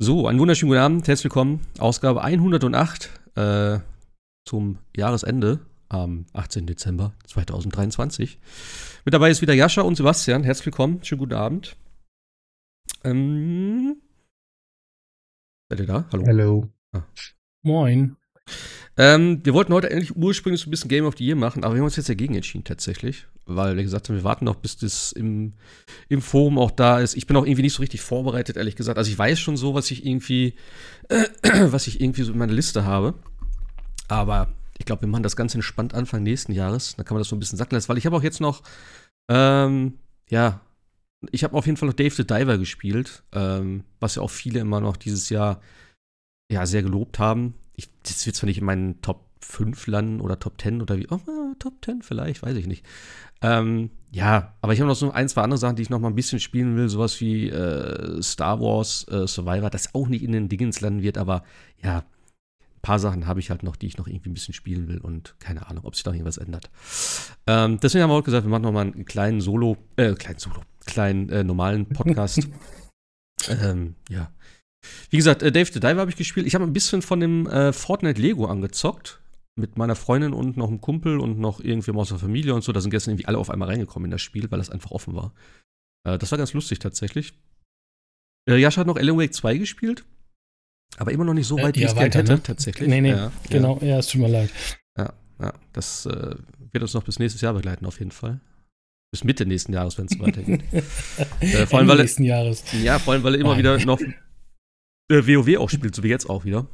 So, 0.00 0.26
einen 0.26 0.40
wunderschönen 0.40 0.70
guten 0.70 0.80
Abend, 0.80 1.06
herzlich 1.06 1.26
willkommen. 1.26 1.60
Ausgabe 1.78 2.24
108 2.24 3.10
äh, 3.36 3.78
zum 4.44 4.78
Jahresende 4.96 5.60
am 5.88 6.26
18. 6.32 6.66
Dezember 6.66 7.14
2023. 7.28 8.40
Mit 9.04 9.14
dabei 9.14 9.30
ist 9.30 9.40
wieder 9.40 9.54
Jascha 9.54 9.82
und 9.82 9.94
Sebastian. 9.94 10.42
Herzlich 10.42 10.66
willkommen, 10.66 11.04
schönen 11.04 11.20
guten 11.20 11.34
Abend. 11.34 11.76
Ähm, 13.04 14.02
seid 15.68 15.78
ihr 15.78 15.86
da? 15.86 16.08
Hallo. 16.10 16.26
Hallo. 16.26 16.68
Ah. 16.90 17.04
Moin. 17.62 18.16
Ähm, 18.96 19.40
wir 19.44 19.54
wollten 19.54 19.72
heute 19.72 19.90
eigentlich 19.90 20.14
ursprünglich 20.14 20.60
so 20.60 20.68
ein 20.68 20.70
bisschen 20.70 20.88
Game 20.88 21.04
of 21.04 21.16
the 21.18 21.24
Year 21.24 21.34
machen, 21.34 21.64
aber 21.64 21.74
wir 21.74 21.80
haben 21.80 21.86
uns 21.86 21.96
jetzt 21.96 22.08
dagegen 22.08 22.36
entschieden 22.36 22.62
tatsächlich, 22.62 23.26
weil 23.44 23.76
wir 23.76 23.82
gesagt 23.82 24.08
haben, 24.08 24.14
wir 24.14 24.22
warten 24.22 24.44
noch, 24.44 24.54
bis 24.54 24.76
das 24.76 25.10
im, 25.10 25.54
im 26.08 26.22
Forum 26.22 26.58
auch 26.58 26.70
da 26.70 27.00
ist. 27.00 27.16
Ich 27.16 27.26
bin 27.26 27.36
auch 27.36 27.44
irgendwie 27.44 27.62
nicht 27.62 27.74
so 27.74 27.80
richtig 27.80 28.02
vorbereitet, 28.02 28.56
ehrlich 28.56 28.76
gesagt. 28.76 28.98
Also 28.98 29.10
ich 29.10 29.18
weiß 29.18 29.40
schon 29.40 29.56
so, 29.56 29.74
was 29.74 29.90
ich 29.90 30.06
irgendwie, 30.06 30.54
äh, 31.08 31.24
was 31.72 31.88
ich 31.88 32.00
irgendwie 32.00 32.22
so 32.22 32.32
in 32.32 32.38
meiner 32.38 32.52
Liste 32.52 32.84
habe. 32.84 33.14
Aber 34.06 34.48
ich 34.78 34.86
glaube, 34.86 35.02
wir 35.02 35.08
machen 35.08 35.24
das 35.24 35.34
ganz 35.34 35.54
entspannt 35.54 35.92
Anfang 35.92 36.22
nächsten 36.22 36.52
Jahres. 36.52 36.94
Dann 36.94 37.04
kann 37.04 37.16
man 37.16 37.20
das 37.20 37.28
so 37.28 37.36
ein 37.36 37.40
bisschen 37.40 37.58
sacken 37.58 37.74
lassen, 37.74 37.88
weil 37.88 37.98
ich 37.98 38.06
habe 38.06 38.16
auch 38.16 38.22
jetzt 38.22 38.40
noch, 38.40 38.62
ähm, 39.28 39.94
ja, 40.30 40.60
ich 41.32 41.42
habe 41.42 41.56
auf 41.56 41.66
jeden 41.66 41.78
Fall 41.78 41.88
noch 41.88 41.96
Dave 41.96 42.14
the 42.14 42.26
Diver 42.26 42.58
gespielt, 42.58 43.24
ähm, 43.32 43.82
was 43.98 44.16
ja 44.16 44.22
auch 44.22 44.30
viele 44.30 44.60
immer 44.60 44.80
noch 44.80 44.96
dieses 44.96 45.30
Jahr 45.30 45.60
ja 46.52 46.66
sehr 46.66 46.82
gelobt 46.82 47.18
haben 47.18 47.54
ich, 47.76 47.88
das 48.02 48.24
wird 48.26 48.36
zwar 48.36 48.46
nicht 48.46 48.58
in 48.58 48.64
meinen 48.64 49.00
Top 49.02 49.24
5 49.40 49.86
landen 49.86 50.20
oder 50.20 50.38
Top 50.38 50.60
10 50.60 50.82
oder 50.82 50.96
wie, 50.96 51.06
oh, 51.10 51.20
Top 51.58 51.84
10 51.84 52.02
vielleicht, 52.02 52.42
weiß 52.42 52.56
ich 52.56 52.66
nicht. 52.66 52.84
Ähm, 53.42 53.90
ja, 54.10 54.54
aber 54.62 54.72
ich 54.72 54.80
habe 54.80 54.88
noch 54.88 54.96
so 54.96 55.10
ein, 55.10 55.28
zwei 55.28 55.42
andere 55.42 55.58
Sachen, 55.58 55.76
die 55.76 55.82
ich 55.82 55.90
noch 55.90 56.00
mal 56.00 56.08
ein 56.08 56.14
bisschen 56.14 56.40
spielen 56.40 56.76
will, 56.76 56.88
sowas 56.88 57.20
wie 57.20 57.50
äh, 57.50 58.22
Star 58.22 58.60
Wars 58.60 59.06
äh, 59.08 59.26
Survivor, 59.26 59.70
das 59.70 59.94
auch 59.94 60.08
nicht 60.08 60.22
in 60.22 60.32
den 60.32 60.48
Dingens 60.48 60.80
landen 60.80 61.02
wird, 61.02 61.18
aber 61.18 61.44
ja, 61.82 61.98
ein 61.98 62.80
paar 62.82 62.98
Sachen 62.98 63.26
habe 63.26 63.40
ich 63.40 63.50
halt 63.50 63.62
noch, 63.62 63.76
die 63.76 63.86
ich 63.86 63.98
noch 63.98 64.06
irgendwie 64.06 64.30
ein 64.30 64.34
bisschen 64.34 64.54
spielen 64.54 64.88
will 64.88 64.98
und 64.98 65.34
keine 65.40 65.66
Ahnung, 65.66 65.84
ob 65.84 65.94
sich 65.94 66.04
da 66.04 66.12
irgendwas 66.12 66.38
ändert. 66.38 66.70
Ähm, 67.46 67.78
deswegen 67.80 68.02
haben 68.02 68.10
wir 68.10 68.14
auch 68.14 68.24
gesagt, 68.24 68.46
wir 68.46 68.50
machen 68.50 68.62
noch 68.62 68.72
mal 68.72 68.82
einen 68.82 69.04
kleinen 69.04 69.40
Solo, 69.40 69.76
äh, 69.96 70.14
kleinen 70.14 70.38
Solo, 70.38 70.62
kleinen 70.86 71.28
äh, 71.28 71.44
normalen 71.44 71.86
Podcast. 71.86 72.48
ähm, 73.48 73.94
ja. 74.08 74.30
Wie 75.10 75.16
gesagt, 75.16 75.42
äh, 75.42 75.52
Dave 75.52 75.70
the 75.72 75.80
Diver 75.80 76.00
habe 76.00 76.10
ich 76.10 76.16
gespielt. 76.16 76.46
Ich 76.46 76.54
habe 76.54 76.64
ein 76.64 76.72
bisschen 76.72 77.02
von 77.02 77.20
dem 77.20 77.46
äh, 77.46 77.72
Fortnite 77.72 78.20
Lego 78.20 78.46
angezockt. 78.46 79.20
Mit 79.56 79.78
meiner 79.78 79.94
Freundin 79.94 80.32
und 80.32 80.56
noch 80.56 80.66
einem 80.66 80.80
Kumpel 80.80 81.20
und 81.20 81.38
noch 81.38 81.60
irgendwem 81.60 81.96
aus 81.96 82.08
der 82.08 82.18
Familie 82.18 82.54
und 82.54 82.64
so. 82.64 82.72
Da 82.72 82.80
sind 82.80 82.90
gestern 82.90 83.12
irgendwie 83.12 83.26
alle 83.26 83.38
auf 83.38 83.50
einmal 83.50 83.68
reingekommen 83.68 84.06
in 84.06 84.10
das 84.10 84.20
Spiel, 84.20 84.50
weil 84.50 84.58
das 84.58 84.68
einfach 84.68 84.90
offen 84.90 85.14
war. 85.14 85.32
Äh, 86.04 86.18
das 86.18 86.32
war 86.32 86.38
ganz 86.38 86.52
lustig 86.54 86.80
tatsächlich. 86.80 87.34
Äh, 88.48 88.56
Jascha 88.56 88.80
hat 88.80 88.88
noch 88.88 88.96
Alan 88.96 89.16
Wake 89.16 89.32
2 89.32 89.58
gespielt. 89.58 90.04
Aber 90.96 91.12
immer 91.12 91.24
noch 91.24 91.34
nicht 91.34 91.46
so 91.46 91.56
äh, 91.58 91.62
weit, 91.62 91.76
wie 91.76 91.80
ich 91.82 91.86
es 91.86 91.94
gerne 91.94 92.14
hätte, 92.14 92.32
ne? 92.32 92.42
tatsächlich. 92.42 92.88
Nee, 92.88 93.00
nee, 93.00 93.10
ja, 93.10 93.30
genau. 93.48 93.78
Ja. 93.80 93.86
ja, 93.86 93.98
es 93.98 94.08
tut 94.08 94.20
mir 94.20 94.28
leid. 94.28 94.50
Ja, 94.98 95.12
ja. 95.40 95.52
Das 95.72 96.06
äh, 96.06 96.34
wird 96.72 96.82
uns 96.82 96.94
noch 96.94 97.04
bis 97.04 97.20
nächstes 97.20 97.40
Jahr 97.40 97.54
begleiten, 97.54 97.86
auf 97.86 98.00
jeden 98.00 98.10
Fall 98.10 98.40
bis 99.14 99.22
Mitte 99.22 99.46
nächsten 99.46 99.72
Jahres, 99.72 99.96
wenn 99.96 100.06
es 100.06 100.18
weitergeht. 100.18 100.64
äh, 101.40 101.66
vor 101.66 101.78
allem, 101.78 101.86
weil, 101.86 101.98
nächsten 101.98 102.24
Jahres. 102.24 102.64
Ja, 102.82 102.98
vor 102.98 103.12
allem, 103.12 103.22
weil 103.22 103.36
er 103.36 103.40
immer 103.42 103.56
wieder 103.56 103.78
noch 103.84 104.00
äh, 105.10 105.26
WoW 105.26 105.58
auch 105.58 105.70
spielt, 105.70 105.94
so 105.94 106.02
wie 106.02 106.08
jetzt 106.08 106.28
auch 106.28 106.44
wieder. 106.44 106.66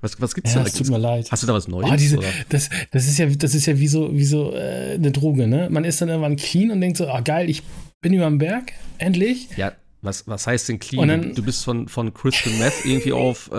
Was, 0.00 0.20
was 0.20 0.34
gibt's 0.34 0.52
ja, 0.54 0.60
da? 0.60 0.66
Es 0.66 0.74
tut 0.74 0.90
mir 0.90 0.98
leid. 0.98 1.30
Hast 1.30 1.42
du 1.42 1.46
da 1.46 1.54
was 1.54 1.68
Neues? 1.68 1.88
Oh, 1.90 1.96
diese, 1.96 2.18
das, 2.50 2.68
das 2.90 3.06
ist 3.06 3.18
ja, 3.18 3.26
das 3.26 3.54
ist 3.54 3.66
ja 3.66 3.78
wie 3.78 3.88
so, 3.88 4.14
wie 4.14 4.24
so 4.24 4.52
äh, 4.52 4.94
eine 4.94 5.10
Droge, 5.10 5.46
ne? 5.46 5.68
Man 5.70 5.84
ist 5.84 6.00
dann 6.00 6.08
irgendwann 6.08 6.36
clean 6.36 6.70
und 6.70 6.80
denkt 6.80 6.98
so, 6.98 7.08
ah 7.08 7.20
geil, 7.20 7.48
ich 7.48 7.62
bin 8.02 8.12
über 8.12 8.26
dem 8.26 8.38
Berg, 8.38 8.72
endlich. 8.98 9.48
Ja, 9.56 9.72
was, 10.06 10.26
was 10.26 10.46
heißt 10.46 10.68
denn 10.68 10.78
clean? 10.78 11.08
Dann, 11.08 11.34
du 11.34 11.42
bist 11.42 11.64
von, 11.64 11.88
von 11.88 12.14
Crystal 12.14 12.52
Meth 12.54 12.84
irgendwie 12.84 13.12
auf 13.12 13.50
äh, 13.52 13.56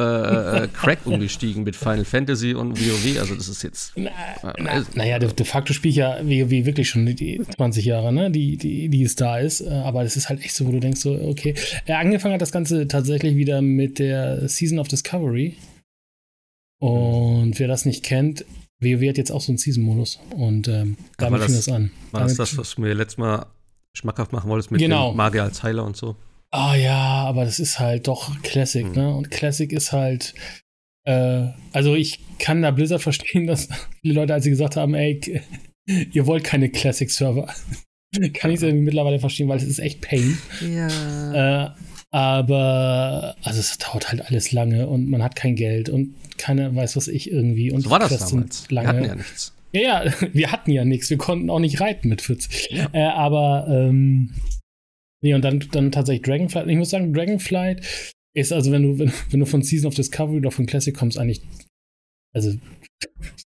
äh, 0.64 0.67
Crack 0.67 1.06
umgestiegen 1.06 1.64
mit 1.64 1.76
Final 1.76 2.06
Fantasy 2.06 2.54
und 2.54 2.80
WoW. 2.80 3.20
Also 3.20 3.36
das 3.36 3.48
ist 3.48 3.64
jetzt. 3.64 3.94
Na, 3.95 4.09
äh, 4.09 4.54
na, 4.58 4.86
naja, 4.95 5.20
de, 5.20 5.31
de, 5.31 5.45
facto 5.45 5.73
spiele 5.73 5.89
ich 5.92 5.98
ja 5.98 6.17
WoW 6.23 6.66
wirklich 6.66 6.89
schon 6.89 7.05
die 7.05 7.42
20 7.55 7.86
Jahre, 7.86 8.11
ne? 8.11 8.32
Die, 8.32 8.58
die, 8.58 8.89
die 8.89 9.04
es 9.04 9.16
da 9.16 9.38
ist. 9.38 9.61
Äh, 9.61 9.70
aber 9.70 10.04
das 10.04 10.17
ist 10.17 10.30
halt 10.30 10.44
echt 10.44 10.55
so, 10.55 10.66
wo 10.66 10.71
du 10.71 10.80
denkst 10.80 11.02
so, 11.02 11.14
okay. 11.14 11.54
Äh, 11.86 11.94
angefangen 11.94 12.33
hat 12.33 12.42
das 12.42 12.52
Ganze 12.52 12.88
tatsächlich 12.88 13.36
wieder 13.36 13.61
mit 13.61 14.00
der 14.00 14.48
Season 14.48 14.80
of 14.80 14.88
Discovery. 14.88 15.55
Und 16.80 17.60
wer 17.60 17.67
das 17.67 17.86
nicht 17.86 18.04
kennt, 18.04 18.45
WoW 18.80 19.10
hat 19.10 19.17
jetzt 19.17 19.32
auch 19.32 19.42
so 19.42 19.52
einen 19.52 19.58
Season-Modus. 19.58 20.20
Und 20.36 20.67
ähm, 20.67 20.98
damit 21.17 21.44
fing 21.44 21.55
das 21.55 21.70
an. 21.70 21.92
War 22.11 22.21
damit, 22.21 22.39
das 22.39 22.50
das, 22.52 22.58
was 22.58 22.76
du 22.76 22.82
mir 22.82 22.94
letztes 22.94 23.17
Mal 23.17 23.48
schmackhaft 23.94 24.32
machen 24.32 24.50
wolltest 24.50 24.71
mit 24.71 24.80
genau. 24.80 25.11
dem 25.11 25.17
Magier 25.17 25.44
als 25.44 25.64
Heiler 25.64 25.83
und 25.83 25.98
so? 25.98 26.16
Ah 26.52 26.75
ja, 26.75 27.25
aber 27.25 27.45
das 27.45 27.59
ist 27.59 27.80
halt 27.80 28.08
doch 28.08 28.41
Classic, 28.41 28.85
mhm. 28.85 28.93
ne? 28.93 29.15
Und 29.15 29.31
Classic 29.31 29.71
ist 29.71 29.91
halt, 29.91 30.33
äh, 31.03 31.47
also 31.73 31.95
ich 31.95 32.19
kann 32.39 32.61
da 32.61 32.71
Blizzard 32.71 33.02
verstehen, 33.02 33.47
dass 33.47 33.69
viele 34.02 34.13
Leute, 34.13 34.33
als 34.33 34.43
sie 34.43 34.49
gesagt 34.49 34.75
haben, 34.75 34.93
ey, 34.93 35.41
ihr 36.11 36.25
wollt 36.25 36.43
keine 36.43 36.69
Classic-Server, 36.69 37.47
kann 38.33 38.52
ich 38.52 38.58
es 38.58 38.63
irgendwie 38.63 38.85
mittlerweile 38.85 39.19
verstehen, 39.19 39.49
weil 39.49 39.58
es 39.58 39.63
ist 39.63 39.80
echt 39.80 40.02
Pain. 40.02 40.37
Ja. 40.61 41.65
Äh, 41.65 41.69
aber, 42.11 43.35
also 43.43 43.59
es 43.59 43.77
dauert 43.77 44.09
halt 44.09 44.25
alles 44.25 44.53
lange 44.53 44.87
und 44.87 45.09
man 45.09 45.21
hat 45.21 45.35
kein 45.35 45.55
Geld 45.55 45.89
und 45.89 46.15
keiner 46.37 46.73
weiß, 46.73 46.95
was 46.95 47.09
ich 47.09 47.29
irgendwie. 47.29 47.71
Und 47.71 47.81
so 47.81 47.89
war 47.89 47.99
das 47.99 48.17
damals. 48.17 48.69
Lange. 48.71 48.87
Wir 48.87 48.95
hatten 48.95 49.05
ja 49.05 49.15
nichts. 49.15 49.53
Ja, 49.73 50.05
ja, 50.05 50.14
wir 50.33 50.52
hatten 50.52 50.71
ja 50.71 50.85
nichts. 50.85 51.09
Wir 51.09 51.17
konnten 51.17 51.49
auch 51.49 51.59
nicht 51.59 51.81
reiten 51.81 52.08
mit 52.08 52.21
40. 52.21 52.69
Ja. 52.71 52.89
Äh, 52.93 53.08
aber 53.08 53.67
ähm, 53.69 54.33
Nee, 55.23 55.33
und 55.33 55.44
dann, 55.44 55.60
dann 55.72 55.92
tatsächlich 55.92 56.23
Dragonflight. 56.23 56.67
Ich 56.67 56.78
muss 56.78 56.89
sagen, 56.89 57.14
Dragonflight 57.14 57.86
ist 58.36 58.54
also, 58.54 58.72
wenn 58.72 58.83
du, 58.83 59.00
wenn, 59.00 59.11
wenn 59.30 59.39
du 59.39 59.45
von 59.45 59.64
Season 59.64 59.88
of 59.88 59.95
Discovery 59.95 60.38
oder 60.38 60.52
von 60.52 60.66
Classic 60.66 60.95
kommst, 60.95 61.17
eigentlich, 61.17 61.42
also 62.33 62.55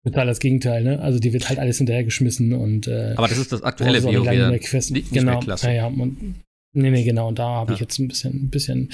total 0.04 0.26
das 0.26 0.40
Gegenteil, 0.40 0.82
ne? 0.82 1.00
Also 1.00 1.18
die 1.18 1.32
wird 1.32 1.48
halt 1.48 1.58
alles 1.58 1.78
hinterhergeschmissen 1.78 2.52
und 2.54 2.86
äh, 2.86 3.14
Aber 3.16 3.28
das 3.28 3.38
ist 3.38 3.52
das 3.52 3.62
aktuelle 3.62 4.02
Video 4.02 4.22
genau, 4.22 5.42
ja, 5.42 5.72
ja, 5.72 5.86
und, 5.86 6.36
Nee, 6.74 6.90
nee, 6.90 7.02
genau. 7.02 7.28
Und 7.28 7.38
da 7.38 7.48
habe 7.48 7.72
ja. 7.72 7.74
ich 7.74 7.80
jetzt 7.80 7.98
ein 7.98 8.08
bisschen, 8.08 8.44
ein 8.44 8.50
bisschen 8.50 8.90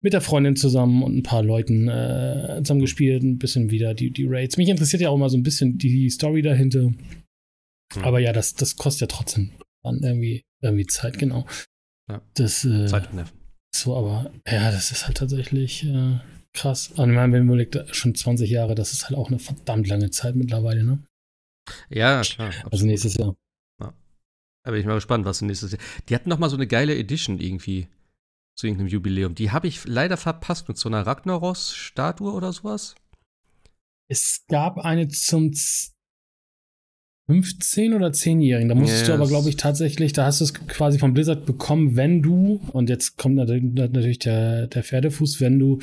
mit 0.00 0.12
der 0.12 0.20
Freundin 0.20 0.56
zusammen 0.56 1.02
und 1.02 1.16
ein 1.16 1.22
paar 1.22 1.42
Leuten 1.42 1.88
äh, 1.88 2.60
zusammen 2.62 2.80
gespielt, 2.80 3.22
ein 3.22 3.38
bisschen 3.38 3.70
wieder 3.70 3.92
die, 3.92 4.10
die 4.10 4.26
Raids. 4.26 4.56
Mich 4.56 4.68
interessiert 4.68 5.02
ja 5.02 5.10
auch 5.10 5.16
immer 5.16 5.28
so 5.28 5.36
ein 5.36 5.42
bisschen 5.42 5.78
die 5.78 6.08
Story 6.10 6.42
dahinter. 6.42 6.92
Hm. 7.92 8.02
Aber 8.02 8.20
ja, 8.20 8.32
das, 8.32 8.54
das 8.54 8.76
kostet 8.76 9.00
ja 9.02 9.16
trotzdem 9.16 9.50
dann 9.82 10.00
irgendwie, 10.02 10.42
irgendwie 10.62 10.86
Zeit, 10.86 11.18
genau. 11.18 11.44
Ja. 12.08 12.22
Das, 12.34 12.64
äh, 12.64 12.86
Zeit 12.86 13.08
und 13.08 13.16
Nerven. 13.16 13.38
So, 13.74 13.96
aber 13.96 14.32
ja, 14.46 14.70
das 14.70 14.90
ist 14.90 15.06
halt 15.06 15.18
tatsächlich 15.18 15.84
äh, 15.84 16.18
krass. 16.52 16.88
Und 16.88 17.10
ich 17.10 17.16
meine, 17.16 17.32
wenn 17.32 17.46
man 17.46 17.60
überlegt, 17.60 17.94
schon 17.94 18.14
20 18.14 18.50
Jahre, 18.50 18.74
das 18.74 18.92
ist 18.92 19.08
halt 19.08 19.18
auch 19.18 19.28
eine 19.28 19.38
verdammt 19.38 19.86
lange 19.86 20.10
Zeit 20.10 20.34
mittlerweile, 20.34 20.82
ne? 20.82 21.04
Ja, 21.90 22.22
klar. 22.22 22.48
Absolut. 22.48 22.72
Also 22.72 22.86
nächstes 22.86 23.14
Jahr. 23.14 23.36
Ja. 23.80 23.92
Da 24.64 24.70
bin 24.70 24.80
ich 24.80 24.86
mal 24.86 24.94
gespannt, 24.94 25.24
was 25.26 25.42
nächstes 25.42 25.72
Jahr. 25.72 25.80
Die 26.08 26.14
hatten 26.14 26.30
noch 26.30 26.38
mal 26.38 26.48
so 26.48 26.56
eine 26.56 26.66
geile 26.66 26.96
Edition 26.96 27.40
irgendwie 27.40 27.88
zu 28.56 28.66
irgendeinem 28.66 28.88
Jubiläum. 28.88 29.34
Die 29.34 29.52
habe 29.52 29.68
ich 29.68 29.86
leider 29.86 30.16
verpasst 30.16 30.66
mit 30.68 30.78
so 30.78 30.88
einer 30.88 31.06
Ragnaros-Statue 31.06 32.32
oder 32.32 32.52
sowas. 32.52 32.96
Es 34.10 34.44
gab 34.48 34.78
eine 34.78 35.08
zum 35.08 35.52
15 37.28 37.92
oder 37.92 38.08
10-Jährigen. 38.08 38.70
Da 38.70 38.74
musstest 38.74 39.02
yes. 39.02 39.08
du 39.08 39.14
aber, 39.14 39.28
glaube 39.28 39.50
ich, 39.50 39.56
tatsächlich, 39.56 40.14
da 40.14 40.24
hast 40.24 40.40
du 40.40 40.44
es 40.44 40.54
quasi 40.54 40.98
vom 40.98 41.12
Blizzard 41.12 41.44
bekommen, 41.44 41.94
wenn 41.94 42.22
du, 42.22 42.60
und 42.72 42.88
jetzt 42.88 43.18
kommt 43.18 43.34
natürlich 43.34 44.18
der, 44.18 44.66
der 44.66 44.82
Pferdefuß, 44.82 45.38
wenn 45.42 45.58
du 45.58 45.78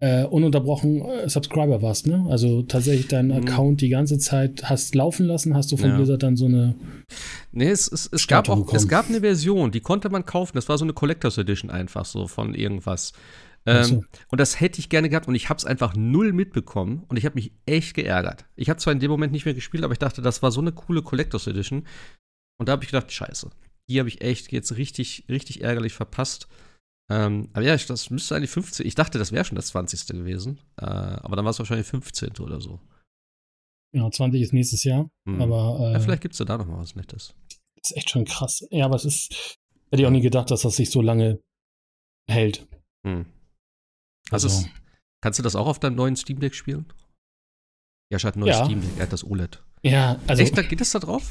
äh, 0.00 0.24
ununterbrochen 0.24 1.00
äh, 1.02 1.28
Subscriber 1.28 1.80
warst, 1.80 2.08
ne? 2.08 2.26
Also 2.28 2.62
tatsächlich 2.62 3.06
deinen 3.06 3.28
mhm. 3.28 3.46
Account 3.46 3.80
die 3.80 3.88
ganze 3.88 4.18
Zeit 4.18 4.64
hast 4.64 4.96
laufen 4.96 5.26
lassen, 5.26 5.54
hast 5.54 5.70
du 5.70 5.76
von 5.76 5.90
ja. 5.90 5.96
Blizzard 5.96 6.24
dann 6.24 6.36
so 6.36 6.46
eine. 6.46 6.74
Nee, 7.52 7.70
es, 7.70 7.90
es, 7.90 8.08
es 8.10 8.26
gab 8.26 8.48
auch, 8.48 8.74
es 8.74 8.88
gab 8.88 9.08
eine 9.08 9.20
Version, 9.20 9.70
die 9.70 9.80
konnte 9.80 10.10
man 10.10 10.26
kaufen. 10.26 10.56
Das 10.56 10.68
war 10.68 10.76
so 10.76 10.84
eine 10.84 10.92
Collectors 10.92 11.38
Edition 11.38 11.70
einfach 11.70 12.04
so 12.04 12.26
von 12.26 12.54
irgendwas. 12.54 13.12
Ähm, 13.66 13.84
so. 13.84 14.04
Und 14.28 14.40
das 14.40 14.60
hätte 14.60 14.78
ich 14.78 14.88
gerne 14.88 15.08
gehabt 15.08 15.26
und 15.26 15.34
ich 15.34 15.48
habe 15.48 15.58
es 15.58 15.64
einfach 15.64 15.94
null 15.96 16.32
mitbekommen 16.32 17.04
und 17.08 17.16
ich 17.16 17.24
habe 17.24 17.36
mich 17.36 17.52
echt 17.66 17.94
geärgert. 17.94 18.44
Ich 18.56 18.68
habe 18.68 18.78
zwar 18.78 18.92
in 18.92 19.00
dem 19.00 19.10
Moment 19.10 19.32
nicht 19.32 19.44
mehr 19.46 19.54
gespielt, 19.54 19.84
aber 19.84 19.92
ich 19.92 19.98
dachte, 19.98 20.22
das 20.22 20.42
war 20.42 20.50
so 20.50 20.60
eine 20.60 20.72
coole 20.72 21.02
Collectors 21.02 21.46
Edition. 21.46 21.86
Und 22.58 22.68
da 22.68 22.72
habe 22.72 22.84
ich 22.84 22.90
gedacht, 22.90 23.10
scheiße. 23.10 23.50
Die 23.88 23.98
habe 23.98 24.08
ich 24.08 24.20
echt 24.20 24.52
jetzt 24.52 24.76
richtig, 24.76 25.24
richtig 25.28 25.62
ärgerlich 25.62 25.92
verpasst. 25.92 26.48
Ähm, 27.10 27.48
aber 27.52 27.64
ja, 27.64 27.76
das 27.76 28.10
müsste 28.10 28.36
eigentlich 28.36 28.50
15. 28.50 28.86
Ich 28.86 28.94
dachte, 28.94 29.18
das 29.18 29.32
wäre 29.32 29.44
schon 29.44 29.56
das 29.56 29.68
20. 29.68 30.06
gewesen. 30.08 30.60
Äh, 30.76 30.84
aber 30.84 31.36
dann 31.36 31.44
war 31.44 31.50
es 31.50 31.58
wahrscheinlich 31.58 31.86
15. 31.86 32.38
oder 32.40 32.60
so. 32.60 32.80
Ja, 33.94 34.10
20 34.10 34.40
ist 34.40 34.52
nächstes 34.52 34.84
Jahr. 34.84 35.10
Hm. 35.28 35.40
Aber, 35.40 35.78
äh, 35.80 35.92
ja, 35.92 36.00
vielleicht 36.00 36.22
gibt 36.22 36.34
es 36.34 36.38
ja 36.38 36.44
da 36.44 36.58
noch 36.58 36.66
mal 36.66 36.78
was 36.78 36.96
Nettes. 36.96 37.34
Ist 37.80 37.96
echt 37.96 38.10
schon 38.10 38.24
krass. 38.24 38.66
Ja, 38.70 38.86
aber 38.86 38.96
es 38.96 39.04
ist. 39.04 39.58
Hätte 39.90 40.02
ich 40.02 40.06
auch 40.06 40.12
nie 40.12 40.22
gedacht, 40.22 40.50
dass 40.50 40.62
das 40.62 40.76
sich 40.76 40.90
so 40.90 41.02
lange 41.02 41.40
hält. 42.28 42.66
Hm. 43.06 43.26
Also, 44.30 44.48
also 44.48 44.68
kannst 45.22 45.38
du 45.38 45.42
das 45.42 45.56
auch 45.56 45.66
auf 45.66 45.78
deinem 45.78 45.96
neuen 45.96 46.16
Steam 46.16 46.40
Deck 46.40 46.54
spielen? 46.54 46.86
Ja, 48.10 48.22
hat 48.22 48.36
ein 48.36 48.40
neues 48.40 48.58
ja. 48.58 48.64
Steam 48.64 48.80
Deck, 48.80 48.90
er 48.96 49.02
hat 49.04 49.12
das 49.12 49.24
OLED. 49.24 49.62
Ja, 49.82 50.18
also. 50.26 50.42
Echt, 50.42 50.68
geht 50.68 50.80
das 50.80 50.92
da 50.92 50.98
drauf? 50.98 51.30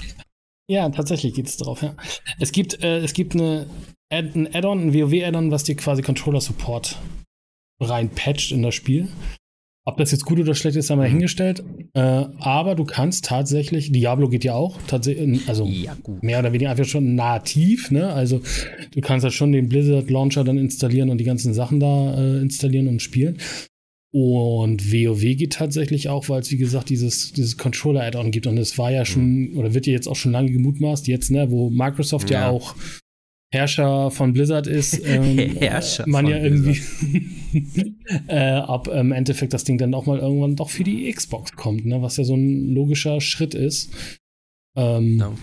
Ja, 0.69 0.89
tatsächlich 0.89 1.33
geht 1.33 1.47
es 1.47 1.57
drauf, 1.57 1.81
ja. 1.81 1.95
Es 2.39 2.51
gibt, 2.51 2.83
äh, 2.83 2.99
es 2.99 3.13
gibt 3.13 3.33
eine, 3.33 3.67
Ad, 4.11 4.31
ein 4.35 4.53
Add-on, 4.53 4.87
ein 4.87 4.93
WoW-Add-on, 4.93 5.51
was 5.51 5.63
dir 5.63 5.75
quasi 5.75 6.01
Controller-Support 6.01 6.97
rein 7.81 8.09
patcht 8.09 8.51
in 8.51 8.63
das 8.63 8.75
Spiel. 8.75 9.09
Ob 9.85 9.97
das 9.97 10.11
jetzt 10.11 10.23
gut 10.23 10.39
oder 10.39 10.55
schlecht 10.55 10.77
ist, 10.77 10.89
haben 10.89 10.99
wir 10.99 11.03
dahingestellt. 11.05 11.61
Äh, 11.93 11.99
aber 11.99 12.75
du 12.75 12.85
kannst 12.85 13.25
tatsächlich, 13.25 13.91
Diablo 13.91 14.29
geht 14.29 14.45
ja 14.45 14.53
auch, 14.53 14.77
tatsächlich, 14.87 15.41
also 15.49 15.65
ja, 15.65 15.97
mehr 16.21 16.39
oder 16.39 16.53
weniger 16.53 16.71
einfach 16.71 16.85
schon 16.85 17.15
nativ, 17.15 17.91
ne? 17.91 18.13
Also 18.13 18.41
du 18.91 19.01
kannst 19.01 19.25
halt 19.25 19.33
schon 19.33 19.51
den 19.51 19.67
Blizzard 19.67 20.09
Launcher 20.09 20.45
dann 20.45 20.57
installieren 20.57 21.09
und 21.09 21.17
die 21.17 21.25
ganzen 21.25 21.53
Sachen 21.53 21.81
da 21.81 22.15
äh, 22.17 22.41
installieren 22.41 22.87
und 22.87 23.01
spielen. 23.01 23.39
Und 24.13 24.93
WoW 24.93 25.19
geht 25.19 25.53
tatsächlich 25.53 26.07
auch, 26.07 26.29
weil 26.29 26.41
es, 26.41 26.51
wie 26.51 26.57
gesagt, 26.57 26.89
dieses, 26.89 27.33
dieses 27.33 27.57
Controller-Add-on 27.57 28.29
gibt. 28.31 28.47
Und 28.47 28.59
es 28.59 28.77
war 28.77 28.91
ja 28.91 29.05
schon, 29.05 29.49
mhm. 29.49 29.57
oder 29.57 29.73
wird 29.73 29.87
ja 29.87 29.93
jetzt 29.93 30.07
auch 30.07 30.15
schon 30.15 30.31
lange 30.31 30.51
gemutmaßt, 30.51 31.07
jetzt, 31.07 31.31
ne, 31.31 31.49
wo 31.49 31.71
Microsoft 31.71 32.29
ja, 32.29 32.41
ja 32.41 32.49
auch 32.49 32.75
Herrscher 33.53 34.09
von 34.09 34.33
Blizzard 34.33 34.65
ist, 34.65 34.99
ähm, 35.05 35.37
Herrscher 35.37 36.05
man 36.07 36.25
ja 36.25 36.37
irgendwie, 36.37 36.81
äh, 38.27 38.59
ob 38.59 38.87
im 38.87 39.11
Endeffekt 39.11 39.53
das 39.53 39.63
Ding 39.63 39.77
dann 39.77 39.93
auch 39.93 40.07
mal 40.07 40.17
irgendwann 40.17 40.55
doch 40.55 40.71
für 40.71 40.83
die 40.83 41.11
Xbox 41.11 41.51
kommt, 41.53 41.85
ne? 41.85 42.01
was 42.01 42.17
ja 42.17 42.23
so 42.23 42.35
ein 42.35 42.73
logischer 42.73 43.21
Schritt 43.21 43.53
ist. 43.53 43.93
Ähm, 44.75 45.17
no. 45.17 45.37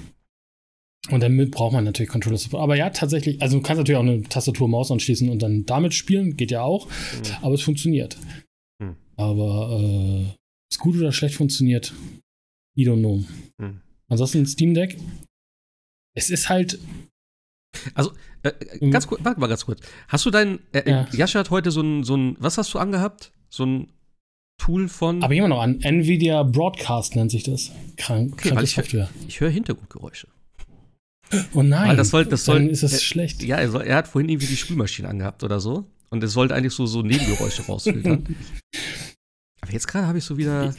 Und 1.10 1.22
damit 1.22 1.52
braucht 1.52 1.72
man 1.72 1.84
natürlich 1.84 2.10
Controller 2.10 2.36
Support. 2.36 2.62
Aber 2.62 2.76
ja, 2.76 2.90
tatsächlich, 2.90 3.40
also 3.40 3.56
du 3.56 3.62
kannst 3.62 3.78
natürlich 3.78 3.96
auch 3.96 4.02
eine 4.02 4.22
Tastatur, 4.24 4.68
Maus 4.68 4.90
anschließen 4.90 5.28
und 5.28 5.40
dann 5.40 5.64
damit 5.64 5.94
spielen, 5.94 6.36
geht 6.36 6.50
ja 6.50 6.62
auch, 6.62 6.86
mhm. 6.86 6.92
aber 7.42 7.54
es 7.54 7.62
funktioniert. 7.62 8.18
Mhm. 8.80 8.96
Aber 9.16 9.80
äh, 9.80 10.34
ist 10.70 10.80
gut 10.80 10.96
oder 10.96 11.12
schlecht 11.12 11.36
funktioniert, 11.36 11.94
I 12.76 12.86
don't 12.86 12.98
know. 12.98 13.24
Mhm. 13.58 13.80
Ansonsten 14.08 14.44
Steam 14.46 14.74
Deck, 14.74 14.98
es 16.16 16.28
ist 16.28 16.48
halt 16.48 16.78
also, 17.94 18.12
äh, 18.42 18.52
mhm. 18.80 18.90
ganz 18.90 19.06
kurz, 19.06 19.24
warte 19.24 19.40
mal 19.40 19.46
ganz 19.46 19.64
kurz. 19.64 19.80
Hast 20.08 20.26
du 20.26 20.30
dein, 20.30 20.60
äh, 20.72 20.80
äh, 20.80 20.90
ja. 20.90 21.06
Jascha 21.12 21.40
hat 21.40 21.50
heute 21.50 21.70
so 21.70 21.80
ein, 21.80 22.04
so 22.04 22.16
ein, 22.16 22.36
was 22.38 22.58
hast 22.58 22.72
du 22.74 22.78
angehabt? 22.78 23.32
So 23.48 23.64
ein 23.64 23.92
Tool 24.58 24.88
von. 24.88 25.22
Aber 25.22 25.34
immer 25.34 25.48
noch 25.48 25.62
an. 25.62 25.80
Nvidia 25.80 26.42
Broadcast 26.42 27.16
nennt 27.16 27.30
sich 27.30 27.44
das. 27.44 27.72
Krank, 27.96 28.34
okay, 28.34 28.48
kranke 28.50 28.64
ich 28.64 28.74
Software. 28.74 29.08
Hör, 29.12 29.28
ich 29.28 29.40
höre 29.40 29.50
Hintergrundgeräusche. 29.50 30.28
Oh 31.54 31.62
nein. 31.62 31.88
Weil 31.88 31.96
das 31.96 32.10
soll, 32.10 32.26
das 32.26 32.44
soll, 32.44 32.58
Dann 32.58 32.70
ist 32.70 32.82
das 32.82 32.94
äh, 32.94 32.98
schlecht. 32.98 33.42
Ja, 33.42 33.56
er, 33.56 33.70
soll, 33.70 33.82
er, 33.82 33.96
hat 33.96 34.08
vorhin 34.08 34.28
irgendwie 34.28 34.48
die 34.48 34.56
Spülmaschine 34.56 35.08
angehabt 35.08 35.42
oder 35.44 35.60
so. 35.60 35.86
Und 36.10 36.22
es 36.24 36.32
sollte 36.32 36.54
eigentlich 36.54 36.74
so, 36.74 36.86
so 36.86 37.02
Nebengeräusche 37.02 37.62
rausfiltern. 37.62 38.24
Aber 39.60 39.72
jetzt 39.72 39.86
gerade 39.86 40.06
habe 40.06 40.18
ich 40.18 40.24
so 40.24 40.36
wieder. 40.36 40.74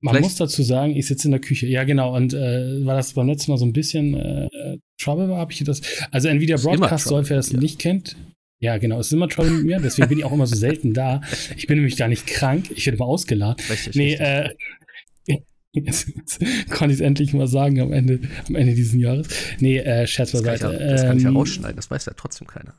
Man 0.00 0.14
Vielleicht 0.14 0.24
muss 0.24 0.36
dazu 0.36 0.62
sagen, 0.62 0.94
ich 0.94 1.06
sitze 1.06 1.28
in 1.28 1.32
der 1.32 1.40
Küche. 1.40 1.66
Ja, 1.66 1.84
genau. 1.84 2.14
Und 2.14 2.34
äh, 2.34 2.84
war 2.84 2.94
das 2.94 3.14
beim 3.14 3.26
letzten 3.26 3.52
Mal 3.52 3.58
so 3.58 3.64
ein 3.64 3.72
bisschen 3.72 4.14
äh, 4.14 4.78
Trouble 4.98 5.28
war, 5.28 5.38
habe 5.38 5.52
ich 5.52 5.64
das. 5.64 5.80
Also 6.10 6.28
Nvidia 6.28 6.56
Broadcast 6.56 7.06
soll, 7.06 7.28
wer 7.28 7.38
es 7.38 7.52
ja. 7.52 7.58
nicht 7.58 7.78
kennt. 7.78 8.16
Ja, 8.60 8.78
genau. 8.78 9.00
Es 9.00 9.06
ist 9.06 9.12
immer 9.12 9.28
Trouble 9.28 9.50
mit 9.50 9.64
mir, 9.64 9.80
deswegen 9.80 10.08
bin 10.08 10.18
ich 10.18 10.24
auch 10.24 10.32
immer 10.32 10.46
so 10.46 10.56
selten 10.56 10.92
da. 10.92 11.22
Ich 11.56 11.66
bin 11.66 11.78
nämlich 11.78 11.96
gar 11.96 12.08
nicht 12.08 12.26
krank. 12.26 12.70
Ich 12.74 12.86
werde 12.86 12.96
immer 12.96 13.06
ausgeladen. 13.06 13.64
Richtig, 13.68 13.94
nee, 13.94 14.10
richtig. 14.10 14.26
äh. 14.26 14.54
Jetzt, 15.74 16.08
jetzt 16.16 16.40
konnte 16.70 16.94
ich 16.94 17.00
es 17.00 17.00
endlich 17.00 17.34
mal 17.34 17.48
sagen 17.48 17.80
am 17.80 17.92
Ende, 17.92 18.20
am 18.48 18.54
Ende 18.54 18.74
dieses 18.74 18.94
Jahres. 18.94 19.28
Nee, 19.58 19.78
äh, 19.78 20.06
Scherz 20.06 20.32
beiseite. 20.32 20.68
Das, 20.68 20.78
das 20.78 21.02
kann 21.02 21.16
ich 21.16 21.24
ja 21.24 21.30
ähm, 21.30 21.36
rausschneiden, 21.36 21.76
das 21.76 21.90
weiß 21.90 22.06
ja 22.06 22.12
trotzdem 22.16 22.46
keiner. 22.46 22.74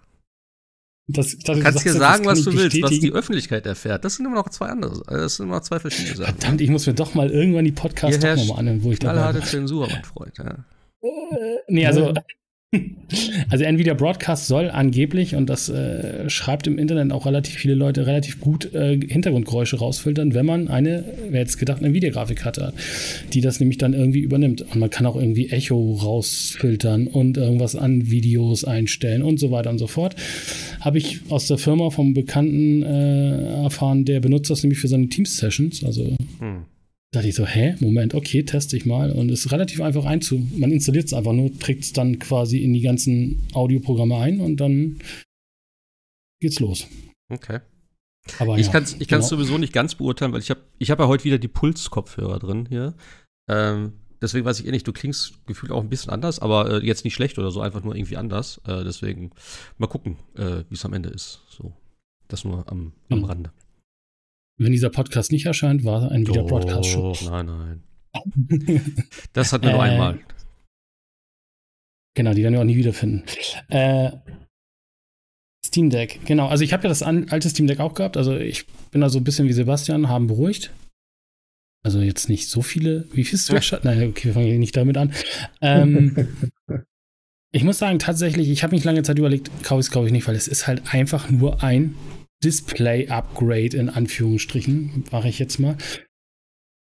Das, 1.08 1.38
dachte, 1.38 1.60
du 1.60 1.64
kannst 1.64 1.84
hier 1.84 1.94
sagen, 1.94 2.26
was 2.26 2.44
du 2.44 2.54
willst, 2.54 2.82
was 2.82 3.00
die 3.00 3.12
Öffentlichkeit 3.12 3.66
erfährt. 3.68 4.04
Das 4.04 4.16
sind 4.16 4.26
immer 4.26 4.36
noch 4.36 4.50
zwei 4.50 4.68
andere, 4.68 5.04
das 5.08 5.36
sind 5.36 5.46
immer 5.46 5.58
noch 5.58 5.64
zwei 5.64 5.80
verschiedene 5.80 6.16
Sachen. 6.16 6.38
Verdammt, 6.38 6.62
ich 6.62 6.70
muss 6.70 6.88
mir 6.88 6.96
doch 6.96 7.14
mal 7.14 7.30
irgendwann 7.30 7.66
die 7.66 7.72
Podcasts 7.72 8.20
doch 8.20 8.36
nochmal 8.36 8.60
anhören, 8.60 8.84
wo 8.84 8.92
ich 8.92 9.00
da 9.00 9.16
harte 9.16 9.42
Zensur, 9.42 9.88
mein 9.88 10.04
Freund. 10.04 10.38
Ja. 10.38 10.66
Äh, 11.02 11.58
nee, 11.68 11.86
also 11.86 12.12
also 13.50 13.64
Nvidia 13.64 13.94
Broadcast 13.94 14.48
soll 14.48 14.70
angeblich, 14.70 15.36
und 15.36 15.50
das 15.50 15.70
äh, 15.70 16.30
schreibt 16.30 16.68
im 16.68 16.78
Internet 16.78 17.12
auch 17.12 17.26
relativ 17.26 17.56
viele 17.56 17.76
Leute, 17.76 18.08
relativ 18.08 18.40
gut 18.40 18.74
äh, 18.74 19.00
Hintergrundgeräusche 19.00 19.78
rausfiltern, 19.78 20.34
wenn 20.34 20.46
man 20.46 20.68
eine, 20.68 21.04
wer 21.30 21.42
jetzt 21.42 21.58
gedacht, 21.58 21.84
eine 21.84 21.94
Videografikkarte 21.94 22.68
hat, 22.68 22.74
die 23.34 23.42
das 23.42 23.60
nämlich 23.60 23.78
dann 23.78 23.94
irgendwie 23.94 24.20
übernimmt. 24.20 24.62
Und 24.62 24.76
man 24.78 24.90
kann 24.90 25.06
auch 25.06 25.16
irgendwie 25.16 25.50
Echo 25.50 25.96
rausfiltern 25.96 27.08
und 27.08 27.38
irgendwas 27.38 27.76
an 27.76 28.10
Videos 28.10 28.64
einstellen 28.64 29.22
und 29.22 29.40
so 29.40 29.52
weiter 29.52 29.70
und 29.70 29.78
so 29.78 29.88
fort. 29.88 30.16
Habe 30.82 30.98
ich 30.98 31.20
aus 31.30 31.48
der 31.48 31.58
Firma 31.58 31.90
vom 31.90 32.14
Bekannten 32.14 32.84
äh, 32.84 33.64
erfahren, 33.64 34.06
der 34.06 34.20
benutzt 34.20 34.50
das 34.50 34.64
nämlich 34.64 34.80
für 34.80 34.88
seine 34.88 35.10
Teams-Sessions. 35.10 35.84
Also 35.84 36.16
hm 36.40 36.66
dachte 37.16 37.28
ich 37.28 37.36
so, 37.36 37.46
hä, 37.46 37.76
Moment, 37.80 38.14
okay, 38.14 38.44
teste 38.44 38.78
ich 38.78 38.86
mal. 38.86 39.12
Und 39.12 39.30
es 39.32 39.46
ist 39.46 39.52
relativ 39.52 39.82
einfach 39.82 40.06
einzu. 40.06 40.46
Man 40.56 40.72
installiert 40.72 41.06
es 41.06 41.14
einfach 41.14 41.34
nur, 41.34 41.58
trägt 41.58 41.84
es 41.84 41.94
dann 41.94 42.20
quasi 42.20 42.60
in 42.60 42.74
die 42.74 42.82
ganzen 42.82 43.48
Audioprogramme 43.54 44.18
ein 44.18 44.42
und 44.42 44.58
dann 44.58 45.00
geht's 46.42 46.60
los. 46.60 46.88
Okay. 47.30 47.60
Aber 48.40 48.58
ich 48.58 48.68
ja, 48.68 48.72
kann 48.72 48.84
es 48.84 48.96
ich 49.00 49.08
genau. 49.08 49.22
sowieso 49.22 49.58
nicht 49.58 49.74
ganz 49.74 49.96
beurteilen, 49.96 50.34
weil 50.34 50.42
ich 50.42 50.50
habe 50.50 50.62
ich 50.80 50.90
hab 50.92 51.00
ja 51.00 51.08
heute 51.08 51.24
wieder 51.24 51.38
die 51.38 51.48
Puls-Kopfhörer 51.48 52.40
drin 52.40 52.66
hier. 52.68 52.96
Ähm, 53.48 53.94
deswegen 54.22 54.46
weiß 54.46 54.60
ich 54.60 54.66
eh 54.66 54.72
nicht, 54.72 54.88
du 54.88 54.94
klingst 54.94 55.46
gefühlt 55.46 55.72
auch 55.72 55.82
ein 55.82 55.90
bisschen 55.90 56.12
anders, 56.12 56.40
aber 56.40 56.72
äh, 56.82 56.86
jetzt 56.86 57.06
nicht 57.06 57.14
schlecht 57.14 57.38
oder 57.38 57.52
so, 57.52 57.62
einfach 57.62 57.84
nur 57.84 57.96
irgendwie 57.96 58.18
anders. 58.18 58.60
Äh, 58.66 58.84
deswegen 58.84 59.32
mal 59.78 59.88
gucken, 59.88 60.18
äh, 60.36 60.64
wie 60.70 60.76
es 60.76 60.86
am 60.86 60.94
Ende 60.94 61.10
ist. 61.10 61.42
So. 61.50 61.74
Das 62.28 62.44
nur 62.44 62.70
am, 62.72 62.94
am 63.10 63.20
mhm. 63.20 63.26
Rande. 63.26 63.52
Wenn 64.58 64.72
dieser 64.72 64.90
Podcast 64.90 65.32
nicht 65.32 65.46
erscheint, 65.46 65.84
war 65.84 66.12
ein 66.12 66.28
wieder 66.28 66.44
Broadcast 66.44 66.90
schon. 66.90 67.16
Nein, 67.26 67.46
nein. 67.46 67.84
Das 69.34 69.52
hat 69.52 69.64
wir 69.64 69.72
nur 69.72 69.80
äh, 69.80 69.90
einmal. 69.90 70.20
Genau, 72.16 72.34
die 72.34 72.44
werden 72.44 72.54
wir 72.54 72.62
auch 72.62 72.66
nie 72.66 72.78
wiederfinden. 72.78 73.24
Äh, 73.68 74.12
Steam 75.66 75.90
Deck, 75.90 76.22
genau. 76.26 76.48
Also 76.48 76.64
ich 76.64 76.72
habe 76.72 76.84
ja 76.84 76.90
das 76.90 77.04
alte 77.04 77.50
Steam 77.50 77.68
Deck 77.68 77.82
auch 77.82 77.94
gehabt. 77.94 78.16
Also 78.16 78.38
ich 78.38 78.66
bin 78.92 79.02
da 79.02 79.10
so 79.10 79.20
ein 79.20 79.26
bisschen 79.26 79.48
wie 79.48 79.54
Sebastian, 79.54 80.08
haben 80.08 80.28
beruhigt. 80.28 80.72
Also 81.84 82.00
jetzt 82.00 82.30
nicht 82.30 82.50
so 82.50 82.62
viele. 82.62 83.08
Wie 83.12 83.26
viel 83.26 83.36
ist 83.36 83.50
ja. 83.72 83.80
Nein, 83.84 84.10
okay, 84.10 84.26
wir 84.26 84.34
fangen 84.34 84.60
nicht 84.60 84.78
damit 84.78 84.96
an. 84.96 85.14
Ähm, 85.60 86.30
ich 87.52 87.66
muss 87.66 87.80
sagen, 87.80 88.00
tatsächlich, 88.00 88.50
ich 88.50 88.64
habe 88.64 88.74
mich 88.74 88.86
lange 88.86 89.04
Zeit 89.04 89.20
überlegt, 89.20 89.52
kaufe 89.64 89.82
ich 89.82 89.88
es, 89.88 89.92
kaufe 89.92 90.08
ich 90.08 90.14
nicht, 90.14 90.28
weil 90.28 90.36
es 90.36 90.48
ist 90.48 90.68
halt 90.68 90.94
einfach 90.94 91.30
nur 91.30 91.62
ein 91.62 91.96
Display-Upgrade 92.44 93.78
in 93.78 93.90
Anführungsstrichen, 93.90 95.06
mache 95.12 95.30
ich 95.30 95.40
jetzt 95.40 95.60
mal. 95.60 95.78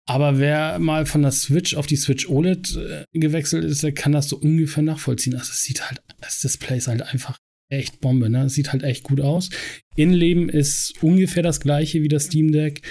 Aber 0.08 0.38
wer 0.38 0.78
mal 0.78 1.06
von 1.06 1.24
der 1.24 1.32
Switch 1.32 1.76
auf 1.76 1.88
die 1.88 1.96
Switch 1.96 2.30
OLED 2.30 2.76
äh, 2.76 3.06
gewechselt 3.14 3.64
ist, 3.64 3.82
der 3.82 3.92
kann 3.92 4.12
das 4.12 4.30
so 4.30 4.38
ungefähr 4.38 4.84
nachvollziehen. 4.84 5.34
Also 5.34 5.52
es 5.52 5.64
sieht 5.64 5.88
halt, 5.88 6.02
das 6.22 6.42
Display 6.42 6.78
ist 6.78 6.88
halt 6.88 7.02
einfach 7.02 7.40
echt 7.72 8.02
Bombe, 8.02 8.30
ne? 8.30 8.48
Sieht 8.50 8.72
halt 8.72 8.84
echt 8.84 9.04
gut 9.04 9.20
aus. 9.20 9.50
Innenleben 9.96 10.50
ist 10.50 11.02
ungefähr 11.02 11.42
das 11.42 11.60
gleiche 11.60 12.04
wie 12.04 12.08
das 12.08 12.26
Steam 12.26 12.52
Deck. 12.52 12.82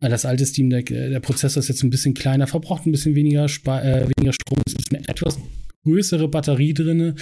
Das 0.00 0.24
alte 0.24 0.46
Steam 0.46 0.70
Deck, 0.70 0.92
äh, 0.92 1.10
der 1.10 1.20
Prozessor 1.20 1.60
ist 1.60 1.68
jetzt 1.68 1.82
ein 1.82 1.90
bisschen 1.90 2.14
kleiner, 2.14 2.46
verbraucht 2.46 2.86
ein 2.86 2.92
bisschen 2.92 3.16
weniger, 3.16 3.44
äh, 3.44 4.08
weniger 4.16 4.32
Strom. 4.32 4.62
Es 4.64 4.74
ist 4.74 4.94
eine 4.94 5.06
etwas 5.08 5.38
größere 5.84 6.28
Batterie 6.28 6.74
drin. 6.74 7.14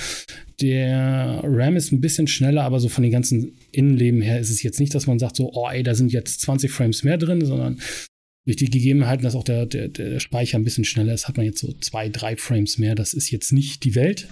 Der 0.61 1.41
RAM 1.45 1.77
ist 1.77 1.93
ein 1.93 2.01
bisschen 2.01 2.27
schneller, 2.27 2.65
aber 2.65 2.81
so 2.81 2.89
von 2.89 3.03
den 3.03 3.13
ganzen 3.13 3.57
Innenleben 3.73 4.21
her 4.21 4.41
ist 4.41 4.51
es 4.51 4.63
jetzt 4.63 4.81
nicht, 4.81 4.95
dass 4.95 5.07
man 5.07 5.19
sagt, 5.19 5.37
so, 5.37 5.53
oh 5.53 5.69
ey, 5.69 5.83
da 5.83 5.95
sind 5.95 6.13
jetzt 6.13 6.41
20 6.41 6.71
Frames 6.71 7.05
mehr 7.05 7.19
drin, 7.19 7.45
sondern 7.45 7.81
durch 8.47 8.57
die 8.57 8.71
Gegebenheiten, 8.71 9.23
dass 9.23 9.35
auch 9.35 9.45
der, 9.45 9.67
der, 9.67 9.89
der 9.89 10.21
Speicher 10.21 10.59
ein 10.59 10.65
bisschen 10.65 10.85
schneller 10.85 11.13
ist, 11.13 11.29
hat 11.29 11.37
man 11.37 11.45
jetzt 11.45 11.61
so 11.61 11.73
zwei, 11.75 12.09
drei 12.09 12.37
Frames 12.37 12.79
mehr. 12.79 12.95
Das 12.95 13.13
ist 13.13 13.31
jetzt 13.31 13.53
nicht 13.53 13.85
die 13.85 13.95
Welt. 13.95 14.29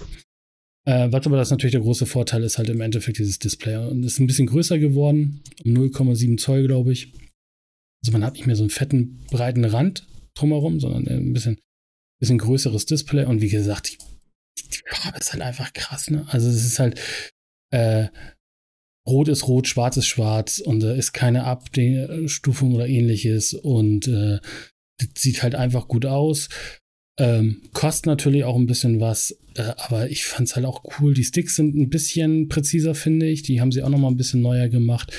Äh, 0.87 1.13
was 1.13 1.27
aber 1.27 1.37
das 1.37 1.51
natürlich 1.51 1.73
der 1.73 1.83
große 1.83 2.07
Vorteil 2.07 2.43
ist, 2.43 2.59
halt 2.59 2.71
im 2.71 2.81
Endeffekt 2.81 3.19
dieses 3.19 3.39
Display. 3.39 3.77
Und 3.77 4.05
ist 4.05 4.19
ein 4.19 4.27
bisschen 4.27 4.47
größer 4.47 4.79
geworden, 4.79 5.43
um 5.65 5.75
0,7 5.75 6.39
Zoll, 6.39 6.67
glaube 6.67 6.93
ich. 6.93 7.13
Also 8.03 8.13
man 8.13 8.25
hat 8.25 8.35
nicht 8.35 8.47
mehr 8.47 8.57
so 8.57 8.63
einen 8.63 8.71
fetten, 8.71 9.21
breiten 9.31 9.65
Rand 9.65 10.07
drumherum, 10.35 10.81
sondern 10.81 11.09
ein 11.09 11.33
bisschen, 11.33 11.59
bisschen 12.21 12.39
größeres 12.39 12.87
Display. 12.87 13.25
Und 13.27 13.43
wie 13.43 13.49
gesagt, 13.49 13.99
die 14.59 14.95
Farbe 14.95 15.19
ist 15.19 15.33
halt 15.33 15.43
einfach 15.43 15.73
krass, 15.73 16.11
ne? 16.11 16.27
Also 16.29 16.49
es 16.49 16.65
ist 16.65 16.79
halt, 16.79 17.01
äh, 17.71 18.09
Rot 19.07 19.29
ist 19.29 19.47
rot, 19.47 19.69
schwarz 19.69 19.97
ist 19.97 20.07
schwarz 20.07 20.59
und 20.59 20.81
da 20.81 20.95
äh, 20.95 20.99
ist 20.99 21.13
keine 21.13 21.45
Abstufung 21.45 22.75
oder 22.75 22.89
ähnliches 22.89 23.55
und 23.55 24.09
äh, 24.09 24.41
sieht 25.17 25.43
halt 25.43 25.55
einfach 25.55 25.87
gut 25.89 26.07
aus. 26.07 26.49
Ähm, 27.19 27.63
kostet 27.73 28.07
natürlich 28.07 28.45
auch 28.45 28.57
ein 28.57 28.67
bisschen 28.67 29.01
was, 29.01 29.39
äh, 29.55 29.73
aber 29.77 30.11
ich 30.11 30.25
fand 30.25 30.49
es 30.49 30.57
halt 30.57 30.67
auch 30.67 30.83
cool. 30.99 31.15
Die 31.15 31.25
Sticks 31.25 31.57
sind 31.57 31.75
ein 31.77 31.89
bisschen 31.89 32.49
präziser, 32.49 32.95
finde 32.95 33.27
ich. 33.27 33.43
Die 33.43 33.61
haben 33.61 33.73
sie 33.73 33.83
auch 33.83 33.89
noch 33.89 33.99
mal 33.99 34.09
ein 34.09 34.19
bisschen 34.19 34.43
neuer 34.43 34.69
gemacht. 34.69 35.13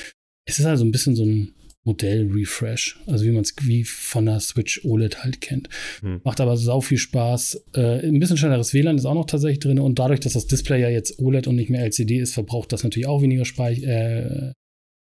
Es 0.46 0.60
ist 0.60 0.66
also 0.66 0.86
ein 0.86 0.92
bisschen 0.92 1.16
so 1.16 1.26
ein 1.26 1.54
Modell-Refresh, 1.88 3.00
also 3.08 3.26
wie 3.26 3.32
man 3.32 3.44
es 3.44 3.56
wie 3.62 3.86
von 3.86 4.26
der 4.26 4.40
Switch 4.42 4.84
OLED 4.84 5.24
halt 5.24 5.42
kennt. 5.42 5.70
Hm. 6.02 6.22
Macht 6.24 6.42
aber 6.42 6.58
sau 6.58 6.82
viel 6.82 6.98
Spaß. 6.98 7.64
Äh, 7.74 8.08
ein 8.08 8.20
bisschen 8.20 8.38
schnelleres 8.38 8.74
WLAN 8.74 8.98
ist 8.98 9.06
auch 9.06 9.14
noch 9.14 9.26
tatsächlich 9.26 9.60
drin 9.60 9.80
und 9.80 9.98
dadurch, 9.98 10.20
dass 10.20 10.34
das 10.34 10.48
Display 10.48 10.82
ja 10.82 10.90
jetzt 10.90 11.20
OLED 11.20 11.48
und 11.48 11.56
nicht 11.56 11.70
mehr 11.70 11.82
LCD 11.82 12.20
ist, 12.20 12.34
verbraucht 12.34 12.72
das 12.74 12.84
natürlich 12.84 13.08
auch 13.08 13.22
weniger 13.22 13.46
Speich 13.46 13.84
äh, 13.84 14.52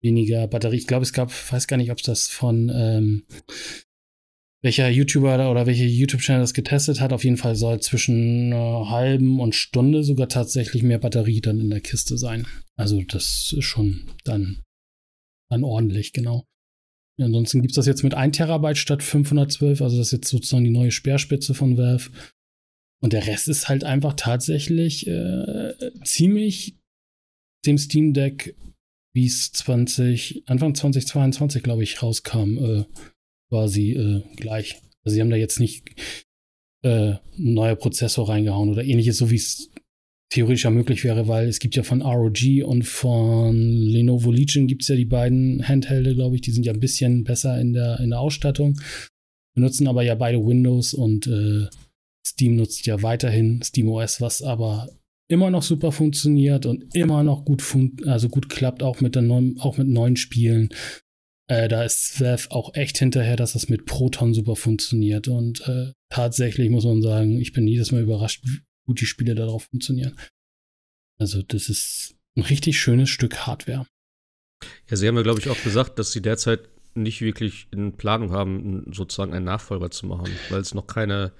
weniger 0.01 0.47
Batterie. 0.47 0.77
Ich 0.77 0.87
glaube, 0.87 1.03
es 1.03 1.13
gab, 1.13 1.31
weiß 1.51 1.67
gar 1.67 1.77
nicht, 1.77 1.91
ob 1.91 1.97
es 1.97 2.03
das 2.03 2.27
von 2.27 2.71
ähm, 2.73 3.23
welcher 4.63 4.89
YouTuber 4.89 5.51
oder 5.51 5.65
welcher 5.65 5.85
YouTube-Channel 5.85 6.41
das 6.41 6.53
getestet 6.53 7.01
hat. 7.01 7.11
Auf 7.13 7.23
jeden 7.23 7.37
Fall 7.37 7.55
soll 7.55 7.81
zwischen 7.81 8.53
einer 8.53 8.89
halben 8.89 9.39
und 9.39 9.55
Stunde 9.55 10.03
sogar 10.03 10.29
tatsächlich 10.29 10.83
mehr 10.83 10.99
Batterie 10.99 11.41
dann 11.41 11.59
in 11.59 11.69
der 11.69 11.81
Kiste 11.81 12.17
sein. 12.17 12.47
Also 12.77 13.01
das 13.01 13.53
ist 13.55 13.65
schon 13.65 14.09
dann 14.23 14.61
dann 15.51 15.63
ordentlich, 15.63 16.13
genau. 16.13 16.45
Ansonsten 17.21 17.61
gibt 17.61 17.71
es 17.71 17.75
das 17.75 17.87
jetzt 17.87 18.03
mit 18.03 18.13
1 18.13 18.37
Terabyte 18.37 18.77
statt 18.77 19.03
512, 19.03 19.81
also 19.81 19.97
das 19.97 20.07
ist 20.07 20.13
jetzt 20.13 20.29
sozusagen 20.29 20.63
die 20.63 20.69
neue 20.69 20.91
Speerspitze 20.91 21.53
von 21.53 21.77
Valve. 21.77 22.09
Und 23.01 23.13
der 23.13 23.25
Rest 23.25 23.47
ist 23.47 23.67
halt 23.67 23.83
einfach 23.83 24.13
tatsächlich 24.13 25.07
äh, 25.07 25.73
ziemlich 26.03 26.77
dem 27.65 27.77
Steam 27.77 28.13
Deck, 28.13 28.55
wie 29.13 29.25
es 29.25 29.51
20, 29.51 30.43
Anfang 30.47 30.75
2022, 30.75 31.63
glaube 31.63 31.83
ich, 31.83 32.01
rauskam, 32.01 32.57
äh, 32.57 32.85
quasi 33.49 33.91
äh, 33.91 34.23
gleich. 34.35 34.81
Also 35.03 35.15
sie 35.15 35.21
haben 35.21 35.29
da 35.29 35.35
jetzt 35.35 35.59
nicht 35.59 35.89
äh, 36.83 37.15
neuer 37.37 37.75
Prozessor 37.75 38.29
reingehauen 38.29 38.69
oder 38.69 38.83
ähnliches, 38.83 39.17
so 39.17 39.29
wie 39.29 39.35
es 39.35 39.69
theoretisch 40.31 40.63
ja 40.63 40.71
möglich 40.71 41.03
wäre, 41.03 41.27
weil 41.27 41.47
es 41.47 41.59
gibt 41.59 41.75
ja 41.75 41.83
von 41.83 42.01
ROG 42.01 42.39
und 42.65 42.83
von 42.83 43.55
Lenovo 43.55 44.31
Legion 44.31 44.65
gibt 44.65 44.81
es 44.81 44.87
ja 44.87 44.95
die 44.95 45.05
beiden 45.05 45.67
Handhelde, 45.67 46.15
glaube 46.15 46.35
ich, 46.35 46.41
die 46.41 46.51
sind 46.51 46.65
ja 46.65 46.73
ein 46.73 46.79
bisschen 46.79 47.23
besser 47.23 47.59
in 47.59 47.73
der, 47.73 47.99
in 47.99 48.09
der 48.09 48.19
Ausstattung, 48.19 48.79
benutzen 49.53 49.87
aber 49.87 50.03
ja 50.03 50.15
beide 50.15 50.43
Windows 50.43 50.93
und 50.93 51.27
äh, 51.27 51.67
Steam 52.25 52.55
nutzt 52.55 52.85
ja 52.85 53.01
weiterhin 53.03 53.61
SteamOS, 53.61 54.21
was 54.21 54.41
aber 54.41 54.89
immer 55.27 55.49
noch 55.49 55.63
super 55.63 55.91
funktioniert 55.91 56.65
und 56.65 56.95
immer 56.95 57.23
noch 57.23 57.43
gut 57.45 57.63
also 58.05 58.29
gut 58.29 58.49
klappt, 58.49 58.83
auch 58.83 59.01
mit, 59.01 59.15
der 59.15 59.21
neuen, 59.21 59.59
auch 59.59 59.77
mit 59.77 59.87
neuen 59.87 60.15
Spielen. 60.15 60.69
Äh, 61.49 61.67
da 61.67 61.83
ist 61.83 62.21
Valve 62.21 62.51
auch 62.51 62.73
echt 62.75 62.97
hinterher, 62.97 63.35
dass 63.35 63.53
das 63.53 63.69
mit 63.69 63.85
Proton 63.85 64.33
super 64.33 64.55
funktioniert. 64.55 65.27
Und 65.27 65.67
äh, 65.67 65.91
tatsächlich 66.09 66.69
muss 66.69 66.85
man 66.85 67.01
sagen, 67.01 67.39
ich 67.39 67.53
bin 67.53 67.67
jedes 67.67 67.91
Mal 67.91 68.01
überrascht, 68.01 68.43
gut 68.85 69.01
die 69.01 69.05
Spiele 69.05 69.35
darauf 69.35 69.65
funktionieren. 69.65 70.17
Also, 71.19 71.41
das 71.41 71.69
ist 71.69 72.15
ein 72.35 72.43
richtig 72.43 72.79
schönes 72.79 73.09
Stück 73.09 73.45
Hardware. 73.45 73.85
Ja, 74.89 74.97
Sie 74.97 75.07
haben 75.07 75.15
ja, 75.15 75.23
glaube 75.23 75.39
ich, 75.39 75.49
auch 75.49 75.63
gesagt, 75.63 75.99
dass 75.99 76.11
Sie 76.11 76.21
derzeit 76.21 76.69
nicht 76.93 77.21
wirklich 77.21 77.67
in 77.71 77.93
Planung 77.93 78.31
haben, 78.31 78.91
sozusagen 78.91 79.33
einen 79.33 79.45
Nachfolger 79.45 79.91
zu 79.91 80.05
machen, 80.05 80.29
weil 80.49 80.61
es 80.61 80.73
noch 80.73 80.87
keine 80.87 81.31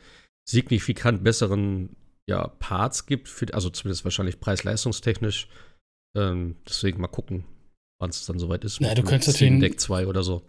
signifikant 0.48 1.24
besseren 1.24 1.96
ja, 2.28 2.48
Parts 2.48 3.06
gibt, 3.06 3.28
für, 3.28 3.54
also 3.54 3.70
zumindest 3.70 4.06
wahrscheinlich 4.06 4.40
preis-leistungstechnisch. 4.40 5.50
Ähm, 6.16 6.58
deswegen 6.68 7.02
mal 7.02 7.08
gucken, 7.08 7.46
wann 8.00 8.10
es 8.10 8.26
dann 8.26 8.40
soweit 8.40 8.64
ist. 8.64 8.80
Ja, 8.80 8.94
du 8.94 9.04
könntest 9.04 9.38
Steam 9.38 9.60
Deck 9.60 9.80
2 9.80 10.08
oder 10.08 10.24
so. 10.24 10.44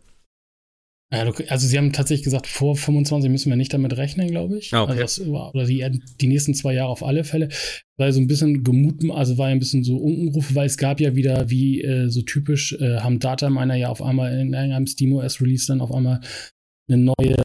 Also 1.13 1.67
sie 1.67 1.77
haben 1.77 1.93
tatsächlich 1.93 2.25
gesagt, 2.25 2.47
vor 2.47 2.75
25 2.75 3.31
müssen 3.31 3.51
wir 3.51 3.57
nicht 3.57 3.75
damit 3.75 3.97
rechnen, 3.99 4.29
glaube 4.29 4.57
ich. 4.57 4.73
Ah, 4.73 4.85
okay. 4.85 4.93
Also 4.93 5.03
das, 5.03 5.21
oder 5.21 5.67
die, 5.67 6.01
die 6.21 6.27
nächsten 6.27 6.55
zwei 6.55 6.73
Jahre 6.73 6.89
auf 6.89 7.05
alle 7.05 7.25
Fälle. 7.25 7.51
Weil 7.99 8.13
so 8.13 8.21
ein 8.21 8.27
bisschen 8.27 8.65
gemuten, 8.65 9.11
also 9.11 9.37
war 9.37 9.49
ja 9.49 9.55
ein 9.55 9.59
bisschen 9.59 9.85
so 9.85 9.99
Unkenrufe, 9.99 10.55
weil 10.55 10.67
es 10.67 10.79
gab 10.79 11.01
ja 11.01 11.15
wieder, 11.15 11.51
wie 11.51 11.83
äh, 11.83 12.09
so 12.09 12.23
typisch, 12.23 12.73
äh, 12.81 13.01
haben 13.01 13.19
Dataminer 13.19 13.75
ja 13.75 13.91
auf 13.91 14.01
einmal 14.01 14.33
in 14.33 14.55
irgendeinem 14.55 14.87
SteamOS-Release 14.87 15.67
dann 15.67 15.83
auf 15.83 15.93
einmal 15.93 16.21
eine 16.89 17.13
neue 17.19 17.37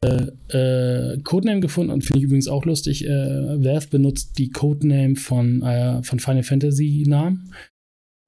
äh, 0.48 1.20
Codename 1.22 1.60
gefunden 1.60 1.92
und 1.92 2.04
finde 2.04 2.20
ich 2.20 2.24
übrigens 2.24 2.48
auch 2.48 2.64
lustig. 2.64 3.04
Äh, 3.04 3.08
Valve 3.10 3.88
benutzt 3.88 4.38
die 4.38 4.48
Codename 4.50 5.16
von, 5.16 5.62
äh, 5.62 6.02
von 6.02 6.18
Final 6.18 6.42
Fantasy 6.42 7.04
Namen. 7.06 7.52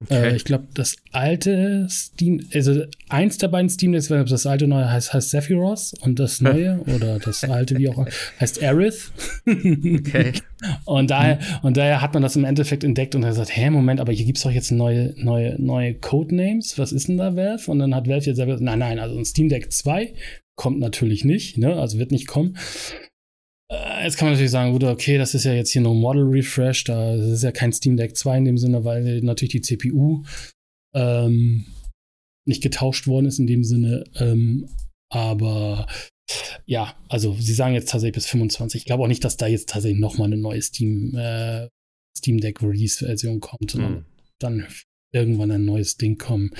Okay. 0.03 0.31
Äh, 0.31 0.35
ich 0.35 0.45
glaube, 0.45 0.67
das 0.73 0.95
alte 1.11 1.87
Steam, 1.89 2.41
also 2.53 2.83
eins 3.09 3.37
der 3.37 3.49
beiden 3.49 3.69
Steam 3.69 3.91
Decks, 3.91 4.07
das 4.07 4.45
alte 4.47 4.67
neue 4.67 4.91
heißt, 4.91 5.13
heißt 5.13 5.29
Sephiroth 5.29 5.93
und 6.01 6.19
das 6.19 6.41
neue 6.41 6.79
oder 6.95 7.19
das 7.19 7.43
alte, 7.43 7.77
wie 7.77 7.89
auch 7.89 8.07
heißt 8.39 8.63
Aerith. 8.63 9.11
okay. 9.47 10.33
Und 10.85 11.09
daher, 11.09 11.39
und 11.63 11.75
daher 11.75 12.03
hat 12.03 12.13
man 12.13 12.21
das 12.21 12.35
im 12.35 12.43
Endeffekt 12.43 12.83
entdeckt 12.83 13.15
und 13.15 13.23
hat 13.23 13.31
gesagt, 13.31 13.55
hä, 13.55 13.71
Moment, 13.71 13.99
aber 13.99 14.13
hier 14.13 14.27
gibt 14.27 14.37
es 14.37 14.43
doch 14.43 14.51
jetzt 14.51 14.71
neue, 14.71 15.15
neue, 15.17 15.59
neue 15.59 15.95
Codenames. 15.95 16.77
Was 16.77 16.91
ist 16.91 17.07
denn 17.07 17.17
da, 17.17 17.35
Valve? 17.35 17.71
Und 17.71 17.79
dann 17.79 17.95
hat 17.95 18.07
Valve 18.07 18.27
jetzt 18.27 18.37
gesagt, 18.37 18.61
nein, 18.61 18.77
nein, 18.77 18.99
also 18.99 19.17
ein 19.17 19.25
Steam 19.25 19.49
Deck 19.49 19.71
2 19.71 20.13
kommt 20.55 20.79
natürlich 20.79 21.25
nicht, 21.25 21.57
ne? 21.57 21.77
Also 21.77 21.97
wird 21.97 22.11
nicht 22.11 22.27
kommen. 22.27 22.57
Äh, 23.71 24.03
jetzt 24.03 24.17
kann 24.17 24.27
man 24.27 24.33
natürlich 24.33 24.51
sagen, 24.51 24.73
gut, 24.73 24.83
okay, 24.83 25.17
das 25.17 25.33
ist 25.33 25.45
ja 25.45 25.53
jetzt 25.53 25.71
hier 25.71 25.81
nur 25.81 25.95
Model 25.95 26.23
Refresh, 26.23 26.83
da 26.83 27.15
ist 27.15 27.43
ja 27.43 27.51
kein 27.51 27.71
Steam 27.71 27.95
Deck 27.95 28.17
2 28.17 28.39
in 28.39 28.45
dem 28.45 28.57
Sinne, 28.57 28.83
weil 28.83 29.21
natürlich 29.21 29.53
die 29.53 29.61
CPU 29.61 30.23
ähm, 30.93 31.65
nicht 32.45 32.61
getauscht 32.61 33.07
worden 33.07 33.27
ist 33.27 33.39
in 33.39 33.47
dem 33.47 33.63
Sinne. 33.63 34.03
Ähm, 34.15 34.67
aber 35.09 35.87
ja, 36.65 36.95
also 37.07 37.33
sie 37.39 37.53
sagen 37.53 37.73
jetzt 37.73 37.89
tatsächlich 37.89 38.15
bis 38.15 38.27
25. 38.27 38.81
Ich 38.81 38.85
glaube 38.85 39.03
auch 39.03 39.07
nicht, 39.07 39.23
dass 39.23 39.37
da 39.37 39.47
jetzt 39.47 39.69
tatsächlich 39.69 39.99
nochmal 39.99 40.27
eine 40.27 40.37
neue 40.37 40.61
Steam, 40.61 41.15
äh, 41.15 41.69
Steam 42.17 42.39
Deck 42.39 42.61
Release-Version 42.61 43.39
kommt, 43.39 43.71
sondern 43.71 43.93
mhm. 43.93 44.05
dann 44.39 44.67
irgendwann 45.13 45.51
ein 45.51 45.65
neues 45.65 45.97
Ding 45.97 46.17
kommen 46.17 46.51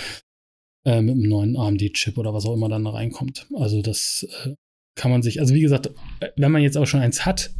äh, 0.85 1.01
mit 1.01 1.15
einem 1.15 1.29
neuen 1.29 1.57
AMD-Chip 1.57 2.17
oder 2.17 2.33
was 2.33 2.45
auch 2.45 2.53
immer 2.53 2.69
dann 2.69 2.85
da 2.85 2.91
reinkommt. 2.91 3.47
Also 3.53 3.81
das 3.81 4.27
äh, 4.45 4.55
kann 4.95 5.11
man 5.11 5.21
sich, 5.21 5.39
also 5.39 5.53
wie 5.53 5.61
gesagt, 5.61 5.89
wenn 6.35 6.51
man 6.51 6.61
jetzt 6.61 6.77
auch 6.77 6.85
schon 6.85 6.99
eins 6.99 7.25
hat 7.25 7.53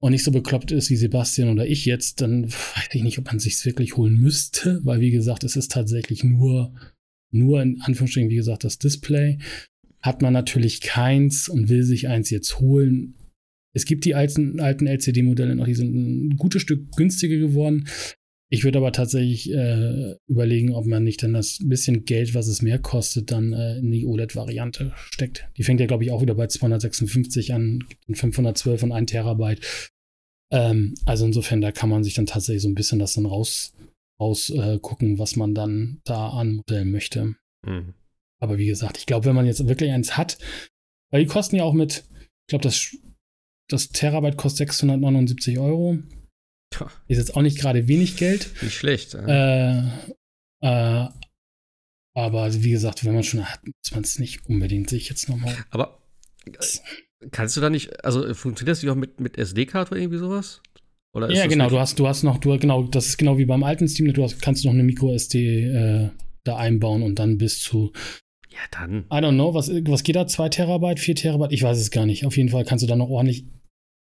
und 0.00 0.12
nicht 0.12 0.24
so 0.24 0.30
bekloppt 0.30 0.72
ist 0.72 0.90
wie 0.90 0.96
Sebastian 0.96 1.50
oder 1.50 1.66
ich 1.66 1.84
jetzt, 1.84 2.20
dann 2.20 2.50
weiß 2.50 2.88
ich 2.92 3.02
nicht, 3.02 3.18
ob 3.18 3.26
man 3.26 3.38
sich 3.38 3.64
wirklich 3.64 3.96
holen 3.96 4.18
müsste, 4.18 4.80
weil 4.84 5.00
wie 5.00 5.10
gesagt, 5.10 5.44
es 5.44 5.56
ist 5.56 5.72
tatsächlich 5.72 6.24
nur, 6.24 6.74
nur 7.30 7.62
in 7.62 7.80
Anführungsstrichen, 7.80 8.30
wie 8.30 8.36
gesagt, 8.36 8.64
das 8.64 8.78
Display. 8.78 9.38
Hat 10.00 10.20
man 10.20 10.32
natürlich 10.32 10.80
keins 10.80 11.48
und 11.48 11.68
will 11.68 11.84
sich 11.84 12.08
eins 12.08 12.30
jetzt 12.30 12.58
holen. 12.58 13.14
Es 13.74 13.84
gibt 13.84 14.04
die 14.04 14.14
alten, 14.14 14.58
alten 14.60 14.86
LCD-Modelle 14.86 15.54
noch, 15.54 15.66
die 15.66 15.74
sind 15.74 15.94
ein 15.94 16.36
gutes 16.36 16.62
Stück 16.62 16.92
günstiger 16.96 17.36
geworden. 17.36 17.88
Ich 18.52 18.64
würde 18.64 18.80
aber 18.80 18.92
tatsächlich 18.92 19.50
äh, 19.50 20.14
überlegen, 20.26 20.74
ob 20.74 20.84
man 20.84 21.02
nicht 21.04 21.22
dann 21.22 21.32
das 21.32 21.58
bisschen 21.62 22.04
Geld, 22.04 22.34
was 22.34 22.48
es 22.48 22.60
mehr 22.60 22.78
kostet, 22.78 23.30
dann 23.30 23.54
äh, 23.54 23.78
in 23.78 23.90
die 23.90 24.04
OLED-Variante 24.04 24.92
steckt. 25.10 25.48
Die 25.56 25.62
fängt 25.62 25.80
ja, 25.80 25.86
glaube 25.86 26.04
ich, 26.04 26.10
auch 26.10 26.20
wieder 26.20 26.34
bei 26.34 26.46
256 26.48 27.54
an, 27.54 27.82
512 28.12 28.82
und 28.82 28.92
1 28.92 29.10
Terabyte. 29.10 29.90
Ähm, 30.52 30.92
also 31.06 31.24
insofern, 31.24 31.62
da 31.62 31.72
kann 31.72 31.88
man 31.88 32.04
sich 32.04 32.12
dann 32.12 32.26
tatsächlich 32.26 32.60
so 32.60 32.68
ein 32.68 32.74
bisschen 32.74 32.98
das 32.98 33.14
dann 33.14 33.24
raus, 33.24 33.72
raus 34.20 34.50
äh, 34.50 34.78
gucken, 34.82 35.18
was 35.18 35.34
man 35.34 35.54
dann 35.54 36.02
da 36.04 36.28
an 36.28 36.56
Modellen 36.56 36.90
möchte. 36.90 37.36
Mhm. 37.66 37.94
Aber 38.38 38.58
wie 38.58 38.66
gesagt, 38.66 38.98
ich 38.98 39.06
glaube, 39.06 39.24
wenn 39.24 39.34
man 39.34 39.46
jetzt 39.46 39.66
wirklich 39.66 39.90
eins 39.92 40.18
hat, 40.18 40.36
weil 41.10 41.22
die 41.24 41.30
kosten 41.30 41.56
ja 41.56 41.64
auch 41.64 41.72
mit, 41.72 42.04
ich 42.20 42.48
glaube, 42.48 42.64
das, 42.64 42.94
das 43.70 43.88
Terabyte 43.88 44.36
kostet 44.36 44.68
679 44.68 45.58
Euro. 45.58 45.96
Ist 47.08 47.18
jetzt 47.18 47.36
auch 47.36 47.42
nicht 47.42 47.58
gerade 47.58 47.88
wenig 47.88 48.16
Geld. 48.16 48.50
Nicht 48.62 48.74
schlecht. 48.74 49.14
Äh, 49.14 49.78
äh, 50.60 51.08
aber 52.14 52.54
wie 52.62 52.70
gesagt, 52.70 53.04
wenn 53.04 53.14
man 53.14 53.22
schon 53.22 53.44
hat, 53.44 53.60
muss 53.64 53.92
man 53.92 54.02
es 54.02 54.18
nicht 54.18 54.46
unbedingt 54.46 54.90
sich 54.90 55.08
jetzt 55.08 55.28
nochmal. 55.28 55.56
Aber 55.70 56.02
kannst 57.30 57.56
du 57.56 57.60
da 57.60 57.70
nicht, 57.70 58.04
also 58.04 58.34
funktioniert 58.34 58.76
das 58.76 58.82
nicht 58.82 58.90
auch 58.90 58.96
mit, 58.96 59.20
mit 59.20 59.38
SD-Karte 59.38 59.92
oder 59.92 60.00
irgendwie 60.00 60.18
sowas? 60.18 60.60
Oder 61.14 61.30
ja, 61.30 61.46
genau, 61.46 61.68
du 61.68 61.78
hast, 61.78 61.98
du 61.98 62.06
hast 62.06 62.22
noch, 62.22 62.38
du, 62.38 62.58
genau, 62.58 62.84
das 62.84 63.08
ist 63.08 63.18
genau 63.18 63.36
wie 63.36 63.44
beim 63.44 63.62
alten 63.64 63.86
Steam, 63.86 64.12
du 64.12 64.22
hast, 64.22 64.40
kannst 64.40 64.64
noch 64.64 64.72
eine 64.72 64.82
Micro-SD 64.82 65.64
äh, 65.64 66.10
da 66.44 66.56
einbauen 66.56 67.02
und 67.02 67.18
dann 67.18 67.38
bis 67.38 67.60
zu. 67.60 67.92
Ja, 68.50 68.58
dann. 68.70 69.04
I 69.10 69.16
don't 69.16 69.34
know, 69.34 69.54
was, 69.54 69.68
was 69.68 70.02
geht 70.02 70.16
da? 70.16 70.26
2 70.26 70.48
Terabyte, 70.48 71.00
4 71.00 71.14
Terabyte? 71.14 71.52
Ich 71.52 71.62
weiß 71.62 71.78
es 71.78 71.90
gar 71.90 72.06
nicht. 72.06 72.26
Auf 72.26 72.36
jeden 72.36 72.48
Fall 72.48 72.64
kannst 72.64 72.82
du 72.82 72.86
da 72.86 72.96
noch 72.96 73.08
ordentlich 73.08 73.44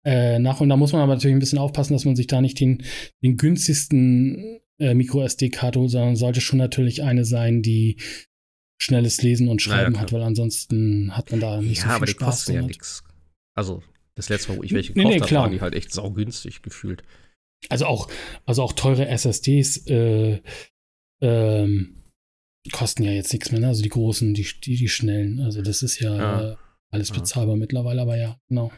äh, 0.07 0.39
nach. 0.39 0.61
Und 0.61 0.69
da 0.69 0.77
muss 0.77 0.93
man 0.93 1.01
aber 1.01 1.15
natürlich 1.15 1.35
ein 1.35 1.39
bisschen 1.39 1.59
aufpassen, 1.59 1.93
dass 1.93 2.05
man 2.05 2.15
sich 2.15 2.27
da 2.27 2.39
nicht 2.39 2.59
den, 2.61 2.83
den 3.21 3.35
günstigsten 3.35 4.61
äh, 4.79 4.93
Micro-SD-Karte 4.93 5.79
holt, 5.79 5.91
sondern 5.91 6.15
sollte 6.15 6.39
schon 6.39 6.59
natürlich 6.59 7.03
eine 7.03 7.25
sein, 7.25 7.61
die 7.61 7.99
schnelles 8.79 9.21
Lesen 9.21 9.49
und 9.49 9.61
Schreiben 9.61 9.93
naja, 9.93 10.03
hat, 10.03 10.13
weil 10.13 10.21
ansonsten 10.21 11.15
hat 11.17 11.31
man 11.31 11.41
da 11.41 11.61
nicht 11.61 11.79
ja, 11.79 11.83
so 11.83 11.87
viel 11.87 11.95
aber 11.95 12.05
die 12.05 12.11
Spaß 12.13 12.25
kosten 12.25 12.53
ja 12.53 12.61
nichts. 12.61 13.03
Also, 13.53 13.83
das 14.15 14.29
letzte 14.29 14.51
Mal, 14.51 14.59
wo 14.59 14.63
ich 14.63 14.71
welche 14.71 14.93
gekauft 14.93 15.09
nee, 15.09 15.15
nee, 15.15 15.21
habe, 15.21 15.35
waren 15.35 15.51
die 15.51 15.61
halt 15.61 15.75
echt 15.75 15.91
saugünstig 15.91 16.61
gefühlt. 16.61 17.03
Also 17.69 17.85
auch, 17.85 18.07
also 18.45 18.63
auch 18.63 18.73
teure 18.73 19.07
SSDs 19.07 19.87
äh, 19.87 20.41
ähm, 21.21 22.03
kosten 22.71 23.03
ja 23.03 23.11
jetzt 23.11 23.33
nichts 23.33 23.51
mehr, 23.51 23.59
ne? 23.59 23.67
Also 23.67 23.81
die 23.81 23.89
großen, 23.89 24.33
die, 24.33 24.47
die, 24.63 24.75
die 24.75 24.89
schnellen. 24.89 25.41
Also 25.41 25.61
das 25.61 25.83
ist 25.83 25.99
ja, 25.99 26.15
ja. 26.15 26.51
Äh, 26.51 26.55
alles 26.91 27.11
bezahlbar 27.11 27.55
ja. 27.55 27.59
mittlerweile, 27.59 28.01
aber 28.01 28.15
ja, 28.15 28.39
genau. 28.47 28.71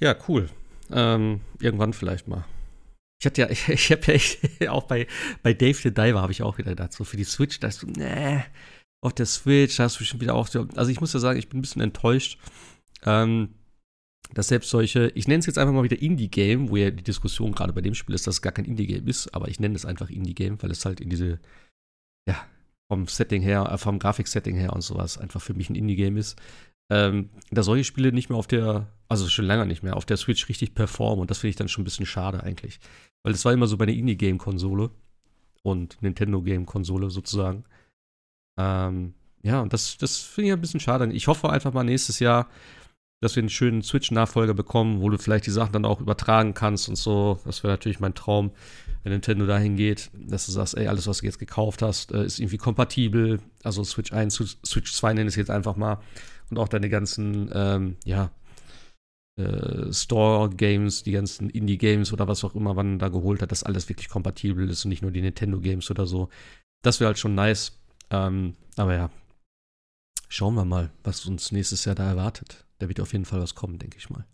Ja. 0.00 0.16
Cool. 0.28 0.48
Ähm, 0.90 1.40
irgendwann 1.60 1.92
vielleicht 1.92 2.26
mal. 2.26 2.44
Ich 3.20 3.26
hatte 3.26 3.42
ja, 3.42 3.50
ich, 3.50 3.68
ich 3.68 3.92
habe 3.92 4.18
ja 4.60 4.70
auch 4.72 4.84
bei, 4.84 5.06
bei 5.42 5.52
Dave 5.52 5.74
the 5.74 5.92
Diver 5.92 6.22
habe 6.22 6.32
ich 6.32 6.42
auch 6.42 6.58
wieder 6.58 6.70
gedacht, 6.70 6.92
so 6.92 7.04
für 7.04 7.16
die 7.16 7.24
Switch, 7.24 7.60
da 7.60 7.68
ist 7.68 7.82
du, 7.82 7.86
nee, 7.86 8.42
auf 9.02 9.14
der 9.14 9.26
Switch, 9.26 9.76
da 9.76 9.84
hast 9.84 10.00
du 10.00 10.04
schon 10.04 10.20
wieder 10.20 10.34
auch, 10.34 10.48
also 10.76 10.90
ich 10.90 11.00
muss 11.00 11.12
ja 11.12 11.20
sagen, 11.20 11.38
ich 11.38 11.48
bin 11.48 11.58
ein 11.58 11.62
bisschen 11.62 11.82
enttäuscht, 11.82 12.38
ähm, 13.04 13.54
dass 14.34 14.48
selbst 14.48 14.70
solche, 14.70 15.10
ich 15.14 15.26
nenne 15.26 15.40
es 15.40 15.46
jetzt 15.46 15.58
einfach 15.58 15.72
mal 15.72 15.82
wieder 15.82 16.00
Indie-Game, 16.00 16.70
wo 16.70 16.76
ja 16.76 16.90
die 16.90 17.02
Diskussion 17.02 17.52
gerade 17.52 17.72
bei 17.72 17.80
dem 17.80 17.94
Spiel 17.94 18.14
ist, 18.14 18.26
dass 18.26 18.36
es 18.36 18.42
gar 18.42 18.52
kein 18.52 18.64
Indie-Game 18.64 19.08
ist, 19.08 19.34
aber 19.34 19.48
ich 19.48 19.58
nenne 19.58 19.74
es 19.74 19.86
einfach 19.86 20.10
Indie-Game, 20.10 20.62
weil 20.62 20.70
es 20.70 20.84
halt 20.84 21.00
in 21.00 21.10
diese, 21.10 21.40
ja, 22.28 22.46
vom 22.88 23.06
Setting 23.06 23.42
her, 23.42 23.70
äh, 23.70 23.78
vom 23.78 23.98
Grafik-Setting 23.98 24.56
her 24.56 24.72
und 24.72 24.82
sowas 24.82 25.18
einfach 25.18 25.40
für 25.40 25.54
mich 25.54 25.70
ein 25.70 25.76
Indie-Game 25.76 26.16
ist 26.16 26.40
ähm, 26.90 27.30
da 27.50 27.62
solche 27.62 27.84
Spiele 27.84 28.12
nicht 28.12 28.28
mehr 28.28 28.38
auf 28.38 28.48
der, 28.48 28.88
also 29.08 29.28
schon 29.28 29.46
länger 29.46 29.64
nicht 29.64 29.82
mehr, 29.82 29.96
auf 29.96 30.04
der 30.04 30.16
Switch 30.16 30.48
richtig 30.48 30.74
performen. 30.74 31.20
Und 31.20 31.30
das 31.30 31.38
finde 31.38 31.50
ich 31.50 31.56
dann 31.56 31.68
schon 31.68 31.82
ein 31.82 31.84
bisschen 31.84 32.06
schade 32.06 32.42
eigentlich. 32.42 32.80
Weil 33.22 33.32
das 33.32 33.44
war 33.44 33.52
immer 33.52 33.66
so 33.66 33.76
bei 33.76 33.86
der 33.86 33.94
Indie-Game-Konsole. 33.94 34.90
und 35.62 36.00
Nintendo 36.02 36.42
Game 36.42 36.66
Konsole 36.66 37.10
sozusagen. 37.10 37.64
Ähm, 38.58 39.14
ja, 39.42 39.60
und 39.60 39.72
das, 39.72 39.98
das 39.98 40.18
finde 40.18 40.48
ich 40.48 40.52
ein 40.54 40.60
bisschen 40.60 40.80
schade. 40.80 41.12
Ich 41.12 41.28
hoffe 41.28 41.50
einfach 41.50 41.72
mal 41.72 41.84
nächstes 41.84 42.18
Jahr, 42.18 42.48
dass 43.20 43.36
wir 43.36 43.42
einen 43.42 43.50
schönen 43.50 43.82
Switch-Nachfolger 43.82 44.54
bekommen, 44.54 45.02
wo 45.02 45.10
du 45.10 45.18
vielleicht 45.18 45.46
die 45.46 45.50
Sachen 45.50 45.72
dann 45.72 45.84
auch 45.84 46.00
übertragen 46.00 46.54
kannst 46.54 46.88
und 46.88 46.96
so. 46.96 47.38
Das 47.44 47.62
wäre 47.62 47.74
natürlich 47.74 48.00
mein 48.00 48.14
Traum, 48.14 48.52
wenn 49.02 49.12
Nintendo 49.12 49.46
dahin 49.46 49.76
geht, 49.76 50.10
dass 50.14 50.46
du 50.46 50.52
sagst, 50.52 50.76
ey, 50.76 50.86
alles, 50.88 51.06
was 51.06 51.18
du 51.18 51.26
jetzt 51.26 51.38
gekauft 51.38 51.82
hast, 51.82 52.12
äh, 52.12 52.24
ist 52.24 52.38
irgendwie 52.38 52.56
kompatibel. 52.56 53.40
Also 53.62 53.84
Switch 53.84 54.12
1, 54.12 54.34
Switch 54.64 54.92
2 54.92 55.12
nenne 55.12 55.28
ich 55.28 55.34
es 55.34 55.36
jetzt 55.36 55.50
einfach 55.50 55.76
mal. 55.76 55.98
Und 56.50 56.58
auch 56.58 56.68
deine 56.68 56.88
ganzen, 56.88 57.50
ähm, 57.54 57.96
ja, 58.04 58.30
äh, 59.36 59.92
Store-Games, 59.92 61.02
die 61.04 61.12
ganzen 61.12 61.48
Indie-Games 61.50 62.12
oder 62.12 62.28
was 62.28 62.44
auch 62.44 62.54
immer 62.54 62.74
man 62.74 62.98
da 62.98 63.08
geholt 63.08 63.42
hat, 63.42 63.52
dass 63.52 63.62
alles 63.62 63.88
wirklich 63.88 64.08
kompatibel 64.08 64.68
ist 64.68 64.84
und 64.84 64.90
nicht 64.90 65.02
nur 65.02 65.10
die 65.12 65.22
Nintendo-Games 65.22 65.90
oder 65.90 66.06
so. 66.06 66.28
Das 66.82 67.00
wäre 67.00 67.08
halt 67.08 67.18
schon 67.18 67.34
nice. 67.34 67.78
Ähm, 68.10 68.54
aber 68.76 68.94
ja, 68.94 69.10
schauen 70.28 70.54
wir 70.54 70.64
mal, 70.64 70.90
was 71.04 71.26
uns 71.26 71.52
nächstes 71.52 71.84
Jahr 71.84 71.94
da 71.94 72.08
erwartet. 72.08 72.64
Da 72.78 72.88
wird 72.88 73.00
auf 73.00 73.12
jeden 73.12 73.24
Fall 73.24 73.40
was 73.40 73.54
kommen, 73.54 73.78
denke 73.78 73.98
ich 73.98 74.10
mal. 74.10 74.26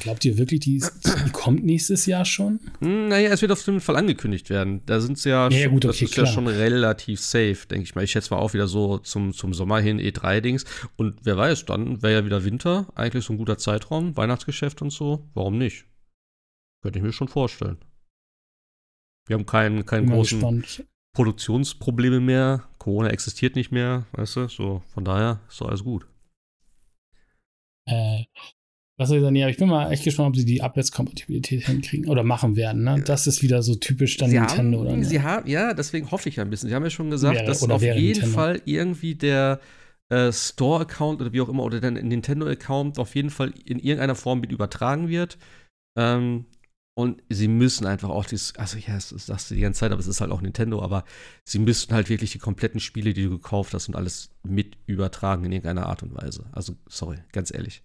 Glaubt 0.00 0.24
ihr 0.24 0.36
wirklich, 0.38 0.60
die, 0.60 0.78
die, 0.80 1.30
kommt 1.32 1.64
nächstes 1.64 2.06
Jahr 2.06 2.24
schon? 2.24 2.60
Hm, 2.80 3.08
naja, 3.08 3.30
es 3.30 3.42
wird 3.42 3.52
auf 3.52 3.64
jeden 3.66 3.80
Fall 3.80 3.96
angekündigt 3.96 4.50
werden. 4.50 4.82
Da 4.86 5.00
sind 5.00 5.18
sie 5.18 5.30
ja, 5.30 5.48
ja, 5.48 5.62
schon, 5.62 5.72
gut, 5.72 5.84
okay, 5.84 5.92
das 5.92 6.02
ist 6.02 6.14
klar. 6.14 6.26
ja 6.26 6.32
schon 6.32 6.46
relativ 6.48 7.20
safe, 7.20 7.58
denke 7.70 7.84
ich 7.84 7.94
mal. 7.94 8.02
Ich 8.02 8.10
schätze 8.10 8.34
mal 8.34 8.40
auch 8.40 8.54
wieder 8.54 8.66
so 8.66 8.98
zum, 8.98 9.32
zum 9.32 9.54
Sommer 9.54 9.80
hin 9.80 10.00
E3-Dings. 10.00 10.64
Und 10.96 11.20
wer 11.22 11.36
weiß, 11.36 11.66
dann 11.66 12.02
wäre 12.02 12.14
ja 12.14 12.24
wieder 12.24 12.44
Winter, 12.44 12.88
eigentlich 12.94 13.24
so 13.24 13.32
ein 13.32 13.38
guter 13.38 13.56
Zeitraum, 13.56 14.16
Weihnachtsgeschäft 14.16 14.82
und 14.82 14.90
so. 14.90 15.28
Warum 15.34 15.58
nicht? 15.58 15.86
Könnte 16.82 16.98
ich 16.98 17.04
mir 17.04 17.12
schon 17.12 17.28
vorstellen. 17.28 17.78
Wir 19.26 19.34
haben 19.34 19.46
keinen, 19.46 19.86
keinen 19.86 20.10
großen 20.10 20.40
Gespannt. 20.40 20.84
Produktionsprobleme 21.14 22.20
mehr. 22.20 22.68
Corona 22.78 23.08
existiert 23.08 23.56
nicht 23.56 23.70
mehr, 23.70 24.06
weißt 24.12 24.36
du? 24.36 24.48
So, 24.48 24.82
von 24.92 25.04
daher 25.04 25.40
ist 25.48 25.60
doch 25.60 25.68
alles 25.68 25.84
gut. 25.84 26.06
Äh, 27.86 28.24
was 28.96 29.08
soll 29.08 29.18
ich 29.18 29.22
sagen? 29.24 29.36
Ja, 29.36 29.48
ich 29.48 29.56
bin 29.56 29.68
mal 29.68 29.90
echt 29.90 30.04
gespannt, 30.04 30.28
ob 30.28 30.36
sie 30.36 30.44
die 30.44 30.62
Abwärtskompatibilität 30.62 31.66
hinkriegen 31.66 32.08
oder 32.08 32.22
machen 32.22 32.54
werden. 32.56 32.84
Ne? 32.84 33.02
Das 33.04 33.26
ist 33.26 33.42
wieder 33.42 33.62
so 33.62 33.74
typisch 33.74 34.16
dann 34.18 34.30
sie 34.30 34.38
Nintendo, 34.38 34.78
haben, 34.78 34.86
oder? 34.86 34.96
ne? 34.96 35.04
Sie 35.04 35.20
haben, 35.22 35.48
ja, 35.48 35.74
deswegen 35.74 36.10
hoffe 36.10 36.28
ich 36.28 36.36
ja 36.36 36.44
ein 36.44 36.50
bisschen. 36.50 36.68
Sie 36.68 36.74
haben 36.74 36.84
ja 36.84 36.90
schon 36.90 37.10
gesagt, 37.10 37.36
Wäre- 37.36 37.46
dass 37.46 37.62
auf 37.68 37.82
jeden 37.82 37.96
Nintendo. 38.00 38.28
Fall 38.28 38.62
irgendwie 38.64 39.14
der 39.16 39.60
äh, 40.10 40.30
Store-Account 40.32 41.20
oder 41.22 41.32
wie 41.32 41.40
auch 41.40 41.48
immer 41.48 41.64
oder 41.64 41.80
der 41.80 41.90
Nintendo-Account 41.90 42.98
auf 42.98 43.14
jeden 43.14 43.30
Fall 43.30 43.52
in 43.64 43.78
irgendeiner 43.78 44.14
Form 44.14 44.40
mit 44.40 44.52
übertragen 44.52 45.08
wird. 45.08 45.38
Ähm, 45.98 46.44
und 46.96 47.20
sie 47.28 47.48
müssen 47.48 47.86
einfach 47.86 48.10
auch 48.10 48.24
dieses, 48.24 48.54
also 48.54 48.78
ja, 48.78 48.94
das 48.94 49.08
sagst 49.08 49.50
du 49.50 49.56
die 49.56 49.62
ganze 49.62 49.80
Zeit, 49.80 49.90
aber 49.90 49.98
es 50.00 50.06
ist 50.06 50.20
halt 50.20 50.30
auch 50.30 50.40
Nintendo, 50.40 50.80
aber 50.80 51.04
sie 51.44 51.58
müssten 51.58 51.92
halt 51.92 52.08
wirklich 52.08 52.30
die 52.30 52.38
kompletten 52.38 52.78
Spiele, 52.78 53.12
die 53.12 53.24
du 53.24 53.30
gekauft 53.30 53.74
hast 53.74 53.88
und 53.88 53.96
alles 53.96 54.30
mit 54.46 54.76
übertragen 54.86 55.44
in 55.44 55.50
irgendeiner 55.50 55.86
Art 55.86 56.04
und 56.04 56.14
Weise. 56.14 56.44
Also, 56.52 56.76
sorry, 56.88 57.16
ganz 57.32 57.52
ehrlich. 57.52 57.82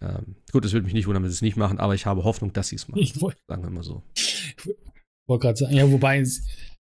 Ähm, 0.00 0.36
gut, 0.52 0.64
es 0.64 0.72
würde 0.72 0.84
mich 0.84 0.94
nicht 0.94 1.06
wundern, 1.06 1.22
wenn 1.24 1.30
sie 1.30 1.34
es 1.36 1.42
nicht 1.42 1.56
machen, 1.56 1.78
aber 1.78 1.94
ich 1.94 2.06
habe 2.06 2.24
Hoffnung, 2.24 2.52
dass 2.52 2.68
sie 2.68 2.76
es 2.76 2.86
machen. 2.88 3.00
Ich 3.02 3.20
wollte 3.20 3.40
Sagen 3.48 3.62
wir 3.62 3.70
mal 3.70 3.82
so. 3.82 4.02
wollt 5.26 5.40
gerade 5.42 5.56
sagen, 5.58 5.74
ja, 5.74 5.90
wobei 5.90 6.24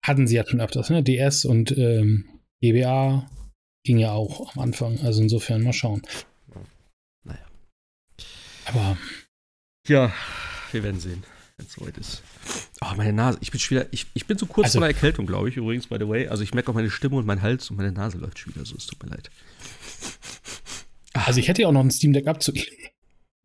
hatten 0.05 0.27
sie 0.27 0.35
ja 0.35 0.45
schon 0.47 0.61
öfters, 0.61 0.89
ne? 0.89 1.03
DS 1.03 1.45
und 1.45 1.77
ähm, 1.77 2.27
GBA 2.61 3.29
ging 3.85 3.97
ja 3.99 4.13
auch 4.13 4.53
am 4.55 4.63
Anfang. 4.63 4.99
Also 5.01 5.21
insofern 5.21 5.61
mal 5.63 5.73
schauen. 5.73 6.01
Naja. 7.23 7.45
Aber 8.65 8.97
Ja, 9.87 10.11
wir 10.71 10.83
werden 10.83 10.99
sehen, 10.99 11.23
wenn 11.57 11.65
es 11.67 11.73
soweit 11.73 11.97
ist. 11.97 12.23
Oh, 12.81 12.95
meine 12.97 13.13
Nase. 13.13 13.37
Ich 13.41 13.51
bin 13.51 13.59
schon 13.59 13.77
wieder, 13.77 13.87
ich, 13.91 14.07
ich 14.13 14.25
bin 14.25 14.37
so 14.37 14.45
kurz 14.45 14.65
Also- 14.67 14.79
vor 14.79 14.87
der 14.87 14.95
Erkältung, 14.95 15.25
glaube 15.25 15.49
ich, 15.49 15.55
übrigens, 15.57 15.87
by 15.87 15.97
the 15.99 16.07
way. 16.07 16.27
Also 16.27 16.43
ich 16.43 16.53
merke 16.53 16.71
auch 16.71 16.75
meine 16.75 16.89
Stimme 16.89 17.15
und 17.17 17.25
mein 17.25 17.41
Hals 17.41 17.69
und 17.69 17.77
meine 17.77 17.91
Nase 17.91 18.17
läuft 18.17 18.39
schon 18.39 18.55
wieder 18.55 18.65
so. 18.65 18.75
Es 18.75 18.87
tut 18.87 19.01
mir 19.03 19.09
leid. 19.09 19.29
also 21.13 21.39
ich 21.39 21.47
hätte 21.47 21.61
ja 21.61 21.67
auch 21.67 21.71
noch 21.73 21.81
ein 21.83 21.91
Steam 21.91 22.11
Deck 22.13 22.27
abzugeben. 22.27 22.73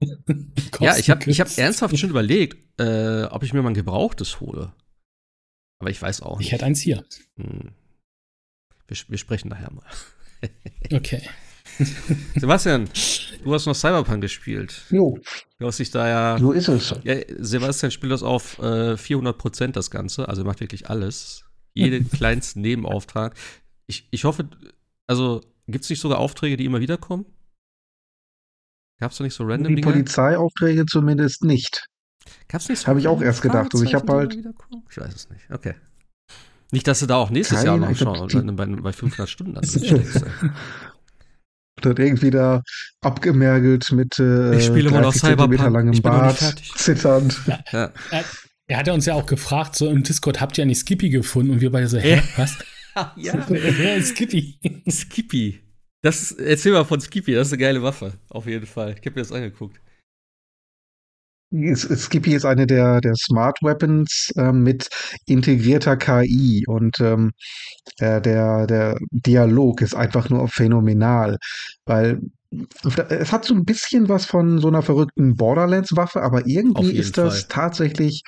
ja, 0.80 0.96
ich 0.96 1.10
habe 1.10 1.28
ich 1.30 1.40
hab 1.40 1.58
ernsthaft 1.58 1.98
schon 1.98 2.10
überlegt, 2.10 2.80
äh, 2.80 3.24
ob 3.24 3.42
ich 3.42 3.52
mir 3.52 3.62
mal 3.62 3.70
ein 3.70 3.74
gebrauchtes 3.74 4.40
hole. 4.40 4.72
Aber 5.80 5.90
ich 5.90 6.00
weiß 6.00 6.22
auch 6.22 6.38
nicht. 6.38 6.46
Ich 6.46 6.52
hätte 6.52 6.66
eins 6.66 6.80
hier. 6.80 7.04
Hm. 7.36 7.72
Wir, 8.86 8.96
wir 9.08 9.18
sprechen 9.18 9.48
nachher 9.48 9.72
mal. 9.72 9.84
Okay. 10.92 11.20
Sebastian, 12.36 12.88
du 13.42 13.52
hast 13.52 13.66
noch 13.66 13.74
Cyberpunk 13.74 14.22
gespielt. 14.22 14.84
Jo, 14.90 15.18
Du 15.58 15.66
hast 15.66 15.78
dich 15.78 15.90
da 15.90 16.08
ja. 16.08 16.38
so 16.38 16.52
ist 16.52 16.68
es. 16.68 16.94
ja 17.02 17.16
Sebastian 17.38 17.90
spielt 17.90 18.12
das 18.12 18.22
auf 18.22 18.58
äh, 18.60 18.96
400 18.96 19.36
Prozent 19.36 19.76
das 19.76 19.90
Ganze. 19.90 20.28
Also 20.28 20.42
er 20.42 20.46
macht 20.46 20.60
wirklich 20.60 20.88
alles. 20.88 21.44
Jeden 21.74 22.10
kleinsten 22.10 22.60
Nebenauftrag. 22.60 23.36
Ich, 23.86 24.08
ich 24.10 24.24
hoffe, 24.24 24.48
also 25.06 25.42
gibt 25.66 25.84
es 25.84 25.90
nicht 25.90 26.00
sogar 26.00 26.18
Aufträge, 26.18 26.56
die 26.56 26.64
immer 26.64 26.80
wieder 26.80 26.96
kommen? 26.96 27.26
Gab 29.00 29.12
es 29.12 29.18
da 29.18 29.24
nicht 29.24 29.34
so 29.34 29.44
random 29.44 29.76
Die? 29.76 29.82
Polizeiaufträge 29.82 30.84
zumindest 30.86 31.44
nicht. 31.44 31.86
Gab's 32.48 32.68
nicht 32.68 32.80
so 32.80 32.86
Hab 32.88 32.96
ich 32.98 33.06
auch 33.08 33.22
erst 33.22 33.42
gedacht. 33.42 33.70
Also 33.72 33.84
ich 33.84 33.94
hab 33.94 34.06
Fahrzeichen, 34.06 34.42
die 34.42 34.48
halt-? 34.48 34.82
Ich 34.90 34.96
weiß 34.98 35.14
es 35.14 35.30
nicht. 35.30 35.42
Okay. 35.50 35.74
Nicht, 36.72 36.86
dass 36.86 37.00
du 37.00 37.06
da 37.06 37.16
auch 37.16 37.30
nächstes 37.30 37.58
Kein- 37.58 37.66
Jahr 37.66 37.76
noch 37.78 37.96
schauen 37.96 38.28
dann 38.28 38.56
bei, 38.56 38.66
bei 38.66 38.92
500 38.92 39.28
Stunden 39.28 39.54
dann 39.54 39.64
steckst. 39.64 40.24
Wird 41.82 41.98
irgendwie 42.00 42.30
da 42.30 42.62
abgemergelt 43.02 43.92
mit 43.92 44.18
äh, 44.18 44.56
Ich 44.58 44.64
spiele 44.66 44.88
immer 44.88 45.00
noch 45.00 45.12
30 45.12 45.20
Zentimeter 45.22 45.62
Cyberpunk. 45.62 45.72
langem 45.74 45.92
Ich 45.92 46.02
bin 46.02 46.12
noch 46.12 46.22
nicht 46.22 46.26
Bart, 46.26 46.38
fertig. 46.38 46.72
zitternd. 46.74 47.40
Ja. 47.72 47.92
Er, 48.10 48.24
er 48.66 48.76
hat 48.78 48.86
ja 48.88 48.92
uns 48.92 49.06
ja 49.06 49.14
auch 49.14 49.26
gefragt, 49.26 49.76
so 49.76 49.88
im 49.88 50.02
Discord, 50.02 50.40
habt 50.40 50.58
ihr 50.58 50.64
eigentlich 50.64 50.80
Skippy 50.80 51.08
gefunden? 51.08 51.52
Und 51.52 51.60
wir 51.60 51.70
beide 51.70 51.86
so, 51.86 51.98
hä, 51.98 52.16
Ja. 52.16 52.22
was? 52.36 52.58
ja. 53.16 53.32
Wer 53.48 53.96
ist 53.96 54.08
Skippy? 54.16 54.58
Skippy. 54.90 55.60
Das 56.02 56.22
ist, 56.22 56.38
erzähl 56.38 56.72
mal 56.72 56.84
von 56.84 57.00
Skippy, 57.00 57.34
das 57.34 57.48
ist 57.48 57.52
eine 57.54 57.62
geile 57.62 57.82
Waffe. 57.82 58.14
Auf 58.30 58.46
jeden 58.46 58.66
Fall. 58.66 58.92
Ich 58.92 59.06
habe 59.06 59.10
mir 59.10 59.22
das 59.22 59.32
angeguckt. 59.32 59.80
Skippy 61.50 62.34
ist 62.34 62.44
eine 62.44 62.66
der, 62.66 63.00
der 63.00 63.14
Smart 63.16 63.58
Weapons 63.62 64.30
ähm, 64.36 64.62
mit 64.62 64.88
integrierter 65.24 65.96
KI 65.96 66.64
und 66.66 67.00
ähm, 67.00 67.32
äh, 67.98 68.20
der, 68.20 68.66
der 68.66 68.98
Dialog 69.10 69.80
ist 69.80 69.94
einfach 69.94 70.28
nur 70.28 70.46
phänomenal, 70.48 71.38
weil 71.86 72.20
es 72.80 73.32
hat 73.32 73.44
so 73.44 73.54
ein 73.54 73.64
bisschen 73.64 74.08
was 74.08 74.26
von 74.26 74.58
so 74.58 74.68
einer 74.68 74.82
verrückten 74.82 75.36
Borderlands-Waffe, 75.36 76.22
aber 76.22 76.46
irgendwie 76.46 76.92
ist 76.92 77.18
das 77.18 77.40
Fall. 77.40 77.48
tatsächlich, 77.48 78.22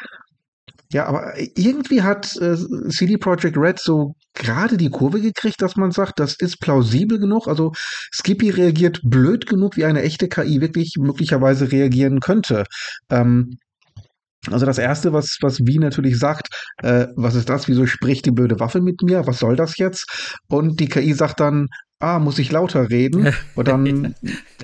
ja, 0.92 1.06
aber 1.06 1.34
irgendwie 1.56 2.02
hat 2.02 2.36
äh, 2.36 2.56
CD 2.88 3.16
Projekt 3.16 3.56
Red 3.56 3.78
so 3.78 4.14
gerade 4.34 4.76
die 4.76 4.90
Kurve 4.90 5.20
gekriegt, 5.20 5.62
dass 5.62 5.76
man 5.76 5.92
sagt, 5.92 6.18
das 6.18 6.34
ist 6.34 6.58
plausibel 6.60 7.18
genug. 7.18 7.46
Also 7.46 7.72
Skippy 8.12 8.50
reagiert 8.50 9.00
blöd 9.04 9.46
genug, 9.46 9.76
wie 9.76 9.84
eine 9.84 10.02
echte 10.02 10.28
KI 10.28 10.60
wirklich 10.60 10.96
möglicherweise 10.98 11.70
reagieren 11.70 12.18
könnte. 12.18 12.64
Ähm, 13.08 13.58
also 14.48 14.66
das 14.66 14.78
Erste, 14.78 15.12
was, 15.12 15.36
was 15.42 15.60
Wie 15.60 15.78
natürlich 15.78 16.18
sagt, 16.18 16.48
äh, 16.82 17.06
was 17.14 17.34
ist 17.34 17.48
das? 17.48 17.68
Wieso 17.68 17.86
spricht 17.86 18.26
die 18.26 18.30
blöde 18.30 18.58
Waffe 18.58 18.80
mit 18.80 19.02
mir? 19.02 19.26
Was 19.26 19.38
soll 19.38 19.54
das 19.54 19.76
jetzt? 19.76 20.38
Und 20.48 20.80
die 20.80 20.88
KI 20.88 21.12
sagt 21.12 21.40
dann, 21.40 21.68
ah, 22.00 22.18
muss 22.18 22.38
ich 22.38 22.50
lauter 22.50 22.88
reden? 22.88 23.32
Und 23.54 23.68
dann 23.68 24.14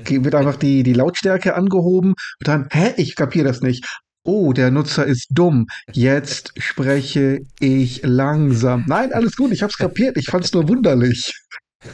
wird 0.09 0.35
einfach 0.35 0.57
die, 0.57 0.83
die 0.83 0.95
Lautstärke 0.95 1.55
angehoben 1.55 2.11
und 2.11 2.49
dann, 2.49 2.69
hä, 2.71 2.95
ich 2.97 3.15
kapiere 3.15 3.47
das 3.47 3.61
nicht. 3.61 3.85
Oh, 4.27 4.53
der 4.53 4.73
Nutzer 4.73 5.07
ist 5.07 5.29
dumm. 5.31 5.67
Jetzt 5.93 6.53
spreche 6.59 7.41
ich 7.61 8.03
langsam. 8.03 8.85
Nein, 8.89 9.13
alles 9.13 9.37
gut, 9.37 9.53
ich 9.53 9.63
hab's 9.63 9.79
kapiert. 9.79 10.17
Ich 10.17 10.27
fand's 10.27 10.53
nur 10.53 10.69
wunderlich. 10.69 11.33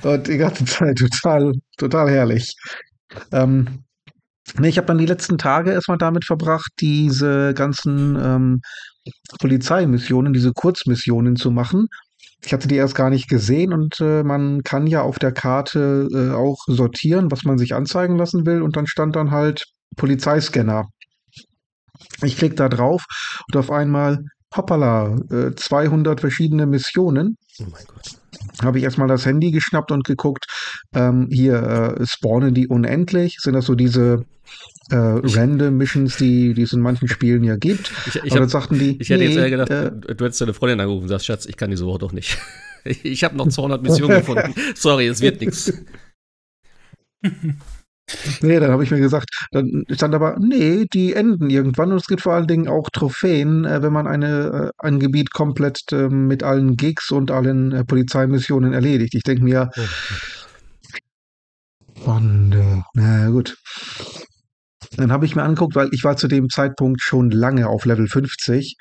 Und 0.03 0.27
die 0.27 0.39
ganze 0.39 0.65
Zeit 0.65 0.97
total, 0.97 1.53
total 1.77 2.11
herrlich. 2.11 2.55
Ähm, 3.33 3.85
nee, 4.59 4.69
ich 4.69 4.79
habe 4.79 4.87
dann 4.87 4.97
die 4.97 5.07
letzten 5.07 5.37
Tage 5.37 5.73
erstmal 5.73 5.99
damit 5.99 6.25
verbracht, 6.25 6.73
diese 6.81 7.53
ganzen 7.53 8.17
ähm, 8.17 8.61
Polizeimissionen, 9.39 10.33
diese 10.33 10.53
Kurzmissionen 10.53 11.37
zu 11.37 11.51
machen. 11.51 11.89
Ich 12.45 12.55
hatte 12.55 12.67
die 12.67 12.77
erst 12.77 12.95
gar 12.95 13.11
nicht 13.11 13.29
gesehen 13.29 13.75
und 13.75 14.01
äh, 14.01 14.23
man 14.23 14.63
kann 14.63 14.87
ja 14.87 15.03
auf 15.03 15.19
der 15.19 15.33
Karte 15.33 16.09
äh, 16.13 16.31
auch 16.35 16.59
sortieren, 16.67 17.31
was 17.31 17.45
man 17.45 17.59
sich 17.59 17.75
anzeigen 17.75 18.17
lassen 18.17 18.47
will. 18.47 18.63
Und 18.63 18.77
dann 18.77 18.87
stand 18.87 19.17
dann 19.17 19.31
halt 19.31 19.67
Polizeiscanner. 19.97 20.89
Ich 22.23 22.37
klicke 22.37 22.55
da 22.55 22.69
drauf 22.69 23.05
und 23.47 23.57
auf 23.57 23.71
einmal, 23.71 24.25
hoppala, 24.55 25.17
äh, 25.31 25.55
200 25.55 26.21
verschiedene 26.21 26.67
Missionen. 26.67 27.37
Oh 27.59 27.65
mein 27.71 27.85
Gott. 27.87 28.19
Habe 28.63 28.79
ich 28.79 28.85
erstmal 28.85 29.09
das 29.09 29.27
Handy 29.27 29.51
geschnappt 29.51 29.91
und 29.91 30.05
geguckt, 30.05 30.47
ähm, 30.95 31.29
hier 31.31 31.97
äh, 31.99 32.07
spawnen 32.07 32.55
die 32.55 32.69
unendlich? 32.69 33.39
Sind 33.41 33.55
das 33.55 33.67
so 33.67 33.75
diese 33.75 34.25
äh, 34.91 34.97
Random 34.97 35.77
Missions, 35.77 36.17
die, 36.17 36.55
die 36.55 36.63
es 36.63 36.73
in 36.73 36.81
manchen 36.81 37.09
Spielen 37.09 37.45
ja 37.45 37.57
gibt? 37.57 37.93
Ich, 38.07 38.17
ich, 38.17 38.37
hab, 38.37 38.49
sagten 38.51 38.79
die, 38.79 38.99
ich 39.01 39.11
hätte 39.11 39.25
jetzt 39.25 39.35
nee, 39.37 39.43
eher 39.43 39.51
gedacht, 39.51 39.71
äh, 39.71 39.91
du, 39.91 40.15
du 40.15 40.25
hättest 40.25 40.41
deine 40.41 40.55
Freundin 40.55 40.81
angerufen 40.81 41.05
und 41.05 41.09
sagst, 41.09 41.27
Schatz, 41.27 41.47
ich 41.47 41.57
kann 41.57 41.71
diese 41.71 41.87
Woche 41.87 41.99
doch 41.99 42.13
nicht. 42.13 42.39
Ich 42.85 43.23
habe 43.23 43.37
noch 43.37 43.47
200 43.47 43.81
Missionen 43.81 44.19
gefunden. 44.19 44.55
Sorry, 44.75 45.07
es 45.07 45.21
wird 45.21 45.41
nichts. 45.41 45.73
Nee, 48.41 48.61
dann 48.61 48.73
habe 48.73 48.85
ich 48.85 48.91
mir 48.91 49.01
gesagt, 49.01 49.31
dann 49.53 49.85
stand 49.91 50.15
aber, 50.15 50.37
nee, 50.39 50.87
die 50.93 51.15
enden 51.15 51.51
irgendwann 51.51 51.93
und 51.93 51.99
es 51.99 52.07
gibt 52.07 52.21
vor 52.23 52.35
allen 52.35 52.47
Dingen 52.47 52.69
auch 52.69 52.91
Trophäen, 52.91 53.65
äh, 53.65 53.83
wenn 53.83 53.93
man 53.93 54.07
eine, 54.07 54.73
äh, 54.79 54.87
ein 54.87 54.99
Gebiet 54.99 55.33
komplett 55.33 55.81
äh, 55.93 56.09
mit 56.09 56.43
allen 56.43 56.77
Gigs 56.77 57.11
und 57.11 57.31
allen 57.31 57.73
äh, 57.73 57.85
Polizeimissionen 57.85 58.73
erledigt. 58.73 59.15
Ich 59.15 59.23
denke 59.23 59.45
mir, 59.45 59.71
Oh, 62.05 62.11
und 62.11 62.55
na 62.95 63.29
gut. 63.31 63.57
Dann 64.97 65.11
habe 65.11 65.25
ich 65.25 65.35
mir 65.35 65.43
angeguckt, 65.43 65.75
weil 65.75 65.89
ich 65.93 66.05
war 66.05 66.17
zu 66.17 66.29
dem 66.29 66.49
Zeitpunkt 66.51 67.01
schon 67.01 67.31
lange 67.31 67.69
auf 67.69 67.87
Level 67.87 68.07
50 68.07 68.77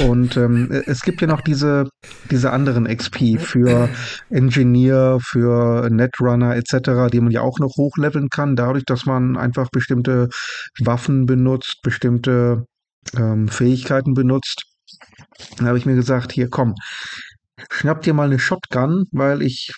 und 0.00 0.36
ähm, 0.36 0.70
es 0.86 1.02
gibt 1.02 1.20
ja 1.20 1.28
noch 1.28 1.40
diese, 1.40 1.88
diese 2.30 2.50
anderen 2.50 2.86
XP 2.86 3.38
für 3.38 3.88
Engineer, 4.30 5.18
für 5.22 5.88
Netrunner 5.90 6.56
etc., 6.56 7.10
die 7.12 7.20
man 7.20 7.30
ja 7.30 7.42
auch 7.42 7.58
noch 7.60 7.76
hochleveln 7.76 8.28
kann, 8.30 8.56
dadurch, 8.56 8.84
dass 8.84 9.06
man 9.06 9.36
einfach 9.36 9.68
bestimmte 9.70 10.28
Waffen 10.80 11.26
benutzt, 11.26 11.80
bestimmte 11.82 12.64
ähm, 13.16 13.48
Fähigkeiten 13.48 14.14
benutzt. 14.14 14.64
Dann 15.58 15.68
habe 15.68 15.78
ich 15.78 15.86
mir 15.86 15.94
gesagt, 15.94 16.32
hier 16.32 16.48
komm, 16.50 16.74
schnapp 17.70 18.02
dir 18.02 18.14
mal 18.14 18.26
eine 18.26 18.38
Shotgun, 18.38 19.04
weil 19.12 19.42
ich 19.42 19.72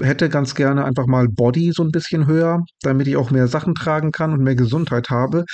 hätte 0.00 0.28
ganz 0.28 0.54
gerne 0.54 0.84
einfach 0.84 1.06
mal 1.06 1.28
Body 1.28 1.72
so 1.72 1.82
ein 1.82 1.90
bisschen 1.90 2.26
höher, 2.26 2.60
damit 2.82 3.06
ich 3.08 3.16
auch 3.16 3.30
mehr 3.30 3.48
Sachen 3.48 3.74
tragen 3.74 4.12
kann 4.12 4.32
und 4.32 4.42
mehr 4.42 4.54
Gesundheit 4.54 5.10
habe. 5.10 5.44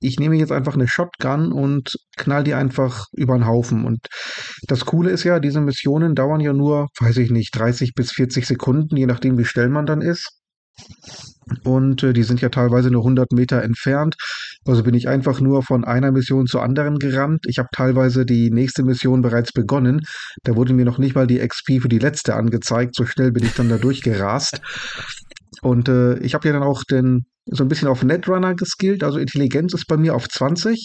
Ich 0.00 0.18
nehme 0.18 0.36
jetzt 0.36 0.52
einfach 0.52 0.74
eine 0.74 0.88
Shotgun 0.88 1.52
und 1.52 1.96
knall 2.16 2.44
die 2.44 2.54
einfach 2.54 3.06
über 3.12 3.36
den 3.36 3.46
Haufen. 3.46 3.84
Und 3.84 4.06
das 4.66 4.84
Coole 4.84 5.10
ist 5.10 5.24
ja, 5.24 5.40
diese 5.40 5.60
Missionen 5.60 6.14
dauern 6.14 6.40
ja 6.40 6.52
nur, 6.52 6.88
weiß 7.00 7.16
ich 7.18 7.30
nicht, 7.30 7.56
30 7.56 7.94
bis 7.94 8.12
40 8.12 8.46
Sekunden, 8.46 8.96
je 8.96 9.06
nachdem, 9.06 9.38
wie 9.38 9.44
schnell 9.44 9.68
man 9.68 9.86
dann 9.86 10.00
ist. 10.00 10.38
Und 11.64 12.02
äh, 12.02 12.12
die 12.12 12.22
sind 12.22 12.40
ja 12.40 12.48
teilweise 12.48 12.90
nur 12.90 13.02
100 13.02 13.32
Meter 13.32 13.62
entfernt. 13.62 14.16
Also 14.66 14.82
bin 14.82 14.94
ich 14.94 15.08
einfach 15.08 15.40
nur 15.40 15.62
von 15.62 15.84
einer 15.84 16.12
Mission 16.12 16.46
zur 16.46 16.62
anderen 16.62 16.98
gerannt. 16.98 17.46
Ich 17.46 17.58
habe 17.58 17.68
teilweise 17.72 18.26
die 18.26 18.50
nächste 18.50 18.82
Mission 18.82 19.22
bereits 19.22 19.52
begonnen. 19.52 20.00
Da 20.42 20.56
wurde 20.56 20.74
mir 20.74 20.84
noch 20.84 20.98
nicht 20.98 21.14
mal 21.14 21.26
die 21.26 21.38
XP 21.38 21.80
für 21.80 21.88
die 21.88 21.98
letzte 21.98 22.34
angezeigt. 22.34 22.94
So 22.94 23.06
schnell 23.06 23.32
bin 23.32 23.44
ich 23.44 23.54
dann 23.54 23.68
da 23.68 23.78
durchgerast. 23.78 24.60
Und 25.62 25.88
äh, 25.88 26.18
ich 26.18 26.34
habe 26.34 26.46
ja 26.46 26.52
dann 26.52 26.62
auch 26.62 26.84
den, 26.84 27.24
so 27.46 27.64
ein 27.64 27.68
bisschen 27.68 27.88
auf 27.88 28.02
Netrunner 28.02 28.54
geskillt. 28.54 29.02
Also 29.02 29.18
Intelligenz 29.18 29.72
ist 29.72 29.86
bei 29.86 29.96
mir 29.96 30.14
auf 30.14 30.28
20. 30.28 30.84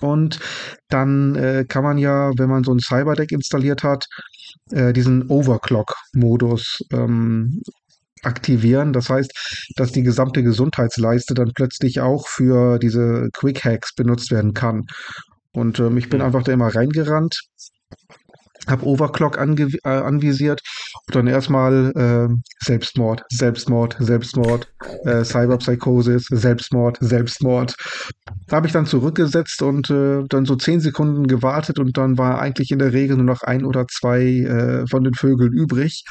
Und 0.00 0.40
dann 0.88 1.36
äh, 1.36 1.64
kann 1.68 1.84
man 1.84 1.98
ja, 1.98 2.30
wenn 2.36 2.48
man 2.48 2.64
so 2.64 2.72
ein 2.72 2.80
Cyberdeck 2.80 3.30
installiert 3.32 3.84
hat, 3.84 4.06
äh, 4.70 4.92
diesen 4.92 5.28
Overclock-Modus 5.28 6.80
ähm, 6.92 7.60
aktivieren. 8.24 8.92
Das 8.92 9.10
heißt, 9.10 9.32
dass 9.76 9.92
die 9.92 10.02
gesamte 10.02 10.42
Gesundheitsleiste 10.42 11.34
dann 11.34 11.52
plötzlich 11.54 12.00
auch 12.00 12.28
für 12.28 12.78
diese 12.78 13.28
Quick 13.32 13.64
Hacks 13.64 13.94
benutzt 13.94 14.30
werden 14.30 14.54
kann. 14.54 14.86
Und 15.52 15.78
ähm, 15.78 15.96
ich 15.96 16.08
bin 16.08 16.20
einfach 16.20 16.42
da 16.42 16.52
immer 16.52 16.74
reingerannt, 16.74 17.40
habe 18.66 18.86
Overclock 18.86 19.38
ange 19.38 19.68
äh, 19.84 19.88
anvisiert 19.88 20.62
und 21.06 21.14
dann 21.14 21.26
erstmal 21.26 21.92
äh, 21.94 22.34
Selbstmord, 22.64 23.22
Selbstmord, 23.30 23.96
Selbstmord, 23.98 24.72
äh, 25.04 25.24
Cyberpsychosis, 25.24 26.26
Selbstmord, 26.30 26.98
Selbstmord. 27.00 27.74
Da 28.48 28.56
habe 28.56 28.66
ich 28.66 28.72
dann 28.72 28.86
zurückgesetzt 28.86 29.62
und 29.62 29.90
äh, 29.90 30.22
dann 30.28 30.44
so 30.44 30.56
zehn 30.56 30.80
Sekunden 30.80 31.26
gewartet 31.26 31.78
und 31.78 31.96
dann 31.96 32.18
war 32.18 32.40
eigentlich 32.40 32.70
in 32.70 32.78
der 32.78 32.92
Regel 32.92 33.16
nur 33.16 33.26
noch 33.26 33.42
ein 33.42 33.64
oder 33.64 33.86
zwei 33.86 34.22
äh, 34.22 34.86
von 34.88 35.04
den 35.04 35.14
Vögeln 35.14 35.52
übrig. 35.52 36.04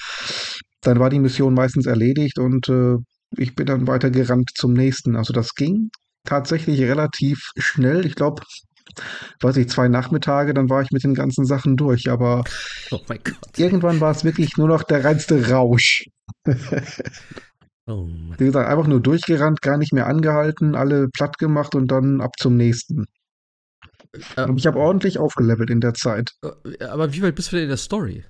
Dann 0.83 0.99
war 0.99 1.09
die 1.09 1.19
Mission 1.19 1.53
meistens 1.53 1.85
erledigt 1.85 2.39
und 2.39 2.69
äh, 2.69 2.97
ich 3.37 3.55
bin 3.55 3.65
dann 3.65 3.87
weiter 3.87 4.11
gerannt 4.11 4.51
zum 4.55 4.73
nächsten. 4.73 5.15
Also 5.15 5.33
das 5.33 5.55
ging 5.55 5.89
tatsächlich 6.23 6.81
relativ 6.81 7.39
schnell. 7.57 8.05
Ich 8.05 8.15
glaube, 8.15 8.43
weiß 9.41 9.57
ich, 9.57 9.69
zwei 9.69 9.87
Nachmittage, 9.87 10.53
dann 10.53 10.69
war 10.69 10.81
ich 10.81 10.91
mit 10.91 11.03
den 11.03 11.15
ganzen 11.15 11.45
Sachen 11.45 11.77
durch. 11.77 12.09
Aber 12.09 12.43
oh 12.91 12.99
mein 13.07 13.19
Gott. 13.23 13.57
irgendwann 13.57 14.01
war 14.01 14.11
es 14.11 14.23
wirklich 14.23 14.57
nur 14.57 14.67
noch 14.67 14.83
der 14.83 15.03
reinste 15.03 15.49
Rausch. 15.49 16.05
Oh. 17.85 18.07
Wie 18.37 18.45
gesagt, 18.45 18.69
einfach 18.69 18.87
nur 18.87 19.01
durchgerannt, 19.01 19.61
gar 19.61 19.77
nicht 19.77 19.91
mehr 19.91 20.07
angehalten, 20.07 20.73
alle 20.73 21.09
platt 21.09 21.37
gemacht 21.37 21.75
und 21.75 21.91
dann 21.91 22.21
ab 22.21 22.31
zum 22.39 22.55
nächsten. 22.55 23.07
Äh, 24.37 24.47
ich 24.55 24.67
habe 24.67 24.79
ordentlich 24.79 25.17
aufgelevelt 25.17 25.69
in 25.69 25.81
der 25.81 25.93
Zeit. 25.93 26.31
äh, 26.43 26.85
aber 26.85 27.13
wie 27.13 27.21
weit 27.21 27.35
bist 27.35 27.51
du 27.51 27.57
denn 27.57 27.63
in 27.63 27.69
der 27.69 27.77
Story? 27.77 28.23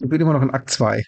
Ich 0.00 0.08
bin 0.08 0.20
immer 0.20 0.32
noch 0.32 0.42
in 0.42 0.50
Akt 0.50 0.70
2. 0.70 1.02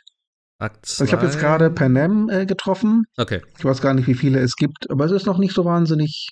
Akt 0.58 0.86
Also 0.88 1.04
ich 1.04 1.12
habe 1.12 1.24
jetzt 1.24 1.38
gerade 1.38 1.70
Panem 1.70 2.28
äh, 2.28 2.44
getroffen. 2.44 3.04
Okay. 3.16 3.40
Ich 3.58 3.64
weiß 3.64 3.80
gar 3.80 3.94
nicht, 3.94 4.06
wie 4.08 4.14
viele 4.14 4.40
es 4.40 4.56
gibt, 4.56 4.90
aber 4.90 5.04
es 5.06 5.12
ist 5.12 5.26
noch 5.26 5.38
nicht 5.38 5.54
so 5.54 5.64
wahnsinnig, 5.64 6.28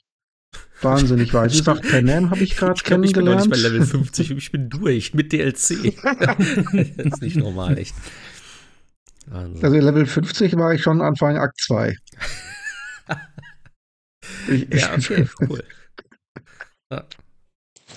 wahnsinnig 0.82 1.32
weit. 1.32 1.52
Wie 1.54 1.58
gesagt, 1.58 1.88
Panem 1.88 2.30
habe 2.30 2.42
ich 2.42 2.56
gerade 2.56 2.80
glaube, 2.82 3.06
ich 3.06 3.12
bin 3.12 3.24
noch 3.24 3.36
nicht 3.36 3.50
kennengelernt. 3.50 3.50
bei 3.50 3.56
Level 3.56 3.86
50, 3.86 4.30
ich 4.32 4.52
bin 4.52 4.68
durch 4.68 5.14
mit 5.14 5.32
DLC. 5.32 5.94
das 6.96 7.06
ist 7.14 7.22
nicht 7.22 7.36
normal, 7.36 7.78
echt. 7.78 7.94
Also, 9.30 9.62
Also 9.62 9.76
Level 9.76 10.06
50 10.06 10.56
war 10.56 10.74
ich 10.74 10.82
schon 10.82 11.00
Anfang 11.00 11.38
Akt 11.38 11.60
2. 11.60 11.96
Ich, 14.48 14.68
ja, 14.74 14.94
okay, 14.94 15.28
cool. 15.40 15.62
Ja, 16.90 17.04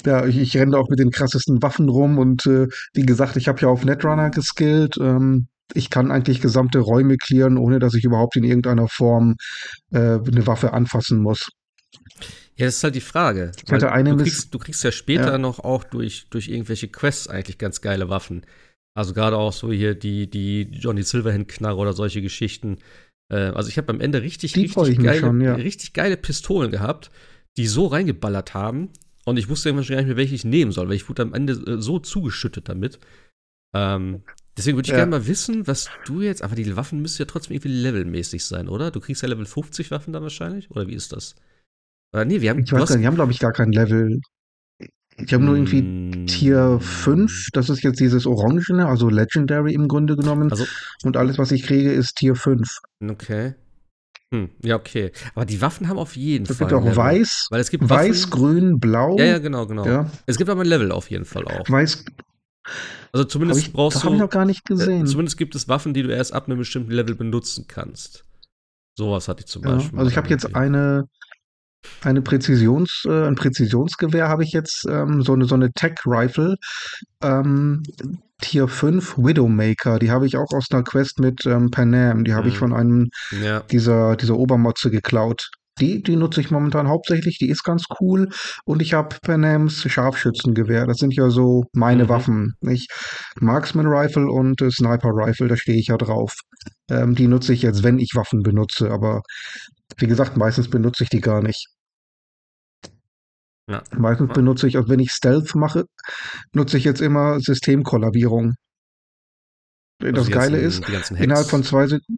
ich, 0.05 0.37
ich 0.37 0.57
renne 0.57 0.77
auch 0.77 0.89
mit 0.89 0.99
den 0.99 1.11
krassesten 1.11 1.61
Waffen 1.61 1.89
rum 1.89 2.17
und 2.17 2.45
äh, 2.45 2.67
wie 2.93 3.05
gesagt, 3.05 3.35
ich 3.37 3.47
habe 3.47 3.61
ja 3.61 3.67
auf 3.67 3.83
Netrunner 3.85 4.29
geskillt. 4.29 4.97
Ähm, 4.99 5.47
ich 5.73 5.89
kann 5.89 6.11
eigentlich 6.11 6.41
gesamte 6.41 6.79
Räume 6.79 7.17
clearen, 7.17 7.57
ohne 7.57 7.79
dass 7.79 7.93
ich 7.93 8.03
überhaupt 8.03 8.35
in 8.35 8.43
irgendeiner 8.43 8.87
Form 8.87 9.35
äh, 9.91 9.97
eine 9.97 10.45
Waffe 10.47 10.73
anfassen 10.73 11.21
muss. 11.21 11.49
Ja, 12.55 12.65
das 12.65 12.75
ist 12.75 12.83
halt 12.83 12.95
die 12.95 13.01
Frage. 13.01 13.51
Ich 13.65 13.71
hatte 13.71 13.91
eine 13.91 14.15
du, 14.15 14.23
kriegst, 14.23 14.53
du 14.53 14.59
kriegst 14.59 14.83
ja 14.83 14.91
später 14.91 15.31
Ja. 15.33 15.37
noch 15.37 15.59
auch 15.59 15.83
durch, 15.83 16.27
durch 16.29 16.49
irgendwelche 16.49 16.89
Quests 16.89 17.27
eigentlich 17.27 17.57
ganz 17.57 17.81
geile 17.81 18.09
Waffen. 18.09 18.45
Also 18.93 19.13
gerade 19.13 19.37
auch 19.37 19.53
so 19.53 19.71
hier 19.71 19.95
die, 19.95 20.29
die 20.29 20.63
Johnny 20.63 21.03
Silverhand-Knarre 21.03 21.77
oder 21.77 21.93
solche 21.93 22.21
Geschichten. 22.21 22.77
Äh, 23.31 23.37
also 23.37 23.69
ich 23.69 23.77
habe 23.77 23.89
am 23.93 24.01
Ende 24.01 24.21
richtig, 24.21 24.53
Die 24.53 24.61
richtig, 24.65 24.99
geile, 24.99 25.19
schon, 25.19 25.41
ja. 25.41 25.55
richtig 25.55 25.93
geile 25.93 26.17
Pistolen 26.17 26.71
gehabt, 26.71 27.09
die 27.57 27.67
so 27.67 27.87
reingeballert 27.87 28.53
haben. 28.53 28.89
Und 29.25 29.37
ich 29.37 29.49
wusste 29.49 29.69
irgendwann 29.69 29.85
schon 29.85 29.95
gar 29.95 30.01
nicht 30.01 30.07
mehr, 30.07 30.17
welche 30.17 30.35
ich 30.35 30.45
nehmen 30.45 30.71
soll, 30.71 30.87
weil 30.87 30.95
ich 30.95 31.07
wurde 31.09 31.21
am 31.23 31.33
Ende 31.33 31.53
äh, 31.53 31.81
so 31.81 31.99
zugeschüttet 31.99 32.67
damit. 32.69 32.99
Ähm, 33.75 34.23
deswegen 34.57 34.77
würde 34.77 34.87
ich 34.87 34.91
Ja. 34.91 34.97
gerne 34.97 35.11
mal 35.11 35.27
wissen, 35.27 35.67
was 35.67 35.91
du 36.03 36.21
jetzt, 36.21 36.41
aber 36.41 36.55
die 36.55 36.75
Waffen 36.75 37.01
müssen 37.01 37.21
ja 37.21 37.25
trotzdem 37.25 37.55
irgendwie 37.55 37.69
levelmäßig 37.69 38.43
sein, 38.45 38.67
oder? 38.67 38.91
Du 38.91 38.99
kriegst 38.99 39.21
ja 39.21 39.29
Level 39.29 39.45
50 39.45 39.91
Waffen 39.91 40.13
dann 40.13 40.23
wahrscheinlich? 40.23 40.71
Oder 40.71 40.87
wie 40.87 40.93
ist 40.95 41.13
das? 41.13 41.35
Oder 42.13 42.25
nee, 42.25 42.41
wir 42.41 42.49
haben. 42.49 42.59
Ich 42.63 42.71
weiß 42.71 42.87
gar 42.89 42.95
nicht, 42.95 43.03
die 43.03 43.07
haben, 43.07 43.15
glaube 43.15 43.31
ich, 43.31 43.39
gar 43.39 43.53
kein 43.53 43.71
Level. 43.71 44.19
Ich 45.17 45.33
habe 45.33 45.43
nur 45.43 45.55
irgendwie 45.55 45.81
Mm, 45.81 46.25
Tier 46.27 46.79
5. 46.81 47.49
Das 47.53 47.69
ist 47.69 47.83
jetzt 47.83 47.99
dieses 47.99 48.25
Orangene, 48.25 48.87
also 48.87 49.09
Legendary 49.09 49.73
im 49.73 49.87
Grunde 49.87 50.15
genommen. 50.15 50.51
Also, 50.51 50.65
Und 51.03 51.15
alles, 51.17 51.37
was 51.37 51.51
ich 51.51 51.63
kriege, 51.63 51.91
ist 51.91 52.15
Tier 52.15 52.35
5. 52.35 52.79
okay. 53.09 53.53
Hm, 54.33 54.49
ja, 54.63 54.77
okay. 54.77 55.11
Aber 55.35 55.45
die 55.45 55.61
Waffen 55.61 55.89
haben 55.89 55.99
auf 55.99 56.15
jeden 56.15 56.45
Es 56.45 56.57
Fall. 56.57 56.67
gibt 56.67 56.73
auch 56.73 56.83
Level. 56.83 56.95
Weiß, 56.95 57.47
Weil 57.51 57.59
es 57.59 57.69
gibt 57.69 57.89
Weiß, 57.89 58.23
Waffen, 58.23 58.31
Grün, 58.31 58.79
Blau. 58.79 59.17
Ja, 59.17 59.25
ja, 59.25 59.37
genau, 59.39 59.67
genau. 59.67 59.85
Ja, 59.85 60.09
Es 60.25 60.37
gibt 60.37 60.49
aber 60.49 60.61
ein 60.61 60.67
Level 60.67 60.91
auf 60.91 61.11
jeden 61.11 61.25
Fall 61.25 61.45
auch. 61.47 61.69
Weiß, 61.69 62.05
Also 63.11 63.25
zumindest 63.25 63.59
ich, 63.61 63.73
brauchst 63.73 63.97
das 63.97 64.03
habe 64.05 64.15
ich 64.15 64.19
du. 64.19 64.25
noch 64.25 64.31
gar 64.31 64.45
nicht 64.45 64.61
Äh, 64.69 64.73
gesehen. 64.73 65.05
zumindest 65.05 65.37
gibt 65.37 65.53
es 65.55 65.67
Waffen, 65.67 65.93
die 65.93 66.03
du 66.03 66.09
erst 66.13 66.33
ab 66.33 66.45
einem 66.47 66.57
bestimmten 66.59 66.91
Level 66.91 67.15
benutzen 67.15 67.65
kannst. 67.67 68.23
Sowas 68.97 69.27
hatte 69.27 69.41
ich 69.41 69.47
zum 69.47 69.63
Ja, 69.63 69.75
Beispiel. 69.75 69.99
also 69.99 70.09
ich 70.09 70.17
habe 70.17 70.29
jetzt 70.29 70.55
eine, 70.55 71.07
eine 72.03 72.21
Präzisions, 72.21 73.03
äh, 73.07 73.27
ein 73.27 73.35
Präzisionsgewehr 73.35 74.27
habe 74.27 74.43
ich 74.43 74.51
jetzt, 74.51 74.85
ähm, 74.89 75.21
so 75.21 75.33
eine, 75.33 75.45
so 75.45 75.55
eine 75.55 75.71
Tech-Rifle, 75.71 76.55
ähm, 77.21 77.83
Tier 78.41 78.67
5 78.67 79.17
Widowmaker, 79.17 79.99
die 79.99 80.09
habe 80.09 80.25
ich 80.25 80.35
auch 80.35 80.51
aus 80.53 80.65
einer 80.71 80.83
Quest 80.83 81.19
mit 81.19 81.45
ähm, 81.45 81.69
Panam, 81.69 82.23
die 82.23 82.33
habe 82.33 82.47
ich 82.47 82.55
Mhm. 82.55 82.59
von 82.59 82.73
einem 82.73 83.09
Ja, 83.43 83.59
dieser, 83.59 84.15
dieser 84.15 84.35
Obermotze 84.35 84.89
geklaut. 84.89 85.49
Die, 85.81 86.01
die 86.03 86.15
nutze 86.15 86.41
ich 86.41 86.51
momentan 86.51 86.87
hauptsächlich, 86.87 87.37
die 87.39 87.49
ist 87.49 87.63
ganz 87.63 87.85
cool. 87.99 88.29
Und 88.65 88.81
ich 88.81 88.93
habe 88.93 89.17
Panams 89.21 89.81
Scharfschützengewehr. 89.89 90.85
Das 90.87 90.97
sind 90.97 91.13
ja 91.15 91.29
so 91.29 91.65
meine 91.73 92.05
Mhm. 92.05 92.09
Waffen. 92.09 92.53
Nicht? 92.61 92.91
Marksman 93.39 93.87
Rifle 93.87 94.27
und 94.31 94.61
äh, 94.61 94.71
Sniper 94.71 95.09
Rifle, 95.13 95.47
da 95.47 95.57
stehe 95.57 95.77
ich 95.79 95.87
ja 95.87 95.97
drauf. 95.97 96.35
Ähm, 96.89 97.15
die 97.15 97.27
nutze 97.27 97.53
ich 97.53 97.61
jetzt, 97.63 97.83
wenn 97.83 97.99
ich 97.99 98.11
Waffen 98.15 98.43
benutze. 98.43 98.91
Aber 98.91 99.21
wie 99.97 100.07
gesagt, 100.07 100.37
meistens 100.37 100.69
benutze 100.69 101.03
ich 101.03 101.09
die 101.09 101.21
gar 101.21 101.41
nicht. 101.41 101.67
ja. 103.67 103.83
Meistens 103.97 104.33
benutze 104.33 104.67
ich, 104.67 104.77
also 104.77 104.89
wenn 104.89 104.99
ich 104.99 105.11
Stealth 105.11 105.55
mache, 105.55 105.85
nutze 106.53 106.77
ich 106.77 106.83
jetzt 106.83 107.01
immer 107.01 107.39
Systemkollabierung. 107.39 108.55
Das 109.99 110.15
Also 110.15 110.31
Geile 110.31 110.57
ist. 110.57 110.83
Innerhalb 111.11 111.47
von 111.49 111.63
zwei 111.63 111.87
Sekunden. 111.87 112.17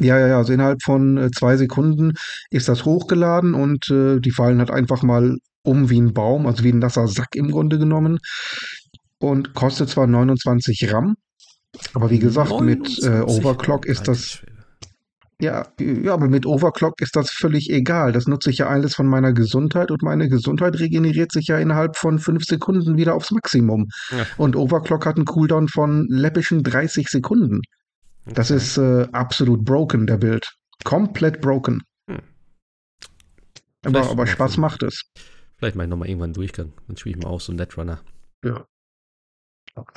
Ja, 0.00 0.18
ja, 0.18 0.26
ja, 0.26 0.38
also 0.38 0.52
innerhalb 0.52 0.82
von 0.82 1.16
äh, 1.16 1.30
zwei 1.30 1.56
Sekunden 1.56 2.14
ist 2.50 2.68
das 2.68 2.84
hochgeladen 2.84 3.54
und 3.54 3.90
äh, 3.90 4.18
die 4.20 4.32
fallen 4.32 4.58
halt 4.58 4.70
einfach 4.70 5.02
mal 5.02 5.36
um 5.62 5.88
wie 5.88 6.00
ein 6.00 6.12
Baum, 6.12 6.46
also 6.46 6.64
wie 6.64 6.72
ein 6.72 6.80
nasser 6.80 7.06
Sack 7.06 7.34
im 7.34 7.50
Grunde 7.50 7.78
genommen. 7.78 8.18
Und 9.18 9.54
kostet 9.54 9.88
zwar 9.88 10.06
29 10.06 10.92
RAM, 10.92 11.14
aber 11.94 12.10
wie 12.10 12.18
gesagt, 12.18 12.60
mit 12.60 12.98
äh, 13.02 13.20
29 13.20 13.44
Overclock 13.44 13.86
ist 13.86 14.08
das. 14.08 14.40
Ja, 15.40 15.66
ja, 15.80 16.14
aber 16.14 16.28
mit 16.28 16.46
Overclock 16.46 17.00
ist 17.00 17.16
das 17.16 17.30
völlig 17.30 17.70
egal. 17.70 18.12
Das 18.12 18.26
nutze 18.26 18.50
ich 18.50 18.58
ja 18.58 18.68
alles 18.68 18.94
von 18.94 19.06
meiner 19.06 19.32
Gesundheit 19.32 19.90
und 19.90 20.02
meine 20.02 20.28
Gesundheit 20.28 20.78
regeneriert 20.78 21.32
sich 21.32 21.48
ja 21.48 21.58
innerhalb 21.58 21.96
von 21.96 22.18
fünf 22.18 22.44
Sekunden 22.44 22.96
wieder 22.96 23.14
aufs 23.14 23.30
Maximum. 23.30 23.88
Ja. 24.10 24.26
Und 24.36 24.56
Overclock 24.56 25.06
hat 25.06 25.16
einen 25.16 25.24
Cooldown 25.24 25.68
von 25.68 26.06
läppischen 26.08 26.62
30 26.62 27.08
Sekunden. 27.08 27.62
Das 28.26 28.50
ist 28.50 28.78
äh, 28.78 29.06
absolut 29.12 29.64
broken, 29.64 30.06
der 30.06 30.16
Bild. 30.16 30.56
Komplett 30.84 31.40
broken. 31.40 31.82
Hm. 32.08 32.20
Aber, 33.84 34.02
aber 34.02 34.14
mal 34.14 34.26
Spaß 34.26 34.56
macht 34.56 34.82
es. 34.82 35.04
Vielleicht 35.56 35.76
mache 35.76 35.86
ich 35.86 35.90
nochmal 35.90 36.08
irgendwann 36.08 36.28
einen 36.28 36.34
Durchgang. 36.34 36.72
Dann 36.86 36.96
spiele 36.96 37.16
ich 37.16 37.22
mal 37.22 37.30
auch 37.30 37.40
so 37.40 37.52
einen 37.52 37.58
Netrunner. 37.58 38.00
Ja. 38.44 38.66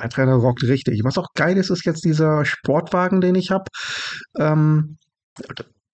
Der 0.00 0.08
Trainer 0.10 0.34
rockt 0.34 0.62
richtig. 0.64 1.00
Was 1.04 1.18
auch 1.18 1.28
geil 1.34 1.56
ist, 1.56 1.70
ist 1.70 1.84
jetzt 1.84 2.04
dieser 2.04 2.44
Sportwagen, 2.44 3.20
den 3.20 3.34
ich 3.34 3.50
habe. 3.50 3.64
Ähm, 4.36 4.98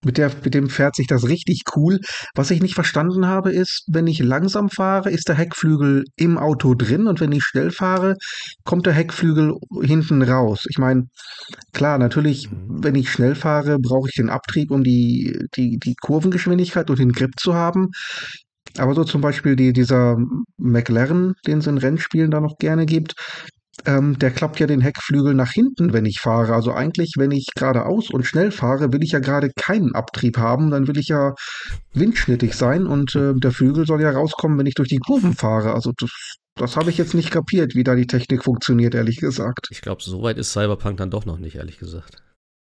mit, 0.05 0.17
der, 0.17 0.31
mit 0.43 0.53
dem 0.53 0.69
fährt 0.69 0.95
sich 0.95 1.07
das 1.07 1.27
richtig 1.27 1.63
cool. 1.75 1.99
Was 2.35 2.51
ich 2.51 2.61
nicht 2.61 2.75
verstanden 2.75 3.27
habe, 3.27 3.51
ist, 3.51 3.83
wenn 3.87 4.07
ich 4.07 4.19
langsam 4.19 4.69
fahre, 4.69 5.09
ist 5.09 5.27
der 5.27 5.35
Heckflügel 5.35 6.05
im 6.15 6.37
Auto 6.37 6.75
drin 6.75 7.07
und 7.07 7.19
wenn 7.19 7.31
ich 7.31 7.43
schnell 7.43 7.71
fahre, 7.71 8.15
kommt 8.63 8.85
der 8.85 8.93
Heckflügel 8.93 9.55
hinten 9.81 10.21
raus. 10.21 10.65
Ich 10.69 10.77
meine, 10.77 11.07
klar, 11.73 11.97
natürlich, 11.97 12.49
Mhm. 12.51 12.83
wenn 12.83 12.95
ich 12.95 13.09
schnell 13.11 13.35
fahre, 13.35 13.79
brauche 13.79 14.09
ich 14.09 14.15
den 14.15 14.29
Abtrieb, 14.29 14.71
um 14.71 14.83
die, 14.83 15.37
die, 15.55 15.77
die 15.77 15.95
Kurvengeschwindigkeit 15.95 16.89
und 16.89 16.99
den 16.99 17.11
Grip 17.11 17.31
zu 17.37 17.55
haben. 17.55 17.89
Aber 18.77 18.93
so 18.93 19.03
zum 19.03 19.21
Beispiel 19.21 19.55
die, 19.55 19.73
dieser 19.73 20.17
McLaren, 20.57 21.33
den 21.47 21.59
es 21.59 21.67
in 21.67 21.77
Rennspielen 21.77 22.31
da 22.31 22.41
noch 22.41 22.57
gerne 22.57 22.85
gibt, 22.85 23.15
ähm, 23.85 24.17
der 24.19 24.31
klappt 24.31 24.59
ja 24.59 24.67
den 24.67 24.81
Heckflügel 24.81 25.33
nach 25.33 25.51
hinten, 25.51 25.93
wenn 25.93 26.05
ich 26.05 26.19
fahre. 26.19 26.53
Also 26.53 26.71
eigentlich, 26.71 27.13
wenn 27.17 27.31
ich 27.31 27.47
geradeaus 27.55 28.09
und 28.09 28.25
schnell 28.25 28.51
fahre, 28.51 28.93
will 28.93 29.03
ich 29.03 29.11
ja 29.11 29.19
gerade 29.19 29.51
keinen 29.55 29.93
Abtrieb 29.93 30.37
haben. 30.37 30.71
Dann 30.71 30.87
will 30.87 30.97
ich 30.97 31.09
ja 31.09 31.33
windschnittig 31.93 32.55
sein 32.55 32.87
und 32.87 33.15
äh, 33.15 33.33
der 33.35 33.51
Flügel 33.51 33.85
soll 33.85 34.01
ja 34.01 34.11
rauskommen, 34.11 34.57
wenn 34.57 34.65
ich 34.65 34.75
durch 34.75 34.89
die 34.89 34.99
Kurven 34.99 35.33
fahre. 35.33 35.73
Also 35.73 35.91
das, 35.97 36.11
das 36.55 36.77
habe 36.77 36.89
ich 36.89 36.97
jetzt 36.97 37.13
nicht 37.13 37.31
kapiert, 37.31 37.75
wie 37.75 37.83
da 37.83 37.95
die 37.95 38.07
Technik 38.07 38.43
funktioniert, 38.43 38.95
ehrlich 38.95 39.17
gesagt. 39.17 39.67
Ich 39.71 39.81
glaube, 39.81 40.01
so 40.01 40.21
weit 40.23 40.37
ist 40.37 40.53
Cyberpunk 40.53 40.97
dann 40.97 41.11
doch 41.11 41.25
noch 41.25 41.37
nicht, 41.37 41.55
ehrlich 41.55 41.77
gesagt. 41.77 42.23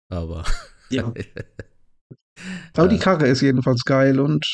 Aber. 0.09 0.45
Ja. 0.89 1.13
Aber 2.75 2.87
die 2.87 2.95
Äh, 2.95 2.99
Karre 2.99 3.27
ist 3.27 3.41
jedenfalls 3.41 3.83
geil 3.83 4.19
und 4.19 4.45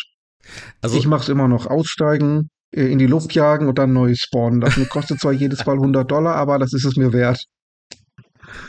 also, 0.81 0.97
ich 0.97 1.05
mache 1.07 1.23
es 1.23 1.29
immer 1.29 1.47
noch 1.47 1.65
aussteigen, 1.65 2.49
in 2.71 2.99
die 2.99 3.07
Luft 3.07 3.33
jagen 3.33 3.67
und 3.67 3.77
dann 3.79 3.93
neu 3.93 4.13
spawnen. 4.15 4.61
Das 4.61 4.75
kostet 4.89 5.19
zwar 5.19 5.31
jedes 5.31 5.65
Mal 5.65 5.73
100 5.75 6.09
Dollar, 6.09 6.35
aber 6.35 6.59
das 6.59 6.73
ist 6.73 6.85
es 6.85 6.95
mir 6.95 7.13
wert. 7.13 7.43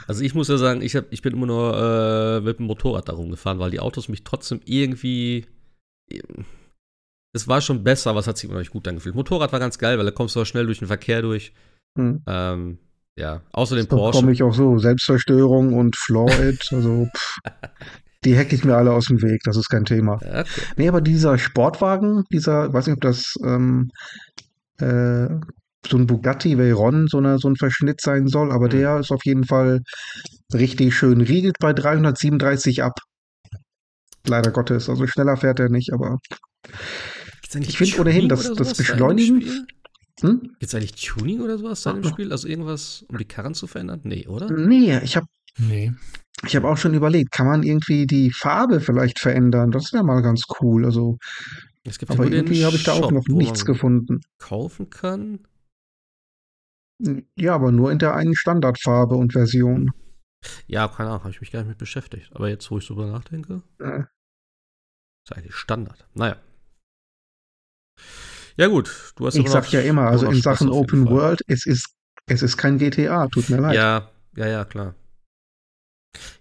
also 0.07 0.23
ich 0.23 0.35
muss 0.35 0.49
ja 0.49 0.57
sagen, 0.57 0.83
ich, 0.83 0.97
hab, 0.97 1.13
ich 1.13 1.23
bin 1.23 1.35
immer 1.35 1.47
nur 1.47 1.77
äh, 1.77 2.41
mit 2.41 2.59
dem 2.59 2.67
Motorrad 2.67 3.09
da 3.09 3.13
rumgefahren, 3.13 3.59
weil 3.59 3.71
die 3.71 3.81
Autos 3.81 4.09
mich 4.09 4.25
trotzdem 4.25 4.61
irgendwie. 4.65 5.47
Es 7.33 7.47
war 7.47 7.61
schon 7.61 7.85
besser, 7.85 8.11
aber 8.11 8.21
es 8.21 8.27
hat 8.27 8.37
sich 8.39 8.45
immer 8.45 8.55
noch 8.55 8.61
nicht 8.61 8.73
gut 8.73 8.89
angefühlt. 8.89 9.15
Motorrad 9.15 9.53
war 9.53 9.61
ganz 9.61 9.79
geil, 9.79 9.99
weil 9.99 10.05
da 10.05 10.11
kommst 10.11 10.35
du 10.35 10.41
auch 10.41 10.47
schnell 10.47 10.67
durch 10.67 10.81
den 10.81 10.89
Verkehr 10.89 11.23
durch. 11.23 11.53
Hm. 11.97 12.23
Ähm, 12.27 12.79
ja, 13.17 13.43
außerdem 13.53 13.87
Da 13.87 13.97
Porsche. 13.97 14.19
komme 14.21 14.33
ich 14.33 14.43
auch 14.43 14.55
so. 14.55 14.79
Selbstzerstörung 14.79 15.75
und 15.75 15.95
Floyd, 15.97 16.59
also 16.73 17.07
pff, 17.15 17.37
die 18.25 18.37
hacke 18.37 18.55
ich 18.55 18.65
mir 18.65 18.77
alle 18.77 18.93
aus 18.93 19.07
dem 19.07 19.23
Weg, 19.23 19.41
das 19.45 19.57
ist 19.57 19.69
kein 19.69 19.85
Thema. 19.85 20.15
Okay. 20.17 20.45
Nee, 20.77 20.89
aber 20.89 21.01
dieser 21.01 21.39
Sportwagen, 21.39 22.25
dieser, 22.33 22.67
ich 22.67 22.73
weiß 22.73 22.87
nicht, 22.87 22.97
ob 22.97 23.01
das 23.03 23.35
ähm, 23.45 23.89
äh, 24.79 25.29
so 25.87 25.97
ein 25.97 26.07
Bugatti 26.07 26.59
Veyron, 26.59 27.07
so, 27.09 27.19
eine, 27.19 27.39
so 27.39 27.49
ein 27.49 27.57
Verschnitt 27.57 28.01
sein 28.03 28.27
soll, 28.29 28.53
aber 28.53 28.67
Mhm. 28.67 28.71
der 28.71 28.99
ist 29.01 29.11
auf 29.11 29.25
jeden 29.25 29.45
Fall 29.45 29.81
richtig 30.53 30.95
schön. 30.95 31.21
Riegelt 31.23 31.57
bei 31.59 31.73
337 31.73 32.83
ab. 32.83 32.99
Leider 34.27 34.51
Gottes, 34.51 34.91
also 34.91 35.07
schneller 35.07 35.39
fährt 35.39 35.59
er 35.61 35.71
nicht, 35.71 35.93
aber 35.95 36.19
Ich 37.59 37.79
finde 37.79 38.01
ohnehin, 38.01 38.29
dass 38.29 38.53
das 38.53 38.77
Beschleunigen- 38.77 39.67
hm? 40.21 40.53
Gibt's 40.59 40.75
eigentlich 40.75 40.93
Tuning 41.03 41.41
oder 41.41 41.57
sowas 41.57 41.81
da 41.81 41.97
Ach. 41.99 42.09
Spiel? 42.11 42.31
Also 42.31 42.47
irgendwas, 42.47 43.07
um 43.09 43.17
die 43.17 43.25
Karren 43.25 43.55
zu 43.55 43.67
verändern? 43.67 44.01
Nee, 44.05 44.27
oder? 44.27 44.51
Nee, 44.51 44.99
ich 45.03 45.17
habe 45.17 45.27
Nee. 45.59 45.93
Ich 46.47 46.57
hab 46.57 46.65
auch 46.65 46.77
schon 46.77 46.95
überlegt, 46.95 47.33
kann 47.33 47.47
man 47.47 47.63
irgendwie 47.63 48.07
die 48.07 48.31
Farbe 48.33 48.81
vielleicht 48.81 49.19
verändern? 49.19 49.71
Das 49.71 49.93
wäre 49.93 50.05
mal 50.05 50.23
ganz 50.23 50.45
cool. 50.61 50.85
Also, 50.85 51.19
Es 51.85 51.99
gibt 51.99 52.11
aber 52.11 52.25
irgendwie 52.25 52.65
habe 52.65 52.77
ich 52.77 52.83
da 52.85 52.93
auch 52.93 53.11
noch 53.11 53.27
nichts 53.29 53.65
gefunden. 53.65 54.21
kaufen 54.39 54.89
kann. 54.91 55.41
Ja, 57.35 57.55
aber 57.55 57.73
nur 57.73 57.91
in 57.91 57.99
der 57.99 58.15
einen 58.15 58.35
Standardfarbe 58.35 59.15
und 59.17 59.33
Version. 59.33 59.91
Ja, 60.67 60.89
keine 60.89 61.11
Ahnung, 61.11 61.21
habe 61.25 61.31
ich 61.31 61.41
mich 61.41 61.51
gar 61.51 61.61
nicht 61.61 61.69
mit 61.69 61.79
beschäftigt. 61.79 62.31
Aber 62.35 62.49
jetzt, 62.49 62.71
wo 62.71 62.79
ich 62.79 62.87
drüber 62.87 63.07
nachdenke, 63.07 63.63
Äh, 63.79 64.05
ist 65.25 65.37
eigentlich 65.37 65.55
Standard. 65.55 66.07
Naja. 66.15 66.37
Ja, 68.57 68.67
gut, 68.69 69.13
du 69.17 69.27
hast 69.27 69.37
Ich 69.37 69.49
sag 69.49 69.65
noch- 69.65 69.73
ja 69.73 69.81
immer, 69.81 70.09
also 70.09 70.27
in 70.27 70.41
Sachen 70.41 70.69
Open. 70.71 71.09
World, 71.09 71.41
es 71.47 71.65
ist, 71.67 71.95
es 72.27 72.43
ist 72.43 72.57
kein 72.57 72.79
GTA, 72.79 73.29
tut 73.29 73.49
mir 73.49 73.59
leid. 73.59 73.75
Ja, 73.77 74.11
ja, 74.37 74.47
ja, 74.47 74.65
klar. 74.65 74.95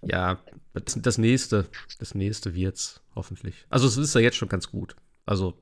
Ja, 0.02 0.40
das, 0.74 1.18
nächste, 1.18 1.66
das 2.00 2.16
nächste 2.16 2.56
wird's, 2.56 3.02
hoffentlich. 3.16 3.66
Also, 3.70 3.88
es 3.88 3.98
ist 3.98 4.16
ja 4.16 4.22
jetzt 4.22 4.38
schon 4.38 4.50
ganz 4.50 4.72
gut. 4.72 4.96
Also, 5.26 5.54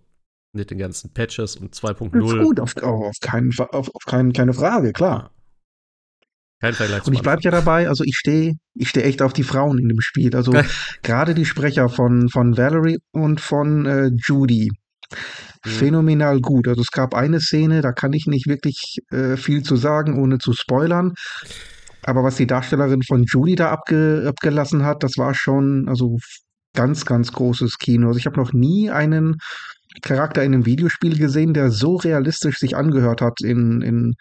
mit 0.53 0.71
den 0.71 0.77
ganzen 0.77 1.13
Patches 1.13 1.55
und 1.55 1.73
Ist 1.73 1.83
2.0. 1.83 2.43
gut, 2.43 2.59
auf, 2.59 2.75
auf, 2.77 3.15
keinen, 3.21 3.51
auf, 3.57 3.89
auf 3.93 4.03
keinen, 4.05 4.33
keine 4.33 4.53
Frage, 4.53 4.93
klar. 4.93 5.31
Kein 6.59 6.73
Vergleich 6.73 7.05
Und 7.05 7.13
ich 7.13 7.21
bleib 7.21 7.41
ja 7.43 7.51
dabei, 7.51 7.87
also 7.87 8.03
ich 8.03 8.15
stehe 8.15 8.55
ich 8.73 8.89
steh 8.89 9.03
echt 9.03 9.21
auf 9.21 9.33
die 9.33 9.43
Frauen 9.43 9.77
in 9.77 9.89
dem 9.89 10.01
Spiel. 10.01 10.35
Also 10.35 10.51
Okay. 10.51 10.65
gerade 11.03 11.35
die 11.35 11.45
Sprecher 11.45 11.87
von, 11.89 12.29
von 12.29 12.57
Valerie 12.57 12.97
und 13.11 13.39
von 13.41 13.85
äh, 13.85 14.09
Judy. 14.27 14.71
Mhm. 15.65 15.69
Phänomenal 15.69 16.41
gut. 16.41 16.67
Also 16.67 16.81
es 16.81 16.89
gab 16.89 17.13
eine 17.13 17.39
Szene, 17.41 17.81
da 17.81 17.91
kann 17.91 18.13
ich 18.13 18.25
nicht 18.25 18.47
wirklich 18.47 18.97
äh, 19.11 19.37
viel 19.37 19.61
zu 19.61 19.75
sagen, 19.75 20.19
ohne 20.19 20.39
zu 20.39 20.53
spoilern. 20.53 21.13
Aber 22.07 22.23
was 22.23 22.37
die 22.37 22.47
Darstellerin 22.47 23.03
von 23.03 23.25
Judy 23.25 23.55
da 23.55 23.69
abge, 23.69 24.23
abgelassen 24.25 24.85
hat, 24.85 25.03
das 25.03 25.17
war 25.17 25.33
schon 25.33 25.89
also 25.89 26.17
ganz, 26.73 27.05
ganz 27.05 27.33
großes 27.33 27.79
Kino. 27.79 28.07
Also 28.07 28.17
ich 28.17 28.25
habe 28.25 28.37
noch 28.37 28.53
nie 28.53 28.89
einen 28.89 29.35
Charakter 30.01 30.41
in 30.41 30.53
einem 30.53 30.65
Videospiel 30.65 31.17
gesehen, 31.17 31.53
der 31.53 31.69
so 31.69 31.97
realistisch 31.97 32.59
sich 32.59 32.77
angehört 32.77 33.21
hat 33.21 33.41
in, 33.41 33.81
in, 33.81 34.13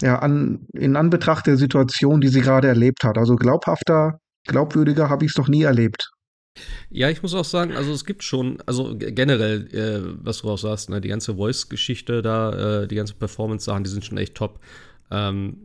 ja, 0.00 0.20
an, 0.20 0.66
in 0.72 0.96
Anbetracht 0.96 1.46
der 1.46 1.58
Situation, 1.58 2.22
die 2.22 2.28
sie 2.28 2.40
gerade 2.40 2.66
erlebt 2.66 3.04
hat. 3.04 3.18
Also 3.18 3.36
glaubhafter, 3.36 4.20
glaubwürdiger 4.46 5.10
habe 5.10 5.26
ich 5.26 5.32
es 5.32 5.36
noch 5.36 5.48
nie 5.48 5.64
erlebt. 5.64 6.10
Ja, 6.88 7.10
ich 7.10 7.22
muss 7.22 7.34
auch 7.34 7.44
sagen, 7.44 7.76
also 7.76 7.92
es 7.92 8.06
gibt 8.06 8.24
schon, 8.24 8.56
also 8.64 8.96
generell, 8.96 9.68
äh, 9.74 10.16
was 10.24 10.38
du 10.38 10.48
auch 10.48 10.56
sagst, 10.56 10.88
ne, 10.88 11.02
die 11.02 11.08
ganze 11.08 11.34
Voice-Geschichte 11.34 12.22
da, 12.22 12.84
äh, 12.84 12.88
die 12.88 12.94
ganze 12.94 13.14
Performance-Sachen, 13.14 13.84
die 13.84 13.90
sind 13.90 14.06
schon 14.06 14.16
echt 14.16 14.34
top. 14.34 14.60
Ähm, 15.10 15.58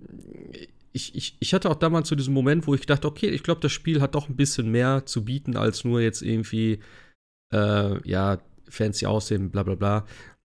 ich, 0.94 1.16
ich, 1.16 1.38
ich 1.40 1.54
hatte 1.54 1.70
auch 1.70 1.76
damals 1.76 2.08
so 2.08 2.16
diesen 2.16 2.34
Moment, 2.34 2.68
wo 2.68 2.76
ich 2.76 2.86
dachte, 2.86 3.08
okay, 3.08 3.30
ich 3.30 3.44
glaube, 3.44 3.62
das 3.62 3.72
Spiel 3.72 4.00
hat 4.00 4.14
doch 4.16 4.30
ein 4.30 4.36
bisschen 4.36 4.70
mehr 4.70 5.06
zu 5.06 5.26
bieten, 5.26 5.58
als 5.58 5.84
nur 5.84 6.00
jetzt 6.02 6.22
irgendwie, 6.22 6.80
äh, 7.52 8.08
ja, 8.08 8.40
fancy 8.70 9.08
aussehen, 9.08 9.50
bla 9.50 9.64
bla 9.64 9.76
bla. 9.76 10.06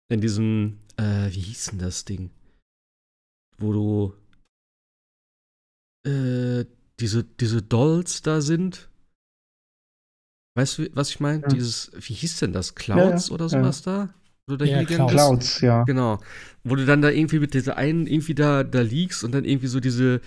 In 0.09 0.21
diesem, 0.21 0.79
äh, 0.95 1.29
wie 1.31 1.41
hieß 1.41 1.71
denn 1.71 1.79
das 1.79 2.05
Ding? 2.05 2.31
Wo 3.57 3.73
du, 3.73 4.13
äh, 6.09 6.65
diese, 6.99 7.25
diese 7.25 7.61
Dolls 7.61 8.21
da 8.21 8.39
sind. 8.39 8.89
Weißt 10.55 10.77
du, 10.77 10.95
was 10.95 11.09
ich 11.09 11.19
meine? 11.19 11.41
Ja. 11.41 11.47
Dieses, 11.49 11.91
wie 11.93 12.13
hieß 12.13 12.39
denn 12.39 12.53
das? 12.53 12.73
Clouds 12.73 13.27
ja, 13.27 13.33
oder 13.33 13.45
ja. 13.45 13.49
sowas 13.49 13.81
da? 13.81 14.13
Wo 14.47 14.55
du 14.55 14.57
da 14.57 14.65
Ja, 14.65 14.83
Clouds. 14.85 15.11
Clouds, 15.11 15.61
ja. 15.61 15.83
Genau. 15.83 16.19
Wo 16.63 16.75
du 16.75 16.85
dann 16.85 17.01
da 17.01 17.09
irgendwie 17.09 17.39
mit 17.39 17.53
dieser 17.53 17.77
einen 17.77 18.07
irgendwie 18.07 18.33
da, 18.33 18.63
da 18.63 18.81
liegst 18.81 19.23
und 19.23 19.33
dann 19.33 19.43
irgendwie 19.43 19.67
so 19.67 19.81
diese, 19.81 20.21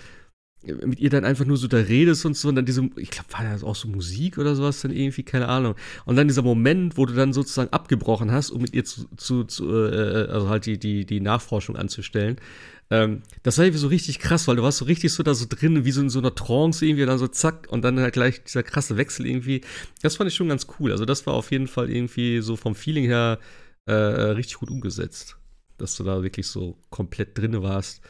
mit 0.62 1.00
ihr 1.00 1.08
dann 1.08 1.24
einfach 1.24 1.46
nur 1.46 1.56
so 1.56 1.68
da 1.68 1.78
redest 1.78 2.26
und 2.26 2.36
so 2.36 2.48
und 2.48 2.56
dann 2.56 2.66
diese, 2.66 2.88
ich 2.96 3.10
glaube, 3.10 3.32
war 3.32 3.44
das 3.44 3.64
auch 3.64 3.74
so 3.76 3.88
Musik 3.88 4.36
oder 4.36 4.54
sowas 4.54 4.82
dann 4.82 4.90
irgendwie, 4.90 5.22
keine 5.22 5.48
Ahnung. 5.48 5.74
Und 6.04 6.16
dann 6.16 6.28
dieser 6.28 6.42
Moment, 6.42 6.98
wo 6.98 7.06
du 7.06 7.14
dann 7.14 7.32
sozusagen 7.32 7.72
abgebrochen 7.72 8.30
hast, 8.30 8.50
um 8.50 8.60
mit 8.60 8.74
ihr 8.74 8.84
zu, 8.84 9.06
zu, 9.16 9.44
zu 9.44 9.70
äh, 9.70 10.28
also 10.30 10.50
halt 10.50 10.66
die, 10.66 10.78
die, 10.78 11.06
die 11.06 11.20
Nachforschung 11.20 11.76
anzustellen. 11.76 12.36
Ähm, 12.90 13.22
das 13.42 13.56
war 13.56 13.64
irgendwie 13.64 13.80
so 13.80 13.88
richtig 13.88 14.18
krass, 14.18 14.48
weil 14.48 14.56
du 14.56 14.62
warst 14.62 14.78
so 14.78 14.84
richtig 14.84 15.14
so 15.14 15.22
da 15.22 15.32
so 15.32 15.46
drin, 15.48 15.86
wie 15.86 15.92
so 15.92 16.02
in 16.02 16.10
so 16.10 16.18
einer 16.18 16.34
Trance 16.34 16.84
irgendwie, 16.84 17.04
und 17.04 17.08
dann 17.08 17.18
so 17.18 17.28
zack, 17.28 17.68
und 17.70 17.82
dann 17.82 17.98
halt 17.98 18.12
gleich 18.12 18.42
dieser 18.44 18.64
krasse 18.64 18.98
Wechsel 18.98 19.26
irgendwie. 19.26 19.62
Das 20.02 20.16
fand 20.16 20.28
ich 20.28 20.36
schon 20.36 20.48
ganz 20.48 20.66
cool. 20.78 20.90
Also, 20.92 21.06
das 21.06 21.24
war 21.26 21.34
auf 21.34 21.52
jeden 21.52 21.68
Fall 21.68 21.88
irgendwie 21.88 22.40
so 22.40 22.56
vom 22.56 22.74
Feeling 22.74 23.04
her 23.04 23.38
äh, 23.90 24.30
richtig 24.32 24.58
gut 24.58 24.70
umgesetzt. 24.70 25.36
Dass 25.78 25.96
du 25.96 26.04
da 26.04 26.22
wirklich 26.22 26.46
so 26.46 26.78
komplett 26.90 27.36
drinne 27.38 27.62
warst. 27.62 28.02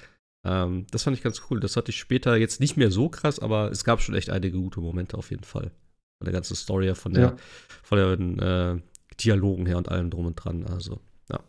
Ähm, 0.45 0.87
das 0.91 1.05
fand 1.05 1.17
ich 1.17 1.23
ganz 1.23 1.43
cool. 1.51 1.61
Das 1.61 1.77
hatte 1.77 1.91
ich 1.91 1.99
später 1.99 2.37
jetzt 2.37 2.61
nicht 2.61 2.77
mehr 2.77 2.91
so 2.91 3.09
krass, 3.09 3.39
aber 3.39 3.71
es 3.71 3.85
gab 3.85 4.01
schon 4.01 4.15
echt 4.15 4.31
einige 4.31 4.59
gute 4.59 4.81
Momente 4.81 5.17
auf 5.17 5.31
jeden 5.31 5.45
Fall. 5.45 5.71
Von 6.19 6.25
der 6.25 6.33
ganzen 6.33 6.57
Story 6.57 6.95
von 6.95 7.15
der, 7.15 7.23
Ja. 7.23 7.37
von 7.83 7.99
den 7.99 8.39
äh, 8.41 8.81
Dialogen 9.21 9.67
her 9.67 9.77
und 9.79 9.89
allem 9.89 10.11
drum 10.11 10.27
und 10.27 10.35
dran. 10.37 10.67
Also, 10.67 11.01
ja, 11.31 11.41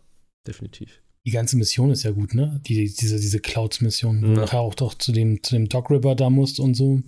definitiv. 0.47 1.01
Die 1.25 1.31
ganze 1.31 1.55
Mission 1.57 1.91
ist 1.91 2.03
ja 2.03 2.11
gut, 2.11 2.33
ne? 2.33 2.59
Die, 2.65 2.85
diese, 2.93 3.19
diese 3.19 3.39
Clouds-Mission, 3.39 4.21
wo 4.21 4.27
Ja. 4.27 4.33
du 4.33 4.41
nachher 4.41 4.59
auch 4.59 4.75
doch 4.75 4.93
zu 4.95 5.11
dem, 5.11 5.41
zu 5.43 5.55
dem 5.55 5.69
Dog 5.69 5.89
River 5.89 6.15
da 6.15 6.29
musst 6.29 6.59
und 6.59 6.73
so. 6.75 7.01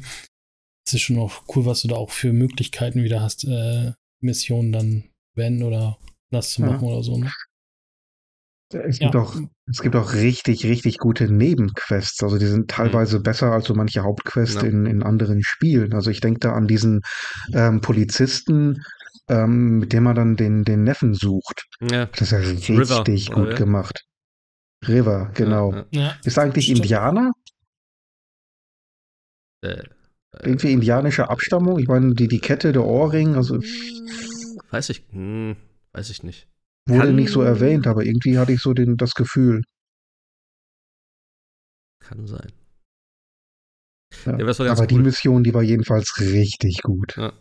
es 0.85 0.93
ist 0.93 1.01
schon 1.01 1.17
auch 1.17 1.43
cool, 1.55 1.65
was 1.65 1.81
du 1.81 1.87
da 1.87 1.95
auch 1.95 2.11
für 2.11 2.33
Möglichkeiten 2.33 3.03
wieder 3.03 3.21
hast, 3.21 3.45
äh, 3.45 3.93
Missionen 4.21 4.71
dann 4.71 5.03
wenden 5.35 5.63
oder 5.63 5.97
das 6.33 6.49
zu 6.51 6.61
machen 6.61 6.85
ja. 6.87 6.93
oder 6.93 7.03
so. 7.03 7.17
Ne? 7.17 7.31
Es 8.73 8.99
gibt, 8.99 9.13
ja. 9.13 9.21
auch, 9.21 9.35
es 9.69 9.81
gibt 9.81 9.95
auch 9.95 10.13
richtig, 10.13 10.65
richtig 10.65 10.97
gute 10.97 11.31
Nebenquests. 11.31 12.23
Also 12.23 12.37
die 12.37 12.47
sind 12.47 12.69
teilweise 12.69 13.19
mhm. 13.19 13.23
besser 13.23 13.51
als 13.51 13.67
so 13.67 13.75
manche 13.75 14.01
Hauptquests 14.01 14.61
ja. 14.61 14.67
in, 14.67 14.85
in 14.85 15.03
anderen 15.03 15.43
Spielen. 15.43 15.93
Also 15.93 16.09
ich 16.09 16.21
denke 16.21 16.39
da 16.39 16.53
an 16.53 16.67
diesen 16.67 17.01
ähm, 17.53 17.81
Polizisten, 17.81 18.83
ähm, 19.29 19.79
mit 19.79 19.93
dem 19.93 20.03
man 20.03 20.15
dann 20.15 20.35
den, 20.35 20.63
den 20.63 20.83
Neffen 20.83 21.13
sucht. 21.13 21.65
Ja. 21.81 22.07
Das 22.07 22.21
ist 22.21 22.31
ja 22.31 22.39
richtig 22.39 22.79
River, 22.79 23.03
gut 23.33 23.47
oder? 23.47 23.55
gemacht. 23.55 24.05
River, 24.87 25.31
genau. 25.33 25.83
Ja, 25.91 26.15
ist 26.23 26.37
eigentlich 26.37 26.65
Stimmt. 26.65 26.79
Indianer? 26.79 27.31
Äh, 29.61 29.83
Irgendwie 30.41 30.69
äh, 30.69 30.73
indianische 30.73 31.29
Abstammung? 31.29 31.79
Ich 31.79 31.87
meine, 31.87 32.13
die, 32.13 32.27
die 32.27 32.39
Kette, 32.39 32.73
der 32.73 32.83
Ohrring, 32.83 33.35
also. 33.35 33.59
Weiß 34.71 34.89
ich, 34.89 35.05
hm, 35.11 35.55
weiß 35.93 36.09
ich 36.09 36.23
nicht. 36.23 36.47
Wurde 36.87 36.99
Kann, 36.99 37.15
nicht 37.15 37.31
so 37.31 37.41
erwähnt, 37.41 37.87
aber 37.87 38.03
irgendwie 38.03 38.37
hatte 38.37 38.51
ich 38.51 38.61
so 38.61 38.73
den, 38.73 38.97
das 38.97 39.13
Gefühl. 39.13 39.61
Kann 41.99 42.27
sein. 42.27 42.51
Ja, 44.25 44.37
ja, 44.37 44.45
aber 44.45 44.81
cool. 44.81 44.87
die 44.87 44.99
Mission, 44.99 45.43
die 45.43 45.53
war 45.53 45.63
jedenfalls 45.63 46.19
richtig 46.19 46.81
gut. 46.83 47.15
Ja. 47.17 47.33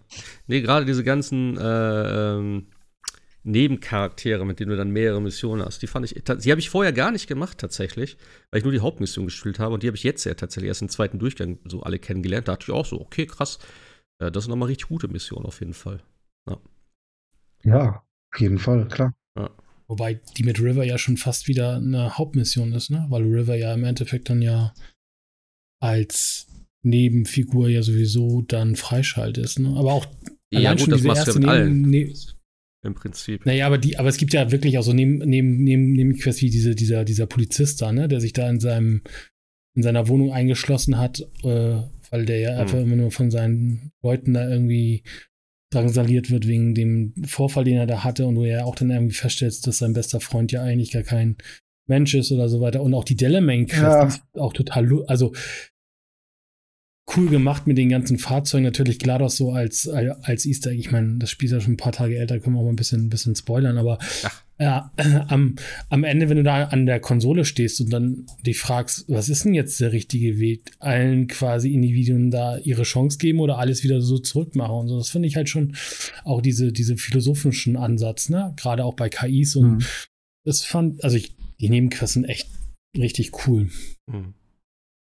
Nee, 0.47 0.63
gerade 0.63 0.87
diese 0.87 1.05
ganzen 1.05 1.59
äh, 1.59 2.37
ähm, 2.37 2.69
Nebencharaktere, 3.43 4.47
mit 4.47 4.61
denen 4.61 4.71
du 4.71 4.77
dann 4.77 4.91
mehrere 4.91 5.21
Missionen 5.21 5.65
hast, 5.65 5.83
die 5.83 5.87
fand 5.87 6.07
ich, 6.07 6.23
die 6.25 6.51
habe 6.51 6.61
ich 6.61 6.71
vorher 6.71 6.93
gar 6.93 7.11
nicht 7.11 7.27
gemacht 7.27 7.59
tatsächlich, 7.59 8.17
weil 8.51 8.59
ich 8.59 8.65
nur 8.65 8.73
die 8.73 8.81
Hauptmission 8.81 9.27
gespielt 9.27 9.59
habe 9.59 9.75
und 9.75 9.83
die 9.83 9.89
habe 9.89 9.97
ich 9.97 10.05
jetzt 10.05 10.25
ja 10.25 10.35
tatsächlich 10.35 10.69
erst 10.69 10.83
im 10.83 10.89
zweiten 10.89 11.19
Durchgang 11.19 11.59
so 11.65 11.83
alle 11.83 11.99
kennengelernt. 11.99 12.49
Da 12.49 12.53
dachte 12.53 12.67
ich 12.69 12.75
auch 12.75 12.87
so, 12.87 13.01
okay, 13.01 13.27
krass, 13.27 13.59
äh, 14.19 14.31
das 14.31 14.45
sind 14.45 14.51
nochmal 14.51 14.69
richtig 14.69 14.89
gute 14.89 15.09
Missionen 15.09 15.45
auf 15.45 15.61
jeden 15.61 15.75
Fall. 15.75 16.01
Ja, 16.49 16.59
ja 17.65 18.03
auf 18.33 18.41
jeden 18.41 18.59
Fall, 18.59 18.89
klar. 18.89 19.15
Ja. 19.37 19.51
Wobei 19.89 20.21
die 20.37 20.45
mit 20.45 20.61
River 20.61 20.85
ja 20.85 20.99
schon 20.99 21.17
fast 21.17 21.49
wieder 21.49 21.77
eine 21.77 22.17
Hauptmission 22.17 22.73
ist, 22.73 22.91
ne? 22.91 23.07
Weil 23.09 23.23
River 23.23 23.57
ja 23.57 23.75
im 23.75 23.85
Endeffekt 23.85 24.31
dann 24.31 24.41
ja 24.41 24.73
als 25.81 26.47
Nebenfigur 26.83 27.69
ja 27.69 27.83
sowieso 27.83 28.43
dann 28.43 28.77
freischaltest, 28.77 29.61
ne? 29.61 29.77
Aber 29.77 29.93
auch 29.93 30.07
ja, 30.51 30.75
gut, 30.75 30.93
das 30.93 31.03
machst 31.03 31.27
du 31.27 31.33
ja 31.33 31.39
mit 31.39 31.49
allen. 31.49 31.83
Ne 31.83 32.15
Im 32.85 32.95
Prinzip. 32.95 33.47
Naja, 33.47 33.67
aber 33.67 33.79
die, 33.79 33.99
aber 33.99 34.09
es 34.09 34.17
gibt 34.17 34.33
ja 34.33 34.51
wirklich 34.51 34.79
auch 34.79 34.83
so 34.83 34.93
neben, 34.93 35.19
neben, 35.19 35.63
neben, 35.63 35.93
neben 35.93 36.15
wie 36.15 36.51
diese, 36.51 36.75
dieser, 36.75 37.05
dieser 37.05 37.27
Polizist 37.27 37.81
da, 37.81 37.93
ne, 37.93 38.09
der 38.09 38.21
sich 38.21 38.33
da 38.33 38.49
in 38.49 38.61
seinem, 38.61 39.03
in 39.75 39.83
seiner 39.83 40.09
Wohnung 40.09 40.33
eingeschlossen 40.33 40.99
hat, 40.99 41.21
äh, 41.45 41.83
weil 42.11 42.27
der 42.27 42.41
ja 42.41 42.53
hm. 42.53 42.61
einfach 42.61 42.79
immer 42.79 42.97
nur 42.97 43.11
von 43.11 43.31
seinen 43.31 43.93
Leuten 44.03 44.35
da 44.35 44.49
irgendwie 44.49 45.03
drangsaliert 45.73 46.31
wird 46.31 46.47
wegen 46.47 46.75
dem 46.75 47.15
Vorfall, 47.25 47.65
den 47.65 47.77
er 47.77 47.87
da 47.87 48.05
hatte 48.05 48.27
und 48.27 48.37
wo 48.37 48.45
er 48.45 48.67
auch 48.67 48.75
dann 48.75 48.91
irgendwie 48.91 49.15
feststellt, 49.15 49.67
dass 49.67 49.79
sein 49.79 49.93
bester 49.93 50.21
Freund 50.21 50.53
ja 50.53 50.63
eigentlich 50.63 50.93
gar 50.93 51.03
kein 51.03 51.37
Mensch 51.87 52.15
ist 52.15 52.31
oder 52.33 52.49
so 52.49 52.61
weiter. 52.61 52.83
Und 52.83 52.95
auch 52.95 53.05
die 53.05 53.17
Delamain-Quest 53.17 53.83
ja. 53.83 54.05
ist 54.07 54.23
auch 54.35 54.53
total, 54.53 54.89
also 55.07 55.33
cool 57.17 57.29
gemacht 57.29 57.67
mit 57.67 57.79
den 57.79 57.89
ganzen 57.89 58.19
Fahrzeugen. 58.19 58.65
Natürlich 58.65 58.99
GLaDOS 58.99 59.37
so 59.37 59.53
als, 59.53 59.89
als 59.89 60.47
Easter 60.47 60.71
Egg. 60.71 60.81
Ich 60.81 60.91
meine, 60.91 61.19
das 61.19 61.31
Spiel 61.31 61.47
ist 61.47 61.53
ja 61.53 61.61
schon 61.61 61.75
ein 61.75 61.79
paar 61.79 61.93
Tage 61.93 62.17
älter, 62.19 62.39
können 62.41 62.57
wir 62.57 62.61
auch 62.61 62.65
mal 62.65 62.71
ein 62.71 62.77
bisschen, 62.77 63.07
ein 63.07 63.11
bisschen 63.11 63.37
spoilern, 63.37 63.79
aber 63.79 63.99
ja, 64.59 64.93
äh, 64.97 65.21
am, 65.27 65.57
am 65.89 66.05
Ende, 66.05 66.29
wenn 66.29 66.37
du 66.37 66.45
da 66.45 66.65
an 66.65 66.87
der 66.87 67.01
Konsole 67.01 67.45
stehst 67.45 67.81
und 67.81 67.91
dann 67.91 68.27
dich 68.47 68.59
fragst, 68.59 69.07
was 69.09 69.29
ist 69.29 69.45
denn 69.45 69.55
jetzt 69.55 69.81
der 69.81 69.93
richtige 69.93 70.39
Weg, 70.39 70.71
allen 70.79 71.27
quasi 71.27 71.73
Individuen 71.73 72.31
da 72.31 72.59
ihre 72.59 72.85
Chance 72.85 73.19
geben 73.19 73.41
oder 73.41 73.59
alles 73.59 73.83
wieder 73.83 74.01
so 74.01 74.19
zurückmachen 74.19 74.77
und 74.77 74.89
so. 74.89 74.99
Das 74.99 75.11
finde 75.11 75.27
ich 75.27 75.37
halt 75.37 75.49
schon 75.49 75.75
auch 76.25 76.41
diese, 76.41 76.73
diese 76.73 76.97
philosophischen 76.97 77.77
Ansatz, 77.77 78.29
ne? 78.29 78.55
Gerade 78.57 78.85
auch 78.85 78.95
bei 78.95 79.09
KIs 79.09 79.57
und 79.57 79.79
mhm. 79.79 79.85
das 80.45 80.63
fand, 80.63 81.03
also 81.03 81.17
ich, 81.17 81.35
die 81.61 81.69
Nebenquesten 81.69 82.25
echt 82.25 82.49
richtig 82.97 83.47
cool. 83.47 83.69
Mhm. 84.07 84.35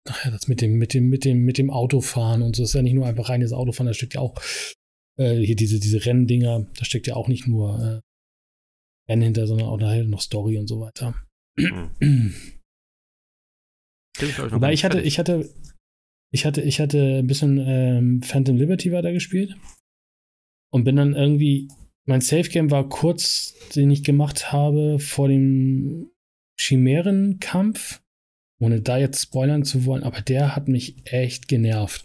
Ach 0.06 0.24
ja, 0.24 0.30
das 0.30 0.48
mit 0.48 0.60
dem, 0.60 0.72
mit 0.76 0.92
dem, 0.92 1.08
mit 1.08 1.24
dem, 1.24 1.44
mit 1.44 1.56
dem 1.56 1.70
Autofahren 1.70 2.42
und 2.42 2.56
so 2.56 2.62
ist 2.62 2.74
ja 2.74 2.82
nicht 2.82 2.94
nur 2.94 3.06
einfach 3.06 3.30
reines 3.30 3.52
Autofahren, 3.52 3.86
da 3.86 3.94
steckt 3.94 4.14
ja 4.14 4.20
auch 4.20 4.34
äh, 5.18 5.36
hier 5.36 5.56
diese, 5.56 5.80
diese 5.80 6.04
Renndinger, 6.04 6.66
da 6.76 6.84
steckt 6.84 7.06
ja 7.06 7.16
auch 7.16 7.28
nicht 7.28 7.46
nur 7.46 7.78
äh, 7.80 8.00
Rennen 9.10 9.22
hinter, 9.22 9.46
sondern 9.46 9.68
auch 9.68 9.80
halt 9.80 10.08
noch 10.08 10.20
Story 10.20 10.58
und 10.58 10.66
so 10.66 10.80
weiter. 10.80 11.14
Mhm. 11.56 12.34
Wobei 14.50 14.72
ich 14.72 14.84
hatte, 14.84 15.00
ich 15.00 15.18
hatte, 15.18 15.50
ich 16.32 16.46
hatte, 16.46 16.62
ich 16.62 16.80
hatte 16.80 17.18
ein 17.18 17.26
bisschen 17.26 17.58
ähm, 17.58 18.22
Phantom 18.22 18.56
Liberty 18.56 18.92
weitergespielt 18.92 19.56
und 20.70 20.84
bin 20.84 20.96
dann 20.96 21.14
irgendwie, 21.14 21.68
mein 22.06 22.20
Safe 22.20 22.48
Game 22.48 22.70
war 22.70 22.88
kurz, 22.88 23.54
den 23.74 23.90
ich 23.90 24.04
gemacht 24.04 24.52
habe 24.52 24.98
vor 24.98 25.28
dem 25.28 26.10
Chimärenkampf 26.58 28.03
ohne 28.64 28.80
da 28.80 28.98
jetzt 28.98 29.22
spoilern 29.22 29.64
zu 29.64 29.84
wollen, 29.84 30.02
aber 30.02 30.20
der 30.20 30.56
hat 30.56 30.68
mich 30.68 30.96
echt 31.04 31.48
genervt. 31.48 32.04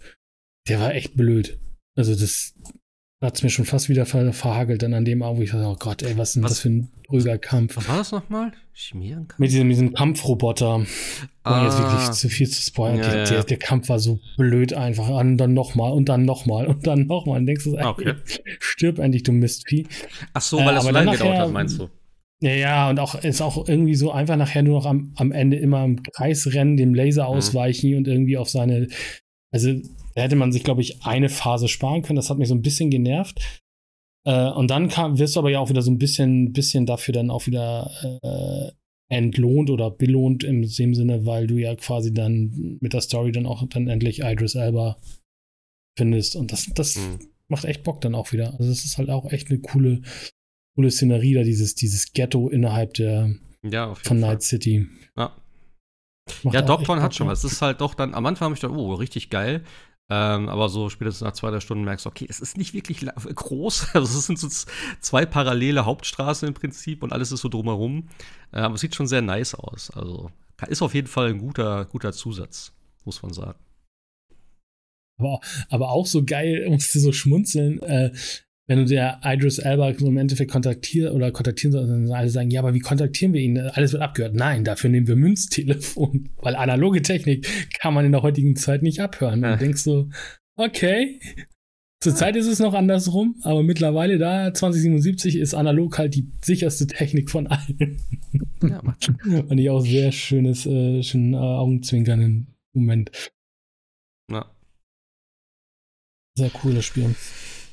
Der 0.68 0.80
war 0.80 0.94
echt 0.94 1.16
blöd. 1.16 1.58
Also 1.96 2.14
das 2.14 2.54
hat 3.22 3.36
es 3.36 3.44
mir 3.44 3.50
schon 3.50 3.66
fast 3.66 3.90
wieder 3.90 4.06
ver 4.06 4.32
verhagelt 4.32 4.82
dann 4.82 4.94
an 4.94 5.04
dem 5.04 5.22
Abend, 5.22 5.40
wo 5.40 5.44
ich 5.44 5.52
dachte, 5.52 5.66
oh 5.66 5.76
Gott, 5.78 6.04
ey, 6.04 6.18
was 6.18 6.30
ist 6.30 6.36
denn 6.36 6.44
was, 6.44 6.52
das 6.52 6.60
für 6.60 6.70
ein 6.70 6.92
ruhiger 7.12 7.38
Kampf? 7.38 7.76
Was 7.76 7.90
war 7.90 7.98
das 7.98 8.12
nochmal? 8.12 8.54
Chimierenkampf? 8.74 9.40
Mit 9.40 9.52
diesem, 9.52 9.68
diesem 9.68 9.94
Kampfroboter. 9.94 10.86
Ah. 11.44 11.66
jetzt 11.66 11.80
wirklich 11.80 12.12
zu 12.12 12.30
viel 12.30 12.50
zu 12.50 12.62
spoilern. 12.62 13.00
Ja, 13.00 13.12
der, 13.12 13.38
ja. 13.38 13.44
der, 13.44 13.58
Kampf 13.58 13.90
war 13.90 14.00
so 14.00 14.20
blöd 14.38 14.74
einfach. 14.74 15.10
Und 15.10 15.38
dann 15.38 15.54
nochmal 15.54 15.92
und 15.92 16.08
dann 16.08 16.24
nochmal 16.24 16.68
und 16.68 16.88
dann 16.88 17.08
nochmal. 17.08 17.40
Und 17.40 17.46
denkst 17.46 17.66
du, 17.66 17.78
okay. 17.78 18.14
stirb 18.60 19.00
endlich, 19.00 19.24
du 19.24 19.34
Mistvieh. 19.34 19.88
Ach 20.34 20.42
so, 20.42 20.58
weil 20.58 20.70
äh, 20.70 20.76
das 20.76 20.84
so 20.86 20.92
lange 20.92 21.12
gedauert 21.12 21.40
hat, 21.40 21.52
meinst 21.52 21.80
du? 21.80 21.90
Ja, 22.42 22.52
ja, 22.52 22.90
und 22.90 23.00
auch 23.00 23.16
ist 23.16 23.42
auch 23.42 23.68
irgendwie 23.68 23.96
so 23.96 24.12
einfach 24.12 24.38
nachher 24.38 24.64
nur 24.64 24.76
noch 24.76 24.86
am, 24.86 25.14
am 25.18 25.32
Ende 25.32 25.58
immer 25.58 25.84
im 25.84 26.02
Kreis 26.04 26.54
rennen, 26.54 26.78
dem 26.78 26.94
Laser 26.94 27.24
mhm. 27.24 27.36
ausweichen 27.36 27.92
mhm. 27.92 27.98
und 27.98 28.08
irgendwie 28.08 28.38
auf 28.38 28.50
seine. 28.50 28.88
Also 29.52 29.74
da 30.16 30.22
hätte 30.22 30.36
man 30.36 30.52
sich, 30.52 30.64
glaube 30.64 30.82
ich, 30.82 31.04
eine 31.04 31.30
Phase 31.30 31.68
sparen 31.68 32.02
können. 32.02 32.16
Das 32.16 32.30
hat 32.30 32.38
mich 32.38 32.48
so 32.48 32.56
ein 32.56 32.62
bisschen 32.62 32.90
genervt. 32.90 33.62
Äh, 34.26 34.50
und 34.52 34.70
dann 34.70 34.90
kam, 34.90 35.18
wirst 35.18 35.36
du 35.36 35.40
aber 35.40 35.50
ja 35.50 35.60
auch 35.60 35.70
wieder 35.70 35.82
so 35.82 35.92
ein 35.92 35.98
bisschen, 35.98 36.54
bisschen 36.54 36.86
dafür 36.86 37.14
dann 37.14 37.32
auch 37.32 37.48
wieder 37.48 37.92
äh, 38.22 38.72
entlohnt 39.10 39.70
oder 39.70 39.90
belohnt 39.90 40.44
im 40.44 40.62
dem 40.62 40.94
Sinne, 40.94 41.26
weil 41.26 41.48
du 41.48 41.58
ja 41.58 41.76
quasi 41.76 42.14
dann 42.14 42.78
mit 42.80 42.94
der 42.94 43.02
Story 43.02 43.32
dann 43.32 43.48
auch 43.48 43.68
dann 43.68 43.88
endlich 43.88 44.20
Idris 44.20 44.56
Elba 44.56 44.98
findest. 45.98 46.36
Und 46.36 46.52
das, 46.52 46.70
das 46.76 46.96
mhm. 46.98 47.20
macht 47.48 47.66
echt 47.66 47.84
Bock 47.84 48.02
dann 48.02 48.16
auch 48.16 48.32
wieder. 48.32 48.54
Also 48.60 48.72
es 48.72 48.86
ist 48.86 48.98
halt 48.98 49.10
auch 49.10 49.32
echt 49.32 49.50
eine 49.50 49.60
coole, 49.60 50.02
coole 50.80 50.92
Szenerie 50.92 51.34
da, 51.34 51.44
dieses, 51.44 51.76
dieses 51.76 52.14
Ghetto 52.14 52.48
innerhalb 52.48 52.94
der 52.94 53.36
ja, 53.64 53.94
von 53.96 54.18
Night 54.18 54.44
City. 54.44 54.88
Ja. 55.18 55.36
Macht 56.44 56.56
ja, 56.56 56.62
Dogtown 56.62 57.02
hat 57.02 57.14
schon 57.14 57.28
was. 57.28 57.44
Es 57.44 57.52
ist 57.52 57.62
halt 57.62 57.82
doch 57.82 57.96
dann, 57.96 58.14
am 58.14 58.26
Anfang 58.26 58.46
habe 58.46 58.56
ich 58.56 58.62
gedacht, 58.62 58.78
oh, 58.78 58.94
richtig 58.94 59.30
geil. 59.30 59.66
Ähm, 60.10 60.48
aber 60.48 60.70
so 60.70 60.88
spätestens 60.88 61.26
nach 61.26 61.34
zwei, 61.34 61.52
drei 61.52 61.60
Stunden 61.60 61.84
merkst 61.84 62.06
du, 62.06 62.10
okay, 62.10 62.26
es 62.30 62.40
ist 62.40 62.58
nicht 62.58 62.74
wirklich 62.74 63.02
groß. 63.02 63.88
Also 63.94 64.18
es 64.20 64.26
sind 64.26 64.40
so 64.40 64.48
zwei 65.02 65.26
parallele 65.26 65.84
Hauptstraßen 65.84 66.48
im 66.48 66.54
Prinzip 66.54 67.04
und 67.04 67.12
alles 67.12 67.34
ist 67.34 67.42
so 67.42 67.50
drumherum. 67.50 68.08
Äh, 68.54 68.60
aber 68.60 68.76
es 68.76 68.82
sieht 68.82 68.96
schon 68.96 69.08
sehr 69.08 69.22
nice 69.22 69.56
aus. 69.56 69.92
Also 69.92 70.32
ist 70.70 70.82
auf 70.82 70.94
jeden 70.94 71.08
Fall 71.08 71.28
ein 71.28 71.40
guter, 71.40 71.84
guter 71.92 72.14
Zusatz, 72.14 72.72
muss 73.04 73.22
man 73.22 73.34
sagen. 73.34 73.60
Aber, 75.18 75.42
aber 75.68 75.90
auch 75.90 76.06
so 76.06 76.24
geil, 76.24 76.66
musste 76.70 77.02
so 77.02 77.12
schmunzeln. 77.12 77.82
Äh, 77.82 78.14
wenn 78.70 78.78
du 78.78 78.86
der 78.86 79.20
Idris 79.24 79.58
Elba 79.58 79.92
so 79.98 80.08
im 80.08 80.18
Endeffekt 80.18 80.52
kontaktiert 80.52 81.12
oder 81.12 81.32
kontaktieren 81.32 81.72
sollst, 81.72 81.90
dann 81.90 82.12
alle 82.12 82.30
sagen, 82.30 82.52
ja, 82.52 82.62
aber 82.62 82.76
wie 82.76 82.80
kontaktieren 82.80 83.34
wir 83.34 83.42
ihn? 83.42 83.58
Alles 83.58 83.94
wird 83.94 84.04
abgehört. 84.04 84.36
Nein, 84.36 84.64
dafür 84.64 84.92
nehmen 84.92 85.08
wir 85.08 85.16
Münztelefon, 85.16 86.30
weil 86.38 86.56
analoge 86.56 87.02
Technik 87.02 87.48
kann 87.80 87.96
man 87.96 88.06
in 88.06 88.12
der 88.12 88.22
heutigen 88.22 88.56
Zeit 88.56 88.84
nicht 88.84 89.02
abhören. 89.02 89.44
Und 89.44 89.52
du 89.54 89.58
denkst 89.58 89.82
so, 89.82 90.10
okay, 90.56 91.20
Zurzeit 92.02 92.36
ist 92.36 92.46
es 92.46 92.60
noch 92.60 92.76
andersrum, 92.76 93.36
aber 93.42 93.64
mittlerweile 93.64 94.20
da 94.20 94.54
2077 94.54 95.36
ist 95.36 95.56
analog 95.56 95.98
halt 95.98 96.14
die 96.16 96.32
sicherste 96.42 96.86
Technik 96.86 97.30
von 97.32 97.48
allen. 97.48 97.98
Ja, 98.62 98.82
macht 98.84 99.12
Und 99.26 99.58
ich 99.58 99.70
auch 99.72 99.82
sehr 99.82 100.12
schönes, 100.12 100.68
äh, 100.68 101.02
schönen 101.02 101.34
äh, 101.34 101.38
Augenzwinkernden 101.38 102.56
Moment. 102.74 103.12
Ja. 104.32 104.56
Sehr 106.38 106.52
cooles 106.52 106.86
Spiel. 106.86 107.16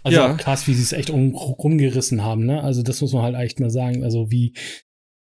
Also 0.07 0.19
ja. 0.19 0.35
krass, 0.35 0.69
wie 0.69 0.75
sie 0.75 0.85
es 0.85 0.93
echt 0.93 1.11
um, 1.11 1.35
rumgerissen 1.35 2.23
haben, 2.23 2.47
ne? 2.47 2.63
Also 2.63 2.85
das 2.85 3.01
muss 3.01 3.13
man 3.13 3.23
halt 3.23 3.35
echt 3.35 3.59
mal 3.59 3.71
sagen. 3.71 4.05
Also 4.05 4.31
wie 4.31 4.55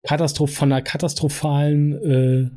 Katastroph 0.06 0.54
von 0.54 0.70
einer 0.70 0.80
katastrophalen 0.80 1.92
äh, 2.04 2.50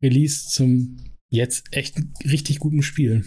Release 0.00 0.48
zum 0.48 0.96
jetzt 1.28 1.66
echt 1.72 1.96
richtig 2.24 2.60
guten 2.60 2.82
Spiel. 2.82 3.24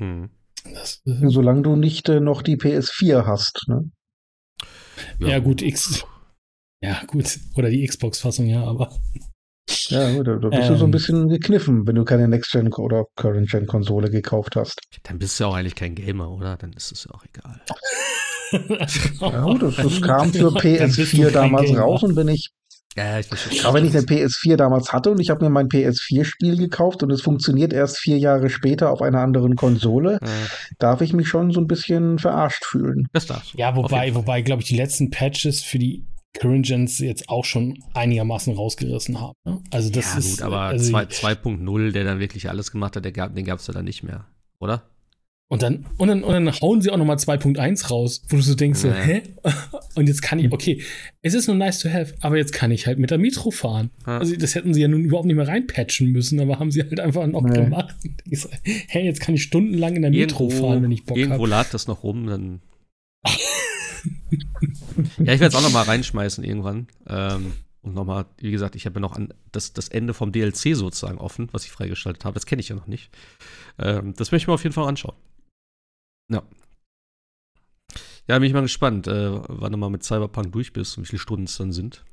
Hm. 0.00 0.30
Das, 0.64 1.00
äh, 1.06 1.28
Solange 1.28 1.62
du 1.62 1.76
nicht 1.76 2.08
äh, 2.08 2.18
noch 2.18 2.42
die 2.42 2.56
PS4 2.56 3.24
hast, 3.24 3.66
ne? 3.68 3.88
Ja, 5.20 5.28
ja 5.28 5.38
gut, 5.38 5.62
X. 5.62 6.04
Ja, 6.82 7.04
gut. 7.06 7.38
Oder 7.54 7.70
die 7.70 7.86
Xbox-Fassung, 7.86 8.46
ja, 8.46 8.64
aber. 8.64 8.98
Ja, 9.88 10.12
gut, 10.14 10.28
da 10.28 10.36
bist 10.36 10.52
ähm, 10.52 10.68
du 10.68 10.76
so 10.76 10.84
ein 10.84 10.88
ähm. 10.88 10.90
bisschen 10.90 11.28
gekniffen, 11.28 11.86
wenn 11.86 11.96
du 11.96 12.04
keine 12.04 12.28
Next-Gen 12.28 12.72
oder 12.72 13.06
Current-Gen-Konsole 13.16 14.10
gekauft 14.10 14.56
hast. 14.56 14.80
Dann 15.04 15.18
bist 15.18 15.38
du 15.38 15.44
ja 15.44 15.50
auch 15.50 15.54
eigentlich 15.54 15.74
kein 15.74 15.94
Gamer, 15.94 16.30
oder? 16.30 16.56
Dann 16.56 16.72
ist 16.72 16.92
es 16.92 17.04
ja 17.04 17.14
auch 17.14 17.24
egal. 17.24 17.60
ja, 19.20 19.42
gut, 19.42 19.62
das, 19.62 19.76
das 19.76 20.00
kam 20.00 20.32
für 20.32 20.48
PS4 20.50 21.30
damals 21.30 21.76
raus 21.76 22.02
und 22.02 22.14
bin 22.14 22.28
ich 22.28 22.52
ja, 22.96 23.18
ich 23.18 23.26
verstehe. 23.26 23.62
Aber 23.64 23.74
wenn 23.74 23.84
ich 23.84 23.94
eine 23.94 24.06
PS4 24.06 24.56
damals 24.56 24.92
hatte 24.92 25.10
und 25.10 25.20
ich 25.20 25.28
habe 25.28 25.44
mir 25.44 25.50
mein 25.50 25.68
PS4-Spiel 25.68 26.56
gekauft 26.56 27.02
und 27.02 27.10
es 27.10 27.20
funktioniert 27.20 27.74
erst 27.74 27.98
vier 27.98 28.16
Jahre 28.16 28.48
später 28.48 28.90
auf 28.90 29.02
einer 29.02 29.20
anderen 29.20 29.54
Konsole, 29.54 30.18
ja. 30.22 30.28
darf 30.78 31.02
ich 31.02 31.12
mich 31.12 31.28
schon 31.28 31.50
so 31.50 31.60
ein 31.60 31.66
bisschen 31.66 32.18
verarscht 32.18 32.64
fühlen. 32.64 33.06
Das 33.12 33.26
darfst 33.26 33.52
du. 33.52 33.58
Ja, 33.58 33.76
wobei, 33.76 34.14
wobei, 34.14 34.40
glaube 34.40 34.62
ich, 34.62 34.68
die 34.68 34.76
letzten 34.76 35.10
Patches 35.10 35.62
für 35.62 35.78
die 35.78 36.06
Current 36.38 36.66
Gens 36.66 36.98
jetzt 36.98 37.28
auch 37.28 37.44
schon 37.44 37.82
einigermaßen 37.94 38.54
rausgerissen 38.54 39.20
haben. 39.20 39.34
Ne? 39.44 39.62
Also 39.70 39.90
das 39.90 40.12
ja, 40.12 40.18
ist. 40.18 40.30
Gut, 40.38 40.42
aber 40.42 40.60
also 40.60 40.94
2.0, 40.94 41.92
der 41.92 42.04
dann 42.04 42.20
wirklich 42.20 42.48
alles 42.48 42.70
gemacht 42.70 42.96
hat, 42.96 43.04
der 43.04 43.12
gab, 43.12 43.34
den 43.34 43.44
gab 43.44 43.58
es 43.58 43.66
ja 43.66 43.74
dann 43.74 43.84
nicht 43.84 44.02
mehr, 44.02 44.26
oder? 44.58 44.84
Und 45.48 45.62
dann, 45.62 45.86
und 45.96 46.08
dann, 46.08 46.24
und 46.24 46.32
dann 46.32 46.52
hauen 46.60 46.82
sie 46.82 46.90
auch 46.90 46.96
nochmal 46.96 47.18
2.1 47.18 47.88
raus, 47.88 48.22
wo 48.28 48.36
du 48.36 48.42
so 48.42 48.56
denkst, 48.56 48.82
ja. 48.82 48.90
so, 48.90 48.96
hä? 48.96 49.22
Und 49.94 50.08
jetzt 50.08 50.20
kann 50.20 50.38
ich, 50.38 50.52
okay, 50.52 50.82
es 51.22 51.32
ist 51.32 51.46
nur 51.46 51.56
nice 51.56 51.78
to 51.78 51.88
have, 51.88 52.14
aber 52.20 52.36
jetzt 52.36 52.52
kann 52.52 52.70
ich 52.70 52.86
halt 52.86 52.98
mit 52.98 53.10
der 53.10 53.16
Metro 53.16 53.50
fahren. 53.50 53.90
Ja. 54.06 54.18
Also 54.18 54.36
das 54.36 54.54
hätten 54.54 54.74
sie 54.74 54.82
ja 54.82 54.88
nun 54.88 55.04
überhaupt 55.04 55.26
nicht 55.26 55.36
mehr 55.36 55.48
reinpatchen 55.48 56.10
müssen, 56.10 56.38
aber 56.38 56.58
haben 56.58 56.70
sie 56.70 56.82
halt 56.82 57.00
einfach 57.00 57.26
noch 57.26 57.42
nee. 57.42 57.54
gemacht. 57.54 57.94
So, 58.32 58.48
hä, 58.62 59.04
jetzt 59.04 59.20
kann 59.20 59.36
ich 59.36 59.44
stundenlang 59.44 59.94
in 59.94 60.02
der 60.02 60.10
Metro 60.10 60.50
fahren, 60.50 60.82
wenn 60.82 60.90
ich 60.90 61.04
Bock 61.04 61.16
habe. 61.16 61.20
Irgendwo 61.20 61.44
hab. 61.44 61.50
lad 61.50 61.72
das 61.72 61.86
noch 61.86 62.02
rum, 62.02 62.26
dann. 62.26 62.60
ja, 65.18 65.32
ich 65.32 65.40
werde 65.40 65.46
es 65.46 65.54
auch 65.54 65.62
nochmal 65.62 65.84
reinschmeißen 65.84 66.44
irgendwann. 66.44 66.88
Ähm, 67.06 67.52
und 67.82 67.94
nochmal, 67.94 68.26
wie 68.38 68.50
gesagt, 68.50 68.74
ich 68.74 68.84
habe 68.86 68.96
ja 68.96 69.00
noch 69.00 69.14
an 69.14 69.32
das, 69.52 69.72
das 69.72 69.88
Ende 69.88 70.12
vom 70.12 70.32
DLC 70.32 70.74
sozusagen 70.74 71.18
offen, 71.18 71.48
was 71.52 71.64
ich 71.64 71.70
freigeschaltet 71.70 72.24
habe. 72.24 72.34
Das 72.34 72.46
kenne 72.46 72.60
ich 72.60 72.68
ja 72.68 72.74
noch 72.76 72.88
nicht. 72.88 73.10
Ähm, 73.78 74.14
das 74.16 74.32
möchte 74.32 74.44
ich 74.44 74.48
mir 74.48 74.54
auf 74.54 74.64
jeden 74.64 74.74
Fall 74.74 74.88
anschauen. 74.88 75.14
Ja. 76.28 76.42
Ja, 78.28 78.38
bin 78.38 78.48
ich 78.48 78.54
mal 78.54 78.62
gespannt, 78.62 79.06
äh, 79.06 79.40
wann 79.48 79.70
du 79.70 79.78
mal 79.78 79.88
mit 79.88 80.02
Cyberpunk 80.02 80.50
durch 80.50 80.72
bist 80.72 80.98
und 80.98 81.04
wie 81.04 81.08
viele 81.08 81.20
Stunden 81.20 81.44
es 81.44 81.56
dann 81.58 81.72
sind. 81.72 82.04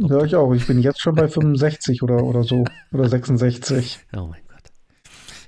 Ja, 0.00 0.24
ich 0.24 0.34
auch. 0.36 0.52
Ich 0.52 0.66
bin 0.66 0.80
jetzt 0.80 1.00
schon 1.00 1.14
bei 1.14 1.28
65 1.28 2.02
oder, 2.02 2.22
oder 2.22 2.42
so. 2.42 2.64
Oder 2.92 3.08
66. 3.08 4.00
Oh 4.14 4.26
mein 4.26 4.42
Gott. 4.48 4.72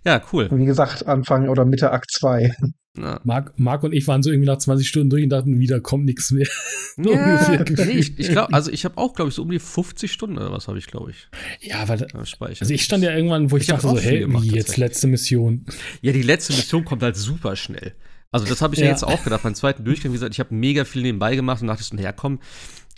Ja, 0.04 0.22
cool. 0.32 0.46
Und 0.46 0.58
wie 0.58 0.66
gesagt, 0.66 1.06
Anfang 1.06 1.48
oder 1.48 1.64
Mitte 1.64 1.90
Akt 1.90 2.10
2. 2.12 2.54
Marc, 2.96 3.58
Marc 3.58 3.82
und 3.82 3.92
ich 3.92 4.06
waren 4.06 4.22
so 4.22 4.30
irgendwie 4.30 4.48
nach 4.48 4.58
20 4.58 4.88
Stunden 4.88 5.10
durch 5.10 5.22
und 5.22 5.30
dachten, 5.30 5.58
wieder 5.58 5.80
kommt 5.80 6.04
nichts 6.04 6.30
mehr. 6.30 6.46
Ja, 6.98 7.62
nee, 7.68 7.90
ich, 7.92 8.18
ich 8.18 8.30
glaube, 8.30 8.54
also 8.54 8.70
ich 8.70 8.86
habe 8.86 8.96
auch, 8.96 9.12
glaube 9.12 9.28
ich, 9.28 9.34
so 9.34 9.42
um 9.42 9.50
die 9.50 9.58
50 9.58 10.10
Stunden 10.10 10.38
oder 10.38 10.50
was 10.50 10.66
habe 10.66 10.78
ich, 10.78 10.86
glaube 10.86 11.10
ich. 11.10 11.28
Ja, 11.60 11.86
weil, 11.88 12.06
also 12.14 12.72
ich 12.72 12.82
stand 12.82 13.04
ja 13.04 13.14
irgendwann, 13.14 13.50
wo 13.50 13.58
ich, 13.58 13.64
ich 13.64 13.68
dachte 13.68 13.88
so, 13.88 13.98
hey, 13.98 14.20
gemacht, 14.20 14.44
jetzt 14.44 14.78
letzte 14.78 15.06
Mission. 15.06 15.66
Ja, 16.00 16.12
die 16.12 16.22
letzte 16.22 16.54
Mission 16.54 16.86
kommt 16.86 17.02
halt 17.02 17.16
super 17.16 17.54
schnell. 17.54 17.92
Also 18.32 18.46
das 18.46 18.62
habe 18.62 18.74
ich 18.74 18.80
ja. 18.80 18.86
ja. 18.86 18.92
jetzt 18.92 19.04
auch 19.04 19.22
gedacht, 19.22 19.42
beim 19.42 19.54
zweiten 19.54 19.84
Durchgang, 19.84 20.12
wie 20.12 20.16
gesagt, 20.16 20.32
ich 20.32 20.40
habe 20.40 20.54
mega 20.54 20.86
viel 20.86 21.02
nebenbei 21.02 21.36
gemacht 21.36 21.60
und 21.60 21.68
dachte 21.68 21.82
so, 21.82 21.94
naja, 21.94 22.12
komm, 22.12 22.40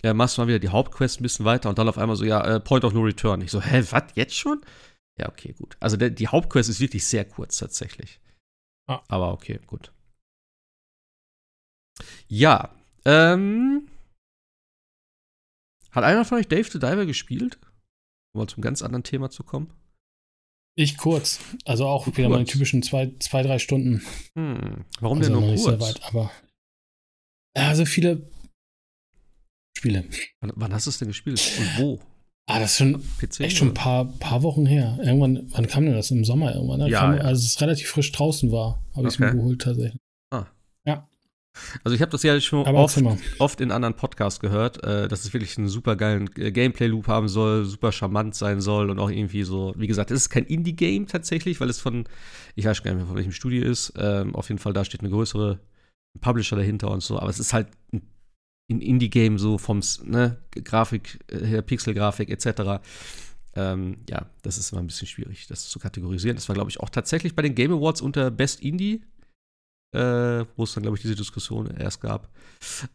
ja, 0.03 0.13
machst 0.13 0.37
du 0.37 0.41
mal 0.41 0.47
wieder 0.47 0.59
die 0.59 0.69
Hauptquest 0.69 1.19
ein 1.19 1.23
bisschen 1.23 1.45
weiter 1.45 1.67
und 1.67 1.77
dann 1.77 1.89
auf 1.89 1.97
einmal 1.97 2.15
so, 2.15 2.23
ja, 2.23 2.55
äh, 2.55 2.59
Point 2.59 2.85
of 2.85 2.93
No 2.93 3.01
Return. 3.01 3.41
Ich 3.41 3.51
so, 3.51 3.61
hä, 3.61 3.83
was, 3.89 4.03
jetzt 4.15 4.35
schon? 4.35 4.61
Ja, 5.17 5.27
okay, 5.27 5.53
gut. 5.57 5.75
Also 5.79 5.97
der, 5.97 6.09
die 6.09 6.29
Hauptquest 6.29 6.69
ist 6.69 6.79
wirklich 6.79 7.05
sehr 7.05 7.25
kurz 7.25 7.57
tatsächlich. 7.57 8.19
Ah. 8.89 9.03
Aber 9.07 9.33
okay, 9.33 9.59
gut. 9.67 9.93
Ja, 12.27 12.73
ähm. 13.05 13.87
Hat 15.91 16.03
einer 16.03 16.25
von 16.25 16.39
euch 16.39 16.47
Dave 16.47 16.69
the 16.69 16.79
Diver 16.79 17.05
gespielt? 17.05 17.59
Um 18.33 18.39
mal 18.39 18.47
zum 18.47 18.61
ganz 18.61 18.81
anderen 18.81 19.03
Thema 19.03 19.29
zu 19.29 19.43
kommen. 19.43 19.73
Ich 20.75 20.97
kurz. 20.97 21.39
Also 21.65 21.85
auch 21.85 22.07
wieder 22.07 22.23
kurz. 22.23 22.29
meine 22.29 22.45
typischen 22.45 22.81
zwei, 22.81 23.13
zwei 23.19 23.43
drei 23.43 23.59
Stunden. 23.59 24.01
Hm. 24.35 24.85
Warum 24.99 25.19
also 25.19 25.33
denn 25.33 25.39
nur 25.39 25.49
kurz? 25.49 25.63
Sehr 25.63 25.79
weit, 25.79 26.03
aber. 26.03 26.31
Also 27.55 27.85
viele 27.85 28.31
Spiele. 29.77 30.09
Wann, 30.39 30.51
wann 30.55 30.73
hast 30.73 30.87
du 30.87 30.89
es 30.89 30.97
denn 30.97 31.09
gespielt? 31.09 31.39
Und 31.59 31.77
wo? 31.77 31.99
Ah, 32.49 32.59
das 32.59 32.71
ist 32.71 32.77
schon 32.77 33.03
PC, 33.19 33.41
echt 33.41 33.57
schon 33.57 33.67
ein 33.67 33.73
paar, 33.75 34.05
paar 34.05 34.41
Wochen 34.41 34.65
her. 34.65 34.97
Irgendwann, 35.03 35.45
wann 35.51 35.67
kam 35.67 35.85
denn 35.85 35.93
das? 35.93 36.09
Im 36.09 36.25
Sommer 36.25 36.55
irgendwann? 36.55 36.79
Ne? 36.79 36.89
Ja, 36.89 37.01
kam, 37.01 37.17
ja. 37.17 37.21
Also 37.21 37.45
es 37.45 37.61
relativ 37.61 37.87
frisch 37.87 38.11
draußen 38.11 38.51
war, 38.51 38.81
habe 38.95 39.07
ich 39.07 39.13
es 39.13 39.19
mir 39.19 39.31
geholt 39.33 39.61
tatsächlich. 39.61 40.01
Ah. 40.31 40.47
Ja. 40.83 41.07
Also 41.83 41.93
ich 41.93 42.01
habe 42.01 42.11
das 42.11 42.23
ja 42.23 42.41
schon 42.41 42.65
oft, 42.65 42.99
oft, 43.37 43.61
in 43.61 43.71
anderen 43.71 43.93
Podcasts 43.95 44.39
gehört, 44.39 44.83
äh, 44.83 45.07
dass 45.07 45.25
es 45.25 45.33
wirklich 45.33 45.59
einen 45.59 45.67
super 45.67 45.95
geilen 45.95 46.27
äh, 46.37 46.51
Gameplay-Loop 46.51 47.07
haben 47.07 47.27
soll, 47.27 47.65
super 47.65 47.91
charmant 47.91 48.33
sein 48.33 48.61
soll 48.61 48.89
und 48.89 48.97
auch 48.97 49.11
irgendwie 49.11 49.43
so, 49.43 49.75
wie 49.77 49.85
gesagt, 49.85 50.09
es 50.09 50.21
ist 50.21 50.29
kein 50.29 50.45
Indie-Game 50.45 51.05
tatsächlich, 51.05 51.61
weil 51.61 51.69
es 51.69 51.79
von, 51.79 52.05
ich 52.55 52.65
weiß 52.65 52.81
gar 52.81 52.91
nicht 52.91 52.97
mehr, 52.97 53.07
von 53.07 53.15
welchem 53.15 53.31
Studio 53.31 53.63
ist. 53.63 53.93
Ähm, 53.95 54.33
auf 54.33 54.49
jeden 54.49 54.59
Fall, 54.59 54.73
da 54.73 54.83
steht 54.83 55.01
eine 55.01 55.11
größere 55.11 55.59
Publisher 56.19 56.55
dahinter 56.55 56.89
und 56.89 57.03
so, 57.03 57.19
aber 57.19 57.29
es 57.29 57.39
ist 57.39 57.53
halt 57.53 57.67
ein 57.93 58.01
in 58.69 58.81
Indie-Game 58.81 59.39
so 59.39 59.57
vom 59.57 59.81
ne, 60.03 60.37
Grafik 60.51 61.19
äh, 61.31 61.61
Pixel-Grafik 61.61 62.29
etc. 62.29 62.81
Ähm, 63.55 63.97
ja, 64.07 64.27
das 64.43 64.59
ist 64.59 64.71
immer 64.71 64.81
ein 64.81 64.87
bisschen 64.87 65.07
schwierig, 65.07 65.47
das 65.47 65.67
zu 65.69 65.79
kategorisieren. 65.79 66.37
Das 66.37 66.47
war, 66.49 66.53
glaube 66.53 66.69
ich, 66.69 66.79
auch 66.79 66.89
tatsächlich 66.89 67.35
bei 67.35 67.41
den 67.41 67.55
Game 67.55 67.73
Awards 67.73 67.99
unter 67.99 68.29
Best 68.29 68.61
Indie, 68.61 69.01
äh, 69.91 70.45
wo 70.55 70.63
es 70.63 70.73
dann, 70.73 70.83
glaube 70.83 70.97
ich, 70.97 71.01
diese 71.01 71.15
Diskussion 71.15 71.75
erst 71.75 72.01
gab. 72.01 72.29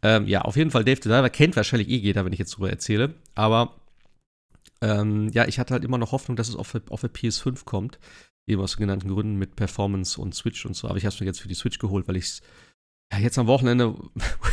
Ähm, 0.02 0.28
ja, 0.28 0.42
auf 0.42 0.56
jeden 0.56 0.70
Fall, 0.70 0.84
Dave 0.84 1.00
the 1.02 1.08
Diver 1.08 1.28
kennt 1.28 1.56
wahrscheinlich 1.56 1.88
eh 1.88 1.96
jeder, 1.96 2.24
wenn 2.24 2.32
ich 2.32 2.38
jetzt 2.38 2.56
drüber 2.56 2.70
erzähle. 2.70 3.14
Aber 3.34 3.74
ähm, 4.80 5.28
ja, 5.30 5.46
ich 5.46 5.58
hatte 5.58 5.74
halt 5.74 5.84
immer 5.84 5.98
noch 5.98 6.12
Hoffnung, 6.12 6.36
dass 6.36 6.48
es 6.48 6.54
auf, 6.54 6.80
auf 6.88 7.00
der 7.00 7.12
PS5 7.12 7.64
kommt. 7.64 7.98
Eben 8.46 8.62
aus 8.62 8.76
genannten 8.76 9.08
Gründen 9.08 9.36
mit 9.36 9.56
Performance 9.56 10.20
und 10.20 10.36
Switch 10.36 10.64
und 10.66 10.76
so. 10.76 10.86
Aber 10.86 10.98
ich 10.98 11.04
habe 11.04 11.12
es 11.12 11.18
mir 11.18 11.26
jetzt 11.26 11.40
für 11.40 11.48
die 11.48 11.54
Switch 11.54 11.80
geholt, 11.80 12.06
weil 12.06 12.16
ich 12.16 12.26
es 12.26 12.42
ja, 13.12 13.18
jetzt 13.18 13.38
am 13.38 13.46
Wochenende, 13.46 13.94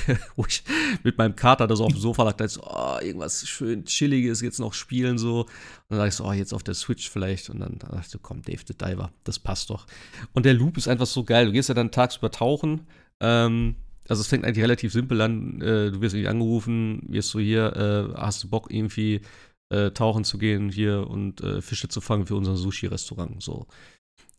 wo 0.35 0.45
ich 0.47 0.63
mit 1.03 1.17
meinem 1.17 1.35
Kater 1.35 1.67
da 1.67 1.75
so 1.75 1.85
auf 1.85 1.93
dem 1.93 2.01
Sofa 2.01 2.23
lag, 2.23 2.33
da 2.33 2.47
so, 2.47 2.61
oh, 2.63 2.97
irgendwas 3.01 3.47
schön 3.47 3.85
Chilliges 3.85 4.41
jetzt 4.41 4.59
noch 4.59 4.73
spielen 4.73 5.17
so. 5.17 5.41
Und 5.41 5.49
dann 5.89 5.99
dachte 5.99 6.09
ich 6.09 6.15
so, 6.15 6.25
oh, 6.25 6.33
jetzt 6.33 6.53
auf 6.53 6.63
der 6.63 6.73
Switch 6.73 7.09
vielleicht. 7.09 7.49
Und 7.49 7.59
dann 7.59 7.79
dachte 7.79 7.99
ich 8.01 8.07
so, 8.07 8.19
komm, 8.19 8.41
Dave 8.41 8.61
the 8.67 8.73
Diver, 8.73 9.11
das 9.23 9.39
passt 9.39 9.69
doch. 9.69 9.85
Und 10.33 10.45
der 10.45 10.53
Loop 10.53 10.77
ist 10.77 10.87
einfach 10.87 11.05
so 11.05 11.23
geil. 11.23 11.45
Du 11.45 11.51
gehst 11.51 11.69
ja 11.69 11.75
dann 11.75 11.91
tagsüber 11.91 12.31
tauchen. 12.31 12.87
Ähm, 13.19 13.75
also 14.07 14.21
es 14.21 14.27
fängt 14.27 14.45
eigentlich 14.45 14.63
relativ 14.63 14.91
simpel 14.91 15.21
an. 15.21 15.61
Äh, 15.61 15.91
du 15.91 16.01
wirst 16.01 16.15
irgendwie 16.15 16.29
angerufen, 16.29 17.03
wirst 17.07 17.29
so 17.29 17.39
hier, 17.39 17.75
äh, 17.75 18.19
hast 18.19 18.43
du 18.43 18.49
Bock 18.49 18.71
irgendwie 18.71 19.21
äh, 19.69 19.91
tauchen 19.91 20.23
zu 20.23 20.37
gehen 20.37 20.69
hier 20.69 21.07
und 21.07 21.41
äh, 21.41 21.61
Fische 21.61 21.87
zu 21.87 22.01
fangen 22.01 22.25
für 22.25 22.35
unser 22.35 22.57
Sushi-Restaurant. 22.57 23.41
So. 23.41 23.67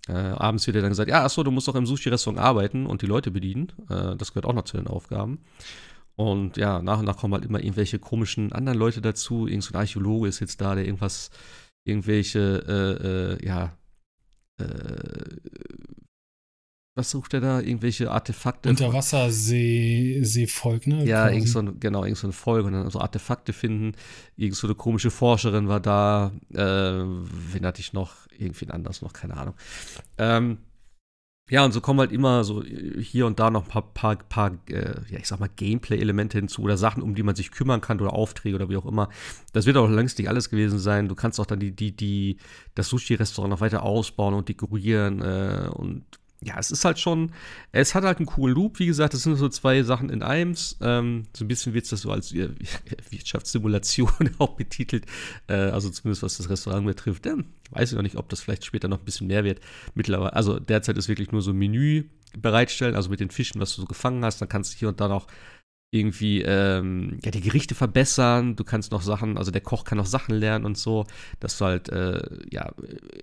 Äh, 0.08 0.12
abends 0.12 0.66
wird 0.66 0.76
dir 0.76 0.82
dann 0.82 0.90
gesagt, 0.90 1.08
ja, 1.08 1.24
achso, 1.24 1.42
du 1.42 1.50
musst 1.50 1.68
doch 1.68 1.76
im 1.76 1.86
Sushi-Restaurant 1.86 2.40
arbeiten 2.40 2.86
und 2.86 3.02
die 3.02 3.06
Leute 3.06 3.30
bedienen. 3.30 3.72
Äh, 3.88 4.16
das 4.16 4.32
gehört 4.32 4.46
auch 4.46 4.54
noch 4.54 4.64
zu 4.64 4.76
den 4.76 4.88
Aufgaben. 4.88 5.38
Und 6.16 6.56
ja, 6.56 6.82
nach 6.82 6.98
und 6.98 7.06
nach 7.06 7.16
kommen 7.16 7.34
halt 7.34 7.44
immer 7.44 7.60
irgendwelche 7.60 7.98
komischen 7.98 8.52
anderen 8.52 8.78
Leute 8.78 9.00
dazu. 9.00 9.46
Irgend 9.46 9.64
so 9.64 9.72
ein 9.72 9.80
Archäologe 9.80 10.28
ist 10.28 10.40
jetzt 10.40 10.60
da, 10.60 10.74
der 10.74 10.84
irgendwas, 10.84 11.30
irgendwelche, 11.84 13.38
äh, 13.40 13.42
äh 13.42 13.46
ja, 13.46 13.76
äh, 14.60 15.36
was 16.94 17.10
sucht 17.10 17.32
er 17.32 17.40
da? 17.40 17.60
Irgendwelche 17.60 18.10
Artefakte? 18.10 18.68
Unterwassersee-Volk, 18.68 20.86
ne? 20.86 21.06
Ja, 21.06 21.30
irgend 21.30 21.48
so 21.48 21.60
ein, 21.60 21.80
genau, 21.80 22.04
irgend 22.04 22.18
so 22.18 22.28
ein 22.28 22.34
Volk 22.34 22.66
und 22.66 22.74
dann 22.74 22.90
so 22.90 23.00
Artefakte 23.00 23.54
finden. 23.54 23.92
Irgend 24.36 24.56
so 24.56 24.66
eine 24.66 24.74
komische 24.74 25.10
Forscherin 25.10 25.68
war 25.68 25.80
da. 25.80 26.32
Äh, 26.52 26.58
wen 26.58 27.64
hatte 27.64 27.80
ich 27.80 27.94
noch? 27.94 28.21
Irgendwie 28.38 28.68
anders 28.70 29.02
noch, 29.02 29.12
keine 29.12 29.36
Ahnung. 29.36 29.54
Ähm, 30.18 30.58
ja, 31.50 31.64
und 31.64 31.72
so 31.72 31.80
kommen 31.80 32.00
halt 32.00 32.12
immer 32.12 32.44
so 32.44 32.62
hier 32.62 33.26
und 33.26 33.38
da 33.38 33.50
noch 33.50 33.64
ein 33.64 33.68
paar, 33.68 33.82
paar, 33.92 34.16
paar 34.16 34.52
äh, 34.68 34.94
ja, 35.10 35.18
ich 35.18 35.26
sag 35.28 35.40
mal, 35.40 35.50
Gameplay-Elemente 35.54 36.38
hinzu 36.38 36.62
oder 36.62 36.76
Sachen, 36.76 37.02
um 37.02 37.14
die 37.14 37.22
man 37.22 37.34
sich 37.34 37.50
kümmern 37.50 37.80
kann 37.80 38.00
oder 38.00 38.12
Aufträge 38.14 38.56
oder 38.56 38.70
wie 38.70 38.76
auch 38.76 38.86
immer. 38.86 39.08
Das 39.52 39.66
wird 39.66 39.76
auch 39.76 39.88
längst 39.88 40.18
nicht 40.18 40.28
alles 40.28 40.50
gewesen 40.50 40.78
sein. 40.78 41.08
Du 41.08 41.14
kannst 41.14 41.40
auch 41.40 41.46
dann 41.46 41.60
die, 41.60 41.72
die, 41.72 41.94
die, 41.94 42.38
das 42.74 42.88
Sushi-Restaurant 42.88 43.50
noch 43.50 43.60
weiter 43.60 43.82
ausbauen 43.82 44.34
und 44.34 44.48
dekorieren 44.48 45.20
äh, 45.20 45.68
und 45.74 46.04
ja, 46.44 46.58
es 46.58 46.70
ist 46.70 46.84
halt 46.84 46.98
schon, 46.98 47.32
es 47.70 47.94
hat 47.94 48.04
halt 48.04 48.18
einen 48.18 48.26
coolen 48.26 48.54
Loop, 48.54 48.80
wie 48.80 48.86
gesagt, 48.86 49.14
das 49.14 49.22
sind 49.22 49.36
so 49.36 49.48
zwei 49.48 49.82
Sachen 49.84 50.10
in 50.10 50.22
einem. 50.22 50.54
Ähm, 50.80 51.24
so 51.36 51.44
ein 51.44 51.48
bisschen 51.48 51.72
wird 51.72 51.84
es 51.84 51.90
das 51.90 52.00
so 52.02 52.10
als 52.10 52.34
Wirtschaftssimulation 53.10 54.30
auch 54.38 54.56
betitelt, 54.56 55.06
äh, 55.46 55.54
also 55.54 55.88
zumindest 55.88 56.22
was 56.22 56.36
das 56.38 56.50
Restaurant 56.50 56.86
betrifft. 56.86 57.26
Ähm, 57.26 57.46
weiß 57.70 57.92
ich 57.92 57.96
noch 57.96 58.02
nicht, 58.02 58.16
ob 58.16 58.28
das 58.28 58.40
vielleicht 58.40 58.64
später 58.64 58.88
noch 58.88 58.98
ein 58.98 59.04
bisschen 59.04 59.28
mehr 59.28 59.44
wird. 59.44 59.60
Mittlerweile, 59.94 60.34
also 60.34 60.58
derzeit 60.58 60.98
ist 60.98 61.08
wirklich 61.08 61.30
nur 61.30 61.42
so 61.42 61.52
ein 61.52 61.58
Menü 61.58 62.04
bereitstellen, 62.36 62.96
also 62.96 63.08
mit 63.08 63.20
den 63.20 63.30
Fischen, 63.30 63.60
was 63.60 63.76
du 63.76 63.82
so 63.82 63.86
gefangen 63.86 64.24
hast, 64.24 64.40
dann 64.40 64.48
kannst 64.48 64.74
du 64.74 64.78
hier 64.78 64.88
und 64.88 65.00
da 65.00 65.06
noch 65.08 65.28
irgendwie 65.94 66.40
ähm, 66.42 67.18
ja, 67.22 67.30
die 67.30 67.42
Gerichte 67.42 67.74
verbessern, 67.74 68.56
du 68.56 68.64
kannst 68.64 68.92
noch 68.92 69.02
Sachen, 69.02 69.36
also 69.36 69.50
der 69.50 69.60
Koch 69.60 69.84
kann 69.84 69.98
noch 69.98 70.06
Sachen 70.06 70.34
lernen 70.34 70.64
und 70.64 70.78
so, 70.78 71.04
dass 71.38 71.58
du 71.58 71.66
halt 71.66 71.90
äh, 71.90 72.22
ja, 72.50 72.72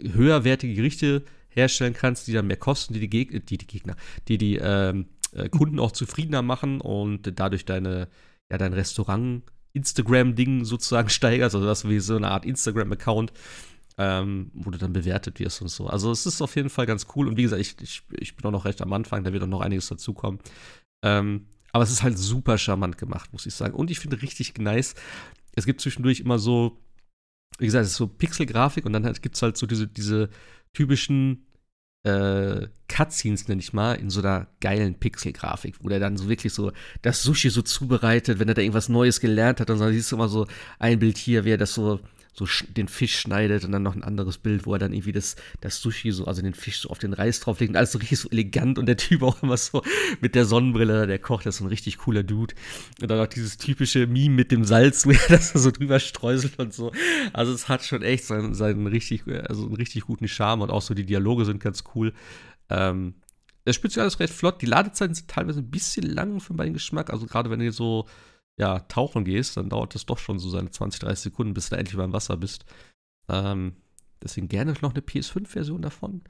höherwertige 0.03 0.75
Gerichte 0.75 1.23
herstellen 1.49 1.93
kannst, 1.93 2.27
die 2.27 2.33
dann 2.33 2.47
mehr 2.47 2.57
kosten, 2.57 2.93
die 2.93 2.99
die, 2.99 3.09
Geg 3.09 3.45
die, 3.47 3.57
die 3.57 3.67
Gegner, 3.67 3.95
die 4.27 4.37
die 4.37 4.57
ähm, 4.57 5.07
äh, 5.33 5.49
Kunden 5.49 5.79
auch 5.79 5.91
zufriedener 5.91 6.41
machen 6.41 6.81
und 6.81 7.39
dadurch 7.39 7.65
deine, 7.65 8.07
ja, 8.51 8.57
dein 8.57 8.73
Restaurant 8.73 9.43
Instagram-Ding 9.73 10.65
sozusagen 10.65 11.09
steigerst, 11.09 11.55
also 11.55 11.67
das 11.67 11.87
wie 11.87 11.99
so 11.99 12.15
eine 12.15 12.29
Art 12.31 12.45
Instagram-Account, 12.45 13.33
ähm, 13.97 14.51
wo 14.53 14.71
du 14.71 14.77
dann 14.77 14.93
bewertet 14.93 15.39
wirst 15.39 15.61
und 15.61 15.67
so. 15.67 15.87
Also 15.87 16.11
es 16.11 16.25
ist 16.25 16.41
auf 16.41 16.55
jeden 16.55 16.69
Fall 16.69 16.85
ganz 16.85 17.07
cool. 17.15 17.27
Und 17.27 17.37
wie 17.37 17.43
gesagt, 17.43 17.61
ich, 17.61 17.75
ich, 17.81 18.01
ich 18.11 18.35
bin 18.35 18.45
auch 18.45 18.51
noch 18.51 18.65
recht 18.65 18.81
am 18.81 18.93
Anfang, 18.93 19.23
da 19.23 19.33
wird 19.33 19.43
auch 19.43 19.47
noch 19.47 19.61
einiges 19.61 19.87
dazukommen. 19.87 20.39
Ähm, 21.03 21.47
aber 21.71 21.83
es 21.83 21.91
ist 21.91 22.01
halt 22.01 22.17
super 22.17 22.57
charmant 22.57 22.97
gemacht, 22.97 23.31
muss 23.33 23.45
ich 23.45 23.53
sagen. 23.53 23.73
Und 23.73 23.91
ich 23.91 23.99
finde 23.99 24.21
richtig 24.21 24.57
nice. 24.57 24.95
Es 25.53 25.65
gibt 25.65 25.81
zwischendurch 25.81 26.21
immer 26.21 26.39
so, 26.39 26.79
wie 27.57 27.65
gesagt, 27.65 27.85
es 27.85 27.91
ist 27.91 27.97
so 27.97 28.07
Pixel-Grafik 28.07 28.85
und 28.85 28.93
dann 28.93 29.05
halt, 29.05 29.21
gibt 29.21 29.35
es 29.35 29.41
halt 29.41 29.57
so 29.57 29.67
diese, 29.67 29.87
diese 29.87 30.29
typischen 30.73 31.45
äh, 32.03 32.67
Cutscenes, 32.87 33.47
nenne 33.47 33.61
ich 33.61 33.73
mal, 33.73 33.93
in 33.93 34.09
so 34.09 34.21
einer 34.21 34.47
geilen 34.61 34.95
Pixel-Grafik, 34.95 35.83
wo 35.83 35.89
der 35.89 35.99
dann 35.99 36.17
so 36.17 36.29
wirklich 36.29 36.53
so 36.53 36.71
das 37.01 37.23
Sushi 37.23 37.49
so 37.49 37.61
zubereitet, 37.61 38.39
wenn 38.39 38.47
er 38.47 38.53
da 38.53 38.61
irgendwas 38.61 38.89
Neues 38.89 39.19
gelernt 39.19 39.59
hat, 39.59 39.69
und 39.69 39.79
dann 39.79 39.93
siehst 39.93 40.11
du 40.11 40.15
immer 40.15 40.29
so 40.29 40.47
ein 40.79 40.99
Bild 40.99 41.17
hier, 41.17 41.45
wie 41.45 41.51
er 41.51 41.57
das 41.57 41.73
so 41.73 41.99
so 42.33 42.47
den 42.69 42.87
Fisch 42.87 43.19
schneidet 43.19 43.65
und 43.65 43.71
dann 43.71 43.83
noch 43.83 43.95
ein 43.95 44.03
anderes 44.03 44.37
Bild, 44.37 44.65
wo 44.65 44.73
er 44.73 44.79
dann 44.79 44.93
irgendwie 44.93 45.11
das, 45.11 45.35
das 45.61 45.81
Sushi 45.81 46.11
so, 46.11 46.25
also 46.25 46.41
den 46.41 46.53
Fisch 46.53 46.79
so 46.79 46.89
auf 46.89 46.99
den 46.99 47.13
Reis 47.13 47.39
drauflegt 47.39 47.71
und 47.71 47.75
alles 47.75 47.91
so 47.91 47.99
richtig 47.99 48.19
so 48.19 48.29
elegant 48.29 48.79
und 48.79 48.85
der 48.85 48.97
Typ 48.97 49.23
auch 49.23 49.43
immer 49.43 49.57
so 49.57 49.83
mit 50.21 50.35
der 50.35 50.45
Sonnenbrille, 50.45 51.07
der 51.07 51.19
kocht, 51.19 51.45
das 51.45 51.55
ist 51.55 51.59
so 51.59 51.65
ein 51.65 51.69
richtig 51.69 51.97
cooler 51.97 52.23
Dude. 52.23 52.55
Und 53.01 53.11
dann 53.11 53.19
auch 53.19 53.27
dieses 53.27 53.57
typische 53.57 54.07
Meme 54.07 54.35
mit 54.35 54.51
dem 54.51 54.63
Salz, 54.63 55.05
wo 55.05 55.11
er 55.11 55.27
das 55.27 55.51
so 55.51 55.71
drüber 55.71 55.99
streuselt 55.99 56.59
und 56.59 56.73
so. 56.73 56.91
Also 57.33 57.51
es 57.51 57.67
hat 57.67 57.83
schon 57.83 58.01
echt 58.03 58.25
seinen, 58.25 58.53
seinen 58.53 58.87
richtig, 58.87 59.23
also 59.27 59.65
einen 59.65 59.75
richtig 59.75 60.03
guten 60.03 60.27
Charme 60.27 60.61
und 60.61 60.69
auch 60.69 60.81
so 60.81 60.93
die 60.93 61.05
Dialoge 61.05 61.45
sind 61.45 61.59
ganz 61.59 61.83
cool. 61.95 62.13
Ähm, 62.69 63.15
das 63.65 63.75
spielt 63.75 63.91
sich 63.91 64.01
alles 64.01 64.19
recht 64.19 64.33
flott. 64.33 64.61
Die 64.61 64.65
Ladezeiten 64.65 65.13
sind 65.13 65.27
teilweise 65.27 65.59
ein 65.59 65.69
bisschen 65.69 66.03
lang 66.03 66.39
für 66.39 66.53
meinen 66.53 66.73
Geschmack. 66.73 67.11
Also 67.11 67.25
gerade 67.25 67.49
wenn 67.49 67.61
ihr 67.61 67.71
so 67.71 68.07
ja, 68.59 68.79
tauchen 68.79 69.23
gehst, 69.23 69.57
dann 69.57 69.69
dauert 69.69 69.95
das 69.95 70.05
doch 70.05 70.17
schon 70.17 70.37
so 70.37 70.49
seine 70.49 70.69
20, 70.69 70.99
30 70.99 71.19
Sekunden, 71.19 71.53
bis 71.53 71.69
du 71.69 71.77
endlich 71.77 71.97
beim 71.97 72.13
Wasser 72.13 72.37
bist. 72.37 72.65
Ähm, 73.29 73.77
deswegen 74.21 74.49
gerne 74.49 74.73
noch 74.81 74.93
eine 74.93 75.01
PS5-Version 75.01 75.81
davon. 75.81 76.21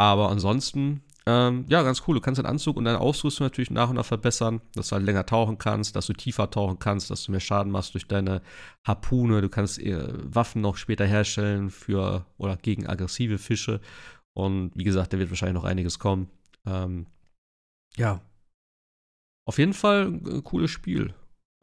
Aber 0.00 0.30
ansonsten, 0.30 1.02
ähm, 1.26 1.66
ja, 1.68 1.82
ganz 1.82 2.02
cool. 2.06 2.14
Du 2.14 2.22
kannst 2.22 2.38
deinen 2.38 2.46
Anzug 2.46 2.76
und 2.78 2.84
deine 2.84 3.00
Ausrüstung 3.00 3.44
natürlich 3.44 3.70
nach 3.70 3.90
und 3.90 3.96
nach 3.96 4.06
verbessern, 4.06 4.62
dass 4.74 4.88
du 4.88 4.94
halt 4.94 5.04
länger 5.04 5.26
tauchen 5.26 5.58
kannst, 5.58 5.94
dass 5.94 6.06
du 6.06 6.14
tiefer 6.14 6.50
tauchen 6.50 6.78
kannst, 6.78 7.10
dass 7.10 7.24
du 7.24 7.32
mehr 7.32 7.40
Schaden 7.40 7.70
machst 7.70 7.92
durch 7.92 8.06
deine 8.06 8.40
Harpune. 8.86 9.42
Du 9.42 9.50
kannst 9.50 9.78
äh, 9.78 10.08
Waffen 10.34 10.62
noch 10.62 10.76
später 10.76 11.04
herstellen 11.04 11.68
für 11.68 12.24
oder 12.38 12.56
gegen 12.56 12.86
aggressive 12.86 13.36
Fische. 13.36 13.80
Und 14.32 14.70
wie 14.74 14.84
gesagt, 14.84 15.12
da 15.12 15.18
wird 15.18 15.30
wahrscheinlich 15.30 15.60
noch 15.60 15.68
einiges 15.68 15.98
kommen. 15.98 16.30
Ähm, 16.64 17.06
ja. 17.96 18.22
Auf 19.44 19.58
jeden 19.58 19.74
Fall 19.74 20.06
ein 20.06 20.44
cooles 20.44 20.70
Spiel. 20.70 21.12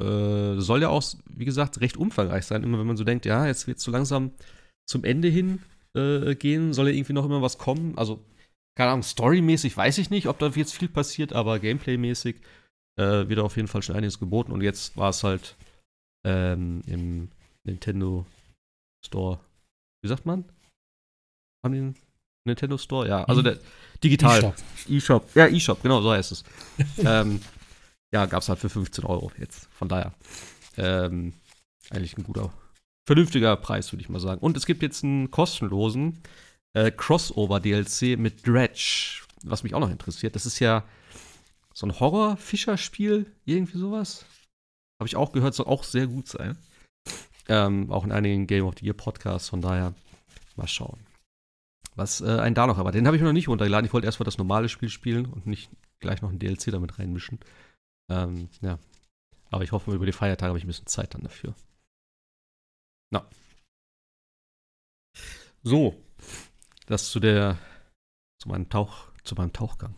Äh, 0.02 0.60
soll 0.60 0.82
ja 0.82 0.90
auch, 0.90 1.04
wie 1.30 1.46
gesagt, 1.46 1.80
recht 1.80 1.98
umfangreich 1.98 2.46
sein. 2.46 2.64
Immer 2.64 2.80
wenn 2.80 2.88
man 2.88 2.98
so 2.98 3.04
denkt, 3.04 3.26
ja, 3.26 3.48
jetzt 3.48 3.68
wird 3.68 3.78
es 3.78 3.84
so 3.84 3.92
langsam 3.92 4.32
zum 4.88 5.04
Ende 5.04 5.30
hin 5.30 5.62
äh, 5.96 6.36
gehen, 6.36 6.74
soll 6.74 6.90
ja 6.90 6.96
irgendwie 6.96 7.14
noch 7.14 7.26
immer 7.26 7.42
was 7.42 7.58
kommen. 7.58 7.98
Also, 7.98 8.24
keine 8.78 8.92
Ahnung, 8.92 9.04
storymäßig 9.04 9.76
weiß 9.76 9.98
ich 10.00 10.10
nicht, 10.10 10.28
ob 10.28 10.40
da 10.40 10.48
jetzt 10.48 10.76
viel 10.76 10.90
passiert, 10.90 11.34
aber 11.34 11.60
gameplaymäßig 11.60 12.36
äh, 13.00 13.28
wird 13.28 13.40
auf 13.40 13.56
jeden 13.56 13.68
Fall 13.68 13.82
schon 13.82 13.96
einiges 13.96 14.20
geboten. 14.20 14.52
Und 14.52 14.62
jetzt 14.62 14.98
war 14.98 15.10
es 15.10 15.24
halt 15.24 15.56
ähm, 16.26 16.82
im 16.88 17.30
Nintendo 17.64 18.26
Store. 19.06 19.40
Wie 20.04 20.10
sagt 20.10 20.26
man? 20.26 20.44
Haben 21.64 21.74
einen 21.74 21.96
Nintendo 22.46 22.78
Store? 22.78 23.08
Ja, 23.08 23.24
also 23.24 23.42
der 23.42 23.60
digital. 24.04 24.54
E-Shop. 24.88 25.30
E 25.36 25.40
ja, 25.40 25.48
E-Shop, 25.48 25.82
genau, 25.82 26.02
so 26.02 26.12
heißt 26.12 26.32
es. 26.32 26.44
ähm, 26.98 27.40
ja, 28.16 28.28
gab 28.28 28.42
es 28.44 28.48
halt 28.48 28.60
für 28.60 28.70
15 28.70 29.04
Euro 29.04 29.30
jetzt. 29.38 29.68
Von 29.74 29.90
daher 29.90 30.14
ähm, 30.78 31.34
eigentlich 31.90 32.18
ein 32.18 32.24
guter, 32.24 32.50
vernünftiger 33.06 33.58
Preis, 33.58 33.92
würde 33.92 34.04
ich 34.04 34.10
mal 34.10 34.22
sagen. 34.22 34.40
Und 34.40 34.56
es 34.56 34.66
gibt 34.66 34.82
jetzt 34.84 35.04
einen 35.04 35.32
kostenlosen 35.32 36.22
äh, 36.74 36.92
Crossover-DLC 36.92 38.18
mit 38.18 38.48
Dredge, 38.48 39.22
was 39.44 39.64
mich 39.64 39.76
auch 39.76 39.82
noch 39.82 39.92
interessiert. 39.92 40.34
Das 40.34 40.46
ist 40.46 40.60
ja 40.60 40.86
so 41.74 41.88
ein 41.88 42.00
Horror-Fischerspiel, 42.00 43.26
irgendwie 43.44 43.78
sowas. 43.78 44.26
Habe 44.98 45.10
ich 45.10 45.18
auch 45.18 45.34
gehört, 45.34 45.54
soll 45.54 45.66
auch 45.66 45.84
sehr 45.84 46.08
gut 46.08 46.30
sein. 46.30 46.58
Ähm, 47.50 47.92
auch 47.92 48.06
in 48.06 48.14
einigen 48.14 48.48
Game 48.48 48.66
of 48.66 48.76
the 48.80 48.86
Year 48.86 48.94
Podcasts, 48.94 49.50
von 49.50 49.60
daher 49.60 49.94
mal 50.56 50.70
schauen. 50.70 51.02
Was 51.96 52.22
äh, 52.22 52.40
ein 52.40 52.54
da 52.54 52.66
noch 52.66 52.78
aber. 52.78 52.94
Den 52.94 53.08
habe 53.08 53.18
ich 53.18 53.22
mir 53.22 53.28
noch 53.28 53.34
nicht 53.34 53.50
runtergeladen. 53.50 53.86
Ich 53.86 53.94
wollte 53.94 54.06
erstmal 54.06 54.24
das 54.24 54.38
normale 54.38 54.70
Spiel 54.70 54.88
spielen 54.88 55.26
und 55.26 55.46
nicht 55.46 55.70
gleich 56.00 56.22
noch 56.22 56.32
ein 56.32 56.40
DLC 56.40 56.72
damit 56.72 56.98
reinmischen. 56.98 57.40
Ähm, 58.10 58.50
ja. 58.62 58.80
Aber 59.52 59.64
ich 59.64 59.72
hoffe, 59.72 59.94
über 59.94 60.06
die 60.06 60.12
Feiertage 60.12 60.50
habe 60.50 60.58
ich 60.58 60.64
ein 60.64 60.68
bisschen 60.68 60.88
Zeit 60.88 61.14
dann 61.14 61.24
dafür. 61.24 61.56
Na. 63.12 63.28
So. 65.64 65.96
Das 66.88 67.10
zu 67.10 67.20
der, 67.20 67.58
zu 68.40 68.50
meinem 68.50 68.70
Tauch, 68.70 69.08
zu 69.24 69.36
meinem 69.36 69.54
Tauchgang. 69.54 69.96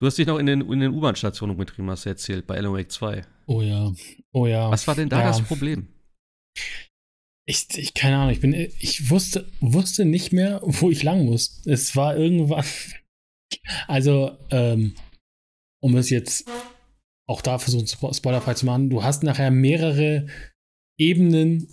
Du 0.00 0.06
hast 0.06 0.16
dich 0.16 0.26
noch 0.26 0.38
in 0.38 0.46
den, 0.46 0.60
in 0.60 0.80
den 0.80 0.92
U-Bahn-Stationen 0.92 1.52
umgetrieben, 1.52 1.90
hast 1.90 2.04
du 2.04 2.10
erzählt, 2.10 2.46
bei 2.46 2.56
Alan 2.56 2.72
Wake 2.72 2.90
2. 2.90 3.24
Oh 3.46 3.62
ja, 3.62 3.92
oh 4.32 4.46
ja. 4.46 4.70
Was 4.70 4.86
war 4.86 4.94
denn 4.94 5.08
da 5.08 5.20
ja. 5.20 5.26
das 5.26 5.42
Problem? 5.42 5.88
Ich, 7.46 7.66
ich, 7.76 7.94
keine 7.94 8.18
Ahnung, 8.18 8.30
ich 8.30 8.40
bin, 8.40 8.52
ich 8.52 9.10
wusste, 9.10 9.50
wusste 9.60 10.04
nicht 10.04 10.32
mehr, 10.32 10.60
wo 10.62 10.90
ich 10.90 11.02
lang 11.02 11.24
muss. 11.24 11.62
Es 11.66 11.96
war 11.96 12.16
irgendwann, 12.16 12.64
also, 13.88 14.36
ähm, 14.50 14.94
um 15.80 15.96
es 15.96 16.10
jetzt 16.10 16.48
auch 17.26 17.42
da 17.42 17.58
versuchen, 17.58 17.86
spoilerfrei 17.86 18.54
zu 18.54 18.66
machen, 18.66 18.90
du 18.90 19.02
hast 19.02 19.22
nachher 19.22 19.50
mehrere 19.50 20.26
Ebenen 20.98 21.68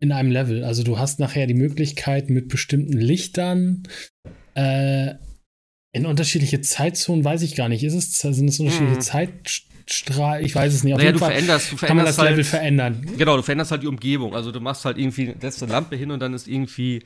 in 0.00 0.12
einem 0.12 0.30
Level. 0.30 0.64
Also 0.64 0.82
du 0.82 0.98
hast 0.98 1.20
nachher 1.20 1.46
die 1.46 1.54
Möglichkeit 1.54 2.28
mit 2.28 2.48
bestimmten 2.48 2.98
Lichtern 2.98 3.84
äh, 4.54 5.14
in 5.92 6.04
unterschiedliche 6.04 6.60
Zeitzonen, 6.60 7.24
weiß 7.24 7.42
ich 7.42 7.54
gar 7.56 7.68
nicht. 7.68 7.82
Ist 7.82 7.94
es, 7.94 8.18
sind 8.18 8.48
es 8.48 8.60
unterschiedliche 8.60 8.96
mhm. 8.96 9.00
Zeitstrahl? 9.00 10.44
Ich 10.44 10.54
weiß 10.54 10.74
es 10.74 10.84
nicht. 10.84 10.92
Auf 10.92 10.98
naja, 10.98 11.08
jeden 11.08 11.18
du 11.18 11.24
Fall 11.24 11.32
veränderst, 11.32 11.72
du 11.72 11.76
veränderst 11.76 11.88
kann 11.88 11.96
man 11.96 12.06
das 12.06 12.18
halt, 12.18 12.30
Level 12.30 12.44
verändern. 12.44 13.06
Genau, 13.16 13.36
du 13.36 13.42
veränderst 13.42 13.70
halt 13.70 13.82
die 13.82 13.86
Umgebung. 13.86 14.34
Also 14.34 14.52
du 14.52 14.60
machst 14.60 14.84
halt 14.84 14.98
irgendwie, 14.98 15.34
setzt 15.40 15.62
eine 15.62 15.72
Lampe 15.72 15.96
hin 15.96 16.10
und 16.10 16.20
dann 16.20 16.34
ist 16.34 16.48
irgendwie 16.48 17.02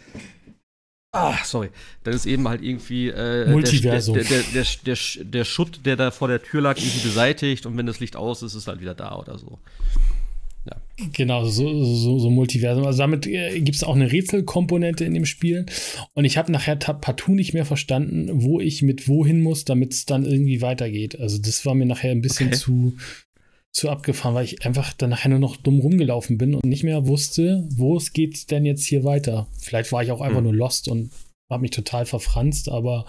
Ah, 1.13 1.37
sorry. 1.45 1.71
Dann 2.05 2.15
ist 2.15 2.27
eben 2.27 2.49
halt 2.49 2.63
irgendwie 2.63 3.09
äh, 3.09 3.51
Multiversum. 3.51 4.15
Der, 4.15 4.25
der, 4.25 4.43
der, 4.55 4.65
der, 4.85 4.97
der, 5.25 5.45
Schutt, 5.45 5.81
der 5.85 5.97
da 5.97 6.11
vor 6.13 6.29
der 6.29 6.41
Tür 6.41 6.61
lag, 6.61 6.77
irgendwie 6.77 7.01
beseitigt 7.01 7.67
und 7.67 7.77
wenn 7.77 7.87
das 7.87 7.99
Licht 7.99 8.15
aus 8.15 8.43
ist, 8.43 8.53
ist 8.53 8.63
es 8.63 8.67
halt 8.69 8.81
wieder 8.81 8.95
da 8.95 9.17
oder 9.17 9.37
so. 9.37 9.59
Ja. 10.67 10.77
Genau, 11.13 11.45
so, 11.47 11.85
so, 11.85 12.19
so 12.19 12.31
Multiversum. 12.31 12.85
Also 12.85 12.99
damit 12.99 13.27
äh, 13.27 13.59
gibt 13.61 13.77
es 13.77 13.83
auch 13.83 13.97
eine 13.97 14.13
Rätselkomponente 14.13 15.05
in 15.05 15.15
dem 15.15 15.27
Spiel. 15.27 15.67
Und 16.15 16.25
ich 16.27 16.37
habe 16.37 16.53
nachher 16.53 16.77
partout 16.77 17.33
nicht 17.33 17.55
mehr 17.55 17.65
verstanden, 17.65 18.29
wo 18.43 18.61
ich 18.61 18.83
mit 18.83 19.09
wohin 19.09 19.43
muss, 19.43 19.65
damit 19.65 19.93
es 19.93 20.07
dann 20.07 20.25
irgendwie 20.25 20.63
weitergeht. 20.63 21.19
Also 21.19 21.39
das 21.39 21.67
war 21.67 21.75
mir 21.75 21.87
nachher 21.87 22.13
ein 22.13 22.23
bisschen 22.23 22.49
okay. 22.49 22.57
zu, 22.57 22.97
zu 23.73 23.89
abgefahren, 23.89 24.35
weil 24.35 24.45
ich 24.45 24.67
einfach 24.67 24.93
dann 24.93 25.11
nachher 25.11 25.29
nur 25.29 25.39
noch 25.39 25.57
dumm 25.57 25.81
rumgelaufen 25.81 26.39
bin 26.39 26.55
und 26.55 26.65
nicht 26.65 26.83
mehr 26.83 27.07
wusste, 27.07 27.69
wo 27.71 27.97
es 27.97 28.13
geht 28.13 28.51
denn 28.51 28.65
jetzt 28.65 28.85
hier 28.85 29.05
weiter. 29.05 29.47
Vielleicht 29.59 29.93
war 29.93 30.03
ich 30.03 30.11
auch 30.11 30.21
einfach 30.21 30.39
hm. 30.39 30.45
nur 30.45 30.55
lost 30.55 30.89
und 30.89 31.13
habe 31.51 31.63
mich 31.63 31.71
total 31.71 32.07
verfranst, 32.07 32.69
aber 32.69 33.07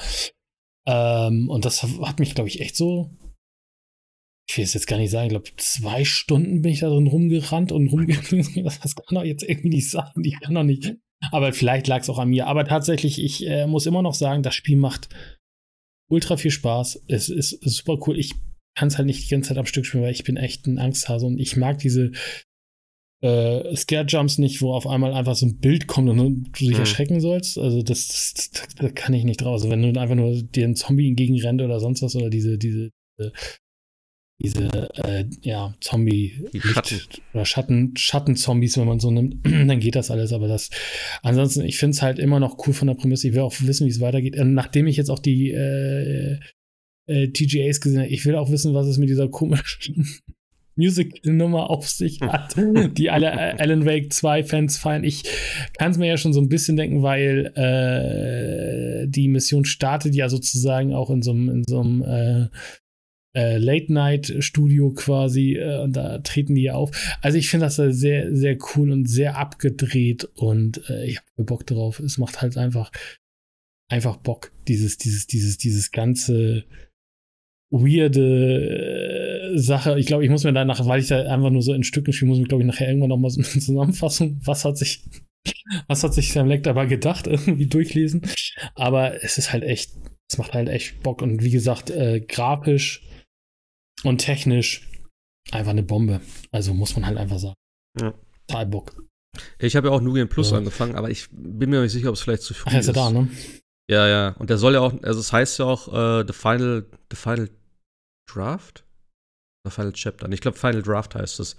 ähm, 0.87 1.49
und 1.49 1.65
das 1.65 1.83
hat 1.83 2.19
mich, 2.19 2.35
glaube 2.35 2.49
ich, 2.49 2.59
echt 2.61 2.75
so. 2.75 3.11
Ich 4.49 4.57
will 4.57 4.65
es 4.65 4.73
jetzt 4.73 4.87
gar 4.87 4.97
nicht 4.97 5.11
sagen, 5.11 5.27
ich 5.27 5.31
glaube, 5.31 5.51
zwei 5.57 6.03
Stunden 6.03 6.61
bin 6.61 6.71
ich 6.71 6.79
da 6.79 6.89
drin 6.89 7.07
rumgerannt 7.07 7.71
und 7.71 7.87
rumgegangen. 7.87 8.47
Das 8.81 8.95
kann 8.95 9.15
doch 9.15 9.23
jetzt 9.23 9.43
irgendwie 9.43 9.69
nicht 9.69 9.89
sein. 9.89 10.11
Ich 10.23 10.39
kann 10.41 10.55
doch 10.55 10.63
nicht. 10.63 10.95
Aber 11.31 11.53
vielleicht 11.53 11.87
lag 11.87 12.01
es 12.01 12.09
auch 12.09 12.17
an 12.17 12.29
mir. 12.29 12.47
Aber 12.47 12.65
tatsächlich, 12.65 13.23
ich 13.23 13.45
äh, 13.47 13.67
muss 13.67 13.85
immer 13.85 14.01
noch 14.01 14.15
sagen, 14.15 14.43
das 14.43 14.55
Spiel 14.55 14.77
macht 14.77 15.09
ultra 16.09 16.35
viel 16.35 16.51
Spaß. 16.51 17.03
Es 17.07 17.29
ist 17.29 17.59
super 17.61 17.97
cool. 18.05 18.19
Ich 18.19 18.33
kann 18.75 18.87
es 18.87 18.97
halt 18.97 19.05
nicht 19.05 19.25
die 19.25 19.29
ganze 19.29 19.49
Zeit 19.49 19.57
am 19.57 19.65
Stück 19.65 19.85
spielen, 19.85 20.03
weil 20.03 20.11
ich 20.11 20.23
bin 20.23 20.37
echt 20.37 20.67
ein 20.67 20.79
Angsthase 20.79 21.25
und 21.25 21.39
ich 21.39 21.57
mag 21.57 21.79
diese 21.79 22.11
äh, 23.21 23.75
Scare-Jumps 23.75 24.39
nicht, 24.39 24.61
wo 24.61 24.73
auf 24.73 24.87
einmal 24.87 25.13
einfach 25.13 25.35
so 25.35 25.45
ein 25.45 25.59
Bild 25.59 25.87
kommt 25.87 26.09
und 26.09 26.17
du 26.17 26.49
dich 26.59 26.71
mhm. 26.71 26.79
erschrecken 26.79 27.19
sollst. 27.19 27.57
Also 27.57 27.83
das, 27.83 28.07
das, 28.07 28.51
das, 28.51 28.75
das, 28.75 28.95
kann 28.95 29.13
ich 29.13 29.23
nicht 29.23 29.41
draus. 29.41 29.61
Also 29.61 29.69
wenn 29.69 29.81
du 29.81 29.99
einfach 29.99 30.15
nur 30.15 30.41
dir 30.41 30.67
ein 30.67 30.75
Zombie 30.75 31.09
entgegenrennt 31.09 31.61
oder 31.61 31.79
sonst 31.79 32.01
was 32.01 32.15
oder 32.15 32.29
diese, 32.29 32.57
diese, 32.57 32.91
diese, 34.41 34.89
äh, 35.03 35.25
ja, 35.41 35.75
Zombie 35.81 36.47
Schatten. 36.57 36.99
oder 37.33 37.45
Schatten, 37.45 37.95
Schatten-Zombies, 37.95 38.77
wenn 38.77 38.87
man 38.87 38.99
so 38.99 39.11
nimmt, 39.11 39.45
dann 39.45 39.79
geht 39.79 39.95
das 39.95 40.09
alles. 40.09 40.33
Aber 40.33 40.47
das, 40.47 40.71
ansonsten, 41.21 41.63
ich 41.63 41.77
finde 41.77 41.95
es 41.95 42.01
halt 42.01 42.17
immer 42.17 42.39
noch 42.39 42.57
cool 42.65 42.73
von 42.73 42.87
der 42.87 42.95
Prämisse. 42.95 43.27
Ich 43.27 43.35
will 43.35 43.41
auch 43.41 43.53
wissen, 43.61 43.85
wie 43.85 43.91
es 43.91 44.01
weitergeht. 44.01 44.35
Und 44.39 44.55
nachdem 44.55 44.87
ich 44.87 44.97
jetzt 44.97 45.11
auch 45.11 45.19
die 45.19 45.51
äh, 45.51 46.39
äh, 47.11 47.27
TGAs 47.27 47.81
gesehen 47.81 47.99
habe. 47.99 48.09
Ich 48.09 48.25
will 48.25 48.35
auch 48.35 48.49
wissen, 48.49 48.73
was 48.73 48.87
es 48.87 48.97
mit 48.97 49.09
dieser 49.09 49.29
komischen 49.29 50.07
Musical-Nummer 50.75 51.69
auf 51.69 51.89
sich 51.89 52.21
hat, 52.21 52.55
die 52.97 53.09
alle 53.09 53.27
äh, 53.27 53.55
Alan 53.57 53.85
Wake 53.85 54.11
2 54.13 54.43
Fans 54.43 54.77
feiern. 54.77 55.03
Ich 55.03 55.23
kann 55.77 55.91
es 55.91 55.97
mir 55.97 56.07
ja 56.07 56.17
schon 56.17 56.33
so 56.33 56.41
ein 56.41 56.49
bisschen 56.49 56.77
denken, 56.77 57.03
weil 57.03 57.51
äh, 57.55 59.07
die 59.07 59.27
Mission 59.27 59.65
startet 59.65 60.15
ja 60.15 60.29
sozusagen 60.29 60.93
auch 60.93 61.09
in 61.09 61.21
so 61.21 61.31
einem, 61.31 62.03
äh, 62.03 62.47
äh, 63.33 63.57
Late-Night-Studio 63.57 64.91
quasi 64.91 65.55
äh, 65.55 65.81
und 65.81 65.95
da 65.95 66.19
treten 66.19 66.55
die 66.55 66.63
ja 66.63 66.73
auf. 66.73 66.91
Also 67.21 67.37
ich 67.37 67.49
finde 67.49 67.67
das 67.67 67.75
sehr, 67.75 68.35
sehr 68.35 68.57
cool 68.75 68.91
und 68.91 69.07
sehr 69.07 69.37
abgedreht 69.37 70.25
und 70.35 70.81
ich 71.05 71.17
habe 71.17 71.45
Bock 71.45 71.65
drauf. 71.65 71.99
Es 71.99 72.17
macht 72.17 72.41
halt 72.41 72.57
einfach, 72.57 72.91
einfach 73.89 74.17
Bock, 74.17 74.51
dieses, 74.67 74.97
dieses, 74.97 75.27
dieses, 75.27 75.57
dieses 75.57 75.91
ganze 75.91 76.65
weirde 77.71 79.53
äh, 79.53 79.57
Sache. 79.57 79.97
Ich 79.99 80.05
glaube, 80.05 80.23
ich 80.23 80.29
muss 80.29 80.43
mir 80.43 80.53
danach, 80.53 80.85
weil 80.85 80.99
ich 81.01 81.07
da 81.07 81.21
einfach 81.21 81.49
nur 81.49 81.61
so 81.61 81.73
in 81.73 81.83
Stücken 81.83 82.13
spiele, 82.13 82.29
muss 82.29 82.39
ich, 82.39 82.47
glaube 82.47 82.63
ich, 82.63 82.67
nachher 82.67 82.87
irgendwann 82.87 83.09
noch 83.09 83.17
mal 83.17 83.29
so 83.29 83.39
eine 83.39 83.47
Zusammenfassung, 83.61 84.39
was 84.43 84.65
hat 84.65 84.77
sich, 84.77 85.03
was 85.87 86.03
hat 86.03 86.13
sich 86.13 86.31
Sam 86.33 86.47
Leck 86.47 86.63
dabei 86.63 86.85
gedacht, 86.85 87.27
irgendwie 87.27 87.67
durchlesen. 87.67 88.21
Aber 88.75 89.23
es 89.23 89.37
ist 89.37 89.53
halt 89.53 89.63
echt, 89.63 89.91
es 90.29 90.37
macht 90.37 90.53
halt 90.53 90.69
echt 90.69 91.01
Bock 91.01 91.21
und 91.21 91.41
wie 91.43 91.51
gesagt, 91.51 91.89
äh, 91.89 92.19
grafisch 92.21 93.03
und 94.03 94.19
technisch 94.19 94.87
einfach 95.51 95.71
eine 95.71 95.83
Bombe. 95.83 96.21
Also 96.51 96.73
muss 96.73 96.95
man 96.95 97.05
halt 97.05 97.17
einfach 97.17 97.39
sagen. 97.39 97.55
Ja. 97.99 98.13
Total 98.47 98.65
Bock. 98.65 99.03
Ich 99.59 99.75
habe 99.77 99.87
ja 99.87 99.93
auch 99.93 100.01
Nugen 100.01 100.27
Plus 100.27 100.51
Ja. 100.51 100.57
angefangen, 100.57 100.95
aber 100.95 101.09
ich 101.09 101.27
bin 101.31 101.69
mir 101.69 101.81
nicht 101.81 101.93
sicher, 101.93 102.09
ob 102.09 102.15
es 102.15 102.21
vielleicht 102.21 102.43
zu 102.43 102.53
früh 102.53 102.69
Ach, 102.73 102.79
ist 102.79 102.87
er 102.87 102.93
da, 102.93 103.09
ne? 103.09 103.29
Ja, 103.89 104.07
ja. 104.07 104.29
Und 104.39 104.49
der 104.49 104.57
soll 104.57 104.73
ja 104.73 104.81
auch, 104.81 104.93
also 105.03 105.19
es 105.19 105.31
heißt 105.31 105.59
ja 105.59 105.65
auch 105.65 105.87
äh, 106.21 106.25
The 106.27 106.33
Final, 106.33 106.85
The 107.09 107.15
Final 107.15 107.49
Draft? 108.33 108.85
The 109.63 109.71
Final 109.71 109.93
Chapter. 109.93 110.29
Ich 110.31 110.41
glaube, 110.41 110.57
Final 110.57 110.81
Draft 110.81 111.15
heißt 111.15 111.39
es. 111.39 111.55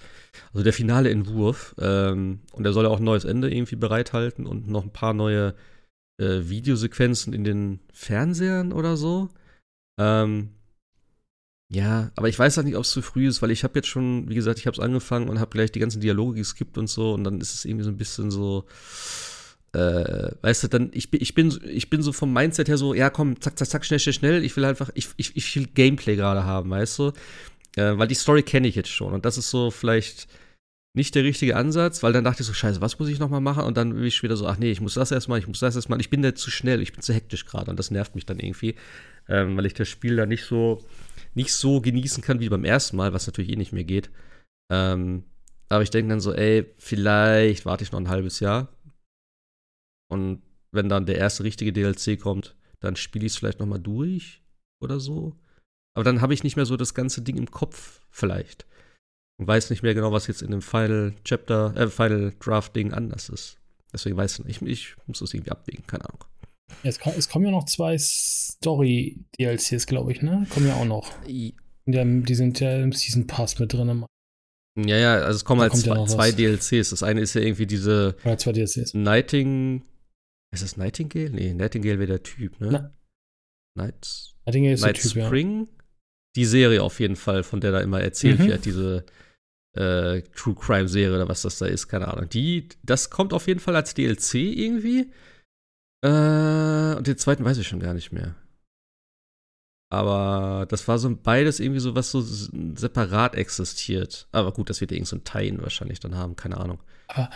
Also 0.53 0.65
der 0.65 0.73
finale 0.73 1.11
Entwurf. 1.11 1.75
Ähm, 1.79 2.41
und 2.53 2.65
der 2.65 2.73
soll 2.73 2.85
ja 2.85 2.91
auch 2.91 2.99
ein 2.99 3.05
neues 3.05 3.25
Ende 3.25 3.53
irgendwie 3.53 3.77
bereithalten 3.77 4.47
und 4.47 4.69
noch 4.69 4.83
ein 4.83 4.93
paar 4.93 5.15
neue 5.15 5.55
äh, 6.21 6.49
Videosequenzen 6.49 7.33
in 7.33 7.45
den 7.45 7.81
Fernsehern 7.93 8.73
oder 8.73 8.97
so. 8.97 9.29
Ähm, 10.01 10.51
ja, 11.73 12.11
aber 12.17 12.29
ich 12.29 12.39
weiß 12.39 12.59
auch 12.59 12.65
nicht, 12.65 12.77
ob 12.77 12.83
es 12.83 12.91
zu 12.91 13.01
früh 13.01 13.27
ist, 13.27 13.41
weil 13.41 13.51
ich 13.51 13.65
habe 13.65 13.79
jetzt 13.79 13.89
schon, 13.89 14.29
wie 14.29 14.35
gesagt, 14.35 14.59
ich 14.59 14.67
habe 14.67 14.75
es 14.75 14.83
angefangen 14.83 15.31
und 15.31 15.41
habe 15.41 15.51
gleich 15.51 15.73
die 15.73 15.79
ganzen 15.79 16.03
Dialoge 16.03 16.37
geskippt 16.37 16.77
und 16.77 16.87
so 16.89 17.15
und 17.15 17.25
dann 17.25 17.41
ist 17.41 17.55
es 17.55 17.65
irgendwie 17.65 17.85
so 17.85 17.91
ein 17.91 17.97
bisschen 17.97 18.31
so, 18.31 18.67
äh, 19.73 20.31
weißt 20.43 20.65
du, 20.65 20.69
dann, 20.69 20.91
ich 20.93 21.11
bin, 21.11 21.21
ich 21.23 21.35
bin, 21.35 21.59
ich 21.67 21.89
bin 21.89 22.03
so 22.03 22.13
vom 22.13 22.33
Mindset 22.33 22.69
her 22.69 22.77
so, 22.77 22.95
ja 22.95 23.11
komm, 23.11 23.41
zack, 23.41 23.59
zack, 23.59 23.69
zack, 23.69 23.85
schnell, 23.85 23.99
schnell, 23.99 24.13
schnell, 24.13 24.45
ich 24.45 24.57
will 24.57 24.65
einfach, 24.65 24.91
ich, 24.95 25.09
ich, 25.17 25.37
ich 25.37 25.57
will 25.57 25.67
Gameplay 25.75 26.17
gerade 26.17 26.45
haben, 26.45 26.71
weißt 26.71 26.99
du, 26.99 27.13
äh, 27.77 27.97
weil 27.97 28.09
die 28.09 28.15
Story 28.15 28.43
kenne 28.43 28.69
ich 28.69 28.75
jetzt 28.75 28.91
schon 28.91 29.13
und 29.13 29.25
das 29.25 29.39
ist 29.39 29.51
so 29.51 29.71
vielleicht 29.71 30.29
nicht 30.95 31.15
der 31.15 31.25
richtige 31.25 31.57
Ansatz, 31.57 32.03
weil 32.03 32.13
dann 32.13 32.25
dachte 32.25 32.43
ich 32.43 32.47
so, 32.47 32.53
scheiße, 32.53 32.83
was 32.83 32.99
muss 32.99 33.09
ich 33.09 33.19
nochmal 33.19 33.41
machen? 33.41 33.65
Und 33.65 33.79
dann 33.79 33.95
bin 33.95 34.05
ich 34.05 34.23
wieder 34.23 34.37
so, 34.37 34.47
ach 34.47 34.59
nee, 34.59 34.71
ich 34.71 34.83
muss 34.83 34.95
das 34.95 35.11
erstmal, 35.11 35.39
ich 35.39 35.49
muss 35.49 35.61
das 35.61 35.75
erstmal, 35.75 36.01
ich 36.01 36.11
bin 36.11 36.21
da 36.21 36.35
zu 36.35 36.51
schnell, 36.51 36.83
ich 36.83 36.93
bin 36.93 37.01
zu 37.01 37.15
hektisch 37.15 37.47
gerade 37.47 37.71
und 37.71 37.79
das 37.79 37.91
nervt 37.91 38.15
mich 38.15 38.27
dann 38.27 38.39
irgendwie, 38.39 38.75
ähm, 39.27 39.57
weil 39.57 39.65
ich 39.65 39.75
das 39.75 39.89
Spiel 39.89 40.17
da 40.17 40.27
nicht 40.27 40.45
so, 40.45 40.85
nicht 41.35 41.55
so 41.55 41.81
genießen 41.81 42.23
kann 42.23 42.41
wie 42.41 42.51
beim 42.51 42.65
ersten 42.65 42.97
Mal, 42.97 43.15
was 43.15 43.27
natürlich 43.27 43.51
eh 43.51 43.57
nicht 43.57 43.73
mehr 43.73 43.85
geht. 43.85 44.11
Ähm, 44.71 45.25
aber 45.71 45.83
ich 45.83 45.91
denke 45.91 46.11
dann 46.11 46.21
so, 46.21 46.35
ey, 46.35 46.67
vielleicht 46.77 47.65
warte 47.65 47.85
ich 47.85 47.93
noch 47.93 48.01
ein 48.01 48.11
halbes 48.11 48.41
Jahr. 48.41 48.69
Und 50.13 50.43
wenn 50.73 50.89
dann 50.89 51.07
der 51.07 51.17
erste 51.19 51.43
richtige 51.45 51.73
DLC 51.73 52.19
kommt, 52.21 52.55
dann 52.81 52.97
spiele 52.97 53.27
ich 53.27 53.33
es 53.33 53.39
vielleicht 53.39 53.61
noch 53.61 53.67
mal 53.67 53.79
durch 53.79 54.43
oder 54.83 55.01
so. 55.01 55.37
Aber 55.95 56.05
dann 56.05 56.21
habe 56.21 56.35
ich 56.35 56.45
nicht 56.45 56.57
mehr 56.57 56.67
so 56.67 56.77
das 56.77 56.95
ganze 56.95 57.23
Ding 57.23 57.37
im 57.37 57.51
Kopf 57.51 58.01
vielleicht. 58.11 58.67
Und 59.39 59.47
weiß 59.47 59.71
nicht 59.71 59.83
mehr 59.83 59.95
genau, 59.95 60.13
was 60.13 60.27
jetzt 60.27 60.43
in 60.43 60.51
dem 60.51 60.63
Final 60.63 61.15
Chapter, 61.25 61.75
äh, 61.77 61.89
Final 61.89 62.33
Draft 62.41 62.75
Ding 62.77 62.93
anders 62.93 63.29
ist. 63.29 63.59
Deswegen 63.93 64.17
weiß 64.17 64.39
ich 64.47 64.61
nicht, 64.61 64.63
ich 64.63 64.95
muss 65.07 65.19
das 65.21 65.35
irgendwie 65.35 65.51
abwägen, 65.51 65.87
keine 65.87 66.05
Ahnung. 66.07 66.25
Es, 66.83 66.99
ko- 66.99 67.13
es 67.17 67.29
kommen 67.29 67.45
ja 67.45 67.51
noch 67.51 67.65
zwei 67.67 67.97
Story-DLCs, 67.99 69.87
glaube 69.87 70.13
ich, 70.13 70.23
ne? 70.23 70.47
Kommen 70.51 70.67
ja 70.67 70.75
auch 70.75 70.85
noch. 70.85 71.11
I- 71.27 71.55
Die, 71.87 72.35
sind 72.35 72.61
ja 72.61 72.77
im 72.81 72.93
Season 72.93 73.27
Pass 73.27 73.59
mit 73.59 73.73
drin. 73.73 74.05
Ja, 74.79 74.97
ja, 74.97 75.15
also 75.17 75.37
es 75.37 75.45
kommen 75.45 75.59
Da 75.59 75.63
halt 75.65 75.73
kommt 75.73 75.85
ja 75.87 76.07
zwei, 76.07 76.31
zwei. 76.31 76.33
DLCs. 76.33 76.91
Das 76.91 77.03
eine 77.03 77.21
ist 77.21 77.35
ja 77.35 77.41
irgendwie 77.43 77.67
diese 77.67 78.17
zwei. 78.23 78.95
Nighting. 78.95 79.83
Ist 80.53 80.63
das 80.63 80.77
Nightingale? 80.77 81.31
Nee, 81.31 81.55
Nightingale 81.55 81.99
wäre 81.99 82.07
der 82.09 82.23
Typ, 82.23 82.61
ne? 82.61 82.93
Na. 83.75 83.91
Think 84.51 84.67
er 84.67 84.75
ist 84.75 84.83
der 84.85 84.93
Night 84.93 85.01
Typ, 85.01 85.15
ja. 85.15 85.27
Spring. 85.27 85.69
Die 86.37 86.45
Serie 86.45 86.83
auf 86.83 87.01
jeden 87.01 87.17
Fall, 87.17 87.43
von 87.43 87.61
der 87.61 87.73
da 87.73 87.81
immer 87.81 88.01
erzählt 88.01 88.39
Mhm. 88.39 88.47
wird, 88.47 88.65
diese 88.65 89.05
äh, 89.75 90.21
True 90.35 90.55
Crime 90.55 90.89
Serie 90.89 91.15
oder 91.17 91.29
was 91.29 91.43
das 91.43 91.59
da 91.59 91.67
ist, 91.67 91.89
keine 91.89 92.09
Ahnung. 92.09 92.29
Die, 92.29 92.69
das 92.83 93.09
kommt 93.11 93.33
auf 93.33 93.47
jeden 93.47 93.61
Fall 93.61 93.75
als 93.77 93.95
DLC 93.95 94.35
irgendwie. 94.35 95.11
Äh, 96.05 96.97
und 96.97 97.07
den 97.07 97.17
zweiten 97.17 97.45
weiß 97.45 97.57
ich 97.59 97.69
schon 97.69 97.81
gar 97.81 97.95
nicht 97.95 98.13
mehr. 98.13 98.35
Aber 99.91 100.67
das 100.69 100.89
war 100.89 100.99
so 100.99 101.15
beides 101.15 101.61
irgendwie 101.61 101.81
so, 101.81 101.95
was 101.95 102.11
so 102.11 102.21
separat 102.23 103.35
existiert. 103.35 104.27
Aber 104.33 104.53
gut, 104.53 104.71
das 104.71 104.81
wird 104.81 104.93
irgend 104.93 105.07
so 105.09 105.17
ein 105.17 105.25
Teilen 105.25 105.61
wahrscheinlich 105.63 106.01
dann 106.01 106.17
haben, 106.17 106.35
keine 106.37 106.57
Ahnung. 106.59 106.83
Aber 107.09 107.31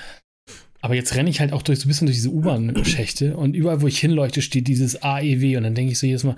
jetzt 0.95 1.15
renne 1.15 1.31
ich 1.31 1.41
halt 1.41 1.53
auch 1.53 1.63
durch 1.63 1.81
so 1.81 1.87
ein 1.87 1.89
bisschen 1.89 2.07
durch 2.07 2.17
diese 2.17 2.31
U-Bahn-Schächte 2.31 3.37
und 3.37 3.55
überall, 3.55 3.83
wo 3.83 3.87
ich 3.87 3.99
hinleuchte, 3.99 4.43
steht 4.43 4.69
dieses 4.69 5.03
AEW 5.03 5.57
und 5.57 5.63
dann 5.65 5.75
denke 5.75 5.93
ich 5.93 5.99
so 5.99 6.07
jedes 6.07 6.25
Mal, 6.25 6.37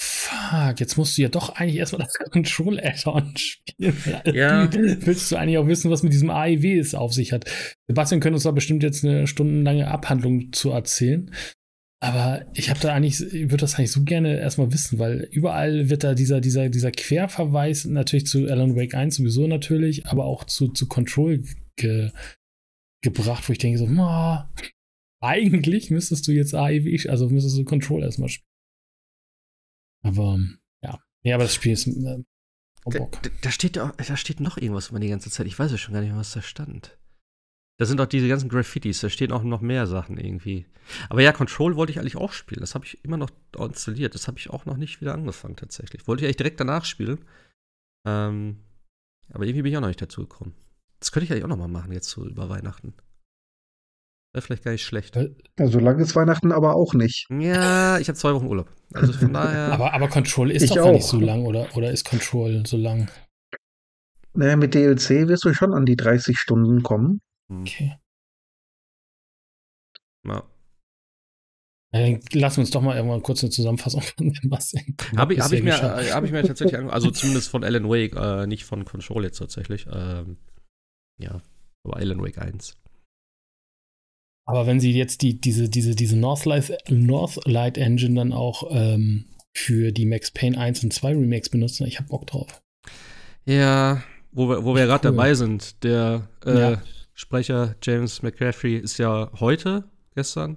fuck, 0.00 0.80
jetzt 0.80 0.96
musst 0.96 1.16
du 1.16 1.22
ja 1.22 1.28
doch 1.28 1.50
eigentlich 1.50 1.76
erstmal 1.76 2.06
das 2.06 2.14
Control-Add-on 2.30 3.36
spielen. 3.36 3.96
Ja. 4.32 4.72
Willst 4.72 5.30
du 5.30 5.36
eigentlich 5.36 5.58
auch 5.58 5.66
wissen, 5.66 5.90
was 5.90 6.02
mit 6.02 6.12
diesem 6.12 6.30
AEW 6.30 6.78
es 6.78 6.94
auf 6.94 7.12
sich 7.12 7.32
hat? 7.32 7.50
Sebastian 7.88 8.20
könnte 8.20 8.36
uns 8.36 8.44
da 8.44 8.50
bestimmt 8.50 8.82
jetzt 8.82 9.04
eine 9.04 9.26
stundenlange 9.26 9.88
Abhandlung 9.88 10.52
zu 10.52 10.70
erzählen. 10.70 11.30
Aber 12.00 12.44
ich 12.52 12.68
habe 12.68 12.80
da 12.80 12.92
eigentlich, 12.92 13.20
ich 13.20 13.44
würde 13.44 13.58
das 13.58 13.76
eigentlich 13.76 13.92
so 13.92 14.02
gerne 14.02 14.38
erstmal 14.38 14.70
wissen, 14.72 14.98
weil 14.98 15.26
überall 15.30 15.88
wird 15.88 16.04
da 16.04 16.14
dieser, 16.14 16.42
dieser, 16.42 16.68
dieser 16.68 16.90
Querverweis 16.90 17.86
natürlich 17.86 18.26
zu 18.26 18.46
Alan 18.46 18.76
Wake 18.76 18.94
1 18.94 19.16
sowieso 19.16 19.46
natürlich, 19.46 20.06
aber 20.06 20.26
auch 20.26 20.44
zu, 20.44 20.68
zu 20.68 20.86
Control 20.86 21.42
ge, 21.76 22.10
gebracht, 23.04 23.48
wo 23.48 23.52
ich 23.52 23.58
denke 23.58 23.78
so, 23.78 23.86
ma, 23.86 24.52
eigentlich 25.22 25.90
müsstest 25.90 26.26
du 26.26 26.32
jetzt 26.32 26.54
AEW, 26.54 27.08
also 27.08 27.28
müsstest 27.28 27.56
du 27.56 27.64
Control 27.64 28.02
erstmal 28.02 28.28
spielen. 28.28 28.48
Aber 30.04 30.38
ja. 30.82 31.00
Ja, 31.22 31.34
aber 31.36 31.44
das 31.44 31.54
Spiel 31.54 31.72
ist 31.72 31.86
äh, 31.86 32.22
oh 32.84 32.90
Da, 32.90 32.98
da- 32.98 33.30
da 33.42 33.50
steht 33.50 33.78
auch, 33.78 33.92
da 33.92 34.16
steht 34.16 34.40
noch 34.40 34.56
irgendwas 34.58 34.88
immer 34.90 35.00
die 35.00 35.08
ganze 35.08 35.30
Zeit. 35.30 35.46
Ich 35.46 35.58
weiß 35.58 35.70
ja 35.70 35.78
schon 35.78 35.94
gar 35.94 36.00
nicht 36.00 36.10
mehr, 36.10 36.18
was 36.18 36.32
da 36.32 36.42
stand. 36.42 36.98
Da 37.78 37.86
sind 37.86 38.00
auch 38.00 38.06
diese 38.06 38.28
ganzen 38.28 38.48
Graffitis, 38.48 39.00
da 39.00 39.08
stehen 39.10 39.32
auch 39.32 39.42
noch 39.42 39.60
mehr 39.60 39.86
Sachen 39.86 40.18
irgendwie. 40.18 40.66
Aber 41.08 41.22
ja, 41.22 41.32
Control 41.32 41.74
wollte 41.76 41.90
ich 41.92 41.98
eigentlich 41.98 42.16
auch 42.16 42.32
spielen. 42.32 42.60
Das 42.60 42.74
habe 42.74 42.84
ich 42.84 43.02
immer 43.04 43.16
noch 43.16 43.30
installiert. 43.58 44.14
Das 44.14 44.28
habe 44.28 44.38
ich 44.38 44.50
auch 44.50 44.64
noch 44.66 44.76
nicht 44.76 45.00
wieder 45.00 45.14
angefangen 45.14 45.56
tatsächlich. 45.56 46.06
Wollte 46.06 46.22
ich 46.22 46.26
eigentlich 46.26 46.36
direkt 46.36 46.60
danach 46.60 46.84
spielen. 46.84 47.24
Ähm, 48.06 48.60
aber 49.30 49.44
irgendwie 49.44 49.62
bin 49.62 49.72
ich 49.72 49.76
auch 49.76 49.80
noch 49.80 49.88
nicht 49.88 50.02
dazu 50.02 50.20
gekommen. 50.20 50.54
Das 51.04 51.12
könnte 51.12 51.26
ich 51.26 51.32
eigentlich 51.32 51.44
auch 51.44 51.48
noch 51.48 51.58
mal 51.58 51.68
machen 51.68 51.92
jetzt 51.92 52.08
so 52.08 52.24
über 52.24 52.48
Weihnachten. 52.48 52.94
Wäre 54.32 54.40
vielleicht 54.40 54.64
gar 54.64 54.72
nicht 54.72 54.86
schlecht. 54.86 55.14
Äh, 55.16 55.34
Ja, 55.58 55.66
so 55.68 55.78
lange 55.78 56.02
ist 56.02 56.16
Weihnachten 56.16 56.50
aber 56.50 56.74
auch 56.74 56.94
nicht. 56.94 57.26
Ja, 57.30 57.98
ich 57.98 58.08
habe 58.08 58.16
zwei 58.16 58.32
Wochen 58.32 58.46
Urlaub. 58.46 58.72
Also 58.94 59.12
von 59.12 59.32
daher. 59.34 59.72
Aber, 59.74 59.92
aber 59.92 60.08
Control 60.08 60.50
ist 60.50 60.62
Ich 60.62 60.70
doch 60.70 60.76
gar 60.76 60.92
nicht 60.92 61.04
auch. 61.04 61.08
so 61.10 61.20
lang, 61.20 61.44
oder? 61.44 61.68
Oder 61.76 61.90
ist 61.90 62.06
Control 62.08 62.64
so 62.66 62.78
lang? 62.78 63.10
Naja, 64.32 64.56
mit 64.56 64.74
DLC 64.74 65.28
wirst 65.28 65.44
du 65.44 65.52
schon 65.52 65.74
an 65.74 65.84
die 65.84 65.94
30 65.96 66.38
Stunden 66.38 66.82
kommen. 66.82 67.20
hm, 67.50 67.60
Okay. 67.60 67.98
ja. 70.26 70.42
Ja, 71.92 72.00
Dann 72.00 72.20
lassen 72.32 72.56
wir 72.56 72.60
uns 72.62 72.70
doch 72.70 72.80
mal 72.80 72.96
irgendwann 72.96 73.22
kurz 73.22 73.42
eine 73.44 73.50
Zusammenfassung 73.50 74.00
von 74.00 74.32
dem 74.32 74.50
was 74.50 74.72
Habe 75.18 75.34
ich, 75.34 75.40
hab 75.40 75.52
ich, 75.52 75.62
mir, 75.62 75.74
äh, 75.74 76.10
hab 76.12 76.24
ich 76.24 76.32
mir 76.32 76.42
tatsächlich 76.42 76.78
ange 76.78 76.90
also 76.92 77.10
zumindest 77.10 77.50
von 77.50 77.62
Alan 77.62 77.90
Wake, 77.90 78.16
äh, 78.16 78.46
nicht 78.46 78.64
von 78.64 78.86
Control 78.86 79.22
jetzt 79.24 79.36
tatsächlich. 79.38 79.86
Ähm, 79.92 80.38
ja, 81.18 81.40
aber 81.84 81.96
Alan 81.96 82.22
Wake 82.22 82.38
1. 82.38 82.76
Aber 84.46 84.66
wenn 84.66 84.78
sie 84.80 84.92
jetzt 84.92 85.22
die, 85.22 85.40
diese, 85.40 85.68
diese, 85.70 85.94
diese 85.94 86.16
Northlight, 86.18 86.76
Northlight 86.90 87.78
Engine 87.78 88.14
dann 88.14 88.32
auch 88.32 88.64
ähm, 88.70 89.24
für 89.56 89.90
die 89.92 90.04
Max 90.04 90.30
Payne 90.30 90.58
1 90.58 90.84
und 90.84 90.92
2 90.92 91.12
Remakes 91.12 91.48
benutzen, 91.48 91.86
ich 91.86 91.98
hab 91.98 92.08
Bock 92.08 92.26
drauf. 92.26 92.62
Ja, 93.46 94.02
wo 94.32 94.48
wir, 94.48 94.64
wo 94.64 94.74
wir 94.74 94.84
gerade 94.86 95.08
Cool. 95.08 95.16
dabei 95.16 95.34
sind, 95.34 95.82
der 95.84 96.28
äh, 96.44 96.58
Ja. 96.72 96.82
Sprecher 97.14 97.76
James 97.82 98.22
McCaffrey 98.22 98.76
ist 98.76 98.98
ja 98.98 99.30
heute, 99.38 99.84
gestern, 100.14 100.56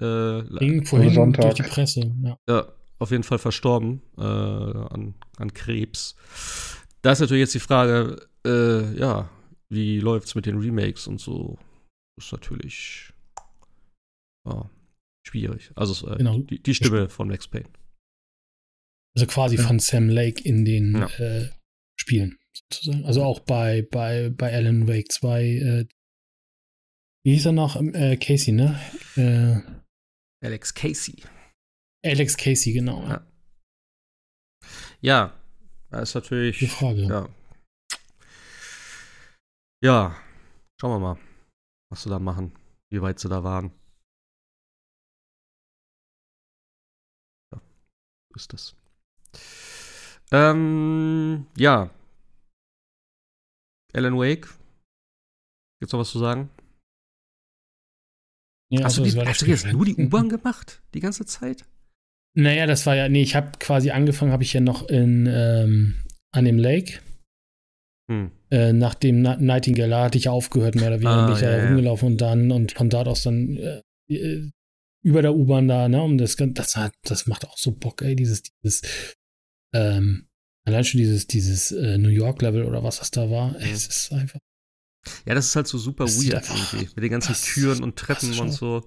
äh, 0.00 0.42
Ging 0.58 0.84
vorhin 0.84 1.14
Sonntag. 1.14 1.42
durch 1.42 1.54
die 1.54 1.62
Presse. 1.62 2.12
Ja. 2.22 2.36
ja, 2.48 2.68
auf 2.98 3.10
jeden 3.10 3.22
Fall 3.22 3.38
verstorben 3.38 4.02
äh, 4.18 4.22
an, 4.22 5.14
an 5.38 5.54
Krebs. 5.54 6.14
Da 7.02 7.12
ist 7.12 7.20
natürlich 7.20 7.40
jetzt 7.42 7.54
die 7.54 7.60
Frage, 7.60 8.28
äh, 8.46 8.96
ja, 8.98 9.30
wie 9.70 10.00
läuft's 10.00 10.34
mit 10.34 10.46
den 10.46 10.58
Remakes 10.58 11.06
und 11.06 11.20
so? 11.20 11.58
Ist 12.18 12.32
natürlich 12.32 13.12
ja, 14.46 14.70
schwierig. 15.26 15.70
Also 15.74 16.08
äh, 16.10 16.16
Genau. 16.18 16.38
die, 16.38 16.62
die 16.62 16.74
Stimme 16.74 17.08
von 17.08 17.28
Max 17.28 17.48
Payne. 17.48 17.68
Also 19.16 19.26
quasi 19.26 19.56
Ja. 19.56 19.66
von 19.66 19.78
Sam 19.78 20.08
Lake 20.08 20.42
in 20.42 20.64
den 20.64 20.94
Ja. 20.96 21.06
äh, 21.18 21.50
Spielen, 21.98 22.38
sozusagen. 22.70 23.04
Also 23.04 23.22
auch 23.22 23.40
bei, 23.40 23.82
bei, 23.82 24.28
bei 24.30 24.52
Alan 24.52 24.86
Wake 24.88 25.10
2. 25.12 25.42
Äh, 25.44 25.86
wie 27.24 27.32
hieß 27.34 27.46
er 27.46 27.52
noch? 27.52 27.76
Äh, 27.76 28.16
Casey, 28.18 28.52
ne? 28.52 28.78
Äh, 29.16 29.60
Alex 30.44 30.74
Casey. 30.74 31.22
Alex 32.04 32.36
Casey, 32.36 32.72
genau. 32.74 33.02
Ja. 33.08 33.26
Ja, 35.00 35.40
Das 35.90 36.10
ist 36.10 36.14
natürlich. 36.14 36.58
Die 36.58 36.66
Frage. 36.66 37.02
Ja. 37.04 37.28
Ja, 39.84 40.16
schauen 40.80 40.92
wir 40.92 40.98
mal, 40.98 41.18
was 41.90 42.04
sie 42.04 42.08
da 42.08 42.18
machen, 42.18 42.54
wie 42.90 43.02
weit 43.02 43.18
sie 43.18 43.28
da 43.28 43.44
waren. 43.44 43.70
Ja, 47.52 47.60
ist 48.34 48.50
das. 48.54 48.74
Ähm, 50.32 51.48
ja. 51.58 51.90
Alan 53.92 54.16
Wake. 54.16 54.48
Gibt's 55.80 55.92
noch 55.92 56.00
was 56.00 56.12
zu 56.12 56.18
sagen? 56.18 56.48
Ja, 58.70 58.84
hast 58.84 58.96
du, 58.96 59.02
also, 59.02 59.04
die, 59.04 59.10
das 59.10 59.16
war 59.16 59.26
hast 59.26 59.42
du 59.42 59.46
jetzt 59.46 59.66
nur 59.66 59.84
die 59.84 59.96
U-Bahn 59.98 60.30
gemacht? 60.30 60.82
Die 60.94 61.00
ganze 61.00 61.26
Zeit? 61.26 61.68
Naja, 62.34 62.64
das 62.64 62.86
war 62.86 62.96
ja, 62.96 63.10
nee, 63.10 63.20
ich 63.20 63.36
habe 63.36 63.52
quasi 63.58 63.90
angefangen, 63.90 64.32
habe 64.32 64.44
ich 64.44 64.54
ja 64.54 64.62
noch 64.62 64.88
in, 64.88 65.26
ähm, 65.26 66.02
an 66.32 66.46
dem 66.46 66.56
Lake. 66.56 67.00
Hm. 68.10 68.32
Äh, 68.54 68.72
nach 68.72 68.94
dem 68.94 69.22
Na 69.22 69.36
Nightingale 69.36 69.90
da 69.90 70.04
hatte 70.04 70.18
ich 70.18 70.28
aufgehört, 70.28 70.74
mehr 70.76 70.86
oder 70.88 71.00
weniger, 71.00 71.10
Ah, 71.10 71.26
bin 71.26 71.34
ich 71.36 71.42
ja, 71.42 71.50
ja, 71.50 71.58
ja. 71.58 71.66
rumgelaufen 71.68 72.06
und 72.12 72.20
dann 72.20 72.52
und 72.52 72.72
von 72.72 72.88
dort 72.88 73.08
aus 73.08 73.22
dann 73.24 73.56
äh, 73.56 73.82
äh, 74.14 74.50
über 75.02 75.22
der 75.22 75.34
U-Bahn 75.34 75.66
da, 75.68 75.88
ne, 75.88 76.00
um 76.02 76.16
das, 76.18 76.36
das 76.38 76.76
hat, 76.76 76.92
das 77.02 77.26
macht 77.26 77.46
auch 77.46 77.58
so 77.58 77.72
Bock, 77.72 78.02
ey, 78.02 78.14
dieses, 78.14 78.42
dieses, 78.62 78.82
ähm, 79.74 80.28
allein 80.66 80.84
schon 80.84 80.98
dieses, 80.98 81.26
dieses 81.26 81.72
äh, 81.72 81.98
New 81.98 82.08
York-Level 82.10 82.64
oder 82.64 82.82
was 82.84 82.98
das 83.00 83.10
da 83.10 83.28
war, 83.30 83.58
ey, 83.60 83.70
es 83.72 83.86
ist 83.86 84.12
einfach, 84.12 84.38
Ja, 85.26 85.34
das 85.34 85.46
ist 85.46 85.56
halt 85.56 85.66
so 85.66 85.76
super 85.78 86.04
weird 86.06 86.48
irgendwie. 86.48 86.88
Mit 86.94 87.04
den 87.04 87.10
ganzen 87.10 87.32
das- 87.32 87.42
Türen 87.42 87.82
und 87.82 87.96
Treppen 87.96 88.38
und 88.38 88.52
so. 88.52 88.86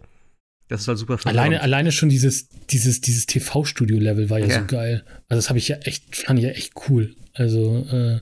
Das 0.69 0.81
ist 0.81 0.87
halt 0.87 0.97
super 0.97 1.13
alleine, 1.23 1.55
verwirrend. 1.55 1.63
alleine 1.63 1.91
schon 1.91 2.09
dieses, 2.09 2.49
dieses, 2.69 3.01
dieses 3.01 3.25
TV-Studio-Level 3.25 4.29
war 4.29 4.39
ja, 4.39 4.47
Ja. 4.47 4.59
so 4.59 4.65
geil. 4.67 5.03
Also 5.29 5.37
das 5.39 5.49
habe 5.49 5.59
ich 5.59 5.67
ja 5.67 5.77
echt, 5.77 6.15
fand 6.15 6.39
ich 6.39 6.45
ja 6.45 6.51
echt 6.51 6.73
cool. 6.89 7.15
Also 7.33 7.85
äh, 7.91 8.19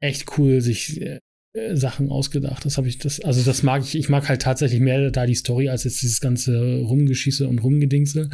echt 0.00 0.38
cool, 0.38 0.60
sich 0.60 1.00
äh, 1.00 1.18
äh, 1.54 1.76
Sachen 1.76 2.10
ausgedacht. 2.10 2.64
Das 2.64 2.76
habe 2.78 2.88
ich, 2.88 2.98
das, 2.98 3.20
also 3.20 3.42
das 3.42 3.62
mag 3.62 3.82
ich, 3.82 3.96
ich 3.96 4.08
mag 4.08 4.28
halt 4.28 4.42
tatsächlich 4.42 4.80
mehr 4.80 5.10
da 5.10 5.26
die 5.26 5.34
Story 5.34 5.68
als 5.68 5.84
jetzt 5.84 6.00
dieses 6.02 6.20
ganze 6.20 6.78
Rumgeschieße 6.80 7.46
und 7.48 7.58
Rumgedingse. 7.58 8.30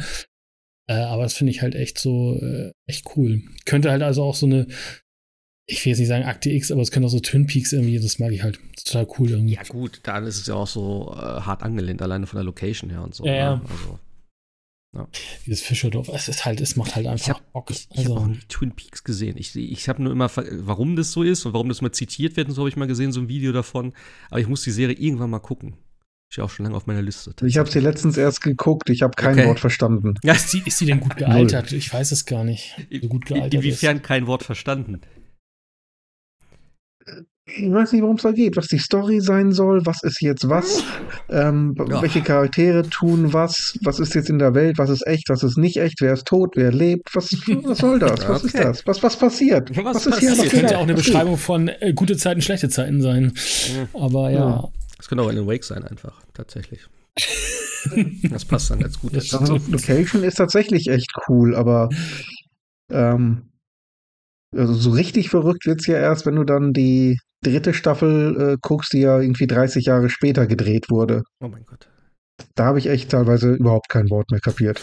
Äh, 0.87 0.95
aber 0.95 1.23
das 1.23 1.35
finde 1.35 1.51
ich 1.53 1.63
halt 1.63 1.75
echt 1.75 1.99
so, 1.99 2.39
äh, 2.41 2.71
echt 2.87 3.05
cool. 3.17 3.43
Könnte 3.65 3.91
halt 3.91 4.03
also 4.03 4.23
auch 4.23 4.35
so 4.35 4.47
eine, 4.47 4.67
ich 5.67 5.85
will 5.85 5.91
jetzt 5.93 5.99
nicht 5.99 6.09
sagen 6.09 6.25
Akte 6.25 6.51
X, 6.51 6.71
aber 6.71 6.83
es 6.83 6.91
könnte 6.91 7.07
auch 7.07 7.11
so 7.11 7.21
Twin 7.21 7.47
Peaks 7.47 7.73
irgendwie, 7.73 7.99
das 7.99 8.19
mag 8.19 8.33
ich 8.33 8.43
halt. 8.43 8.59
Ist 8.77 8.87
total 8.89 9.07
cool 9.19 9.31
irgendwie. 9.31 9.55
Ja, 9.55 9.63
gut, 9.63 10.01
dann 10.03 10.27
ist 10.27 10.39
es 10.39 10.47
ja 10.47 10.55
auch 10.55 10.67
so 10.67 11.13
äh, 11.17 11.17
hart 11.21 11.63
angelehnt, 11.63 12.03
alleine 12.03 12.27
von 12.27 12.37
der 12.37 12.45
Location 12.45 12.91
her 12.91 13.03
und 13.03 13.15
so. 13.15 13.25
Ja, 13.25 13.35
ja. 13.35 13.57
ne? 13.57 13.63
Also, 13.71 13.99
Dieses 15.47 15.63
Fischerdorf, 15.63 16.09
es 16.09 16.29
ist 16.29 16.45
halt, 16.45 16.61
es 16.61 16.77
macht 16.77 16.95
halt 16.95 17.07
einfach 17.07 17.25
ich 17.27 17.31
habe 17.31 17.41
Bock. 17.53 17.71
ich, 17.71 17.89
ich 17.91 17.99
hab 18.05 18.11
Also- 18.11 18.17
auch 18.17 18.27
nie 18.27 18.39
Twin 18.49 18.73
Peaks 18.73 19.03
gesehen. 19.05 19.37
Ich, 19.39 19.57
ich 19.57 19.89
habe 19.89 20.03
nur 20.03 20.13
immer, 20.13 20.31
warum 20.61 20.95
das 20.97 21.11
so 21.13 21.23
ist 21.23 21.45
und 21.47 21.53
warum 21.53 21.69
das 21.69 21.81
mal 21.83 21.93
zitiert 21.93 22.37
wird 22.37 22.49
und 22.49 22.55
so 22.55 22.63
habe 22.63 22.69
ich 22.69 22.77
mal 22.77 22.87
gesehen, 22.87 23.11
so 23.11 23.21
ein 23.21 23.29
Video 23.29 23.51
davon. 23.53 23.93
Aber 24.31 24.41
ich 24.41 24.47
muss 24.47 24.63
die 24.63 24.71
Serie 24.71 24.95
irgendwann 24.97 25.31
mal 25.31 25.41
gucken. 25.41 25.77
Ist 26.31 26.39
ja 26.39 26.45
auch 26.45 26.51
schon 26.51 26.65
lange 26.65 26.77
auf 26.77 26.87
meiner 26.87 27.03
Liste. 27.03 27.35
Ich 27.45 27.59
habe 27.59 27.71
sie 27.71 27.81
letztens 27.81 28.17
erst 28.17 28.41
geguckt, 28.41 28.89
ich 28.91 29.03
habe 29.03 29.15
kein 29.15 29.35
Okay. 29.39 29.47
Wort 29.49 29.61
verstanden. 29.61 30.15
Ja, 30.25 30.33
Ist 30.35 30.53
die, 30.53 30.63
ist 30.65 30.81
die 30.81 30.87
denn 30.87 31.01
gut 31.01 31.17
gealtert? 31.19 31.73
Ich 31.73 31.93
weiß 31.93 32.13
es 32.13 32.25
gar 32.25 32.45
nicht. 32.45 32.75
So 33.03 33.09
gut 33.09 33.27
gealtert 33.27 33.55
inwiefern 33.55 34.01
kein 34.03 34.27
Wort 34.27 34.43
verstanden. 34.43 35.01
Ich 37.47 37.71
weiß 37.71 37.93
nicht, 37.93 38.01
worum 38.01 38.17
es 38.17 38.23
da 38.23 38.33
geht, 38.33 38.57
was 38.57 38.69
die 38.69 38.79
Story 38.79 39.21
sein 39.21 39.53
soll, 39.53 39.85
was 39.85 40.03
ist 40.03 40.23
jetzt 40.23 40.49
was, 40.49 40.83
ähm, 41.29 41.75
Ja. 41.91 42.01
welche 42.01 42.23
Charaktere 42.23 42.89
tun 42.89 43.35
was, 43.35 43.79
was 43.83 44.01
ist 44.01 44.15
jetzt 44.15 44.31
in 44.31 44.39
der 44.39 44.55
Welt, 44.55 44.79
was 44.79 44.89
ist 44.89 45.07
echt, 45.07 45.29
was 45.29 45.43
ist 45.43 45.59
nicht 45.59 45.77
echt, 45.77 46.01
wer 46.01 46.15
ist 46.15 46.27
tot, 46.27 46.53
wer 46.57 46.73
lebt, 46.73 47.15
was, 47.15 47.31
was 47.65 47.79
soll 47.79 47.99
das, 47.99 48.27
was 48.27 48.45
ist 48.45 48.55
Okay. 48.55 48.65
das, 48.65 48.87
was, 48.87 49.03
was 49.03 49.19
passiert, 49.19 49.69
Was 49.85 50.07
ist 50.07 50.19
hier 50.21 50.31
passiert? 50.31 50.39
Das 50.39 50.49
könnte 50.53 50.67
genau? 50.69 50.79
auch 50.79 50.83
eine 50.85 50.95
Was 50.97 51.05
Beschreibung 51.05 51.37
von 51.37 51.69
äh, 51.69 51.93
gute 51.95 52.17
Zeiten, 52.17 52.41
schlechte 52.41 52.71
Zeiten 52.71 53.03
sein. 53.03 53.33
Aber 53.93 54.31
ja, 54.31 54.39
Ja. 54.39 54.69
Das 54.97 55.09
könnte 55.09 55.23
auch 55.23 55.29
Alan 55.29 55.47
Wake 55.47 55.65
sein, 55.65 55.85
einfach, 55.85 56.23
tatsächlich. 56.33 56.81
Das 58.31 58.47
passt 58.47 58.71
dann 58.71 58.79
ganz 58.81 58.99
gut. 58.99 59.15
Das 59.15 59.31
Location 59.33 60.25
ist 60.25 60.37
tatsächlich 60.37 60.89
echt 60.89 61.13
cool, 61.29 61.55
aber 61.55 61.91
ähm, 62.91 63.51
also 64.57 64.73
so 64.75 64.91
richtig 64.91 65.31
verrückt 65.31 65.67
wird's 65.67 65.87
ja 65.87 65.97
erst, 65.97 66.27
wenn 66.27 66.37
du 66.37 66.45
dann 66.45 66.73
die 66.73 67.19
dritte 67.43 67.75
Staffel 67.75 68.53
äh, 68.55 68.57
guckst, 68.61 68.93
die 68.93 69.01
ja 69.01 69.21
irgendwie 69.21 69.47
30 69.47 69.87
Jahre 69.87 70.09
später 70.09 70.47
gedreht 70.47 70.91
wurde. 70.91 71.23
Oh 71.41 71.49
mein 71.49 71.65
Gott. 71.67 71.89
Da 72.55 72.65
habe 72.67 72.79
ich 72.79 72.87
echt 72.89 73.11
teilweise 73.11 73.55
überhaupt 73.55 73.89
kein 73.89 74.11
Wort 74.11 74.31
mehr 74.31 74.41
kapiert. 74.41 74.81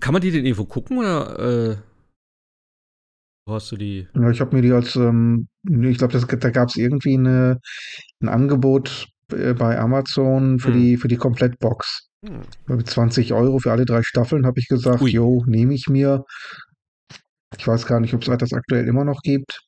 Kann 0.00 0.12
man 0.12 0.22
die 0.22 0.30
denn 0.30 0.44
irgendwo 0.44 0.64
gucken 0.64 0.98
oder 0.98 1.72
äh, 1.72 1.76
wo 3.46 3.54
hast 3.54 3.72
du 3.72 3.76
die? 3.76 4.06
Ja, 4.14 4.30
ich 4.30 4.40
habe 4.40 4.54
mir 4.54 4.62
die 4.62 4.72
als, 4.72 4.94
ähm, 4.94 5.48
ich 5.68 5.98
glaube, 5.98 6.18
da 6.18 6.50
gab 6.50 6.68
es 6.68 6.76
irgendwie 6.76 7.14
eine, 7.14 7.58
ein 8.22 8.28
Angebot 8.28 9.08
äh, 9.32 9.52
bei 9.54 9.78
Amazon 9.78 10.60
für 10.60 10.72
Hm. 10.72 10.80
die 10.80 10.96
für 10.96 11.08
die 11.08 11.16
Komplettbox. 11.16 12.08
Hm. 12.24 12.42
Mit 12.68 12.88
20 12.88 13.32
Euro 13.32 13.58
für 13.58 13.72
alle 13.72 13.84
drei 13.84 14.02
Staffeln 14.02 14.46
habe 14.46 14.60
ich 14.60 14.68
gesagt, 14.68 15.02
Ui. 15.02 15.10
jo, 15.10 15.42
nehme 15.46 15.74
ich 15.74 15.88
mir. 15.88 16.24
Ich 17.58 17.66
weiß 17.66 17.86
gar 17.86 18.00
nicht, 18.00 18.14
ob 18.14 18.22
es 18.26 18.38
das 18.38 18.52
aktuell 18.52 18.86
immer 18.86 19.04
noch 19.04 19.22
gibt. 19.22 19.60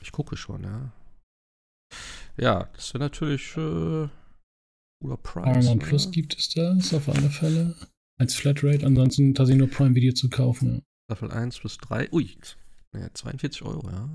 Ich 0.00 0.12
gucke 0.12 0.36
schon, 0.36 0.64
ja. 0.64 0.92
Ja, 2.36 2.64
das 2.74 2.94
wäre 2.94 3.04
natürlich 3.04 3.56
äh, 3.56 4.08
guter 5.00 5.16
Preis. 5.18 5.44
Paramount 5.44 5.82
ne? 5.82 5.88
Plus 5.88 6.10
gibt 6.10 6.38
es 6.38 6.48
das 6.50 6.94
auf 6.94 7.08
alle 7.08 7.30
Fälle. 7.30 7.76
Als 8.18 8.34
Flatrate, 8.34 8.86
ansonsten 8.86 9.34
tatsächlich 9.34 9.60
nur 9.60 9.70
Prime 9.70 9.94
Video 9.94 10.12
zu 10.12 10.30
kaufen. 10.30 10.74
Ja. 10.76 11.16
Staffel 11.16 11.30
1 11.30 11.60
bis 11.60 11.76
3. 11.78 12.10
Ui, 12.12 12.36
ja, 12.94 13.12
42 13.12 13.62
Euro, 13.62 13.90
ja. 13.90 14.08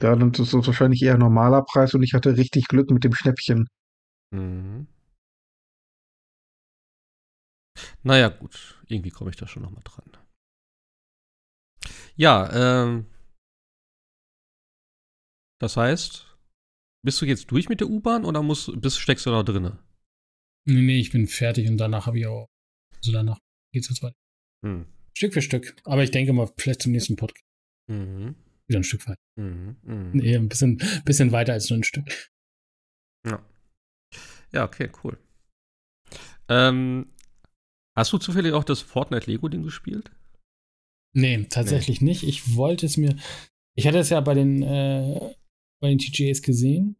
Ja, 0.00 0.14
dann 0.14 0.30
ist 0.30 0.38
das 0.38 0.66
wahrscheinlich 0.66 1.02
eher 1.02 1.18
normaler 1.18 1.62
Preis 1.62 1.92
und 1.94 2.02
ich 2.04 2.14
hatte 2.14 2.36
richtig 2.36 2.68
Glück 2.68 2.90
mit 2.90 3.02
dem 3.02 3.14
Schnäppchen. 3.14 3.68
Mhm. 4.30 4.86
Naja, 8.04 8.28
gut. 8.28 8.80
Irgendwie 8.86 9.10
komme 9.10 9.30
ich 9.30 9.36
da 9.36 9.48
schon 9.48 9.62
noch 9.62 9.70
mal 9.70 9.82
dran. 9.82 10.17
Ja, 12.16 12.84
ähm. 12.84 13.06
Das 15.60 15.76
heißt, 15.76 16.36
bist 17.04 17.20
du 17.20 17.26
jetzt 17.26 17.50
durch 17.50 17.68
mit 17.68 17.80
der 17.80 17.88
U-Bahn 17.88 18.24
oder 18.24 18.42
musst, 18.42 18.70
bist, 18.80 19.00
steckst 19.00 19.26
du 19.26 19.30
da 19.30 19.42
drinne? 19.42 19.82
Nee, 20.66 20.82
nee, 20.82 21.00
ich 21.00 21.10
bin 21.10 21.26
fertig 21.26 21.68
und 21.68 21.78
danach 21.78 22.06
habe 22.06 22.18
ich 22.18 22.26
auch. 22.26 22.46
Also 22.96 23.12
danach 23.12 23.38
geht's 23.72 23.88
jetzt 23.88 24.02
weiter. 24.02 24.16
Hm. 24.64 24.86
Stück 25.16 25.32
für 25.34 25.42
Stück. 25.42 25.76
Aber 25.84 26.02
ich 26.04 26.10
denke 26.10 26.32
mal, 26.32 26.48
vielleicht 26.58 26.82
zum 26.82 26.92
nächsten 26.92 27.16
Podcast 27.16 27.44
Mhm. 27.90 28.34
wieder 28.68 28.80
ein 28.80 28.84
Stück 28.84 29.08
weiter. 29.08 29.20
Mhm. 29.36 29.76
Mhm. 29.82 30.10
Nee, 30.12 30.36
ein 30.36 30.48
bisschen, 30.48 30.76
bisschen 31.04 31.32
weiter 31.32 31.54
als 31.54 31.70
nur 31.70 31.78
ein 31.78 31.84
Stück. 31.84 32.30
Ja. 33.26 33.42
Ja, 34.52 34.64
okay, 34.64 34.90
cool. 35.02 35.18
Ähm, 36.48 37.10
hast 37.96 38.12
du 38.12 38.18
zufällig 38.18 38.52
auch 38.52 38.64
das 38.64 38.80
Fortnite-Lego-Ding 38.80 39.62
gespielt? 39.62 40.10
Nee, 41.18 41.46
tatsächlich 41.50 42.00
nicht. 42.00 42.22
Ich 42.22 42.54
wollte 42.54 42.86
es 42.86 42.96
mir. 42.96 43.16
Ich 43.74 43.88
hatte 43.88 43.98
es 43.98 44.08
ja 44.08 44.20
bei 44.20 44.34
den, 44.34 44.62
äh, 44.62 45.34
bei 45.80 45.88
den 45.88 45.98
TGAs 45.98 46.42
gesehen 46.42 46.96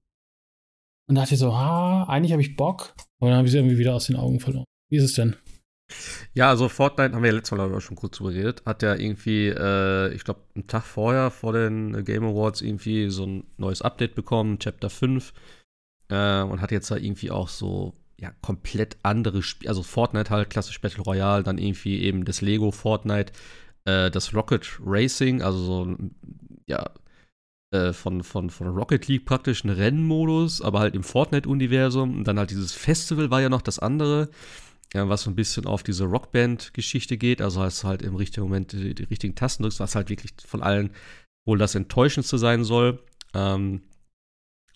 und 1.08 1.14
dachte 1.14 1.36
so, 1.36 1.52
ah, 1.52 2.02
eigentlich 2.08 2.32
habe 2.32 2.42
ich 2.42 2.56
Bock. 2.56 2.96
Aber 3.20 3.30
dann 3.30 3.38
habe 3.38 3.46
ich 3.46 3.54
es 3.54 3.56
irgendwie 3.56 3.78
wieder 3.78 3.94
aus 3.94 4.06
den 4.06 4.16
Augen 4.16 4.40
verloren. 4.40 4.64
Wie 4.90 4.96
ist 4.96 5.04
es 5.04 5.12
denn? 5.12 5.36
Ja, 6.34 6.48
also 6.48 6.68
Fortnite 6.68 7.14
haben 7.14 7.22
wir 7.22 7.30
ja 7.30 7.36
letztes 7.36 7.56
Mal, 7.56 7.72
auch 7.72 7.80
schon 7.80 7.96
kurz 7.96 8.16
drüber 8.16 8.32
geredet. 8.32 8.62
Hat 8.66 8.82
ja 8.82 8.96
irgendwie, 8.96 9.48
äh, 9.48 10.12
ich 10.12 10.24
glaube, 10.24 10.40
einen 10.56 10.66
Tag 10.66 10.82
vorher, 10.82 11.30
vor 11.30 11.52
den 11.52 12.04
Game 12.04 12.24
Awards, 12.24 12.60
irgendwie 12.60 13.10
so 13.10 13.24
ein 13.24 13.44
neues 13.56 13.82
Update 13.82 14.16
bekommen, 14.16 14.58
Chapter 14.58 14.90
5. 14.90 15.32
Äh, 16.08 16.42
und 16.42 16.60
hat 16.60 16.72
jetzt 16.72 16.90
da 16.90 16.96
irgendwie 16.96 17.30
auch 17.30 17.48
so, 17.48 17.94
ja, 18.18 18.32
komplett 18.42 18.96
andere 19.04 19.42
Spiele. 19.42 19.70
Also 19.70 19.84
Fortnite 19.84 20.30
halt, 20.30 20.50
klassisch 20.50 20.80
Battle 20.80 21.04
Royale, 21.04 21.44
dann 21.44 21.58
irgendwie 21.58 22.02
eben 22.02 22.24
das 22.24 22.40
Lego 22.40 22.72
Fortnite, 22.72 23.32
äh, 23.84 24.10
das 24.10 24.34
Rocket 24.34 24.78
Racing, 24.84 25.42
also 25.42 25.58
so 25.58 25.84
ein, 25.84 26.14
ja, 26.66 26.90
äh, 27.72 27.92
von, 27.92 28.22
von, 28.22 28.50
von 28.50 28.68
Rocket 28.68 29.08
League 29.08 29.26
praktisch 29.26 29.64
ein 29.64 29.70
Rennmodus, 29.70 30.62
aber 30.62 30.80
halt 30.80 30.94
im 30.94 31.02
Fortnite-Universum. 31.02 32.18
Und 32.18 32.24
dann 32.24 32.38
halt 32.38 32.50
dieses 32.50 32.72
Festival 32.72 33.30
war 33.30 33.40
ja 33.40 33.48
noch 33.48 33.62
das 33.62 33.78
andere 33.78 34.30
ja, 34.94 35.08
was 35.08 35.22
so 35.22 35.30
ein 35.30 35.36
bisschen 35.36 35.66
auf 35.66 35.82
diese 35.82 36.04
Rockband-Geschichte 36.04 37.18
geht, 37.18 37.42
also 37.42 37.60
hast 37.60 37.84
halt 37.84 38.02
im 38.02 38.16
richtigen 38.16 38.46
Moment 38.46 38.72
die, 38.72 38.94
die 38.94 39.04
richtigen 39.04 39.34
Tasten 39.34 39.62
drückst, 39.62 39.80
was 39.80 39.94
halt 39.94 40.08
wirklich 40.08 40.32
von 40.46 40.62
allen 40.62 40.90
wohl 41.46 41.58
das 41.58 41.74
Enttäuschendste 41.74 42.38
sein 42.38 42.64
soll. 42.64 43.02
Ähm, 43.34 43.82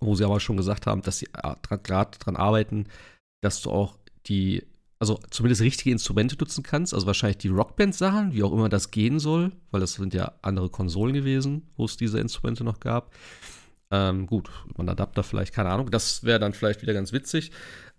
wo 0.00 0.16
sie 0.16 0.24
aber 0.24 0.40
schon 0.40 0.56
gesagt 0.56 0.86
haben, 0.86 1.02
dass 1.02 1.18
sie 1.18 1.28
gerade 1.30 2.18
dran 2.18 2.34
arbeiten, 2.34 2.88
dass 3.40 3.62
du 3.62 3.70
auch 3.70 3.96
die, 4.26 4.66
also 5.02 5.18
zumindest 5.30 5.62
richtige 5.62 5.90
Instrumente 5.90 6.36
nutzen 6.38 6.62
kannst, 6.62 6.94
also 6.94 7.08
wahrscheinlich 7.08 7.38
die 7.38 7.48
Rockband-Sachen, 7.48 8.34
wie 8.34 8.44
auch 8.44 8.52
immer 8.52 8.68
das 8.68 8.92
gehen 8.92 9.18
soll, 9.18 9.50
weil 9.72 9.80
das 9.80 9.94
sind 9.94 10.14
ja 10.14 10.34
andere 10.42 10.68
Konsolen 10.70 11.12
gewesen, 11.12 11.68
wo 11.74 11.86
es 11.86 11.96
diese 11.96 12.20
Instrumente 12.20 12.62
noch 12.62 12.78
gab. 12.78 13.12
Ähm, 13.90 14.28
gut, 14.28 14.48
einen 14.78 14.88
Adapter 14.88 15.24
vielleicht, 15.24 15.52
keine 15.52 15.70
Ahnung. 15.70 15.90
Das 15.90 16.22
wäre 16.22 16.38
dann 16.38 16.52
vielleicht 16.52 16.82
wieder 16.82 16.92
ganz 16.92 17.12
witzig. 17.12 17.50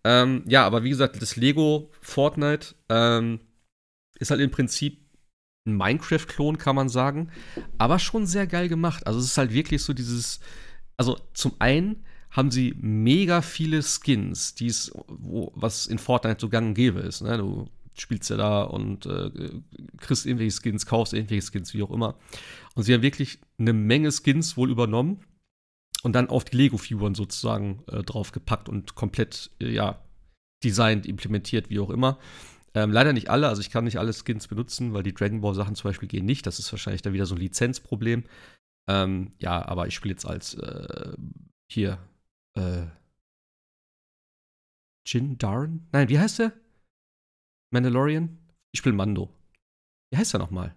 Ähm, 0.05 0.45
ja, 0.47 0.65
aber 0.65 0.85
wie 0.85 0.91
gesagt, 0.91 1.21
das 1.21 1.35
Lego 1.35 1.91
Fortnite 1.99 2.73
ähm, 2.87 3.41
ist 4.17 4.31
halt 4.31 4.39
im 4.39 4.51
Prinzip 4.51 5.05
ein 5.67 5.75
Minecraft-Klon, 5.75 6.57
kann 6.57 6.77
man 6.77 6.87
sagen, 6.87 7.31
aber 7.79 7.99
schon 7.99 8.25
sehr 8.25 8.47
geil 8.47 8.69
gemacht. 8.69 9.05
Also 9.07 9.19
es 9.19 9.25
ist 9.25 9.37
halt 9.37 9.51
wirklich 9.51 9.83
so 9.83 9.91
dieses, 9.91 10.39
also 10.95 11.19
zum 11.33 11.51
einen 11.59 12.05
haben 12.33 12.51
sie 12.51 12.75
mega 12.81 13.41
viele 13.41 13.81
Skins, 13.83 14.55
die's, 14.55 14.91
wo, 15.07 15.51
was 15.55 15.85
in 15.85 15.99
Fortnite 15.99 16.41
so 16.41 16.49
gang 16.49 16.69
und 16.69 16.73
gäbe 16.73 16.99
ist. 16.99 17.21
Ne? 17.21 17.37
Du 17.37 17.69
spielst 17.93 18.29
ja 18.31 18.37
da 18.37 18.63
und 18.63 19.05
äh, 19.05 19.29
kriegst 19.97 20.25
irgendwelche 20.25 20.59
Skins, 20.59 20.87
kaufst 20.87 21.13
irgendwelche 21.13 21.47
Skins, 21.47 21.75
wie 21.75 21.83
auch 21.83 21.91
immer. 21.91 22.15
Und 22.73 22.83
sie 22.83 22.93
haben 22.93 23.03
wirklich 23.03 23.37
eine 23.59 23.73
Menge 23.73 24.11
Skins 24.11 24.57
wohl 24.57 24.71
übernommen 24.71 25.23
und 26.01 26.13
dann 26.13 26.29
auf 26.29 26.43
die 26.43 26.57
Lego-Figuren 26.57 27.13
sozusagen 27.13 27.83
äh, 27.87 28.01
draufgepackt 28.01 28.67
und 28.67 28.95
komplett, 28.95 29.51
äh, 29.61 29.69
ja, 29.71 30.03
designt, 30.63 31.05
implementiert, 31.05 31.69
wie 31.69 31.79
auch 31.79 31.91
immer. 31.91 32.17
Ähm, 32.73 32.91
leider 32.91 33.13
nicht 33.13 33.29
alle, 33.29 33.47
also 33.47 33.61
ich 33.61 33.69
kann 33.69 33.83
nicht 33.83 33.99
alle 33.99 34.13
Skins 34.13 34.47
benutzen, 34.47 34.93
weil 34.93 35.03
die 35.03 35.13
Dragon 35.13 35.41
Ball 35.41 35.53
Sachen 35.53 35.75
zum 35.75 35.89
Beispiel 35.89 36.09
gehen 36.09 36.25
nicht. 36.25 36.47
Das 36.47 36.57
ist 36.57 36.71
wahrscheinlich 36.73 37.03
dann 37.03 37.13
wieder 37.13 37.27
so 37.27 37.35
ein 37.35 37.41
Lizenzproblem. 37.41 38.23
Ähm, 38.89 39.33
ja, 39.37 39.63
aber 39.63 39.85
ich 39.85 39.93
spiele 39.93 40.13
jetzt 40.13 40.25
als 40.25 40.55
äh, 40.55 41.13
hier 41.71 41.99
äh, 42.55 42.87
Jin 45.05 45.37
Darn? 45.37 45.87
Nein, 45.91 46.09
wie 46.09 46.19
heißt 46.19 46.39
der? 46.39 46.53
Mandalorian? 47.71 48.37
Ich 48.71 48.79
spiele 48.79 48.95
Mando. 48.95 49.29
Wie 50.11 50.17
heißt 50.17 50.33
er 50.35 50.39
nochmal? 50.39 50.75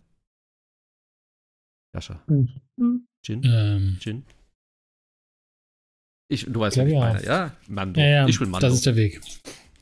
Jascha. 1.95 2.23
Mhm. 2.27 3.07
Jin? 3.25 3.43
Ähm. 3.45 3.99
Jin? 4.01 4.25
Ich, 6.29 6.45
du 6.45 6.59
weißt 6.59 6.77
ja, 6.77 6.85
nicht, 6.85 6.95
ja. 6.95 7.21
ja? 7.21 7.57
Mando. 7.69 8.01
Ja, 8.01 8.07
ja, 8.07 8.27
ich 8.27 8.35
spiele 8.35 8.51
Mando. 8.51 8.67
Das 8.67 8.75
ist 8.75 8.87
der 8.87 8.97
Weg. 8.97 9.21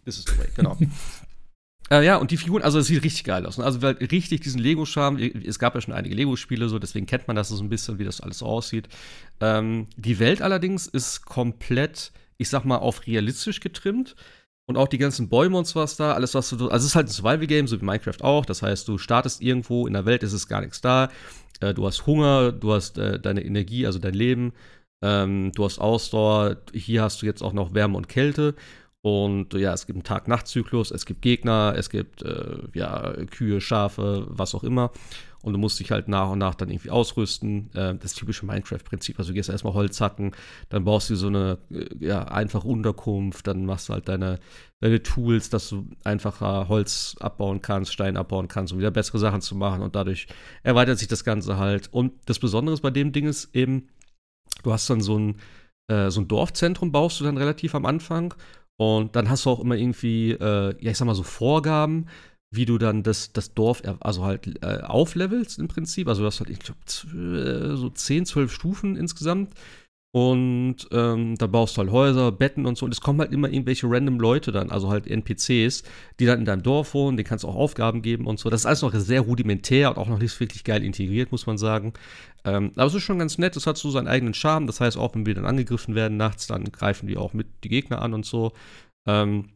Das 0.04 0.18
ist 0.18 0.28
der 0.28 0.38
Weg, 0.38 0.54
genau. 0.54 0.76
Äh, 1.94 2.04
ja, 2.04 2.16
und 2.16 2.30
die 2.30 2.36
Figuren, 2.36 2.62
also 2.62 2.78
es 2.80 2.86
sieht 2.86 3.04
richtig 3.04 3.24
geil 3.24 3.46
aus. 3.46 3.58
Ne? 3.58 3.64
Also 3.64 3.80
halt 3.82 4.00
richtig 4.10 4.40
diesen 4.40 4.60
Lego-Charme. 4.60 5.18
Es 5.46 5.58
gab 5.58 5.74
ja 5.74 5.80
schon 5.80 5.94
einige 5.94 6.14
Lego-Spiele, 6.14 6.68
so 6.68 6.78
deswegen 6.78 7.06
kennt 7.06 7.28
man 7.28 7.36
das 7.36 7.48
so 7.50 7.62
ein 7.62 7.68
bisschen, 7.68 7.98
wie 7.98 8.04
das 8.04 8.20
alles 8.20 8.38
so 8.38 8.46
aussieht. 8.46 8.88
Ähm, 9.40 9.86
die 9.96 10.18
Welt 10.18 10.42
allerdings 10.42 10.86
ist 10.88 11.24
komplett, 11.24 12.12
ich 12.36 12.48
sag 12.48 12.64
mal, 12.64 12.78
auf 12.78 13.06
realistisch 13.06 13.60
getrimmt. 13.60 14.16
Und 14.66 14.78
auch 14.78 14.88
die 14.88 14.98
ganzen 14.98 15.28
Bäume 15.28 15.58
und 15.58 15.66
so 15.66 15.78
was 15.78 15.96
da, 15.96 16.14
alles 16.14 16.34
was 16.34 16.48
du. 16.48 16.68
Also 16.68 16.84
es 16.84 16.92
ist 16.92 16.96
halt 16.96 17.08
ein 17.08 17.12
Survival-Game, 17.12 17.68
so 17.68 17.78
wie 17.80 17.84
Minecraft 17.84 18.22
auch. 18.22 18.46
Das 18.46 18.62
heißt, 18.62 18.88
du 18.88 18.96
startest 18.96 19.42
irgendwo 19.42 19.86
in 19.86 19.92
der 19.92 20.06
Welt, 20.06 20.22
ist 20.22 20.32
es 20.32 20.48
gar 20.48 20.62
nichts 20.62 20.80
da. 20.80 21.10
Äh, 21.60 21.74
du 21.74 21.86
hast 21.86 22.06
Hunger, 22.06 22.50
du 22.50 22.72
hast 22.72 22.98
äh, 22.98 23.20
deine 23.20 23.44
Energie, 23.44 23.86
also 23.86 23.98
dein 23.98 24.14
Leben. 24.14 24.52
Ähm, 25.02 25.52
du 25.54 25.64
hast 25.64 25.78
Ausdauer. 25.78 26.56
Hier 26.72 27.02
hast 27.02 27.20
du 27.20 27.26
jetzt 27.26 27.42
auch 27.42 27.52
noch 27.52 27.74
Wärme 27.74 27.96
und 27.98 28.08
Kälte. 28.08 28.54
Und 29.04 29.52
ja, 29.52 29.74
es 29.74 29.84
gibt 29.84 29.98
einen 29.98 30.02
Tag-Nacht-Zyklus, 30.02 30.90
es 30.90 31.04
gibt 31.04 31.20
Gegner, 31.20 31.74
es 31.76 31.90
gibt 31.90 32.22
äh, 32.22 32.56
ja, 32.72 33.12
Kühe, 33.30 33.60
Schafe, 33.60 34.24
was 34.30 34.54
auch 34.54 34.64
immer. 34.64 34.92
Und 35.42 35.52
du 35.52 35.58
musst 35.58 35.78
dich 35.78 35.90
halt 35.90 36.08
nach 36.08 36.30
und 36.30 36.38
nach 36.38 36.54
dann 36.54 36.70
irgendwie 36.70 36.88
ausrüsten. 36.88 37.70
Äh, 37.74 37.96
das 37.96 38.14
typische 38.14 38.46
Minecraft-Prinzip. 38.46 39.18
Also 39.18 39.32
du 39.32 39.34
gehst 39.34 39.50
erstmal 39.50 39.74
Holz 39.74 40.00
hacken, 40.00 40.34
dann 40.70 40.84
baust 40.84 41.10
du 41.10 41.16
so 41.16 41.26
eine 41.26 41.58
äh, 41.70 41.84
ja, 42.00 42.24
einfache 42.28 42.66
Unterkunft, 42.66 43.46
dann 43.46 43.66
machst 43.66 43.90
du 43.90 43.92
halt 43.92 44.08
deine, 44.08 44.40
deine 44.80 45.02
Tools, 45.02 45.50
dass 45.50 45.68
du 45.68 45.86
einfacher 46.04 46.68
Holz 46.68 47.14
abbauen 47.20 47.60
kannst, 47.60 47.92
Stein 47.92 48.16
abbauen 48.16 48.48
kannst, 48.48 48.72
um 48.72 48.78
wieder 48.78 48.90
bessere 48.90 49.18
Sachen 49.18 49.42
zu 49.42 49.54
machen. 49.54 49.82
Und 49.82 49.96
dadurch 49.96 50.28
erweitert 50.62 50.98
sich 50.98 51.08
das 51.08 51.24
Ganze 51.24 51.58
halt. 51.58 51.92
Und 51.92 52.14
das 52.24 52.38
Besondere 52.38 52.74
bei 52.78 52.90
dem 52.90 53.12
Ding 53.12 53.26
ist 53.26 53.54
eben, 53.54 53.90
du 54.62 54.72
hast 54.72 54.88
dann 54.88 55.02
so 55.02 55.18
ein, 55.18 55.36
äh, 55.88 56.08
so 56.10 56.22
ein 56.22 56.28
Dorfzentrum, 56.28 56.90
baust 56.90 57.20
du 57.20 57.24
dann 57.24 57.36
relativ 57.36 57.74
am 57.74 57.84
Anfang 57.84 58.32
und 58.76 59.14
dann 59.16 59.30
hast 59.30 59.46
du 59.46 59.50
auch 59.50 59.60
immer 59.60 59.76
irgendwie, 59.76 60.32
äh, 60.32 60.74
ja, 60.80 60.90
ich 60.90 60.98
sag 60.98 61.06
mal 61.06 61.14
so 61.14 61.22
Vorgaben, 61.22 62.06
wie 62.50 62.66
du 62.66 62.78
dann 62.78 63.02
das, 63.02 63.32
das 63.32 63.54
Dorf, 63.54 63.82
also 64.00 64.24
halt 64.24 64.62
äh, 64.62 64.80
auflevelst 64.82 65.58
im 65.58 65.68
Prinzip. 65.68 66.08
Also 66.08 66.22
du 66.22 66.26
hast 66.26 66.40
halt, 66.40 66.50
ich 66.50 66.60
glaube, 66.60 66.78
so 66.86 67.90
10, 67.90 68.26
12 68.26 68.52
Stufen 68.52 68.96
insgesamt. 68.96 69.54
Und 70.14 70.76
ähm, 70.92 71.34
da 71.38 71.48
baust 71.48 71.76
du 71.76 71.80
halt 71.80 71.90
Häuser, 71.90 72.30
Betten 72.30 72.66
und 72.66 72.78
so. 72.78 72.86
Und 72.86 72.92
es 72.92 73.00
kommen 73.00 73.18
halt 73.18 73.32
immer 73.32 73.48
irgendwelche 73.48 73.90
random 73.90 74.20
Leute 74.20 74.52
dann, 74.52 74.70
also 74.70 74.88
halt 74.88 75.08
NPCs, 75.08 75.82
die 76.20 76.24
dann 76.24 76.38
in 76.38 76.44
deinem 76.44 76.62
Dorf 76.62 76.94
wohnen, 76.94 77.16
denen 77.16 77.26
kannst 77.26 77.42
du 77.42 77.48
auch 77.48 77.56
Aufgaben 77.56 78.00
geben 78.00 78.28
und 78.28 78.38
so. 78.38 78.48
Das 78.48 78.60
ist 78.60 78.66
alles 78.66 78.82
noch 78.82 78.94
sehr 78.94 79.22
rudimentär 79.22 79.90
und 79.90 79.98
auch 79.98 80.06
noch 80.06 80.20
nicht 80.20 80.38
wirklich 80.38 80.62
geil 80.62 80.84
integriert, 80.84 81.32
muss 81.32 81.46
man 81.46 81.58
sagen. 81.58 81.94
Ähm, 82.44 82.70
aber 82.76 82.86
es 82.86 82.94
ist 82.94 83.02
schon 83.02 83.18
ganz 83.18 83.38
nett, 83.38 83.56
es 83.56 83.66
hat 83.66 83.76
so 83.76 83.90
seinen 83.90 84.06
eigenen 84.06 84.34
Charme. 84.34 84.68
Das 84.68 84.80
heißt, 84.80 84.96
auch 84.96 85.16
wenn 85.16 85.26
wir 85.26 85.34
dann 85.34 85.46
angegriffen 85.46 85.96
werden 85.96 86.16
nachts, 86.16 86.46
dann 86.46 86.62
greifen 86.62 87.08
die 87.08 87.16
auch 87.16 87.32
mit 87.32 87.48
die 87.64 87.68
Gegner 87.68 88.00
an 88.00 88.14
und 88.14 88.24
so. 88.24 88.52
Ähm, 89.08 89.48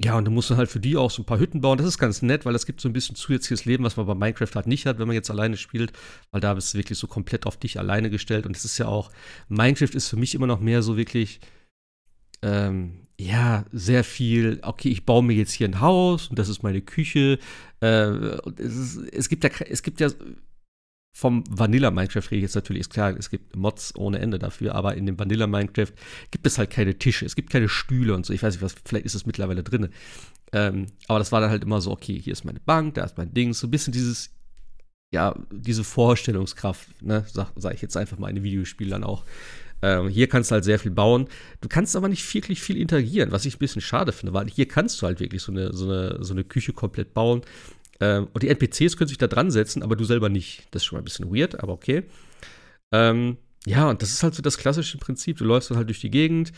ja, 0.00 0.16
und 0.16 0.24
du 0.26 0.30
musst 0.30 0.50
dann 0.50 0.58
halt 0.58 0.70
für 0.70 0.78
die 0.78 0.96
auch 0.96 1.10
so 1.10 1.22
ein 1.22 1.26
paar 1.26 1.40
Hütten 1.40 1.60
bauen. 1.60 1.76
Das 1.76 1.86
ist 1.86 1.98
ganz 1.98 2.22
nett, 2.22 2.46
weil 2.46 2.54
es 2.54 2.66
gibt 2.66 2.80
so 2.80 2.88
ein 2.88 2.92
bisschen 2.92 3.16
zusätzliches 3.16 3.64
Leben, 3.64 3.82
was 3.82 3.96
man 3.96 4.06
bei 4.06 4.14
Minecraft 4.14 4.54
halt 4.54 4.68
nicht 4.68 4.86
hat, 4.86 5.00
wenn 5.00 5.08
man 5.08 5.16
jetzt 5.16 5.30
alleine 5.30 5.56
spielt, 5.56 5.92
weil 6.30 6.40
da 6.40 6.54
bist 6.54 6.72
du 6.72 6.78
wirklich 6.78 6.98
so 6.98 7.08
komplett 7.08 7.46
auf 7.46 7.56
dich 7.56 7.80
alleine 7.80 8.08
gestellt. 8.08 8.46
Und 8.46 8.56
es 8.56 8.64
ist 8.64 8.78
ja 8.78 8.86
auch, 8.86 9.10
Minecraft 9.48 9.94
ist 9.94 10.08
für 10.08 10.16
mich 10.16 10.36
immer 10.36 10.46
noch 10.46 10.60
mehr 10.60 10.82
so 10.82 10.96
wirklich, 10.96 11.40
ähm, 12.42 13.00
ja, 13.20 13.64
sehr 13.72 14.04
viel, 14.04 14.60
okay, 14.62 14.88
ich 14.88 15.04
baue 15.04 15.24
mir 15.24 15.34
jetzt 15.34 15.50
hier 15.50 15.66
ein 15.66 15.80
Haus 15.80 16.28
und 16.28 16.38
das 16.38 16.48
ist 16.48 16.62
meine 16.62 16.80
Küche. 16.80 17.40
Äh, 17.80 17.86
es, 18.56 18.76
ist, 18.76 18.96
es, 19.12 19.28
gibt 19.28 19.42
ja, 19.42 19.50
es 19.68 19.82
gibt 19.82 19.98
ja 19.98 20.10
vom 21.18 21.42
Vanilla 21.50 21.90
Minecraft 21.90 22.22
rede 22.30 22.36
ich 22.36 22.42
jetzt 22.42 22.54
natürlich, 22.54 22.82
ist 22.82 22.92
klar, 22.92 23.12
es 23.18 23.28
gibt 23.28 23.56
Mods 23.56 23.92
ohne 23.96 24.20
Ende 24.20 24.38
dafür, 24.38 24.76
aber 24.76 24.94
in 24.94 25.04
dem 25.04 25.18
Vanilla 25.18 25.48
Minecraft 25.48 25.92
gibt 26.30 26.46
es 26.46 26.58
halt 26.58 26.70
keine 26.70 26.96
Tische, 26.96 27.26
es 27.26 27.34
gibt 27.34 27.50
keine 27.50 27.68
Stühle 27.68 28.14
und 28.14 28.24
so. 28.24 28.32
Ich 28.32 28.40
weiß 28.40 28.54
nicht, 28.54 28.62
was, 28.62 28.76
vielleicht 28.84 29.04
ist 29.04 29.16
es 29.16 29.26
mittlerweile 29.26 29.64
drin. 29.64 29.88
Ähm, 30.52 30.86
aber 31.08 31.18
das 31.18 31.32
war 31.32 31.40
dann 31.40 31.50
halt 31.50 31.64
immer 31.64 31.80
so, 31.80 31.90
okay, 31.90 32.16
hier 32.20 32.32
ist 32.32 32.44
meine 32.44 32.60
Bank, 32.60 32.94
da 32.94 33.02
ist 33.02 33.18
mein 33.18 33.34
Ding, 33.34 33.52
so 33.52 33.66
ein 33.66 33.72
bisschen 33.72 33.92
dieses, 33.92 34.30
ja, 35.10 35.34
diese 35.50 35.82
Vorstellungskraft, 35.82 37.02
ne, 37.02 37.24
sag, 37.26 37.50
sag 37.56 37.74
ich 37.74 37.82
jetzt 37.82 37.96
einfach 37.96 38.18
mal 38.18 38.28
in 38.28 38.36
den 38.36 38.44
Videospielen 38.44 38.92
dann 38.92 39.02
auch. 39.02 39.24
Ähm, 39.82 40.08
hier 40.08 40.28
kannst 40.28 40.52
du 40.52 40.54
halt 40.54 40.64
sehr 40.64 40.78
viel 40.78 40.92
bauen. 40.92 41.26
Du 41.60 41.68
kannst 41.68 41.96
aber 41.96 42.08
nicht 42.08 42.32
wirklich 42.32 42.62
viel 42.62 42.76
interagieren, 42.76 43.32
was 43.32 43.44
ich 43.44 43.56
ein 43.56 43.60
bisschen 43.60 43.82
schade 43.82 44.12
finde, 44.12 44.34
weil 44.34 44.48
hier 44.48 44.68
kannst 44.68 45.02
du 45.02 45.06
halt 45.06 45.18
wirklich 45.18 45.42
so 45.42 45.50
eine, 45.50 45.72
so 45.72 45.84
eine, 45.84 46.24
so 46.24 46.32
eine 46.32 46.44
Küche 46.44 46.72
komplett 46.72 47.12
bauen. 47.12 47.42
Ähm, 48.00 48.28
und 48.32 48.42
die 48.42 48.48
NPCs 48.48 48.96
können 48.96 49.08
sich 49.08 49.18
da 49.18 49.26
dran 49.26 49.50
setzen, 49.50 49.82
aber 49.82 49.96
du 49.96 50.04
selber 50.04 50.28
nicht. 50.28 50.66
Das 50.70 50.82
ist 50.82 50.86
schon 50.86 50.96
mal 50.96 51.02
ein 51.02 51.04
bisschen 51.04 51.34
weird, 51.34 51.60
aber 51.60 51.72
okay. 51.72 52.04
Ähm, 52.92 53.38
ja, 53.66 53.90
und 53.90 54.02
das 54.02 54.10
ist 54.10 54.22
halt 54.22 54.34
so 54.34 54.42
das 54.42 54.58
klassische 54.58 54.98
Prinzip. 54.98 55.38
Du 55.38 55.44
läufst 55.44 55.70
dann 55.70 55.76
halt 55.76 55.88
durch 55.88 56.00
die 56.00 56.10
Gegend, 56.10 56.52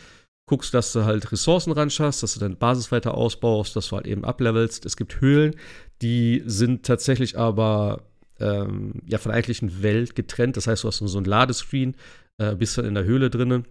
guckst, 0.46 0.74
dass 0.74 0.92
du 0.92 1.04
halt 1.04 1.30
Ressourcen 1.32 1.72
ran 1.72 1.90
schaffst, 1.90 2.22
dass 2.22 2.34
du 2.34 2.40
deine 2.40 2.56
Basis 2.56 2.92
weiter 2.92 3.14
ausbaust, 3.14 3.74
dass 3.76 3.88
du 3.88 3.96
halt 3.96 4.06
eben 4.06 4.24
ablevelst. 4.24 4.84
Es 4.84 4.96
gibt 4.96 5.20
Höhlen, 5.20 5.54
die 6.02 6.42
sind 6.44 6.84
tatsächlich 6.84 7.38
aber 7.38 8.04
ähm, 8.38 8.94
ja 9.06 9.18
von 9.18 9.30
der 9.30 9.36
eigentlichen 9.36 9.82
Welt 9.82 10.14
getrennt. 10.14 10.56
Das 10.56 10.66
heißt, 10.66 10.84
du 10.84 10.88
hast 10.88 10.98
so 10.98 11.18
ein 11.18 11.24
Ladescreen, 11.24 11.96
äh, 12.38 12.54
bist 12.54 12.76
dann 12.76 12.84
in 12.84 12.94
der 12.94 13.04
Höhle 13.04 13.30
drinne. 13.30 13.64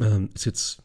Ähm, 0.00 0.30
ist 0.34 0.44
jetzt 0.44 0.82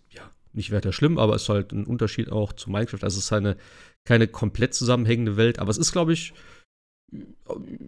nicht 0.54 0.72
weiter 0.72 0.92
schlimm, 0.92 1.18
aber 1.18 1.36
ist 1.36 1.50
halt 1.50 1.72
ein 1.72 1.86
Unterschied 1.86 2.32
auch 2.32 2.54
zu 2.54 2.70
Minecraft. 2.70 3.04
Also 3.04 3.20
es 3.20 3.26
ist 3.26 3.34
eine 3.34 3.58
keine 4.06 4.28
komplett 4.28 4.74
zusammenhängende 4.74 5.38
Welt, 5.38 5.60
aber 5.60 5.70
es 5.70 5.78
ist, 5.78 5.92
glaube 5.92 6.14
ich, 6.14 6.34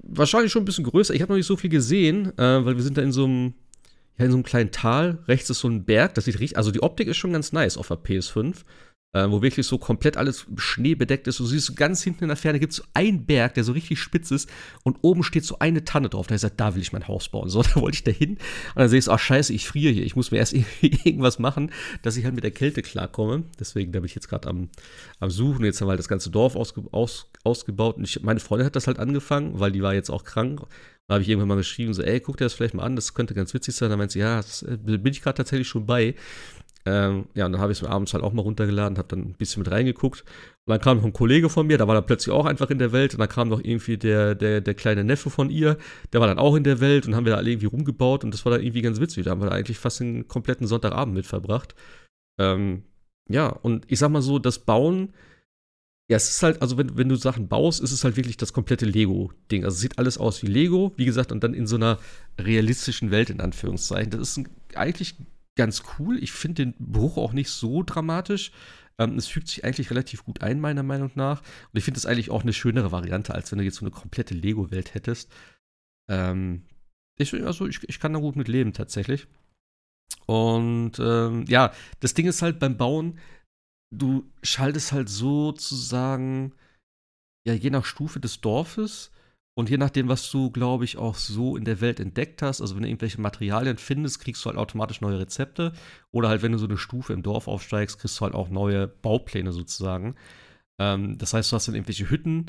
wahrscheinlich 0.03 0.51
schon 0.51 0.63
ein 0.63 0.65
bisschen 0.65 0.83
größer. 0.83 1.13
Ich 1.13 1.21
habe 1.21 1.31
noch 1.31 1.37
nicht 1.37 1.45
so 1.45 1.57
viel 1.57 1.69
gesehen, 1.69 2.37
äh, 2.37 2.65
weil 2.65 2.75
wir 2.75 2.83
sind 2.83 2.97
da 2.97 3.01
in 3.01 3.11
so 3.11 3.25
einem 3.25 3.53
ja, 4.17 4.25
in 4.25 4.31
so 4.31 4.37
einem 4.37 4.43
kleinen 4.43 4.71
Tal. 4.71 5.19
Rechts 5.27 5.49
ist 5.49 5.59
so 5.59 5.69
ein 5.69 5.85
Berg, 5.85 6.15
das 6.15 6.25
sieht 6.25 6.39
richtig, 6.39 6.57
also 6.57 6.71
die 6.71 6.83
Optik 6.83 7.07
ist 7.07 7.17
schon 7.17 7.33
ganz 7.33 7.51
nice 7.53 7.77
auf 7.77 7.87
der 7.87 7.97
PS5 7.97 8.63
äh, 9.13 9.29
wo 9.29 9.41
wirklich 9.41 9.67
so 9.67 9.77
komplett 9.77 10.17
alles 10.17 10.45
schneebedeckt 10.55 11.27
ist. 11.27 11.39
Du 11.39 11.45
siehst 11.45 11.75
ganz 11.75 12.01
hinten 12.03 12.23
in 12.23 12.27
der 12.29 12.37
Ferne 12.37 12.59
gibt 12.59 12.71
es 12.71 12.77
so 12.77 12.83
einen 12.93 13.25
Berg, 13.25 13.55
der 13.55 13.63
so 13.63 13.73
richtig 13.73 13.99
spitz 13.99 14.31
ist 14.31 14.49
und 14.83 14.97
oben 15.01 15.23
steht 15.23 15.43
so 15.43 15.59
eine 15.59 15.83
Tanne 15.83 16.09
drauf. 16.09 16.27
Da 16.27 16.35
ich 16.35 16.41
gesagt, 16.41 16.59
da 16.59 16.75
will 16.75 16.81
ich 16.81 16.93
mein 16.93 17.07
Haus 17.07 17.29
bauen. 17.29 17.49
So, 17.49 17.61
da 17.63 17.75
wollte 17.75 17.95
ich 17.95 18.03
da 18.03 18.11
hin 18.11 18.31
und 18.31 18.39
dann 18.75 18.89
sehe 18.89 18.99
ich 18.99 19.09
ach 19.09 19.19
scheiße, 19.19 19.53
ich 19.53 19.67
friere 19.67 19.91
hier. 19.91 20.05
Ich 20.05 20.15
muss 20.15 20.31
mir 20.31 20.37
erst 20.37 20.53
irgendwas 20.81 21.39
machen, 21.39 21.71
dass 22.01 22.17
ich 22.17 22.23
halt 22.23 22.35
mit 22.35 22.43
der 22.43 22.51
Kälte 22.51 22.81
klarkomme. 22.81 23.43
Deswegen, 23.59 23.91
da 23.91 23.99
bin 23.99 24.05
ich 24.05 24.15
jetzt 24.15 24.29
gerade 24.29 24.47
am, 24.49 24.69
am 25.19 25.29
Suchen. 25.29 25.65
Jetzt 25.65 25.81
haben 25.81 25.87
wir 25.87 25.91
halt 25.91 25.99
das 25.99 26.07
ganze 26.07 26.29
Dorf 26.29 26.55
ausge, 26.55 26.83
aus, 26.91 27.29
ausgebaut 27.43 27.97
und 27.97 28.05
ich, 28.05 28.21
meine 28.21 28.39
Freundin 28.39 28.65
hat 28.65 28.75
das 28.75 28.87
halt 28.87 28.99
angefangen, 28.99 29.59
weil 29.59 29.71
die 29.71 29.81
war 29.81 29.93
jetzt 29.93 30.09
auch 30.09 30.23
krank. 30.23 30.61
Da 31.11 31.15
habe 31.15 31.23
ich 31.23 31.29
irgendwann 31.29 31.49
mal 31.49 31.55
geschrieben, 31.55 31.93
so, 31.93 32.03
ey, 32.03 32.21
guck 32.21 32.37
dir 32.37 32.45
das 32.45 32.53
vielleicht 32.53 32.73
mal 32.73 32.83
an, 32.83 32.95
das 32.95 33.13
könnte 33.13 33.33
ganz 33.33 33.53
witzig 33.53 33.75
sein. 33.75 33.89
Da 33.89 33.97
meint 33.97 34.11
sie, 34.11 34.19
ja, 34.19 34.37
das, 34.37 34.63
äh, 34.63 34.77
bin 34.77 35.07
ich 35.07 35.21
gerade 35.21 35.35
tatsächlich 35.35 35.67
schon 35.67 35.85
bei. 35.85 36.15
Ähm, 36.85 37.25
ja, 37.35 37.45
und 37.45 37.51
dann 37.51 37.61
habe 37.61 37.71
ich 37.71 37.77
es 37.77 37.81
mir 37.83 37.89
abends 37.89 38.13
halt 38.13 38.23
auch 38.23 38.33
mal 38.33 38.41
runtergeladen, 38.41 38.97
habe 38.97 39.07
dann 39.07 39.19
ein 39.19 39.33
bisschen 39.33 39.61
mit 39.61 39.71
reingeguckt. 39.71 40.21
Und 40.21 40.71
dann 40.71 40.79
kam 40.79 40.97
noch 40.97 41.05
ein 41.05 41.13
Kollege 41.13 41.49
von 41.49 41.67
mir, 41.67 41.77
da 41.77 41.87
war 41.87 41.95
er 41.95 42.01
plötzlich 42.01 42.33
auch 42.33 42.45
einfach 42.45 42.69
in 42.69 42.79
der 42.79 42.91
Welt. 42.91 43.13
Und 43.13 43.19
dann 43.19 43.29
kam 43.29 43.49
noch 43.49 43.63
irgendwie 43.63 43.97
der, 43.97 44.35
der, 44.35 44.61
der 44.61 44.73
kleine 44.73 45.03
Neffe 45.03 45.29
von 45.29 45.49
ihr, 45.49 45.77
der 46.11 46.19
war 46.21 46.27
dann 46.27 46.39
auch 46.39 46.55
in 46.55 46.63
der 46.63 46.79
Welt 46.79 47.07
und 47.07 47.15
haben 47.15 47.25
wir 47.25 47.35
da 47.35 47.41
irgendwie 47.41 47.67
rumgebaut. 47.67 48.23
Und 48.23 48.33
das 48.33 48.45
war 48.45 48.51
dann 48.51 48.61
irgendwie 48.61 48.81
ganz 48.81 48.99
witzig. 48.99 49.25
Da 49.25 49.31
haben 49.31 49.41
wir 49.41 49.49
da 49.49 49.55
eigentlich 49.55 49.77
fast 49.77 49.99
den 49.99 50.27
kompletten 50.27 50.67
Sonntagabend 50.67 51.13
mit 51.13 51.25
verbracht. 51.25 51.75
Ähm, 52.39 52.83
ja, 53.29 53.47
und 53.47 53.85
ich 53.87 53.99
sag 53.99 54.09
mal 54.09 54.21
so, 54.21 54.39
das 54.39 54.59
Bauen, 54.59 55.13
ja, 56.09 56.17
es 56.17 56.29
ist 56.29 56.43
halt, 56.43 56.61
also 56.61 56.77
wenn, 56.77 56.97
wenn 56.97 57.09
du 57.09 57.15
Sachen 57.15 57.47
baust, 57.47 57.79
ist 57.79 57.91
es 57.91 58.03
halt 58.03 58.17
wirklich 58.17 58.37
das 58.37 58.53
komplette 58.53 58.85
Lego-Ding. 58.85 59.63
Also 59.63 59.75
es 59.75 59.81
sieht 59.81 59.97
alles 59.97 60.17
aus 60.17 60.41
wie 60.43 60.47
Lego, 60.47 60.93
wie 60.97 61.05
gesagt, 61.05 61.31
und 61.31 61.43
dann 61.43 61.53
in 61.53 61.67
so 61.67 61.77
einer 61.77 61.99
realistischen 62.37 63.11
Welt, 63.11 63.29
in 63.29 63.39
Anführungszeichen. 63.39 64.11
Das 64.11 64.19
ist 64.19 64.37
ein, 64.37 64.49
eigentlich 64.75 65.15
ganz 65.57 65.83
cool. 65.97 66.21
Ich 66.21 66.31
finde 66.31 66.65
den 66.65 66.75
Bruch 66.79 67.17
auch 67.17 67.33
nicht 67.33 67.49
so 67.49 67.83
dramatisch. 67.83 68.51
Ähm, 68.97 69.17
es 69.17 69.27
fügt 69.27 69.47
sich 69.47 69.63
eigentlich 69.63 69.89
relativ 69.89 70.23
gut 70.23 70.41
ein, 70.41 70.59
meiner 70.59 70.83
Meinung 70.83 71.11
nach. 71.15 71.41
Und 71.41 71.77
ich 71.77 71.83
finde 71.83 71.97
es 71.97 72.05
eigentlich 72.05 72.29
auch 72.29 72.43
eine 72.43 72.53
schönere 72.53 72.91
Variante, 72.91 73.33
als 73.33 73.51
wenn 73.51 73.59
du 73.59 73.65
jetzt 73.65 73.77
so 73.77 73.85
eine 73.85 73.91
komplette 73.91 74.33
Lego-Welt 74.33 74.93
hättest. 74.93 75.31
Ähm, 76.09 76.63
ich, 77.17 77.33
also 77.33 77.67
ich, 77.67 77.87
ich 77.87 77.99
kann 77.99 78.13
da 78.13 78.19
gut 78.19 78.35
mit 78.35 78.47
leben, 78.47 78.73
tatsächlich. 78.73 79.27
Und 80.25 80.99
ähm, 80.99 81.45
ja, 81.47 81.73
das 81.99 82.13
Ding 82.13 82.27
ist 82.27 82.41
halt 82.41 82.59
beim 82.59 82.77
Bauen, 82.77 83.19
du 83.93 84.29
schaltest 84.43 84.91
halt 84.91 85.09
sozusagen, 85.09 86.53
ja, 87.45 87.53
je 87.53 87.69
nach 87.69 87.85
Stufe 87.85 88.19
des 88.19 88.41
Dorfes 88.41 89.11
und 89.53 89.69
je 89.69 89.77
nachdem, 89.77 90.07
was 90.07 90.29
du, 90.31 90.49
glaube 90.51 90.85
ich, 90.85 90.97
auch 90.97 91.15
so 91.15 91.57
in 91.57 91.65
der 91.65 91.81
Welt 91.81 91.99
entdeckt 91.99 92.41
hast, 92.41 92.61
also 92.61 92.75
wenn 92.75 92.83
du 92.83 92.89
irgendwelche 92.89 93.19
Materialien 93.19 93.77
findest, 93.77 94.19
kriegst 94.19 94.43
du 94.43 94.49
halt 94.49 94.57
automatisch 94.57 95.01
neue 95.01 95.19
Rezepte. 95.19 95.73
Oder 96.11 96.29
halt, 96.29 96.41
wenn 96.41 96.53
du 96.53 96.57
so 96.57 96.67
eine 96.67 96.77
Stufe 96.77 97.13
im 97.13 97.21
Dorf 97.21 97.47
aufsteigst, 97.47 97.99
kriegst 97.99 98.19
du 98.19 98.21
halt 98.23 98.33
auch 98.33 98.49
neue 98.49 98.87
Baupläne 98.87 99.51
sozusagen. 99.51 100.15
Ähm, 100.79 101.17
das 101.17 101.33
heißt, 101.33 101.51
du 101.51 101.55
hast 101.55 101.67
dann 101.67 101.75
irgendwelche 101.75 102.09
Hütten, 102.09 102.47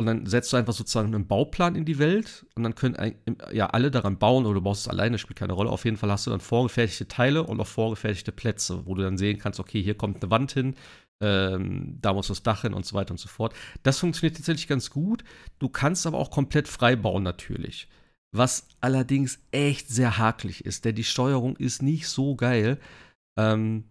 und 0.00 0.06
dann 0.06 0.26
setzt 0.26 0.52
du 0.52 0.56
einfach 0.56 0.74
sozusagen 0.74 1.12
einen 1.12 1.26
Bauplan 1.26 1.74
in 1.74 1.84
die 1.84 1.98
Welt 1.98 2.46
und 2.54 2.62
dann 2.62 2.76
können 2.76 3.16
ja 3.52 3.66
alle 3.66 3.90
daran 3.90 4.16
bauen 4.16 4.46
oder 4.46 4.54
du 4.54 4.60
baust 4.60 4.82
es 4.82 4.88
alleine, 4.88 5.18
spielt 5.18 5.40
keine 5.40 5.54
Rolle. 5.54 5.70
Auf 5.70 5.84
jeden 5.84 5.96
Fall 5.96 6.10
hast 6.10 6.24
du 6.24 6.30
dann 6.30 6.38
vorgefertigte 6.38 7.08
Teile 7.08 7.42
und 7.42 7.60
auch 7.60 7.66
vorgefertigte 7.66 8.30
Plätze, 8.30 8.86
wo 8.86 8.94
du 8.94 9.02
dann 9.02 9.18
sehen 9.18 9.38
kannst, 9.38 9.58
okay, 9.58 9.82
hier 9.82 9.96
kommt 9.96 10.22
eine 10.22 10.30
Wand 10.30 10.52
hin, 10.52 10.76
ähm, 11.20 11.98
da 12.00 12.12
muss 12.12 12.28
das 12.28 12.42
Dach 12.42 12.62
hin 12.62 12.74
und 12.74 12.86
so 12.86 12.94
weiter 12.94 13.12
und 13.12 13.18
so 13.18 13.28
fort. 13.28 13.54
Das 13.82 13.98
funktioniert 13.98 14.36
tatsächlich 14.36 14.68
ganz 14.68 14.90
gut. 14.90 15.24
Du 15.58 15.68
kannst 15.68 16.06
aber 16.06 16.18
auch 16.18 16.30
komplett 16.30 16.68
frei 16.68 16.96
bauen 16.96 17.22
natürlich. 17.22 17.88
Was 18.34 18.68
allerdings 18.80 19.38
echt 19.50 19.88
sehr 19.88 20.18
hakelig 20.18 20.64
ist, 20.64 20.84
denn 20.84 20.94
die 20.94 21.04
Steuerung 21.04 21.56
ist 21.56 21.82
nicht 21.82 22.08
so 22.08 22.36
geil. 22.36 22.78
Ähm, 23.38 23.84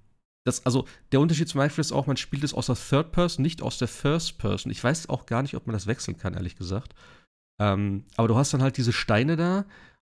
das, 0.45 0.65
also 0.65 0.87
der 1.11 1.19
Unterschied 1.19 1.49
zum 1.49 1.59
Beispiel 1.59 1.81
ist 1.81 1.91
auch, 1.91 2.07
man 2.07 2.17
spielt 2.17 2.43
es 2.43 2.53
aus 2.53 2.67
der 2.67 2.77
Third 2.77 3.11
Person, 3.11 3.43
nicht 3.43 3.61
aus 3.61 3.77
der 3.77 3.89
First 3.89 4.37
Person. 4.37 4.71
Ich 4.71 4.83
weiß 4.83 5.09
auch 5.09 5.25
gar 5.25 5.41
nicht, 5.41 5.55
ob 5.55 5.67
man 5.67 5.73
das 5.73 5.87
wechseln 5.87 6.17
kann, 6.17 6.35
ehrlich 6.35 6.55
gesagt. 6.55 6.93
Ähm, 7.59 8.05
aber 8.15 8.27
du 8.27 8.35
hast 8.37 8.53
dann 8.53 8.61
halt 8.61 8.77
diese 8.77 8.93
Steine 8.93 9.35
da 9.35 9.65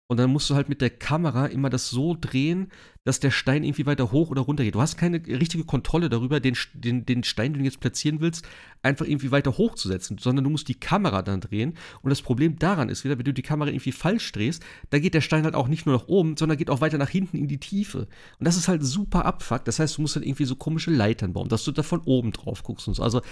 und 0.09 0.18
dann 0.18 0.30
musst 0.30 0.48
du 0.48 0.54
halt 0.54 0.68
mit 0.68 0.80
der 0.80 0.90
Kamera 0.90 1.46
immer 1.46 1.68
das 1.68 1.90
so 1.90 2.16
drehen, 2.18 2.68
dass 3.02 3.18
der 3.18 3.32
Stein 3.32 3.64
irgendwie 3.64 3.86
weiter 3.86 4.12
hoch 4.12 4.30
oder 4.30 4.42
runter 4.42 4.62
geht. 4.62 4.76
Du 4.76 4.80
hast 4.80 4.96
keine 4.96 5.16
richtige 5.26 5.64
Kontrolle 5.64 6.09
darüber, 6.09 6.38
den, 6.38 6.57
den, 6.74 7.04
den 7.04 7.24
Stein, 7.24 7.52
den 7.52 7.61
du 7.61 7.64
jetzt 7.64 7.80
platzieren 7.80 8.20
willst, 8.20 8.46
einfach 8.82 9.04
irgendwie 9.04 9.32
weiter 9.32 9.59
hochzusetzen, 9.59 10.18
sondern 10.18 10.44
du 10.44 10.50
musst 10.50 10.68
die 10.68 10.78
Kamera 10.78 11.22
dann 11.22 11.40
drehen. 11.40 11.74
Und 12.02 12.11
das 12.11 12.22
Problem 12.22 12.57
daran 12.57 12.88
ist 12.88 13.04
wieder, 13.04 13.18
wenn 13.18 13.24
du 13.24 13.34
die 13.34 13.42
Kamera 13.42 13.68
irgendwie 13.70 13.92
falsch 13.92 14.30
drehst, 14.30 14.64
da 14.90 15.00
geht 15.00 15.14
der 15.14 15.20
Stein 15.20 15.44
halt 15.44 15.57
auch 15.57 15.66
nicht 15.66 15.86
nur 15.86 15.96
nach 15.96 16.07
oben, 16.07 16.36
sondern 16.36 16.59
geht 16.59 16.70
auch 16.70 16.80
weiter 16.80 16.98
nach 16.98 17.11
hinten 17.11 17.36
in 17.36 17.48
die 17.48 17.59
Tiefe. 17.59 18.07
Und 18.38 18.46
das 18.46 18.57
ist 18.57 18.68
halt 18.68 18.84
super 18.84 19.24
abfuck. 19.24 19.64
Das 19.64 19.80
heißt, 19.80 19.98
du 19.98 20.02
musst 20.02 20.14
dann 20.14 20.22
irgendwie 20.22 20.44
so 20.44 20.54
komische 20.54 20.92
Leitern 20.92 21.32
bauen, 21.32 21.48
dass 21.48 21.64
du 21.64 21.72
da 21.72 21.82
von 21.82 22.00
oben 22.02 22.30
drauf 22.30 22.62
guckst 22.62 22.86
und 22.86 22.94
so. 22.94 23.02
Also, 23.02 23.22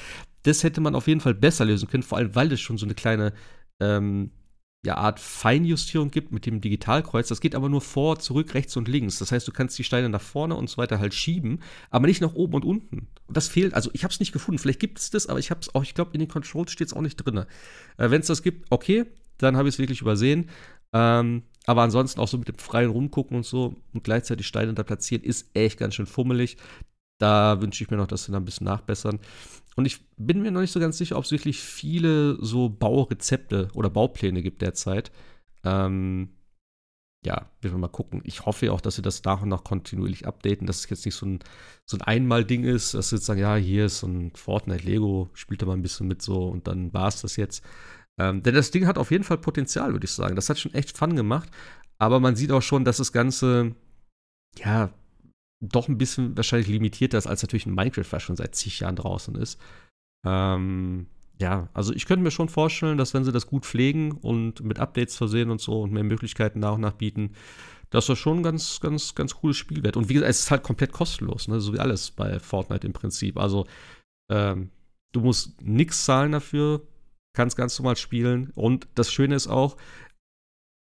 das 0.43 0.65
hätte 0.65 0.81
man 0.81 0.97
auf 0.97 1.07
jeden 1.07 1.21
Fall 1.21 1.35
besser 1.35 1.65
lösen 1.65 1.89
können, 1.89 2.03
vor 2.03 2.19
allem 2.19 2.35
weil 2.35 2.49
das 2.49 2.61
schon 2.61 2.79
so 2.79 2.87
eine 2.87 2.95
kleine 2.95 3.33
ähm, 3.81 4.31
ja, 4.85 4.97
Art 4.97 5.19
Feinjustierung 5.19 6.11
gibt 6.11 6.31
mit 6.31 6.47
dem 6.47 6.61
Digitalkreuz. 6.61 7.29
Das 7.29 7.41
geht 7.41 7.55
aber 7.55 7.69
nur 7.69 7.81
vor, 7.81 8.19
zurück, 8.19 8.55
rechts 8.55 8.77
und 8.77 8.87
links. 8.87 9.19
Das 9.19 9.33
heißt, 9.33 9.49
du 9.49 9.53
kannst 9.53 9.79
die 9.79 9.85
Steine 9.85 10.09
nach 10.09 10.21
vorne 10.21 10.55
und 10.57 10.69
so 10.69 10.77
weiter 10.77 10.99
halt 10.99 11.15
schieben, 11.15 11.61
aber 11.91 12.07
nicht 12.07 12.21
nach 12.21 12.35
oben 12.35 12.55
und 12.55 12.65
unten. 12.65 13.09
Und 13.27 13.37
das 13.37 13.49
fehlt, 13.49 13.75
also 13.75 13.91
ich 13.95 14.05
habe 14.05 14.13
es 14.13 14.21
nicht 14.21 14.33
gefunden. 14.33 14.59
Vielleicht 14.59 14.81
gibt 14.81 14.99
es 14.99 15.11
das, 15.11 15.27
aber 15.27 15.39
ich 15.39 15.51
habe 15.51 15.61
es 15.61 15.75
auch, 15.75 15.83
ich 15.83 15.95
glaube, 15.95 16.11
in 16.13 16.21
den 16.21 16.29
Controls 16.29 16.71
steht 16.71 16.89
es 16.89 16.93
auch 16.93 17.01
nicht 17.01 17.17
drin. 17.17 17.39
Äh, 17.39 17.47
Wenn 18.11 18.21
es 18.21 18.27
das 18.27 18.43
gibt, 18.43 18.67
okay, 18.71 19.07
dann 19.39 19.57
habe 19.57 19.69
ich 19.69 19.75
es 19.77 19.79
wirklich 19.79 20.03
übersehen. 20.03 20.51
Ähm, 20.93 21.43
aber 21.67 21.83
ansonsten 21.83 22.21
auch 22.21 22.29
so 22.29 22.37
mit 22.39 22.49
dem 22.49 22.59
freien 22.59 22.91
Rumgucken 22.91 23.39
und 23.39 23.47
so 23.47 23.77
und 23.95 24.05
gleichzeitig 24.05 24.47
Steine 24.47 24.75
da 24.75 24.83
platzieren, 24.83 25.25
ist 25.25 25.49
echt 25.55 25.79
ganz 25.79 25.95
schön 25.95 26.07
fummelig. 26.07 26.59
Da 27.19 27.61
wünsche 27.61 27.83
ich 27.83 27.91
mir 27.91 27.97
noch, 27.97 28.07
dass 28.07 28.25
sie 28.25 28.33
da 28.33 28.39
ein 28.39 28.45
bisschen 28.45 28.67
nachbessern. 28.67 29.21
Und 29.77 29.87
ich 29.87 30.07
bin 30.17 30.43
mir 30.43 30.51
noch 30.51 30.61
nicht 30.61 30.73
so 30.73 30.81
ganz 30.81 30.99
sicher, 30.99 31.17
ob 31.17 31.25
es 31.25 31.33
wirklich 31.33 31.61
viele 31.61 32.37
so 32.45 32.69
Baurezepte 32.69 33.69
oder 33.75 33.91
Baupläne 33.91 34.43
gibt 34.43 34.63
derzeit. 34.63 35.11
Ähm, 35.65 36.31
ja, 37.25 37.51
wir 37.61 37.71
werden 37.71 37.81
mal 37.81 37.89
gucken. 37.89 38.21
Ich 38.25 38.45
hoffe 38.45 38.71
auch, 38.73 38.81
dass 38.81 38.97
sie 38.97 39.03
das 39.03 39.25
nach 39.25 39.43
und 39.43 39.49
nach 39.49 39.65
kontinuierlich 39.65 40.27
updaten, 40.27 40.67
dass 40.67 40.81
es 40.81 40.91
jetzt 40.91 41.07
nicht 41.07 41.15
so 41.15 41.27
ein, 41.27 41.39
so 41.87 41.97
ein 41.97 42.03
Einmal-Ding 42.03 42.65
ist, 42.65 42.95
dass 42.95 43.09
sie 43.09 43.17
jetzt 43.17 43.25
sagen, 43.27 43.41
ja, 43.41 43.57
hier 43.57 43.87
ist 43.87 44.01
so 44.01 44.07
ein 44.07 44.33
Fortnite-Lego, 44.35 45.31
spielt 45.33 45.63
da 45.63 45.67
mal 45.67 45.73
ein 45.73 45.83
bisschen 45.83 46.07
mit 46.07 46.21
so 46.23 46.49
und 46.49 46.69
dann 46.69 46.93
war 46.93 47.09
es 47.09 47.23
das 47.23 47.37
jetzt. 47.37 47.65
Ähm, 48.19 48.43
denn 48.43 48.55
das 48.55 48.71
Ding 48.71 48.87
hat 48.87 48.99
auf 48.99 49.11
jeden 49.11 49.25
Fall 49.25 49.39
Potenzial, 49.39 49.93
würde 49.93 50.05
ich 50.05 50.13
sagen. 50.13 50.37
Das 50.37 50.51
hat 50.51 50.59
schon 50.59 50.75
echt 50.75 50.97
Fun 50.97 51.17
gemacht. 51.17 51.51
Aber 51.99 52.21
man 52.21 52.37
sieht 52.37 52.53
auch 52.53 52.63
schon, 52.63 52.85
dass 52.85 52.99
das 52.99 53.13
Ganze, 53.13 53.75
ja, 54.59 54.91
doch 55.69 55.89
ein 55.89 55.99
bisschen 55.99 56.37
wahrscheinlich 56.37 56.69
limitierter 56.69 57.19
ist, 57.19 57.27
als 57.27 57.43
natürlich 57.43 57.67
ein 57.67 57.75
Minecraft, 57.75 58.11
was 58.11 58.23
schon 58.23 58.37
seit 58.37 58.55
zig 58.55 58.81
Jahren 58.81 58.97
draußen 58.97 59.35
ist. 59.37 59.61
Ähm, 60.27 61.07
ja, 61.41 61.69
also 61.75 61.93
ich 61.93 62.07
könnte 62.07 62.23
mir 62.23 62.31
schon 62.31 62.49
vorstellen, 62.49 62.99
dass 62.99 63.15
wenn 63.15 63.25
sie 63.25 63.33
das 63.33 63.47
gut 63.47 63.67
pflegen 63.67 64.13
und 64.13 64.63
mit 64.63 64.79
Updates 64.79 65.17
versehen 65.17 65.51
und 65.51 65.61
so 65.61 65.83
und 65.83 65.93
mehr 65.93 66.05
Möglichkeiten 66.05 66.61
nach 66.61 66.75
und 66.75 66.81
nach 66.81 66.93
bieten, 66.93 67.35
dass 67.91 68.07
das 68.07 68.19
schon 68.19 68.39
ein 68.39 68.43
ganz, 68.43 68.81
ganz, 68.81 69.15
ganz 69.15 69.35
cooles 69.37 69.57
Spiel 69.57 69.83
wird. 69.83 69.97
Und 69.97 70.09
wie 70.09 70.15
gesagt, 70.15 70.31
es 70.31 70.41
ist 70.41 70.51
halt 70.51 70.63
komplett 70.63 70.93
kostenlos, 70.93 71.49
ne? 71.49 71.61
so 71.61 71.73
wie 71.73 71.81
alles 71.81 72.11
bei 72.11 72.39
Fortnite 72.41 72.87
im 72.87 72.93
Prinzip. 72.93 73.39
Also 73.39 73.67
ähm, 74.31 74.71
du 75.13 75.21
musst 75.21 75.61
nichts 75.63 76.05
zahlen 76.05 76.33
dafür, 76.33 76.83
kannst 77.37 77.57
ganz 77.57 77.79
normal 77.79 77.97
spielen. 77.97 78.51
Und 78.55 78.89
das 78.95 79.13
Schöne 79.13 79.35
ist 79.35 79.49
auch, 79.49 79.77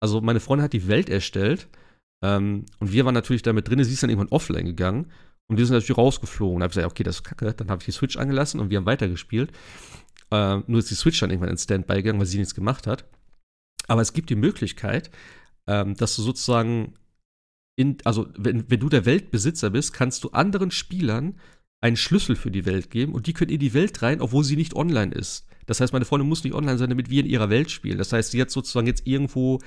also 0.01 0.21
meine 0.21 0.39
Freundin 0.39 0.63
hat 0.63 0.73
die 0.73 0.87
Welt 0.87 1.09
erstellt 1.09 1.67
ähm, 2.21 2.65
und 2.79 2.91
wir 2.91 3.05
waren 3.05 3.13
natürlich 3.13 3.41
damit 3.41 3.67
drin, 3.69 3.83
sie 3.83 3.93
ist 3.93 4.03
dann 4.03 4.09
irgendwann 4.09 4.35
offline 4.35 4.65
gegangen 4.65 5.11
und 5.47 5.57
wir 5.57 5.65
sind 5.65 5.73
natürlich 5.73 5.97
rausgeflogen. 5.97 6.59
Da 6.59 6.63
habe 6.63 6.71
ich 6.71 6.75
gesagt, 6.75 6.91
okay, 6.91 7.03
das 7.03 7.15
ist 7.17 7.23
kacke. 7.23 7.53
Dann 7.53 7.69
habe 7.69 7.81
ich 7.81 7.85
die 7.85 7.91
Switch 7.91 8.17
angelassen 8.17 8.59
und 8.59 8.69
wir 8.69 8.77
haben 8.77 8.85
weitergespielt. 8.85 9.51
Äh, 10.31 10.59
nur 10.67 10.79
ist 10.79 10.89
die 10.89 10.95
Switch 10.95 11.19
dann 11.19 11.29
irgendwann 11.29 11.49
in 11.49 11.57
Standby 11.57 11.95
gegangen, 11.95 12.19
weil 12.19 12.25
sie 12.25 12.37
nichts 12.37 12.55
gemacht 12.55 12.87
hat. 12.87 13.05
Aber 13.87 14.01
es 14.01 14.13
gibt 14.13 14.29
die 14.29 14.35
Möglichkeit, 14.35 15.11
ähm, 15.67 15.95
dass 15.95 16.15
du 16.15 16.21
sozusagen 16.21 16.93
in, 17.75 17.97
also 18.05 18.27
wenn, 18.37 18.69
wenn 18.69 18.79
du 18.79 18.89
der 18.89 19.05
Weltbesitzer 19.05 19.71
bist, 19.71 19.93
kannst 19.93 20.23
du 20.23 20.29
anderen 20.29 20.71
Spielern 20.71 21.39
einen 21.81 21.97
Schlüssel 21.97 22.35
für 22.35 22.51
die 22.51 22.65
Welt 22.65 22.91
geben 22.91 23.13
und 23.13 23.27
die 23.27 23.33
können 23.33 23.51
in 23.51 23.59
die 23.59 23.73
Welt 23.73 24.01
rein, 24.03 24.21
obwohl 24.21 24.43
sie 24.43 24.55
nicht 24.55 24.75
online 24.75 25.13
ist. 25.13 25.47
Das 25.65 25.79
heißt, 25.79 25.93
meine 25.93 26.05
Freundin 26.05 26.29
muss 26.29 26.43
nicht 26.43 26.53
online 26.53 26.77
sein, 26.77 26.89
damit 26.89 27.09
wir 27.09 27.21
in 27.21 27.29
ihrer 27.29 27.49
Welt 27.49 27.71
spielen. 27.71 27.97
Das 27.97 28.13
heißt, 28.13 28.31
sie 28.31 28.41
hat 28.41 28.51
sozusagen 28.51 28.87
jetzt 28.87 29.07
irgendwo 29.07 29.59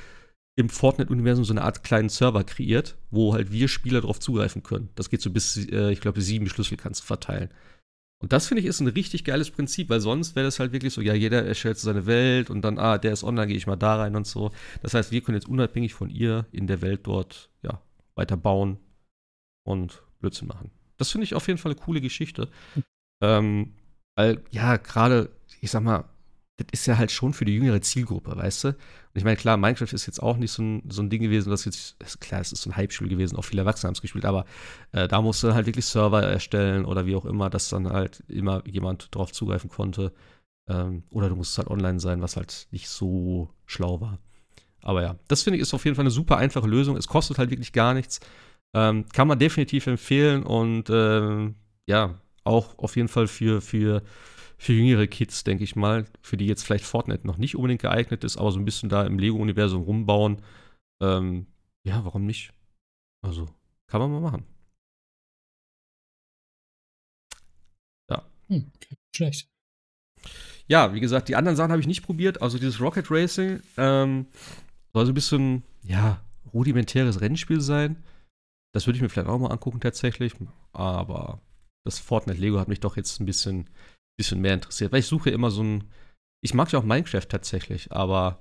im 0.56 0.68
Fortnite-Universum 0.68 1.44
so 1.44 1.52
eine 1.52 1.62
Art 1.62 1.82
kleinen 1.82 2.08
Server 2.08 2.44
kreiert, 2.44 2.96
wo 3.10 3.34
halt 3.34 3.50
wir 3.50 3.68
Spieler 3.68 4.00
darauf 4.00 4.20
zugreifen 4.20 4.62
können. 4.62 4.88
Das 4.94 5.10
geht 5.10 5.20
so 5.20 5.30
bis, 5.30 5.56
äh, 5.68 5.90
ich 5.90 6.00
glaube, 6.00 6.20
sieben 6.20 6.48
Schlüssel 6.48 6.76
kannst 6.76 7.02
du 7.02 7.06
verteilen. 7.06 7.50
Und 8.22 8.32
das 8.32 8.46
finde 8.46 8.62
ich 8.62 8.66
ist 8.66 8.80
ein 8.80 8.86
richtig 8.86 9.24
geiles 9.24 9.50
Prinzip, 9.50 9.90
weil 9.90 10.00
sonst 10.00 10.36
wäre 10.36 10.46
das 10.46 10.60
halt 10.60 10.72
wirklich 10.72 10.94
so, 10.94 11.00
ja, 11.00 11.12
jeder 11.12 11.44
erstellt 11.44 11.78
seine 11.78 12.06
Welt 12.06 12.48
und 12.48 12.62
dann, 12.62 12.78
ah, 12.78 12.96
der 12.98 13.12
ist 13.12 13.24
online, 13.24 13.48
gehe 13.48 13.56
ich 13.56 13.66
mal 13.66 13.76
da 13.76 13.96
rein 13.96 14.16
und 14.16 14.26
so. 14.26 14.52
Das 14.82 14.94
heißt, 14.94 15.10
wir 15.10 15.20
können 15.20 15.36
jetzt 15.36 15.48
unabhängig 15.48 15.92
von 15.92 16.08
ihr 16.08 16.46
in 16.52 16.66
der 16.66 16.80
Welt 16.80 17.00
dort, 17.04 17.50
ja, 17.62 17.82
weiter 18.14 18.36
bauen 18.36 18.78
und 19.64 20.02
Blödsinn 20.20 20.48
machen. 20.48 20.70
Das 20.96 21.10
finde 21.10 21.24
ich 21.24 21.34
auf 21.34 21.48
jeden 21.48 21.58
Fall 21.58 21.72
eine 21.72 21.80
coole 21.80 22.00
Geschichte. 22.00 22.48
Ähm, 23.20 23.74
weil, 24.16 24.42
ja, 24.50 24.76
gerade, 24.76 25.30
ich 25.60 25.70
sag 25.70 25.82
mal, 25.82 26.04
das 26.56 26.66
ist 26.72 26.86
ja 26.86 26.98
halt 26.98 27.10
schon 27.10 27.32
für 27.32 27.44
die 27.44 27.54
jüngere 27.54 27.80
Zielgruppe, 27.80 28.36
weißt 28.36 28.64
du? 28.64 28.68
Und 28.68 28.76
ich 29.14 29.24
meine, 29.24 29.36
klar, 29.36 29.56
Minecraft 29.56 29.92
ist 29.92 30.06
jetzt 30.06 30.22
auch 30.22 30.36
nicht 30.36 30.52
so 30.52 30.62
ein, 30.62 30.82
so 30.88 31.02
ein 31.02 31.10
Ding 31.10 31.22
gewesen, 31.22 31.50
das 31.50 31.64
jetzt, 31.64 31.96
klar, 32.20 32.40
es 32.40 32.52
ist 32.52 32.62
so 32.62 32.70
ein 32.70 32.76
Hype-Spiel 32.76 33.08
gewesen, 33.08 33.36
auch 33.36 33.44
viele 33.44 33.62
Erwachsene 33.62 33.88
haben 33.88 33.94
es 33.94 34.02
gespielt, 34.02 34.24
aber 34.24 34.44
äh, 34.92 35.08
da 35.08 35.20
musst 35.20 35.42
du 35.42 35.52
halt 35.52 35.66
wirklich 35.66 35.86
Server 35.86 36.22
erstellen 36.22 36.84
oder 36.84 37.06
wie 37.06 37.16
auch 37.16 37.24
immer, 37.24 37.50
dass 37.50 37.68
dann 37.70 37.88
halt 37.88 38.22
immer 38.28 38.62
jemand 38.66 39.12
drauf 39.14 39.32
zugreifen 39.32 39.68
konnte. 39.68 40.12
Ähm, 40.68 41.02
oder 41.10 41.28
du 41.28 41.36
musst 41.36 41.58
halt 41.58 41.68
online 41.68 41.98
sein, 42.00 42.22
was 42.22 42.36
halt 42.36 42.68
nicht 42.70 42.88
so 42.88 43.50
schlau 43.66 44.00
war. 44.00 44.18
Aber 44.80 45.02
ja, 45.02 45.16
das 45.28 45.42
finde 45.42 45.56
ich 45.56 45.62
ist 45.62 45.74
auf 45.74 45.84
jeden 45.84 45.96
Fall 45.96 46.04
eine 46.04 46.10
super 46.10 46.36
einfache 46.36 46.68
Lösung. 46.68 46.96
Es 46.96 47.08
kostet 47.08 47.38
halt 47.38 47.50
wirklich 47.50 47.72
gar 47.72 47.94
nichts. 47.94 48.20
Ähm, 48.74 49.06
kann 49.12 49.28
man 49.28 49.38
definitiv 49.38 49.86
empfehlen 49.86 50.42
und 50.44 50.88
ähm, 50.90 51.56
ja, 51.86 52.14
auch 52.44 52.78
auf 52.78 52.96
jeden 52.96 53.08
Fall 53.08 53.26
für, 53.26 53.60
für 53.60 54.02
für 54.64 54.72
jüngere 54.72 55.06
Kids, 55.06 55.44
denke 55.44 55.62
ich 55.62 55.76
mal, 55.76 56.06
für 56.22 56.38
die 56.38 56.46
jetzt 56.46 56.64
vielleicht 56.64 56.86
Fortnite 56.86 57.26
noch 57.26 57.36
nicht 57.36 57.54
unbedingt 57.54 57.82
geeignet 57.82 58.24
ist, 58.24 58.38
aber 58.38 58.50
so 58.50 58.58
ein 58.58 58.64
bisschen 58.64 58.88
da 58.88 59.04
im 59.04 59.18
Lego-Universum 59.18 59.82
rumbauen. 59.82 60.40
Ähm, 61.02 61.46
ja, 61.84 62.02
warum 62.02 62.24
nicht? 62.24 62.50
Also, 63.20 63.46
kann 63.86 64.00
man 64.00 64.10
mal 64.10 64.20
machen. 64.20 64.44
Ja. 68.08 68.24
Hm, 68.48 68.72
schlecht. 69.14 69.50
Ja, 70.66 70.94
wie 70.94 71.00
gesagt, 71.00 71.28
die 71.28 71.36
anderen 71.36 71.56
Sachen 71.56 71.70
habe 71.70 71.82
ich 71.82 71.86
nicht 71.86 72.02
probiert. 72.02 72.40
Also 72.40 72.56
dieses 72.56 72.80
Rocket 72.80 73.10
Racing 73.10 73.60
ähm, 73.76 74.26
soll 74.94 75.04
so 75.04 75.12
ein 75.12 75.14
bisschen, 75.14 75.62
ja, 75.82 76.24
rudimentäres 76.54 77.20
Rennspiel 77.20 77.60
sein. 77.60 78.02
Das 78.72 78.86
würde 78.86 78.96
ich 78.96 79.02
mir 79.02 79.10
vielleicht 79.10 79.28
auch 79.28 79.38
mal 79.38 79.52
angucken 79.52 79.80
tatsächlich. 79.80 80.34
Aber 80.72 81.42
das 81.84 81.98
Fortnite 81.98 82.40
Lego 82.40 82.58
hat 82.58 82.68
mich 82.68 82.80
doch 82.80 82.96
jetzt 82.96 83.20
ein 83.20 83.26
bisschen 83.26 83.68
bisschen 84.16 84.40
mehr 84.40 84.54
interessiert. 84.54 84.92
Weil 84.92 85.00
ich 85.00 85.06
suche 85.06 85.30
immer 85.30 85.50
so 85.50 85.62
ein. 85.62 85.84
Ich 86.42 86.54
mag 86.54 86.70
ja 86.72 86.78
auch 86.78 86.84
Minecraft 86.84 87.26
tatsächlich, 87.28 87.90
aber 87.90 88.38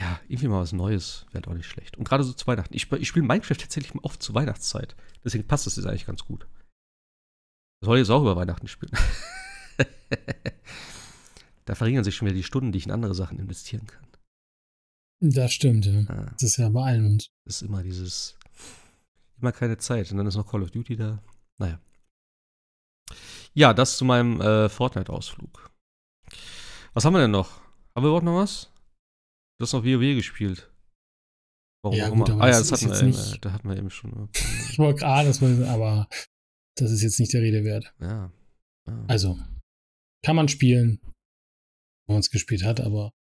ja, 0.00 0.20
irgendwie 0.26 0.48
mal 0.48 0.60
was 0.60 0.72
Neues 0.72 1.26
wäre 1.32 1.48
auch 1.48 1.54
nicht 1.54 1.68
schlecht. 1.68 1.96
Und 1.96 2.08
gerade 2.08 2.24
so 2.24 2.32
zu 2.32 2.46
Weihnachten. 2.46 2.74
Ich, 2.74 2.90
ich 2.90 3.08
spiele 3.08 3.26
Minecraft 3.26 3.56
tatsächlich 3.56 3.94
oft 4.02 4.22
zur 4.22 4.34
Weihnachtszeit. 4.34 4.96
Deswegen 5.24 5.46
passt 5.46 5.66
das 5.66 5.76
jetzt 5.76 5.86
eigentlich 5.86 6.06
ganz 6.06 6.24
gut. 6.24 6.48
soll 7.80 7.98
jetzt 7.98 8.10
auch 8.10 8.22
über 8.22 8.36
Weihnachten 8.36 8.66
spielen. 8.66 8.92
da 11.64 11.74
verringern 11.74 12.04
sich 12.04 12.16
schon 12.16 12.26
wieder 12.26 12.36
die 12.36 12.42
Stunden, 12.42 12.72
die 12.72 12.78
ich 12.78 12.86
in 12.86 12.92
andere 12.92 13.14
Sachen 13.14 13.38
investieren 13.38 13.86
kann. 13.86 14.04
Das 15.20 15.52
stimmt, 15.52 15.86
ja. 15.86 16.00
Ah. 16.08 16.32
Das 16.32 16.42
ist 16.42 16.56
ja 16.56 16.68
bei 16.68 16.84
allen. 16.84 17.18
Das 17.44 17.56
ist 17.56 17.62
immer 17.62 17.82
dieses, 17.82 18.36
immer 19.40 19.52
keine 19.52 19.78
Zeit. 19.78 20.10
Und 20.10 20.18
dann 20.18 20.26
ist 20.26 20.36
noch 20.36 20.50
Call 20.50 20.62
of 20.62 20.72
Duty 20.72 20.96
da. 20.96 21.22
Naja. 21.58 21.80
Ja, 23.54 23.72
das 23.72 23.96
zu 23.96 24.04
meinem 24.04 24.40
äh, 24.40 24.68
Fortnite-Ausflug. 24.68 25.70
Was 26.92 27.04
haben 27.04 27.14
wir 27.14 27.20
denn 27.20 27.30
noch? 27.30 27.60
Haben 27.94 28.04
wir 28.04 28.08
überhaupt 28.08 28.24
noch 28.24 28.36
was? 28.36 28.72
Du 29.58 29.64
hast 29.64 29.72
noch 29.72 29.84
WoW 29.84 30.14
gespielt. 30.14 30.70
Warum 31.84 31.98
ja, 31.98 32.08
gut, 32.08 32.30
ah 32.30 32.48
ja, 32.48 32.58
das, 32.58 32.68
das 32.68 32.82
hatten, 32.82 32.92
wir 32.92 32.98
eben, 32.98 33.06
nicht, 33.08 33.44
da 33.44 33.52
hatten 33.52 33.68
wir 33.68 33.76
eben 33.76 33.90
schon. 33.90 34.30
ich 34.70 34.78
wollte 34.78 35.00
gerade, 35.00 35.68
aber 35.68 36.08
das 36.76 36.90
ist 36.90 37.02
jetzt 37.02 37.20
nicht 37.20 37.32
der 37.32 37.42
Rede 37.42 37.62
wert. 37.62 37.94
Ja. 38.00 38.32
ja. 38.88 39.04
Also, 39.06 39.38
kann 40.24 40.34
man 40.34 40.48
spielen, 40.48 40.98
wenn 42.06 42.14
man 42.14 42.20
es 42.20 42.30
gespielt 42.30 42.64
hat, 42.64 42.80
aber 42.80 43.12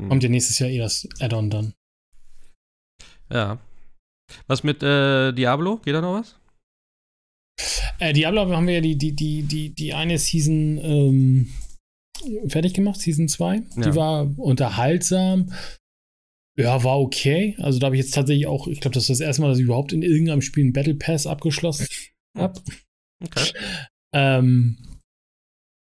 hm. 0.00 0.08
kommt 0.08 0.22
ja 0.24 0.28
nächstes 0.28 0.58
Jahr 0.58 0.68
eh 0.68 0.78
das 0.78 1.08
Add-on 1.20 1.50
dann. 1.50 1.74
Ja. 3.30 3.60
Was 4.46 4.64
mit 4.64 4.82
äh, 4.82 5.32
Diablo? 5.32 5.78
Geht 5.78 5.94
da 5.94 6.00
noch 6.00 6.14
was? 6.14 6.38
Äh, 7.98 8.12
Diablo 8.12 8.46
haben 8.48 8.66
wir 8.66 8.74
ja 8.74 8.80
die, 8.80 8.96
die, 8.96 9.12
die, 9.12 9.42
die, 9.42 9.70
die 9.70 9.94
eine 9.94 10.18
Season 10.18 10.78
ähm, 10.82 11.48
fertig 12.48 12.74
gemacht, 12.74 13.00
Season 13.00 13.28
2. 13.28 13.54
Ja. 13.54 13.82
Die 13.82 13.94
war 13.94 14.38
unterhaltsam. 14.38 15.52
Ja, 16.56 16.84
war 16.84 17.00
okay. 17.00 17.56
Also 17.58 17.78
da 17.78 17.86
habe 17.86 17.96
ich 17.96 18.02
jetzt 18.02 18.14
tatsächlich 18.14 18.46
auch, 18.46 18.68
ich 18.68 18.80
glaube, 18.80 18.94
das 18.94 19.04
ist 19.04 19.20
das 19.20 19.26
erste 19.26 19.42
Mal, 19.42 19.48
dass 19.48 19.58
ich 19.58 19.64
überhaupt 19.64 19.92
in 19.92 20.02
irgendeinem 20.02 20.42
Spiel 20.42 20.64
einen 20.64 20.72
Battle 20.72 20.94
Pass 20.94 21.26
abgeschlossen 21.26 21.86
habe. 22.38 22.60
Okay. 23.22 23.52
ähm, 24.14 24.76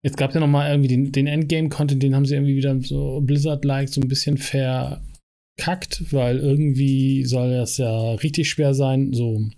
jetzt 0.04 0.16
gab 0.16 0.30
es 0.30 0.34
ja 0.34 0.40
noch 0.40 0.46
mal 0.46 0.70
irgendwie 0.70 0.88
den, 0.88 1.12
den 1.12 1.26
Endgame-Content, 1.26 2.02
den 2.02 2.14
haben 2.14 2.24
sie 2.24 2.34
irgendwie 2.34 2.56
wieder 2.56 2.80
so 2.80 3.20
Blizzard-like 3.20 3.88
so 3.88 4.00
ein 4.00 4.08
bisschen 4.08 4.38
verkackt, 4.38 6.12
weil 6.12 6.38
irgendwie 6.38 7.24
soll 7.24 7.50
das 7.50 7.76
ja 7.76 8.12
richtig 8.14 8.48
schwer 8.48 8.74
sein, 8.74 9.12
so 9.12 9.50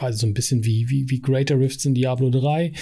quasi 0.00 0.18
so 0.18 0.26
ein 0.26 0.34
bisschen 0.34 0.64
wie, 0.64 0.88
wie, 0.88 1.08
wie 1.08 1.20
Greater 1.20 1.58
Rifts 1.58 1.84
in 1.84 1.94
Diablo 1.94 2.30
3 2.30 2.72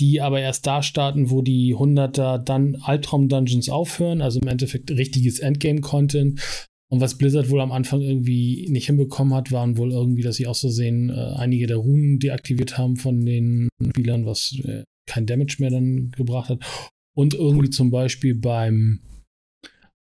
die 0.00 0.20
aber 0.20 0.40
erst 0.40 0.66
da 0.66 0.82
starten, 0.82 1.30
wo 1.30 1.42
die 1.42 1.76
100er 1.76 2.38
dann 2.38 2.76
Albtraum-Dungeons 2.82 3.68
aufhören, 3.68 4.20
also 4.20 4.40
im 4.40 4.48
Endeffekt 4.48 4.90
richtiges 4.90 5.38
Endgame-Content. 5.38 6.68
Und 6.90 7.00
was 7.00 7.16
Blizzard 7.16 7.50
wohl 7.50 7.60
am 7.60 7.70
Anfang 7.70 8.00
irgendwie 8.00 8.66
nicht 8.68 8.86
hinbekommen 8.86 9.32
hat, 9.32 9.52
waren 9.52 9.78
wohl 9.78 9.92
irgendwie, 9.92 10.22
dass 10.22 10.36
sie 10.36 10.48
auch 10.48 10.56
so 10.56 10.68
sehen, 10.68 11.10
äh, 11.10 11.34
einige 11.36 11.68
der 11.68 11.76
Runen 11.76 12.18
deaktiviert 12.18 12.76
haben 12.76 12.96
von 12.96 13.24
den 13.24 13.68
Spielern, 13.90 14.26
was 14.26 14.58
äh, 14.64 14.82
kein 15.06 15.26
Damage 15.26 15.56
mehr 15.60 15.70
dann 15.70 16.10
gebracht 16.10 16.50
hat. 16.50 16.58
Und 17.14 17.34
irgendwie 17.34 17.70
zum 17.70 17.90
Beispiel 17.90 18.34
beim 18.34 19.00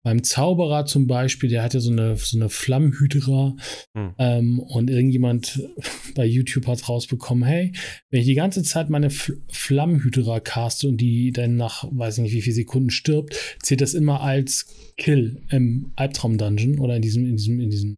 beim 0.03 0.23
Zauberer 0.23 0.85
zum 0.85 1.07
Beispiel, 1.07 1.49
der 1.49 1.63
hatte 1.63 1.79
so 1.79 1.91
eine, 1.91 2.15
so 2.17 2.37
eine 2.37 2.49
Flammhydra 2.49 3.55
hm. 3.95 4.13
ähm, 4.17 4.59
und 4.59 4.89
irgendjemand 4.89 5.61
bei 6.15 6.25
YouTube 6.25 6.67
hat 6.67 6.87
rausbekommen, 6.87 7.43
hey, 7.43 7.71
wenn 8.09 8.21
ich 8.21 8.25
die 8.25 8.35
ganze 8.35 8.63
Zeit 8.63 8.89
meine 8.89 9.07
F 9.07 9.31
Flammhydra 9.49 10.39
caste 10.39 10.87
und 10.87 10.97
die 10.97 11.31
dann 11.31 11.55
nach, 11.55 11.85
weiß 11.91 12.17
ich 12.17 12.23
nicht 12.23 12.33
wie 12.33 12.41
viele 12.41 12.55
Sekunden 12.55 12.89
stirbt, 12.89 13.35
zählt 13.61 13.81
das 13.81 13.93
immer 13.93 14.21
als 14.21 14.67
Kill 14.97 15.43
im 15.49 15.91
Albtraum-Dungeon 15.95 16.79
oder 16.79 16.95
in 16.95 17.01
diesem, 17.01 17.25
in 17.25 17.35
diesem, 17.35 17.59
in 17.59 17.69
diesem 17.69 17.95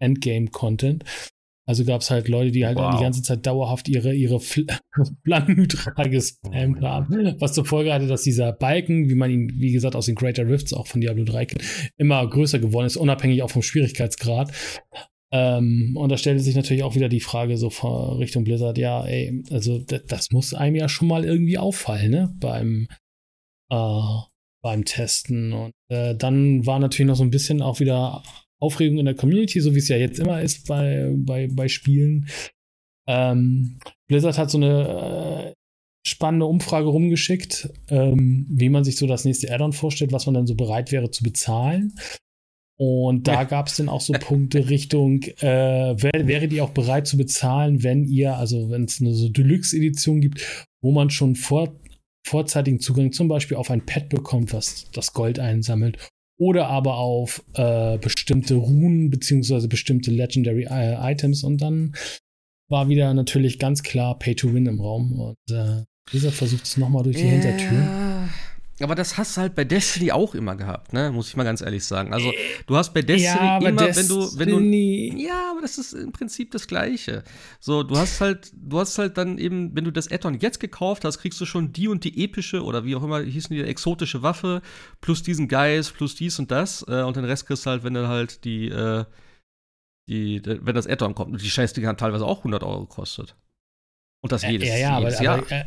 Endgame-Content. 0.00 1.04
Also 1.66 1.84
gab 1.84 2.02
es 2.02 2.10
halt 2.10 2.28
Leute, 2.28 2.50
die 2.50 2.66
halt 2.66 2.76
wow. 2.76 2.94
die 2.94 3.02
ganze 3.02 3.22
Zeit 3.22 3.46
dauerhaft 3.46 3.88
ihre, 3.88 4.14
ihre 4.14 4.38
Flammenhydra 4.38 6.02
gespammt 6.04 6.78
oh 6.82 6.86
haben. 6.86 7.36
Was 7.38 7.54
zur 7.54 7.64
Folge 7.64 7.92
hatte, 7.92 8.06
dass 8.06 8.22
dieser 8.22 8.52
Balken, 8.52 9.08
wie 9.08 9.14
man 9.14 9.30
ihn, 9.30 9.50
wie 9.56 9.72
gesagt, 9.72 9.96
aus 9.96 10.06
den 10.06 10.14
Greater 10.14 10.46
Rifts 10.46 10.74
auch 10.74 10.86
von 10.86 11.00
Diablo 11.00 11.24
3 11.24 11.46
kennt, 11.46 11.64
immer 11.96 12.28
größer 12.28 12.58
geworden 12.58 12.86
ist, 12.86 12.96
unabhängig 12.96 13.42
auch 13.42 13.50
vom 13.50 13.62
Schwierigkeitsgrad. 13.62 14.52
Ähm, 15.32 15.96
und 15.96 16.12
da 16.12 16.18
stellte 16.18 16.42
sich 16.42 16.54
natürlich 16.54 16.82
auch 16.82 16.94
wieder 16.94 17.08
die 17.08 17.20
Frage 17.20 17.56
so 17.56 17.68
Richtung 18.18 18.44
Blizzard, 18.44 18.76
ja, 18.76 19.04
ey, 19.04 19.42
also 19.50 19.78
das, 19.78 20.04
das 20.06 20.30
muss 20.30 20.54
einem 20.54 20.76
ja 20.76 20.88
schon 20.88 21.08
mal 21.08 21.24
irgendwie 21.24 21.58
auffallen, 21.58 22.10
ne? 22.10 22.34
Beim, 22.38 22.88
äh, 23.70 24.00
beim 24.62 24.84
Testen. 24.84 25.52
Und 25.52 25.72
äh, 25.88 26.14
dann 26.14 26.66
war 26.66 26.78
natürlich 26.78 27.08
noch 27.08 27.16
so 27.16 27.24
ein 27.24 27.30
bisschen 27.30 27.62
auch 27.62 27.80
wieder 27.80 28.22
Aufregung 28.64 28.98
in 28.98 29.04
der 29.04 29.14
Community, 29.14 29.60
so 29.60 29.74
wie 29.74 29.78
es 29.78 29.88
ja 29.88 29.96
jetzt 29.96 30.18
immer 30.18 30.40
ist 30.40 30.66
bei, 30.66 31.12
bei, 31.14 31.48
bei 31.52 31.68
Spielen. 31.68 32.28
Ähm, 33.06 33.78
Blizzard 34.08 34.38
hat 34.38 34.50
so 34.50 34.58
eine 34.58 35.52
äh, 35.52 35.52
spannende 36.06 36.46
Umfrage 36.46 36.88
rumgeschickt, 36.88 37.70
ähm, 37.88 38.46
wie 38.48 38.68
man 38.68 38.84
sich 38.84 38.96
so 38.96 39.06
das 39.06 39.24
nächste 39.24 39.52
Add-on 39.52 39.72
vorstellt, 39.72 40.12
was 40.12 40.26
man 40.26 40.34
dann 40.34 40.46
so 40.46 40.54
bereit 40.54 40.92
wäre 40.92 41.10
zu 41.10 41.22
bezahlen. 41.22 41.94
Und 42.76 43.28
da 43.28 43.44
gab 43.44 43.68
es 43.68 43.76
dann 43.76 43.88
auch 43.88 44.00
so 44.00 44.12
Punkte 44.14 44.68
Richtung, 44.68 45.22
äh, 45.22 45.94
wär, 46.02 46.26
wäre 46.26 46.48
die 46.48 46.60
auch 46.60 46.70
bereit 46.70 47.06
zu 47.06 47.16
bezahlen, 47.16 47.82
wenn 47.82 48.04
ihr, 48.04 48.36
also 48.36 48.70
wenn 48.70 48.84
es 48.84 49.00
eine 49.00 49.14
so 49.14 49.28
Deluxe-Edition 49.28 50.20
gibt, 50.20 50.66
wo 50.82 50.90
man 50.90 51.10
schon 51.10 51.36
vor, 51.36 51.78
vorzeitigen 52.26 52.80
Zugang 52.80 53.12
zum 53.12 53.28
Beispiel 53.28 53.56
auf 53.58 53.70
ein 53.70 53.86
Pad 53.86 54.08
bekommt, 54.08 54.52
was 54.52 54.90
das 54.92 55.12
Gold 55.12 55.38
einsammelt 55.38 55.98
oder 56.38 56.68
aber 56.68 56.96
auf 56.96 57.44
äh, 57.54 57.98
bestimmte 57.98 58.56
Runen 58.56 59.10
beziehungsweise 59.10 59.68
bestimmte 59.68 60.10
Legendary 60.10 60.64
äh, 60.64 61.12
Items 61.12 61.44
und 61.44 61.60
dann 61.62 61.94
war 62.68 62.88
wieder 62.88 63.12
natürlich 63.14 63.58
ganz 63.58 63.82
klar 63.82 64.18
Pay 64.18 64.34
to 64.34 64.52
Win 64.52 64.66
im 64.66 64.80
Raum 64.80 65.12
und 65.20 65.54
äh, 65.54 65.84
dieser 66.12 66.32
versucht 66.32 66.64
es 66.64 66.76
nochmal 66.76 67.02
durch 67.02 67.16
die 67.16 67.22
ja. 67.22 67.30
Hintertür. 67.30 68.13
Aber 68.84 68.94
das 68.94 69.16
hast 69.16 69.36
du 69.36 69.40
halt 69.40 69.54
bei 69.54 69.64
Destiny 69.64 70.12
auch 70.12 70.34
immer 70.34 70.56
gehabt, 70.56 70.92
ne? 70.92 71.10
Muss 71.10 71.28
ich 71.28 71.36
mal 71.36 71.44
ganz 71.44 71.62
ehrlich 71.62 71.82
sagen. 71.86 72.12
Also, 72.12 72.30
du 72.66 72.76
hast 72.76 72.92
bei 72.92 73.00
Destiny 73.00 73.46
ja, 73.46 73.56
immer, 73.56 73.72
Destiny. 73.72 74.10
wenn 74.38 74.48
du, 74.50 74.60
wenn 74.60 75.16
du. 75.16 75.22
Ja, 75.22 75.52
aber 75.52 75.62
das 75.62 75.78
ist 75.78 75.94
im 75.94 76.12
Prinzip 76.12 76.50
das 76.50 76.66
Gleiche. 76.66 77.24
So, 77.60 77.82
du 77.82 77.96
hast 77.96 78.20
halt, 78.20 78.52
du 78.52 78.78
hast 78.78 78.98
halt 78.98 79.16
dann 79.16 79.38
eben, 79.38 79.74
wenn 79.74 79.84
du 79.84 79.90
das 79.90 80.12
Addon 80.12 80.38
jetzt 80.38 80.60
gekauft 80.60 81.06
hast, 81.06 81.18
kriegst 81.18 81.40
du 81.40 81.46
schon 81.46 81.72
die 81.72 81.88
und 81.88 82.04
die 82.04 82.22
epische 82.22 82.62
oder 82.62 82.84
wie 82.84 82.94
auch 82.94 83.02
immer 83.02 83.22
hießen 83.22 83.56
die 83.56 83.62
exotische 83.62 84.22
Waffe, 84.22 84.60
plus 85.00 85.22
diesen 85.22 85.48
Geist, 85.48 85.94
plus 85.94 86.14
dies 86.14 86.38
und 86.38 86.50
das. 86.50 86.84
Äh, 86.86 87.04
und 87.04 87.16
den 87.16 87.24
Rest 87.24 87.46
kriegst 87.46 87.64
du 87.64 87.70
halt, 87.70 87.84
wenn 87.84 87.94
du 87.94 88.06
halt 88.06 88.44
die, 88.44 88.68
äh, 88.68 89.06
die, 90.10 90.42
wenn 90.44 90.74
das 90.74 90.86
Addon 90.86 91.14
kommt. 91.14 91.32
Und 91.32 91.40
die 91.42 91.48
Scheißdinger 91.48 91.88
haben 91.88 91.96
teilweise 91.96 92.26
auch 92.26 92.40
100 92.40 92.62
Euro 92.62 92.80
gekostet. 92.80 93.34
Und 94.22 94.30
das 94.30 94.42
jedes, 94.42 94.68
ja, 94.68 94.76
ja, 94.76 94.98
jedes 94.98 95.14
aber, 95.16 95.24
Jahr. 95.24 95.38
Aber, 95.38 95.50
äh, 95.50 95.64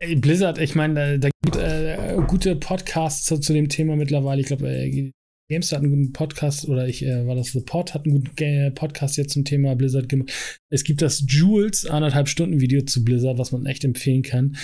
Blizzard, 0.00 0.58
ich 0.58 0.74
meine, 0.74 1.18
da, 1.18 1.28
gibt 1.42 1.56
äh, 1.56 2.16
gute 2.26 2.54
Podcasts 2.54 3.24
zu, 3.24 3.38
zu, 3.38 3.52
dem 3.52 3.68
Thema 3.68 3.96
mittlerweile. 3.96 4.40
Ich 4.40 4.46
glaube, 4.46 4.68
äh, 4.68 5.10
GameStar 5.50 5.78
hat 5.78 5.84
einen 5.84 5.92
guten 5.92 6.12
Podcast 6.12 6.68
oder 6.68 6.86
ich 6.86 7.04
äh, 7.04 7.26
war 7.26 7.34
das 7.34 7.52
The 7.52 7.60
Pod 7.60 7.94
hat 7.94 8.04
einen 8.04 8.22
guten 8.22 8.74
Podcast 8.74 9.16
jetzt 9.16 9.32
zum 9.32 9.44
Thema 9.44 9.74
Blizzard 9.74 10.08
gemacht. 10.08 10.30
Es 10.70 10.84
gibt 10.84 11.02
das 11.02 11.24
Jules 11.26 11.86
anderthalb 11.86 12.28
Stunden 12.28 12.60
Video 12.60 12.82
zu 12.82 13.04
Blizzard, 13.04 13.38
was 13.38 13.50
man 13.50 13.66
echt 13.66 13.84
empfehlen 13.84 14.22
kann. 14.22 14.56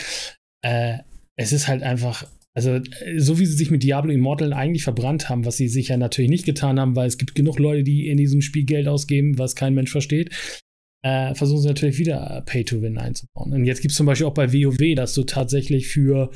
Äh, 0.63 0.99
es 1.37 1.53
ist 1.53 1.67
halt 1.67 1.83
einfach 1.83 2.27
also, 2.57 2.79
so 3.17 3.41
wie 3.41 3.47
sie 3.47 3.57
sich 3.57 3.73
mit 3.73 3.83
Diablo 3.83 4.13
Immortal 4.13 4.53
eigentlich 4.53 4.85
verbrannt 4.85 5.29
haben, 5.29 5.45
was 5.45 5.57
sie 5.57 5.67
sich 5.67 5.89
ja 5.89 5.97
natürlich 5.97 6.31
nicht 6.31 6.47
getan 6.47 6.79
haben, 6.79 6.95
weil 6.95 7.09
es 7.09 7.19
gibt 7.19 7.35
genug 7.35 7.59
Leute, 7.59 7.83
die 7.83 8.07
in 8.07 8.17
diesem 8.17 8.43
Spiel 8.43 8.65
Geld 8.65 8.87
ausgeben, 8.87 9.39
was 9.39 9.57
kein 9.57 9.75
Mensch 9.75 9.91
versteht 9.91 10.63
äh, 11.05 11.35
versuchen 11.35 11.61
sie 11.61 11.69
natürlich 11.69 11.99
wieder 11.99 12.43
Pay-to-Win 12.47 12.97
einzubauen. 12.97 13.53
Und 13.53 13.65
jetzt 13.65 13.83
gibt 13.83 13.93
es 13.93 13.97
zum 13.97 14.07
Beispiel 14.07 14.27
auch 14.27 14.35
bei 14.35 14.53
WoW, 14.53 14.95
dass 14.97 15.13
du 15.13 15.25
tatsächlich 15.25 15.89
für 15.89 16.31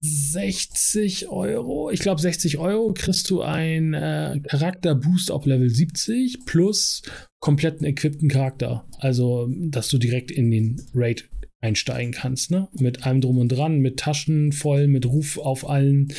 60 0.00 1.28
Euro, 1.28 1.90
ich 1.90 2.00
glaube 2.00 2.20
60 2.20 2.58
Euro, 2.58 2.92
kriegst 2.92 3.30
du 3.30 3.42
einen 3.42 3.94
äh, 3.94 4.40
Charakter-Boost 4.48 5.30
auf 5.30 5.46
Level 5.46 5.70
70 5.70 6.44
plus 6.46 7.02
kompletten 7.38 7.86
equippten 7.86 8.28
Charakter. 8.28 8.88
Also, 8.98 9.48
dass 9.50 9.88
du 9.88 9.98
direkt 9.98 10.32
in 10.32 10.50
den 10.50 10.82
Raid 10.92 11.30
einsteigen 11.60 12.12
kannst, 12.12 12.50
ne? 12.50 12.68
Mit 12.72 13.06
allem 13.06 13.20
drum 13.20 13.38
und 13.38 13.48
dran, 13.48 13.78
mit 13.78 13.98
Taschen 13.98 14.50
voll, 14.50 14.88
mit 14.88 15.06
Ruf 15.06 15.38
auf 15.38 15.68
allen 15.68 16.12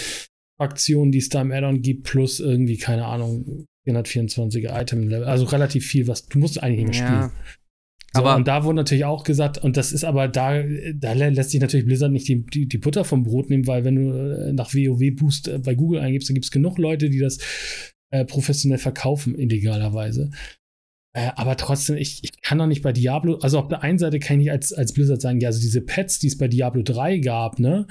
Aktionen, 0.58 1.12
die 1.12 1.20
es 1.20 1.30
da 1.30 1.42
im 1.42 1.52
Addon 1.52 1.82
gibt, 1.82 2.06
plus 2.06 2.40
irgendwie, 2.40 2.78
keine 2.78 3.06
Ahnung, 3.06 3.66
424er 3.96 4.82
Item-Level. 4.82 5.26
Also 5.26 5.46
relativ 5.46 5.86
viel, 5.86 6.08
was 6.08 6.28
du 6.28 6.40
musst 6.40 6.62
eigentlich 6.62 6.98
spielen. 6.98 7.14
Ja. 7.14 7.32
So, 8.14 8.22
aber 8.22 8.36
und 8.36 8.48
da 8.48 8.64
wurde 8.64 8.78
natürlich 8.78 9.06
auch 9.06 9.24
gesagt, 9.24 9.58
und 9.58 9.78
das 9.78 9.92
ist 9.92 10.04
aber 10.04 10.28
da, 10.28 10.64
da 10.96 11.14
lässt 11.14 11.52
sich 11.52 11.62
natürlich 11.62 11.86
Blizzard 11.86 12.12
nicht 12.12 12.28
die, 12.28 12.46
die, 12.46 12.68
die 12.68 12.78
Butter 12.78 13.04
vom 13.04 13.24
Brot 13.24 13.50
nehmen, 13.50 13.68
weil 13.68 13.84
wenn 13.84 13.96
du 13.96 14.12
äh, 14.12 14.54
nach 14.54 14.74
WoW 14.74 15.16
Boost 15.16 15.48
äh, 15.48 15.60
bei 15.60 15.76
Google 15.76 16.00
eingibst, 16.00 16.30
dann 16.30 16.36
gibt 16.36 16.46
es 16.46 16.52
genug 16.52 16.78
Leute, 16.78 17.10
die 17.10 17.20
das 17.20 17.38
äh, 18.12 18.26
professionell 18.26 18.80
verkaufen, 18.80 19.38
illegalerweise. 19.38 20.32
Äh, 21.14 21.32
aber 21.36 21.58
trotzdem, 21.58 21.98
ich, 21.98 22.24
ich 22.24 22.42
kann 22.42 22.58
doch 22.58 22.68
nicht 22.68 22.82
bei 22.82 22.94
Diablo, 22.94 23.36
also 23.40 23.60
auf 23.60 23.68
der 23.68 23.84
einen 23.84 24.00
Seite 24.00 24.20
kann 24.20 24.40
ich 24.40 24.52
als, 24.52 24.72
als 24.72 24.94
Blizzard 24.94 25.22
sagen, 25.22 25.42
ja, 25.42 25.50
also 25.50 25.60
diese 25.60 25.82
Pets, 25.82 26.20
die 26.20 26.28
es 26.28 26.38
bei 26.38 26.48
Diablo 26.48 26.84
3 26.84 27.18
gab, 27.18 27.60
ne, 27.60 27.88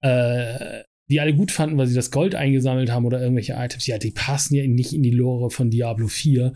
äh, 0.00 0.82
die 1.08 1.20
alle 1.20 1.34
gut 1.34 1.52
fanden, 1.52 1.78
weil 1.78 1.86
sie 1.86 1.94
das 1.94 2.10
Gold 2.10 2.34
eingesammelt 2.34 2.90
haben 2.90 3.04
oder 3.04 3.20
irgendwelche 3.20 3.54
Items, 3.54 3.86
ja, 3.86 3.98
die 3.98 4.10
passen 4.10 4.54
ja 4.54 4.66
nicht 4.66 4.92
in 4.92 5.02
die 5.02 5.10
Lore 5.10 5.50
von 5.50 5.70
Diablo 5.70 6.08
4. 6.08 6.52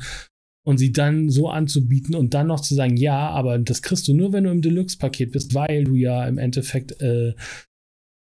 und 0.66 0.78
sie 0.78 0.92
dann 0.92 1.30
so 1.30 1.48
anzubieten 1.48 2.14
und 2.14 2.34
dann 2.34 2.48
noch 2.48 2.60
zu 2.60 2.74
sagen, 2.74 2.96
ja, 2.96 3.30
aber 3.30 3.58
das 3.58 3.82
kriegst 3.82 4.06
du 4.08 4.14
nur, 4.14 4.32
wenn 4.32 4.44
du 4.44 4.50
im 4.50 4.62
Deluxe-Paket 4.62 5.32
bist, 5.32 5.54
weil 5.54 5.84
du 5.84 5.94
ja 5.94 6.26
im 6.26 6.38
Endeffekt, 6.38 7.00
äh, 7.00 7.34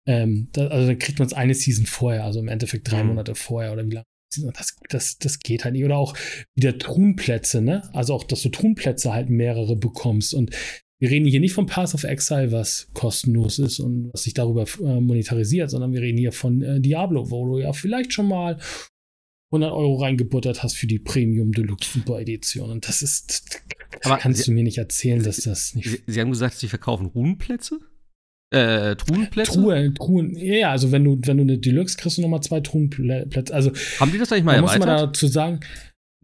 ähm, 0.06 0.48
da, 0.52 0.66
also 0.68 0.88
dann 0.88 0.98
kriegt 0.98 1.18
man 1.18 1.26
es 1.26 1.34
eine 1.34 1.54
Season 1.54 1.86
vorher, 1.86 2.24
also 2.24 2.40
im 2.40 2.48
Endeffekt 2.48 2.90
drei 2.90 3.02
mhm. 3.02 3.10
Monate 3.10 3.34
vorher 3.34 3.72
oder 3.72 3.86
wie 3.86 3.92
lange. 3.92 4.06
Das, 4.52 4.76
das, 4.88 5.18
das 5.18 5.38
geht 5.38 5.64
halt 5.64 5.74
nicht. 5.74 5.84
Oder 5.84 5.96
auch 5.96 6.16
wieder 6.56 6.76
Truhenplätze, 6.76 7.62
ne? 7.62 7.88
Also 7.92 8.14
auch, 8.14 8.24
dass 8.24 8.42
du 8.42 8.48
Truhenplätze 8.48 9.12
halt 9.12 9.30
mehrere 9.30 9.76
bekommst. 9.76 10.34
Und 10.34 10.50
wir 11.04 11.10
reden 11.10 11.26
hier 11.26 11.40
nicht 11.40 11.52
vom 11.52 11.66
Pass 11.66 11.94
of 11.94 12.04
Exile, 12.04 12.50
was 12.50 12.88
kostenlos 12.94 13.58
ist 13.58 13.78
und 13.78 14.10
was 14.14 14.22
sich 14.22 14.32
darüber 14.32 14.64
äh, 14.80 15.00
monetarisiert, 15.00 15.68
sondern 15.68 15.92
wir 15.92 16.00
reden 16.00 16.16
hier 16.16 16.32
von 16.32 16.62
äh, 16.62 16.80
Diablo, 16.80 17.30
wo 17.30 17.46
du 17.46 17.58
ja 17.58 17.74
vielleicht 17.74 18.14
schon 18.14 18.26
mal 18.26 18.58
100 19.52 19.70
Euro 19.70 19.96
reingebuttert 19.96 20.62
hast 20.62 20.78
für 20.78 20.86
die 20.86 20.98
Premium 20.98 21.52
Deluxe 21.52 21.90
Super 21.92 22.20
Edition. 22.20 22.70
Und 22.70 22.88
das 22.88 23.02
ist, 23.02 23.60
Aber 24.02 24.16
kannst 24.16 24.44
Sie, 24.44 24.46
du 24.46 24.52
mir 24.52 24.62
nicht 24.62 24.78
erzählen, 24.78 25.22
dass 25.22 25.36
das 25.36 25.74
nicht. 25.74 25.90
Sie, 25.90 26.00
Sie 26.06 26.20
haben 26.22 26.30
gesagt, 26.30 26.54
Sie 26.54 26.68
verkaufen 26.68 27.04
Ruhenplätze? 27.04 27.80
Äh, 28.50 28.96
Truhenplätze? 28.96 29.52
Truhe, 29.52 29.92
Truhen, 29.92 30.34
ja, 30.38 30.70
also 30.70 30.90
wenn 30.90 31.04
du, 31.04 31.20
wenn 31.22 31.36
du 31.36 31.42
eine 31.42 31.58
Deluxe 31.58 31.98
kriegst 31.98 32.16
du 32.16 32.22
nochmal 32.22 32.40
zwei 32.40 32.60
Truhenplätze. 32.60 33.52
Also, 33.52 33.72
haben 34.00 34.10
die 34.10 34.16
das 34.16 34.32
eigentlich 34.32 34.44
mal 34.44 34.54
erweitert? 34.54 34.78
Muss 34.78 34.86
man 34.86 34.96
dazu 34.96 35.26
sagen, 35.26 35.60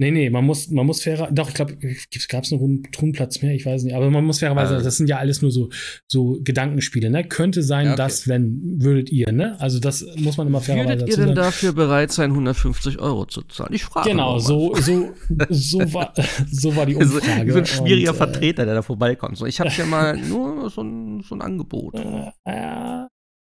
Nee, 0.01 0.13
nee, 0.13 0.31
man 0.31 0.47
muss, 0.47 0.71
man 0.71 0.87
muss 0.87 1.03
fairer, 1.03 1.31
doch, 1.31 1.51
ich 1.51 1.55
glaube, 1.55 1.77
gab 1.77 2.45
es 2.45 2.53
einen 2.55 2.83
Thronplatz 2.91 3.43
mehr, 3.43 3.55
ich 3.55 3.67
weiß 3.67 3.83
nicht, 3.83 3.95
aber 3.95 4.09
man 4.09 4.25
muss 4.25 4.39
fairerweise, 4.39 4.73
also. 4.73 4.85
das 4.85 4.97
sind 4.97 5.11
ja 5.11 5.19
alles 5.19 5.43
nur 5.43 5.51
so, 5.51 5.69
so 6.07 6.39
Gedankenspiele, 6.43 7.11
ne? 7.11 7.23
Könnte 7.23 7.63
sein, 7.63 7.85
ja, 7.85 7.93
okay. 7.93 7.99
dass, 7.99 8.27
wenn, 8.27 8.81
würdet 8.81 9.13
ihr, 9.13 9.31
ne? 9.31 9.61
Also 9.61 9.79
das 9.79 10.07
muss 10.17 10.39
man 10.39 10.47
immer 10.47 10.63
fairerweise 10.63 11.01
Würdet 11.01 11.19
ihr 11.19 11.27
denn 11.27 11.35
dafür 11.35 11.75
bereit 11.75 12.13
sein, 12.13 12.31
150 12.31 12.99
Euro 12.99 13.27
zu 13.27 13.43
zahlen? 13.43 13.75
Ich 13.75 13.85
frage 13.85 14.09
Genau, 14.09 14.39
so, 14.39 14.75
so, 14.77 15.13
so 15.51 15.93
war, 15.93 16.15
so 16.51 16.75
war 16.77 16.87
die 16.87 16.95
Umfrage. 16.97 17.53
Bin 17.53 17.59
ein 17.59 17.67
schwieriger 17.67 18.13
und, 18.13 18.17
äh, 18.17 18.19
Vertreter, 18.19 18.65
der 18.65 18.77
da 18.77 18.83
vorbeikommt. 18.83 19.37
So, 19.37 19.45
ich 19.45 19.61
habe 19.61 19.69
ja 19.69 19.85
mal 19.85 20.17
nur 20.29 20.71
so 20.71 20.81
ein, 20.81 21.23
so 21.29 21.35
ein 21.35 21.43
Angebot. 21.43 21.97
Äh, 21.97 22.33
ja, 22.47 23.07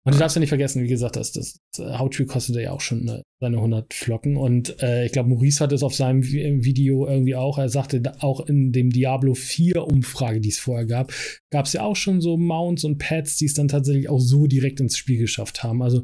und 0.04 0.16
du 0.16 0.20
darfst 0.20 0.36
ja 0.36 0.40
nicht 0.40 0.50
vergessen, 0.50 0.84
wie 0.84 0.88
gesagt, 0.88 1.16
das, 1.16 1.32
das, 1.32 1.60
das 1.76 2.00
Hauttree 2.00 2.26
kostet 2.26 2.56
ja 2.56 2.72
auch 2.72 2.82
schon 2.82 3.08
äh, 3.08 3.22
seine 3.40 3.58
100 3.58 3.94
Flocken. 3.94 4.36
Und 4.36 4.82
äh, 4.82 5.06
ich 5.06 5.12
glaube, 5.12 5.30
Maurice 5.30 5.64
hat 5.64 5.72
es 5.74 5.84
auf 5.84 5.94
seinem 5.94 6.24
Video 6.24 7.08
irgendwie 7.08 7.36
auch. 7.36 7.60
Er 7.60 7.70
sagte, 7.70 8.02
auch 8.20 8.48
in 8.48 8.72
dem 8.72 8.90
Diablo 8.90 9.36
4 9.36 9.86
Umfrage, 9.86 10.42
die 10.42 10.50
es 10.50 10.58
vorher 10.58 10.88
gab, 10.88 11.14
gab 11.52 11.68
es 11.68 11.74
ja 11.74 11.84
auch 11.84 11.96
schon 11.96 12.20
so 12.20 12.36
Mounts 12.36 12.84
und 12.84 12.98
Pads, 12.98 13.38
die 13.38 13.46
es 13.46 13.54
dann 13.54 13.68
tatsächlich 13.68 14.10
auch 14.10 14.20
so 14.20 14.48
direkt 14.48 14.80
ins 14.80 14.98
Spiel 14.98 15.20
geschafft 15.20 15.62
haben. 15.62 15.84
Also 15.84 16.04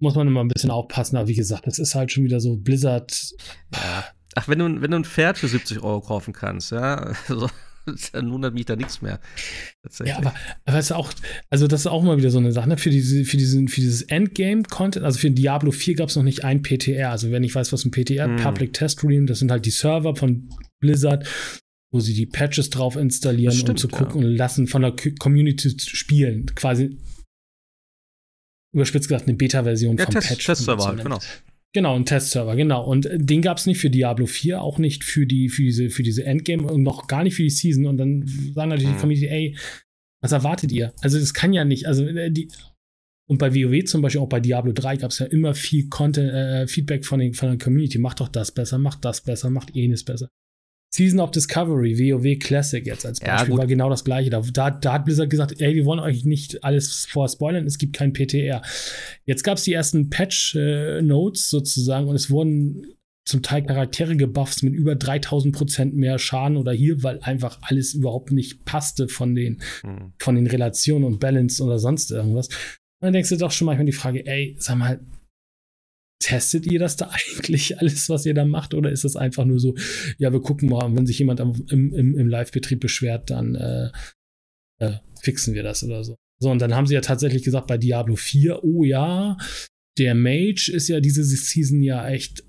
muss 0.00 0.14
man 0.14 0.26
immer 0.26 0.42
ein 0.42 0.48
bisschen 0.48 0.70
aufpassen. 0.70 1.16
Aber 1.16 1.28
wie 1.28 1.34
gesagt, 1.34 1.66
das 1.66 1.78
ist 1.78 1.94
halt 1.94 2.10
schon 2.10 2.24
wieder 2.24 2.40
so 2.40 2.56
Blizzard. 2.56 3.34
Ach, 4.36 4.48
wenn 4.48 4.58
du, 4.58 4.80
wenn 4.80 4.90
du 4.90 4.96
ein 4.96 5.04
Pferd 5.04 5.36
für 5.36 5.48
70 5.48 5.82
Euro 5.82 6.00
kaufen 6.00 6.32
kannst, 6.32 6.72
ja. 6.72 7.12
Also 7.28 7.50
dann 8.12 8.30
wundert 8.32 8.54
mich 8.54 8.66
da 8.66 8.76
nichts 8.76 9.02
mehr. 9.02 9.20
Ja, 10.04 10.18
aber, 10.18 10.34
aber 10.64 10.78
ist 10.78 10.92
auch, 10.92 11.12
also 11.48 11.66
das 11.66 11.80
ist 11.80 11.86
auch 11.86 12.02
mal 12.02 12.18
wieder 12.18 12.30
so 12.30 12.38
eine 12.38 12.52
Sache, 12.52 12.68
ne? 12.68 12.76
Für, 12.76 12.90
diese, 12.90 13.24
für, 13.24 13.36
diesen, 13.36 13.68
für 13.68 13.80
dieses 13.80 14.02
Endgame-Content, 14.02 15.04
also 15.04 15.18
für 15.18 15.30
Diablo 15.30 15.70
4 15.70 15.96
gab 15.96 16.08
es 16.08 16.16
noch 16.16 16.22
nicht 16.22 16.44
ein 16.44 16.62
PTR. 16.62 17.10
Also 17.10 17.30
wenn 17.30 17.44
ich 17.44 17.54
weiß, 17.54 17.72
was 17.72 17.84
ein 17.84 17.90
PTR, 17.90 18.26
hm. 18.26 18.36
Public 18.36 18.72
Test 18.72 19.02
Room, 19.02 19.26
das 19.26 19.38
sind 19.38 19.50
halt 19.50 19.66
die 19.66 19.70
Server 19.70 20.16
von 20.16 20.48
Blizzard, 20.80 21.26
wo 21.92 22.00
sie 22.00 22.14
die 22.14 22.26
Patches 22.26 22.70
drauf 22.70 22.96
installieren, 22.96 23.52
stimmt, 23.52 23.70
um 23.70 23.76
zu 23.76 23.88
gucken 23.88 24.22
ja. 24.22 24.28
und 24.28 24.36
lassen 24.36 24.66
von 24.66 24.82
der 24.82 24.94
Community 25.18 25.74
spielen. 25.78 26.46
Quasi 26.54 26.96
überspitzt 28.72 29.08
gesagt 29.08 29.26
eine 29.26 29.36
Beta-Version 29.36 29.96
ja, 29.96 30.04
vom 30.04 30.14
Test, 30.14 30.28
Patch. 30.28 30.46
Testserver 30.46 30.86
halt, 30.86 31.02
genau. 31.02 31.18
Genau, 31.72 31.94
ein 31.94 32.04
Testserver, 32.04 32.56
genau. 32.56 32.84
Und 32.84 33.08
den 33.12 33.42
gab 33.42 33.58
es 33.58 33.66
nicht 33.66 33.78
für 33.78 33.90
Diablo 33.90 34.26
4, 34.26 34.60
auch 34.60 34.78
nicht 34.78 35.04
für 35.04 35.26
die, 35.26 35.48
für 35.48 35.62
diese, 35.62 35.90
für 35.90 36.02
diese 36.02 36.24
Endgame 36.24 36.64
und 36.64 36.82
noch 36.82 37.06
gar 37.06 37.22
nicht 37.22 37.36
für 37.36 37.44
die 37.44 37.50
Season. 37.50 37.86
Und 37.86 37.96
dann 37.96 38.24
sagen 38.26 38.70
natürlich 38.70 38.88
mhm. 38.88 38.94
die 38.94 39.00
Community, 39.00 39.28
ey, 39.28 39.56
was 40.20 40.32
erwartet 40.32 40.72
ihr? 40.72 40.92
Also 41.00 41.18
das 41.18 41.32
kann 41.32 41.52
ja 41.52 41.64
nicht, 41.64 41.86
also 41.86 42.04
äh, 42.04 42.30
die, 42.30 42.48
und 43.30 43.38
bei 43.38 43.54
WoW 43.54 43.84
zum 43.84 44.02
Beispiel, 44.02 44.20
auch 44.20 44.28
bei 44.28 44.40
Diablo 44.40 44.72
3 44.72 44.96
gab 44.96 45.12
es 45.12 45.20
ja 45.20 45.26
immer 45.26 45.54
viel 45.54 45.88
Content, 45.88 46.32
äh, 46.32 46.66
Feedback 46.66 47.06
von, 47.06 47.20
den, 47.20 47.34
von 47.34 47.50
der 47.50 47.58
Community. 47.58 47.98
Macht 47.98 48.18
doch 48.18 48.26
das 48.26 48.50
besser, 48.50 48.78
macht 48.78 49.04
das 49.04 49.20
besser, 49.20 49.50
macht 49.50 49.70
jenes 49.72 50.04
besser. 50.04 50.28
Season 50.92 51.20
of 51.20 51.30
Discovery, 51.30 51.96
WoW 51.98 52.38
Classic 52.38 52.84
jetzt 52.84 53.06
als 53.06 53.20
Beispiel, 53.20 53.54
ja, 53.54 53.58
war 53.58 53.66
genau 53.66 53.88
das 53.88 54.04
gleiche. 54.04 54.28
Da, 54.28 54.42
da, 54.52 54.70
da, 54.70 54.92
hat 54.94 55.04
Blizzard 55.04 55.30
gesagt, 55.30 55.60
ey, 55.60 55.76
wir 55.76 55.84
wollen 55.84 56.00
euch 56.00 56.24
nicht 56.24 56.64
alles 56.64 57.06
vorspoilern, 57.06 57.64
es 57.64 57.78
gibt 57.78 57.94
kein 57.94 58.12
PTR. 58.12 58.60
Jetzt 59.24 59.44
gab 59.44 59.58
es 59.58 59.64
die 59.64 59.72
ersten 59.72 60.10
Patch-Notes 60.10 61.46
äh, 61.46 61.48
sozusagen 61.48 62.08
und 62.08 62.16
es 62.16 62.28
wurden 62.28 62.96
zum 63.24 63.42
Teil 63.42 63.62
Charaktere 63.62 64.16
gebufft 64.16 64.64
mit 64.64 64.74
über 64.74 64.96
3000 64.96 65.54
Prozent 65.54 65.94
mehr 65.94 66.18
Schaden 66.18 66.56
oder 66.56 66.72
hier, 66.72 67.04
weil 67.04 67.20
einfach 67.20 67.60
alles 67.62 67.94
überhaupt 67.94 68.32
nicht 68.32 68.64
passte 68.64 69.06
von 69.06 69.36
den, 69.36 69.60
mhm. 69.84 70.12
von 70.18 70.34
den 70.34 70.48
Relationen 70.48 71.04
und 71.04 71.20
Balance 71.20 71.62
oder 71.62 71.78
sonst 71.78 72.10
irgendwas. 72.10 72.48
Und 72.48 73.06
dann 73.06 73.12
denkst 73.12 73.30
du 73.30 73.36
doch 73.36 73.52
schon 73.52 73.66
manchmal 73.66 73.86
die 73.86 73.92
Frage, 73.92 74.26
ey, 74.26 74.56
sag 74.58 74.76
mal, 74.76 75.00
testet 76.20 76.66
ihr 76.66 76.78
das 76.78 76.96
da 76.96 77.10
eigentlich 77.36 77.78
alles, 77.78 78.08
was 78.08 78.26
ihr 78.26 78.34
da 78.34 78.44
macht? 78.44 78.74
Oder 78.74 78.92
ist 78.92 79.04
das 79.04 79.16
einfach 79.16 79.44
nur 79.44 79.58
so, 79.58 79.74
ja, 80.18 80.32
wir 80.32 80.40
gucken 80.40 80.68
mal, 80.68 80.94
wenn 80.94 81.06
sich 81.06 81.18
jemand 81.18 81.40
im, 81.40 81.66
im, 81.68 82.16
im 82.16 82.28
Live-Betrieb 82.28 82.80
beschwert, 82.80 83.30
dann 83.30 83.56
äh, 83.56 83.90
äh, 84.78 84.92
fixen 85.20 85.54
wir 85.54 85.62
das 85.62 85.82
oder 85.82 86.04
so. 86.04 86.16
So, 86.42 86.50
und 86.50 86.62
dann 86.62 86.74
haben 86.74 86.86
sie 86.86 86.94
ja 86.94 87.00
tatsächlich 87.00 87.42
gesagt 87.42 87.66
bei 87.66 87.76
Diablo 87.76 88.16
4, 88.16 88.64
oh 88.64 88.84
ja, 88.84 89.36
der 89.98 90.14
Mage 90.14 90.70
ist 90.72 90.88
ja 90.88 91.00
diese 91.00 91.24
Season 91.24 91.82
ja 91.82 92.08
echt 92.08 92.44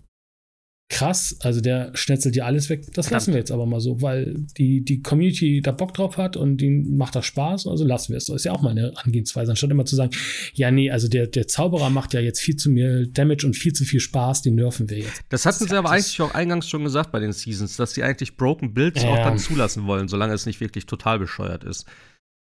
krass. 0.91 1.37
Also 1.39 1.61
der 1.61 1.91
schnetzelt 1.95 2.35
ja 2.35 2.45
alles 2.45 2.69
weg. 2.69 2.85
Das 2.93 3.09
lassen 3.09 3.31
wir 3.31 3.39
jetzt 3.39 3.51
aber 3.51 3.65
mal 3.65 3.79
so, 3.79 4.01
weil 4.01 4.35
die, 4.57 4.83
die 4.83 5.01
Community 5.01 5.61
da 5.61 5.71
Bock 5.71 5.93
drauf 5.93 6.17
hat 6.17 6.35
und 6.35 6.57
denen 6.57 6.97
macht 6.97 7.15
das 7.15 7.25
Spaß. 7.25 7.65
Also 7.65 7.85
lassen 7.85 8.09
wir 8.09 8.17
es. 8.17 8.25
Das 8.25 8.35
ist 8.35 8.43
ja 8.43 8.51
auch 8.51 8.61
mal 8.61 8.71
eine 8.71 8.93
Angehensweise. 8.97 9.51
Anstatt 9.51 9.71
immer 9.71 9.85
zu 9.85 9.95
sagen, 9.95 10.11
ja, 10.53 10.69
nee, 10.69 10.91
also 10.91 11.07
der, 11.07 11.27
der 11.27 11.47
Zauberer 11.47 11.89
macht 11.89 12.13
ja 12.13 12.19
jetzt 12.19 12.41
viel 12.41 12.57
zu 12.57 12.69
mehr 12.69 13.05
Damage 13.05 13.47
und 13.47 13.55
viel 13.55 13.73
zu 13.73 13.85
viel 13.85 14.01
Spaß, 14.01 14.41
den 14.41 14.55
nerven 14.55 14.89
wir 14.89 14.99
jetzt. 14.99 15.21
Das 15.29 15.45
hatten 15.45 15.59
das 15.59 15.69
sie 15.69 15.75
aber 15.75 15.89
eigentlich 15.89 16.21
auch 16.21 16.33
eingangs 16.33 16.69
schon 16.69 16.83
gesagt 16.83 17.11
bei 17.11 17.19
den 17.19 17.31
Seasons, 17.31 17.77
dass 17.77 17.93
sie 17.93 18.03
eigentlich 18.03 18.35
Broken 18.35 18.73
Builds 18.73 19.01
ja. 19.01 19.09
auch 19.09 19.17
dann 19.17 19.37
zulassen 19.39 19.87
wollen, 19.87 20.09
solange 20.09 20.33
es 20.33 20.45
nicht 20.45 20.59
wirklich 20.59 20.85
total 20.85 21.19
bescheuert 21.19 21.63
ist. 21.63 21.87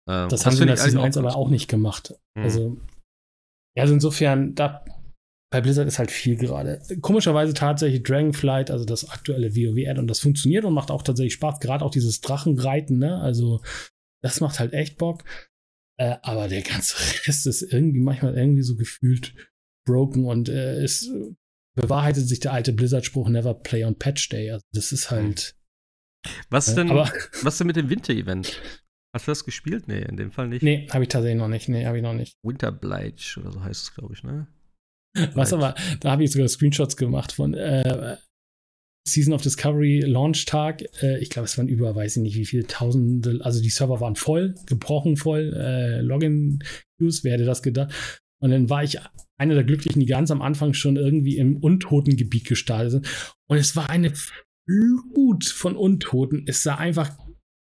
Ähm, 0.08 0.28
das, 0.28 0.40
das 0.40 0.46
haben 0.46 0.56
sie 0.56 0.62
in 0.62 0.68
der 0.68 0.76
Season 0.76 1.00
1 1.00 1.16
aber 1.16 1.34
auch 1.36 1.50
nicht 1.50 1.68
gemacht. 1.68 2.14
Mhm. 2.36 2.42
Also, 2.42 2.76
ja, 3.76 3.82
also 3.82 3.94
insofern, 3.94 4.54
da 4.54 4.84
bei 5.50 5.60
Blizzard 5.60 5.86
ist 5.86 5.98
halt 5.98 6.10
viel 6.10 6.36
gerade. 6.36 6.82
Komischerweise 7.00 7.54
tatsächlich 7.54 8.02
Dragonflight, 8.02 8.70
also 8.70 8.84
das 8.84 9.08
aktuelle 9.08 9.54
WoW-Add, 9.54 10.00
und 10.00 10.08
das 10.08 10.20
funktioniert 10.20 10.64
und 10.64 10.74
macht 10.74 10.90
auch 10.90 11.02
tatsächlich 11.02 11.34
Spaß. 11.34 11.60
Gerade 11.60 11.84
auch 11.84 11.90
dieses 11.90 12.20
Drachenreiten, 12.20 12.98
ne? 12.98 13.20
Also, 13.20 13.62
das 14.22 14.40
macht 14.40 14.58
halt 14.58 14.72
echt 14.72 14.98
Bock. 14.98 15.24
Äh, 15.98 16.16
aber 16.22 16.48
der 16.48 16.62
ganze 16.62 16.96
Rest 17.26 17.46
ist 17.46 17.62
irgendwie 17.62 18.00
manchmal 18.00 18.36
irgendwie 18.36 18.62
so 18.62 18.76
gefühlt 18.76 19.34
broken 19.86 20.24
und 20.24 20.48
äh, 20.48 20.82
es 20.82 21.10
bewahrheitet 21.76 22.26
sich 22.26 22.40
der 22.40 22.52
alte 22.52 22.72
Blizzard-Spruch 22.72 23.28
Never 23.28 23.54
play 23.54 23.84
on 23.84 23.96
Patch 23.96 24.28
Day. 24.28 24.50
Also, 24.50 24.64
das 24.72 24.90
ist 24.90 25.10
halt. 25.10 25.54
Was 26.50 26.68
äh, 26.68 26.74
denn, 26.74 26.90
äh, 26.90 27.08
was 27.42 27.58
denn 27.58 27.68
mit 27.68 27.76
dem 27.76 27.88
Winter-Event? 27.88 28.60
Hast 29.14 29.28
du 29.28 29.30
das 29.30 29.44
gespielt? 29.44 29.86
Nee, 29.86 30.02
in 30.02 30.16
dem 30.16 30.32
Fall 30.32 30.48
nicht. 30.48 30.62
Nee, 30.62 30.88
habe 30.90 31.04
ich 31.04 31.08
tatsächlich 31.08 31.38
noch 31.38 31.48
nicht. 31.48 31.68
Nee, 31.68 31.86
habe 31.86 31.96
ich 31.96 32.02
noch 32.02 32.12
nicht. 32.12 32.36
Winter 32.42 32.72
Bleach 32.72 33.38
oder 33.38 33.52
so 33.52 33.62
heißt 33.62 33.82
es, 33.84 33.94
glaube 33.94 34.12
ich, 34.12 34.24
ne? 34.24 34.48
Was 35.34 35.52
aber, 35.52 35.74
da 36.00 36.12
habe 36.12 36.24
ich 36.24 36.32
sogar 36.32 36.48
Screenshots 36.48 36.96
gemacht 36.96 37.32
von 37.32 37.54
äh, 37.54 38.16
Season 39.06 39.32
of 39.32 39.42
Discovery 39.42 40.00
Launch-Tag. 40.00 40.84
Äh, 41.02 41.18
ich 41.20 41.30
glaube, 41.30 41.46
es 41.46 41.56
waren 41.58 41.68
über, 41.68 41.94
weiß 41.94 42.16
ich 42.16 42.22
nicht, 42.22 42.36
wie 42.36 42.44
viele 42.44 42.66
Tausende, 42.66 43.40
also 43.42 43.62
die 43.62 43.70
Server 43.70 44.00
waren 44.00 44.16
voll, 44.16 44.54
gebrochen 44.66 45.16
voll, 45.16 45.54
äh, 45.54 46.00
Login-Views, 46.00 47.24
wer 47.24 47.34
hätte 47.34 47.44
das 47.44 47.62
gedacht? 47.62 47.92
Und 48.42 48.50
dann 48.50 48.68
war 48.68 48.84
ich 48.84 48.98
einer 49.38 49.54
der 49.54 49.64
Glücklichen, 49.64 50.00
die 50.00 50.06
ganz 50.06 50.30
am 50.30 50.42
Anfang 50.42 50.74
schon 50.74 50.96
irgendwie 50.96 51.38
im 51.38 51.56
Untotengebiet 51.56 52.46
gestartet 52.46 52.90
sind. 52.92 53.06
Und 53.48 53.56
es 53.56 53.76
war 53.76 53.88
eine 53.88 54.12
Flut 54.68 55.44
von 55.44 55.76
Untoten. 55.76 56.44
Es 56.46 56.62
sah 56.62 56.76
einfach 56.76 57.16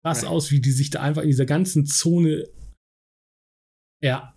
krass 0.04 0.24
aus, 0.24 0.50
wie 0.50 0.60
die 0.60 0.72
sich 0.72 0.90
da 0.90 1.02
einfach 1.02 1.22
in 1.22 1.28
dieser 1.28 1.46
ganzen 1.46 1.86
Zone 1.86 2.46
ja, 4.02 4.34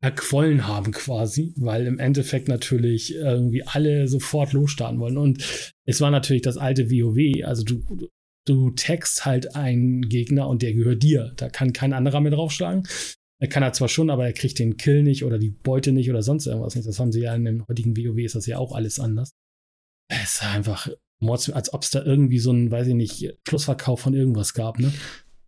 erquollen 0.00 0.66
haben 0.66 0.92
quasi, 0.92 1.54
weil 1.56 1.86
im 1.86 1.98
Endeffekt 1.98 2.48
natürlich 2.48 3.14
irgendwie 3.14 3.64
alle 3.64 4.06
sofort 4.06 4.52
losstarten 4.52 5.00
wollen. 5.00 5.18
Und 5.18 5.72
es 5.86 6.00
war 6.00 6.10
natürlich 6.10 6.42
das 6.42 6.56
alte 6.56 6.90
WoW, 6.90 7.44
also 7.44 7.64
du, 7.64 8.08
du 8.46 8.70
text 8.70 9.24
halt 9.24 9.56
einen 9.56 10.02
Gegner 10.02 10.48
und 10.48 10.62
der 10.62 10.72
gehört 10.72 11.02
dir. 11.02 11.32
Da 11.36 11.48
kann 11.48 11.72
kein 11.72 11.92
anderer 11.92 12.20
mehr 12.20 12.32
draufschlagen. 12.32 12.86
Er 13.40 13.48
kann 13.48 13.62
er 13.62 13.72
zwar 13.72 13.88
schon, 13.88 14.10
aber 14.10 14.26
er 14.26 14.32
kriegt 14.32 14.58
den 14.58 14.76
Kill 14.76 15.02
nicht 15.02 15.24
oder 15.24 15.38
die 15.38 15.50
Beute 15.50 15.92
nicht 15.92 16.10
oder 16.10 16.22
sonst 16.22 16.46
irgendwas 16.46 16.74
nicht. 16.74 16.86
Das 16.86 16.98
haben 16.98 17.12
sie 17.12 17.22
ja 17.22 17.34
in 17.34 17.44
dem 17.44 17.66
heutigen 17.68 17.96
WoW 17.96 18.18
ist 18.18 18.34
das 18.34 18.46
ja 18.46 18.58
auch 18.58 18.74
alles 18.74 19.00
anders. 19.00 19.30
Es 20.08 20.36
ist 20.36 20.44
einfach, 20.44 20.88
als 21.52 21.72
ob 21.72 21.82
es 21.82 21.90
da 21.90 22.04
irgendwie 22.04 22.38
so 22.38 22.52
ein, 22.52 22.70
weiß 22.70 22.88
ich 22.88 22.94
nicht, 22.94 23.34
Schlussverkauf 23.48 24.00
von 24.00 24.14
irgendwas 24.14 24.54
gab, 24.54 24.78
ne? 24.78 24.92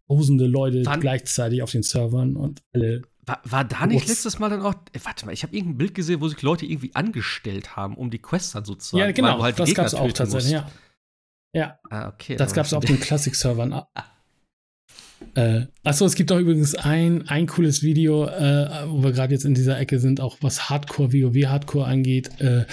Tausende 0.09 0.47
Leute 0.47 0.85
Wann? 0.85 1.01
gleichzeitig 1.01 1.63
auf 1.63 1.71
den 1.71 1.85
Servern 1.85 2.37
und 2.37 2.63
alle 2.73 3.03
war, 3.31 3.41
war 3.45 3.65
da 3.65 3.87
nicht 3.87 4.09
letztes 4.09 4.39
Mal 4.39 4.51
dann 4.51 4.63
auch, 4.63 4.75
äh, 4.93 5.01
warte 5.05 5.27
mal, 5.27 5.33
ich 5.33 5.43
habe 5.43 5.55
irgendein 5.55 5.79
Bild 5.79 5.95
gesehen, 5.95 6.21
wo 6.21 6.29
sich 6.29 6.43
Leute 6.43 6.67
irgendwie 6.67 6.95
angestellt 6.95 7.77
haben, 7.77 7.97
um 7.97 8.11
die 8.11 8.19
Quests 8.19 8.53
dann 8.53 8.65
sozusagen. 8.65 9.01
Ja, 9.01 9.13
genau, 9.13 9.43
halt 9.43 9.59
das 9.59 9.75
gab 9.75 9.87
es 9.87 9.95
auch 9.95 10.11
tatsächlich, 10.13 10.53
ja. 10.53 10.71
Ja. 11.53 11.79
Ah, 11.91 12.09
okay. 12.09 12.37
Das 12.37 12.55
gab 12.55 12.67
es 12.67 12.73
auf 12.73 12.85
den 12.85 13.01
Classic-Servern. 13.01 13.83
Äh, 15.35 15.67
achso, 15.85 16.07
es 16.07 16.15
gibt 16.15 16.33
auch 16.33 16.39
übrigens 16.39 16.75
ein, 16.75 17.29
ein 17.29 17.47
cooles 17.47 17.83
Video, 17.83 18.25
äh, 18.25 18.89
wo 18.89 19.03
wir 19.03 19.13
gerade 19.13 19.35
jetzt 19.35 19.45
in 19.45 19.53
dieser 19.53 19.79
Ecke 19.79 19.99
sind, 19.99 20.19
auch 20.19 20.39
was 20.41 20.71
Hardcore, 20.71 21.13
WoW-Hardcore 21.13 21.85
angeht. 21.85 22.41
Äh, 22.41 22.65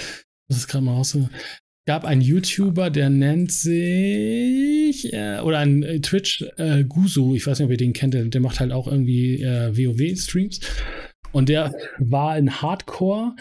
das 0.48 0.60
ist 0.60 0.68
gerade 0.70 0.86
mal 0.86 0.94
raus. 0.94 1.18
Gab 1.88 2.04
einen 2.04 2.22
YouTuber, 2.22 2.90
der 2.90 3.10
nennt 3.10 3.52
sich, 3.52 5.14
äh, 5.14 5.40
oder 5.40 5.60
ein 5.60 5.84
äh, 5.84 6.02
Twitch, 6.02 6.46
äh, 6.58 6.84
Guzu, 6.84 7.34
ich 7.34 7.48
weiß 7.48 7.58
nicht, 7.58 7.66
ob 7.66 7.72
ihr 7.72 7.78
den 7.78 7.94
kennt, 7.94 8.14
der, 8.14 8.26
der 8.26 8.42
macht 8.42 8.60
halt 8.60 8.74
auch 8.74 8.88
irgendwie 8.88 9.42
äh, 9.42 9.76
WoW-Streams. 9.76 10.60
Und 11.32 11.50
der 11.50 11.74
war 11.98 12.38
in 12.38 12.62
Hardcore 12.62 13.36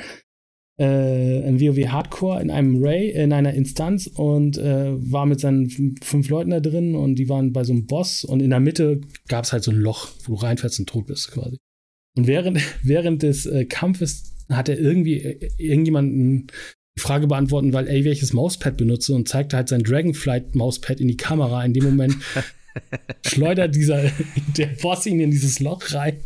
äh, 0.78 1.48
in 1.48 1.60
WoW 1.60 1.88
Hardcore 1.88 2.40
in 2.40 2.50
einem 2.50 2.82
Ray, 2.82 3.10
in 3.10 3.32
einer 3.32 3.54
Instanz 3.54 4.06
und 4.06 4.58
äh, 4.58 4.92
war 5.10 5.26
mit 5.26 5.40
seinen 5.40 5.96
fünf 6.02 6.28
Leuten 6.28 6.50
da 6.50 6.60
drin 6.60 6.94
und 6.94 7.16
die 7.16 7.28
waren 7.28 7.52
bei 7.52 7.64
so 7.64 7.72
einem 7.72 7.86
Boss 7.86 8.24
und 8.24 8.40
in 8.40 8.50
der 8.50 8.60
Mitte 8.60 9.00
gab 9.28 9.44
es 9.44 9.52
halt 9.52 9.64
so 9.64 9.70
ein 9.70 9.78
Loch, 9.78 10.10
wo 10.24 10.34
du 10.34 10.42
reinfällst 10.42 10.78
und 10.78 10.88
tot 10.88 11.06
bist 11.06 11.32
quasi. 11.32 11.56
Und 12.16 12.26
während, 12.26 12.60
während 12.82 13.22
des 13.22 13.46
äh, 13.46 13.64
Kampfes 13.64 14.34
hat 14.48 14.68
er 14.68 14.78
irgendwie 14.78 15.16
irgendjemanden 15.56 16.48
Frage 16.98 17.26
beantworten, 17.26 17.72
weil 17.72 17.88
ey, 17.88 18.04
welches 18.04 18.32
Mauspad 18.32 18.76
benutze 18.76 19.14
und 19.14 19.28
zeigte 19.28 19.56
halt 19.56 19.68
sein 19.68 19.82
Dragonflight 19.82 20.54
Mauspad 20.54 21.00
in 21.00 21.08
die 21.08 21.16
Kamera. 21.16 21.64
In 21.64 21.74
dem 21.74 21.84
Moment 21.84 22.16
schleudert 23.26 23.74
dieser 23.74 24.10
der 24.56 24.68
Boss 24.80 25.06
ihn 25.06 25.20
in 25.20 25.30
dieses 25.30 25.60
Loch 25.60 25.92
rein 25.92 26.20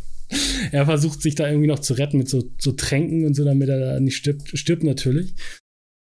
er 0.71 0.85
versucht 0.85 1.21
sich 1.21 1.35
da 1.35 1.47
irgendwie 1.47 1.67
noch 1.67 1.79
zu 1.79 1.93
retten 1.93 2.17
mit 2.17 2.29
so, 2.29 2.43
so 2.57 2.71
Tränken 2.71 3.25
und 3.25 3.35
so, 3.35 3.43
damit 3.43 3.69
er 3.69 3.79
da 3.79 3.99
nicht 3.99 4.15
stirbt, 4.15 4.57
stirbt 4.57 4.83
natürlich. 4.83 5.33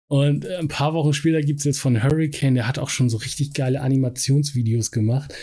Und 0.08 0.44
äh, 0.44 0.56
ein 0.56 0.68
paar 0.68 0.94
Wochen 0.94 1.12
später 1.12 1.40
gibt 1.40 1.60
es 1.60 1.64
jetzt 1.64 1.80
von 1.80 2.02
Hurricane, 2.02 2.54
der 2.54 2.68
hat 2.68 2.78
auch 2.78 2.90
schon 2.90 3.08
so 3.08 3.16
richtig 3.18 3.54
geile 3.54 3.80
Animationsvideos 3.80 4.90
gemacht. 4.90 5.34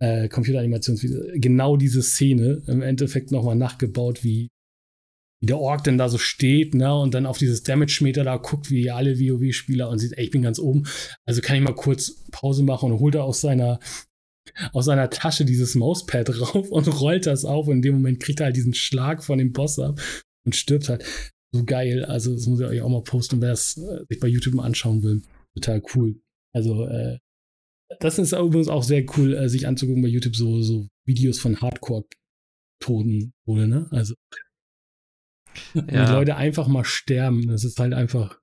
Äh, 0.00 0.28
Computeranimationsvideos. 0.28 1.26
Genau 1.34 1.76
diese 1.76 2.02
Szene 2.02 2.62
im 2.66 2.82
Endeffekt 2.82 3.30
nochmal 3.32 3.56
nachgebaut, 3.56 4.24
wie, 4.24 4.48
wie 5.40 5.46
der 5.46 5.58
Ork 5.58 5.84
denn 5.84 5.98
da 5.98 6.08
so 6.08 6.18
steht, 6.18 6.74
ne, 6.74 6.94
und 6.94 7.14
dann 7.14 7.26
auf 7.26 7.38
dieses 7.38 7.62
Damage-Meter 7.62 8.24
da 8.24 8.36
guckt, 8.36 8.70
wie 8.70 8.90
alle 8.90 9.18
WoW-Spieler 9.18 9.88
und 9.88 9.98
sieht, 9.98 10.12
ey, 10.18 10.24
ich 10.24 10.30
bin 10.30 10.42
ganz 10.42 10.58
oben. 10.58 10.84
Also 11.26 11.40
kann 11.40 11.56
ich 11.56 11.62
mal 11.62 11.74
kurz 11.74 12.24
Pause 12.30 12.62
machen 12.62 12.92
und 12.92 13.00
holt 13.00 13.14
er 13.14 13.24
aus 13.24 13.40
seiner 13.40 13.80
aus 14.72 14.86
seiner 14.86 15.10
Tasche 15.10 15.44
dieses 15.44 15.74
Mauspad 15.74 16.28
drauf 16.32 16.70
und 16.70 17.00
rollt 17.00 17.26
das 17.26 17.44
auf 17.44 17.68
und 17.68 17.76
in 17.76 17.82
dem 17.82 17.94
Moment 17.94 18.20
kriegt 18.20 18.40
er 18.40 18.46
halt 18.46 18.56
diesen 18.56 18.74
Schlag 18.74 19.24
von 19.24 19.38
dem 19.38 19.52
Boss 19.52 19.78
ab 19.78 20.00
und 20.44 20.56
stirbt 20.56 20.88
halt. 20.88 21.04
So 21.52 21.64
geil. 21.64 22.04
Also, 22.04 22.34
das 22.34 22.46
muss 22.46 22.60
ich 22.60 22.66
euch 22.66 22.80
auch 22.80 22.88
mal 22.88 23.02
posten, 23.02 23.40
wer 23.40 23.52
es 23.52 23.76
äh, 23.76 24.04
sich 24.08 24.20
bei 24.20 24.28
YouTube 24.28 24.54
mal 24.54 24.64
anschauen 24.64 25.02
will. 25.02 25.22
Total 25.54 25.82
cool. 25.94 26.20
Also, 26.54 26.86
äh, 26.86 27.18
das 27.98 28.18
ist 28.18 28.32
übrigens 28.32 28.68
auch 28.68 28.84
sehr 28.84 29.04
cool, 29.16 29.34
äh, 29.34 29.48
sich 29.48 29.66
anzugucken 29.66 30.02
bei 30.02 30.08
YouTube, 30.08 30.36
so, 30.36 30.62
so 30.62 30.86
Videos 31.06 31.40
von 31.40 31.60
Hardcore-Toten 31.60 33.32
wurde, 33.46 33.66
ne? 33.66 33.88
Also, 33.90 34.14
ja. 35.74 35.82
die 35.82 36.12
Leute 36.12 36.36
einfach 36.36 36.68
mal 36.68 36.84
sterben. 36.84 37.48
Das 37.48 37.64
ist 37.64 37.78
halt 37.78 37.94
einfach 37.94 38.38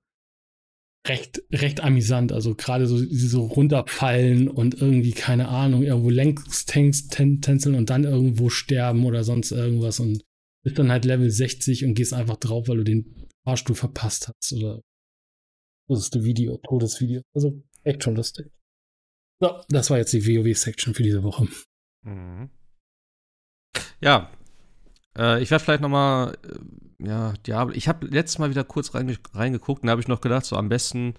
recht, 1.06 1.42
recht 1.52 1.80
amüsant. 1.80 2.32
Also 2.32 2.54
gerade 2.54 2.86
so, 2.86 2.98
so 2.98 3.46
runterfallen 3.46 4.48
und 4.48 4.80
irgendwie, 4.80 5.12
keine 5.12 5.48
Ahnung, 5.48 5.82
irgendwo 5.82 6.10
längs 6.10 6.66
tänzeln 6.66 7.74
und 7.74 7.90
dann 7.90 8.04
irgendwo 8.04 8.48
sterben 8.48 9.04
oder 9.04 9.24
sonst 9.24 9.52
irgendwas 9.52 10.00
und 10.00 10.24
bist 10.64 10.78
dann 10.78 10.90
halt 10.90 11.04
Level 11.04 11.30
60 11.30 11.84
und 11.84 11.94
gehst 11.94 12.12
einfach 12.12 12.36
drauf, 12.36 12.68
weil 12.68 12.78
du 12.78 12.84
den 12.84 13.26
Fahrstuhl 13.44 13.76
verpasst 13.76 14.28
hast 14.28 14.52
oder 14.52 14.82
das 15.88 16.00
ist 16.00 16.14
ein 16.14 16.24
Video, 16.24 16.58
Todesvideo. 16.58 17.22
Also 17.34 17.62
echt 17.82 18.04
schon 18.04 18.16
lustig. 18.16 18.50
So, 19.40 19.60
das 19.68 19.88
war 19.88 19.98
jetzt 19.98 20.12
die 20.12 20.26
WoW-Section 20.26 20.94
für 20.94 21.02
diese 21.02 21.22
Woche. 21.22 21.48
Mhm. 22.02 22.50
Ja, 24.00 24.30
äh, 25.16 25.42
ich 25.42 25.50
werde 25.50 25.64
vielleicht 25.64 25.80
noch 25.80 25.88
mal 25.88 26.36
äh, 26.44 26.58
ja, 27.02 27.32
Diablo. 27.46 27.74
Ich 27.74 27.88
habe 27.88 28.06
letztes 28.06 28.38
Mal 28.38 28.50
wieder 28.50 28.64
kurz 28.64 28.94
reinge 28.94 29.16
reingeguckt 29.32 29.82
und 29.82 29.86
da 29.86 29.92
habe 29.92 30.00
ich 30.00 30.08
noch 30.08 30.20
gedacht, 30.20 30.44
so 30.44 30.56
am 30.56 30.68
besten. 30.68 31.14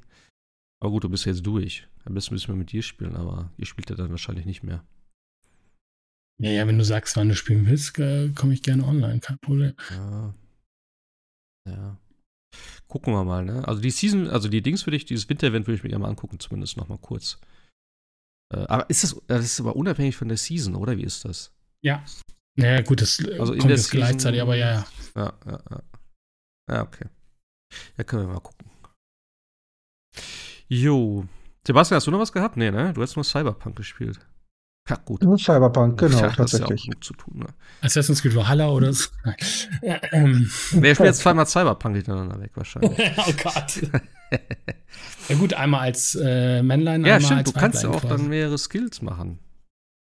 Aber 0.81 0.91
gut, 0.91 1.03
du 1.03 1.09
bist 1.09 1.25
jetzt 1.25 1.45
durch. 1.45 1.87
Am 2.05 2.13
besten 2.13 2.33
müssen 2.33 2.47
wir 2.47 2.55
mit 2.55 2.71
dir 2.71 2.81
spielen, 2.81 3.15
aber 3.15 3.51
ihr 3.57 3.65
spielt 3.65 3.89
ja 3.89 3.95
dann 3.95 4.11
wahrscheinlich 4.11 4.45
nicht 4.45 4.63
mehr. 4.63 4.83
Ja, 6.41 6.51
ja, 6.51 6.67
wenn 6.67 6.77
du 6.77 6.85
sagst, 6.85 7.17
wann 7.17 7.27
du 7.27 7.35
spielen 7.35 7.67
willst, 7.67 7.99
äh, 7.99 8.29
komme 8.29 8.53
ich 8.53 8.63
gerne 8.63 8.85
online, 8.85 9.19
kein 9.19 9.37
Problem. 9.39 9.73
Ja. 9.89 10.33
Ja. 11.67 11.97
Gucken 12.87 13.13
wir 13.13 13.23
mal, 13.25 13.43
ne? 13.43 13.67
Also 13.67 13.81
die 13.81 13.91
Season, 13.91 14.27
also 14.27 14.47
die 14.47 14.61
Dings 14.61 14.85
würde 14.87 14.95
ich, 14.95 15.05
dieses 15.05 15.27
Winter-Event 15.29 15.67
würde 15.67 15.75
ich 15.75 15.83
mir 15.83 15.89
gerne 15.89 16.03
mal 16.03 16.09
angucken, 16.09 16.39
zumindest 16.39 16.77
noch 16.77 16.87
mal 16.87 16.97
kurz. 16.97 17.39
Äh, 18.53 18.65
aber 18.67 18.89
ist 18.89 19.03
das, 19.03 19.21
das 19.27 19.45
ist 19.45 19.59
aber 19.59 19.75
unabhängig 19.75 20.15
von 20.15 20.29
der 20.29 20.37
Season, 20.37 20.75
oder 20.75 20.97
wie 20.97 21.03
ist 21.03 21.25
das? 21.25 21.53
Ja. 21.83 22.03
Naja, 22.59 22.81
gut, 22.81 23.01
das 23.01 23.23
also 23.39 23.55
kommt 23.55 23.69
jetzt 23.69 23.91
gleichzeitig, 23.91 24.41
aber 24.41 24.55
ja, 24.55 24.71
ja. 24.71 24.85
Ja, 25.15 25.33
ja, 25.45 25.59
ja. 25.71 25.81
Ja, 26.71 26.81
okay. 26.83 27.05
Ja, 27.97 28.03
können 28.03 28.27
wir 28.27 28.33
mal 28.33 28.39
gucken. 28.39 28.69
Jo. 30.67 31.25
Sebastian, 31.65 31.95
hast 31.97 32.07
du 32.07 32.11
noch 32.11 32.19
was 32.19 32.31
gehabt? 32.31 32.57
Nee, 32.57 32.71
ne? 32.71 32.93
Du 32.93 33.01
hast 33.01 33.15
nur 33.15 33.23
Cyberpunk 33.23 33.75
gespielt. 33.75 34.19
Ja, 34.89 34.95
gut. 35.05 35.23
Nur 35.23 35.37
Cyberpunk, 35.37 35.99
genau, 35.99 36.19
ja, 36.19 36.29
tatsächlich. 36.29 36.85
Ja 36.85 36.93
zu 36.99 37.13
tun, 37.13 37.39
ne? 37.39 37.47
Assassin's 37.81 38.21
Creed 38.21 38.35
Valhalla 38.35 38.69
oder 38.69 38.91
so. 38.91 39.09
ja, 39.81 39.99
ähm. 40.11 40.49
Nee, 40.73 40.91
ich 40.91 40.95
spiele 40.95 41.09
jetzt 41.09 41.19
zweimal 41.19 41.45
Cyberpunk 41.45 41.95
hintereinander 41.95 42.39
weg, 42.39 42.51
wahrscheinlich. 42.55 42.97
oh 43.17 43.33
Gott. 43.43 43.81
ja, 45.29 45.35
gut, 45.35 45.53
einmal 45.53 45.81
als 45.81 46.15
äh, 46.15 46.63
Männlein, 46.63 47.05
ja, 47.05 47.15
einmal 47.15 47.21
stimmt, 47.21 47.39
als 47.39 47.53
du 47.53 47.59
kannst 47.59 47.83
ja 47.83 47.89
auch 47.89 48.01
quasi. 48.01 48.07
dann 48.07 48.29
mehrere 48.29 48.57
Skills 48.57 49.01
machen. 49.01 49.39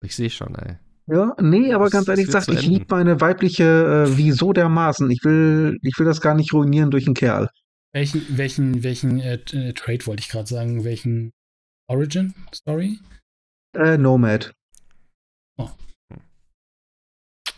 Ich 0.03 0.15
sehe 0.15 0.29
schon, 0.29 0.55
ey. 0.55 0.77
Ja, 1.07 1.35
nee, 1.41 1.73
aber 1.73 1.89
ganz 1.89 2.07
ehrlich 2.07 2.27
gesagt, 2.27 2.47
ich 2.47 2.65
liebe 2.65 2.85
meine 2.89 3.19
weibliche 3.19 4.07
äh, 4.07 4.17
Wieso 4.17 4.53
dermaßen. 4.53 5.09
Ich 5.11 5.23
will, 5.23 5.77
ich 5.81 5.99
will 5.99 6.05
das 6.05 6.21
gar 6.21 6.33
nicht 6.33 6.53
ruinieren 6.53 6.91
durch 6.91 7.05
einen 7.05 7.15
Kerl. 7.15 7.49
Welchen, 7.93 8.25
welchen, 8.37 8.83
welchen 8.83 9.19
äh, 9.19 9.39
äh 9.51 9.73
Trade 9.73 10.05
wollte 10.05 10.21
ich 10.21 10.29
gerade 10.29 10.47
sagen? 10.47 10.83
Welchen 10.83 11.31
Origin 11.89 12.33
Story? 12.55 12.99
Äh, 13.75 13.97
Nomad. 13.97 14.53
Oh. 15.57 15.69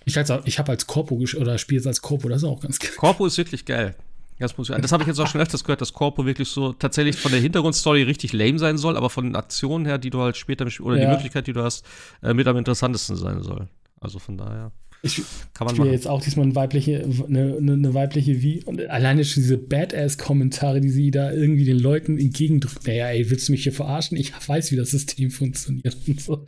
Ich, 0.05 0.17
ich 0.17 0.59
habe 0.59 0.71
als 0.71 0.87
Corpo 0.87 1.15
oder 1.15 1.57
spiele 1.57 1.79
jetzt 1.79 1.87
als 1.87 2.01
Corpo, 2.01 2.27
das 2.29 2.41
ist 2.41 2.49
auch 2.49 2.61
ganz 2.61 2.79
geil. 2.79 2.91
Corpo 2.97 3.27
ist 3.27 3.37
wirklich 3.37 3.65
geil. 3.65 3.95
Das, 4.37 4.57
muss, 4.57 4.67
das 4.67 4.91
habe 4.91 5.03
ich 5.03 5.07
jetzt 5.07 5.19
auch 5.19 5.27
schon 5.27 5.39
öfters 5.39 5.63
gehört, 5.63 5.81
dass 5.81 5.93
Corpo 5.93 6.25
wirklich 6.25 6.49
so 6.49 6.73
tatsächlich 6.73 7.15
von 7.15 7.31
der 7.31 7.39
Hintergrundstory 7.39 8.03
richtig 8.03 8.33
lame 8.33 8.59
sein 8.59 8.77
soll, 8.77 8.97
aber 8.97 9.09
von 9.09 9.23
den 9.23 9.35
Aktionen 9.35 9.85
her, 9.85 9.97
die 9.97 10.09
du 10.09 10.21
halt 10.21 10.35
später 10.35 10.67
oder 10.81 10.97
ja. 10.97 11.05
die 11.05 11.11
Möglichkeit, 11.11 11.47
die 11.47 11.53
du 11.53 11.63
hast, 11.63 11.85
äh, 12.21 12.33
mit 12.33 12.47
am 12.47 12.57
interessantesten 12.57 13.15
sein 13.15 13.41
soll. 13.43 13.69
Also 13.99 14.19
von 14.19 14.37
daher. 14.37 14.71
Ich, 15.01 15.21
kann 15.53 15.67
man 15.67 15.75
ich 15.75 15.91
jetzt 15.91 16.07
auch 16.07 16.21
diesmal 16.21 16.45
eine 16.45 16.55
weibliche, 16.55 17.07
eine, 17.27 17.57
eine, 17.57 17.93
weibliche 17.93 18.41
Wie 18.41 18.63
und 18.63 18.81
alleine 18.89 19.23
schon 19.23 19.43
diese 19.43 19.57
Badass-Kommentare, 19.57 20.81
die 20.81 20.89
sie 20.89 21.11
da 21.11 21.31
irgendwie 21.31 21.63
den 21.63 21.79
Leuten 21.79 22.17
entgegendrückt. 22.17 22.87
Naja, 22.87 23.09
ey, 23.09 23.29
willst 23.29 23.47
du 23.47 23.51
mich 23.51 23.63
hier 23.63 23.71
verarschen? 23.71 24.17
Ich 24.17 24.33
weiß, 24.47 24.71
wie 24.71 24.75
das 24.75 24.91
System 24.91 25.29
funktioniert 25.31 25.95
und 26.07 26.19
so. 26.19 26.43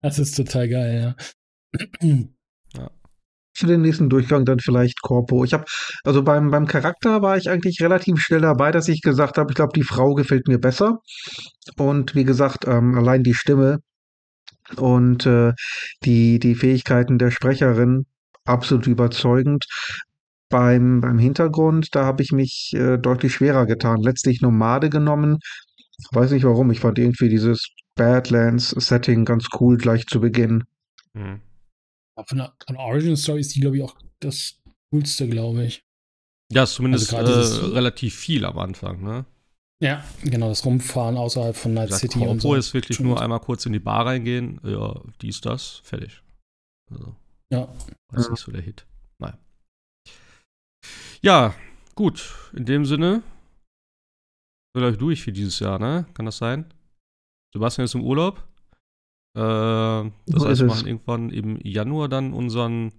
Das 0.00 0.18
ist 0.18 0.36
total 0.36 0.68
geil, 0.68 1.14
ja 2.02 2.18
für 3.58 3.66
den 3.66 3.82
nächsten 3.82 4.08
Durchgang 4.08 4.44
dann 4.44 4.60
vielleicht 4.60 5.02
Corpo. 5.02 5.44
Ich 5.44 5.52
habe, 5.52 5.64
also 6.04 6.22
beim, 6.22 6.50
beim 6.50 6.66
Charakter 6.66 7.22
war 7.22 7.36
ich 7.36 7.50
eigentlich 7.50 7.80
relativ 7.80 8.20
schnell 8.20 8.40
dabei, 8.40 8.70
dass 8.70 8.88
ich 8.88 9.02
gesagt 9.02 9.38
habe, 9.38 9.50
ich 9.50 9.56
glaube, 9.56 9.72
die 9.74 9.82
Frau 9.82 10.14
gefällt 10.14 10.48
mir 10.48 10.58
besser. 10.58 10.98
Und 11.76 12.14
wie 12.14 12.24
gesagt, 12.24 12.66
ähm, 12.66 12.96
allein 12.96 13.22
die 13.22 13.34
Stimme 13.34 13.78
und 14.76 15.26
äh, 15.26 15.52
die, 16.04 16.38
die 16.38 16.54
Fähigkeiten 16.54 17.18
der 17.18 17.30
Sprecherin 17.30 18.06
absolut 18.44 18.86
überzeugend. 18.86 19.64
Beim, 20.50 21.00
beim 21.02 21.18
Hintergrund, 21.18 21.94
da 21.94 22.06
habe 22.06 22.22
ich 22.22 22.32
mich 22.32 22.72
äh, 22.74 22.96
deutlich 22.96 23.34
schwerer 23.34 23.66
getan. 23.66 24.00
Letztlich 24.00 24.40
Nomade 24.40 24.88
genommen. 24.88 25.38
Weiß 26.12 26.30
nicht 26.30 26.44
warum. 26.44 26.70
Ich 26.70 26.80
fand 26.80 26.98
irgendwie 26.98 27.28
dieses 27.28 27.68
Badlands-Setting 27.96 29.26
ganz 29.26 29.48
cool 29.60 29.76
gleich 29.76 30.06
zu 30.06 30.20
Beginn. 30.20 30.64
Mhm. 31.12 31.42
Von 32.26 32.38
der, 32.38 32.54
von 32.66 32.76
der 32.76 32.84
Origin 32.84 33.16
Story 33.16 33.40
ist 33.40 33.54
die, 33.54 33.60
glaube 33.60 33.76
ich, 33.76 33.82
auch 33.82 33.96
das 34.20 34.60
coolste, 34.90 35.28
glaube 35.28 35.64
ich. 35.64 35.82
Ja, 36.52 36.64
ist 36.64 36.74
zumindest 36.74 37.12
also 37.12 37.70
äh, 37.70 37.74
relativ 37.74 38.14
viel 38.14 38.44
am 38.44 38.58
Anfang, 38.58 39.02
ne? 39.02 39.26
Ja, 39.80 40.04
genau, 40.24 40.48
das 40.48 40.64
Rumfahren 40.64 41.16
außerhalb 41.16 41.54
von 41.54 41.74
Night 41.74 41.88
gesagt, 41.88 42.12
City 42.12 42.26
und 42.26 42.40
so. 42.40 42.54
ist 42.54 42.74
wirklich 42.74 42.98
nur 42.98 43.20
einmal 43.20 43.38
kurz 43.38 43.64
in 43.66 43.72
die 43.72 43.78
Bar 43.78 44.06
reingehen, 44.06 44.60
ja, 44.64 45.00
dies, 45.22 45.40
das, 45.40 45.82
fertig. 45.84 46.22
Also, 46.90 47.14
ja. 47.52 47.72
Das 48.10 48.24
ist 48.24 48.30
nicht 48.30 48.40
so 48.40 48.50
der 48.50 48.62
Hit. 48.62 48.86
Naja. 49.18 49.38
Ja, 51.22 51.54
gut, 51.94 52.50
in 52.54 52.64
dem 52.64 52.86
Sinne, 52.86 53.22
wir 54.74 54.92
durch 54.92 55.22
für 55.22 55.32
dieses 55.32 55.60
Jahr, 55.60 55.78
ne? 55.78 56.06
Kann 56.14 56.26
das 56.26 56.38
sein? 56.38 56.72
Sebastian 57.52 57.84
ist 57.84 57.94
im 57.94 58.02
Urlaub. 58.02 58.46
Äh, 59.38 60.10
das 60.26 60.44
heißt, 60.44 60.60
wir 60.62 60.66
machen 60.66 60.88
irgendwann 60.88 61.30
im 61.30 61.58
Januar 61.62 62.08
dann 62.08 62.32
unseren 62.32 62.92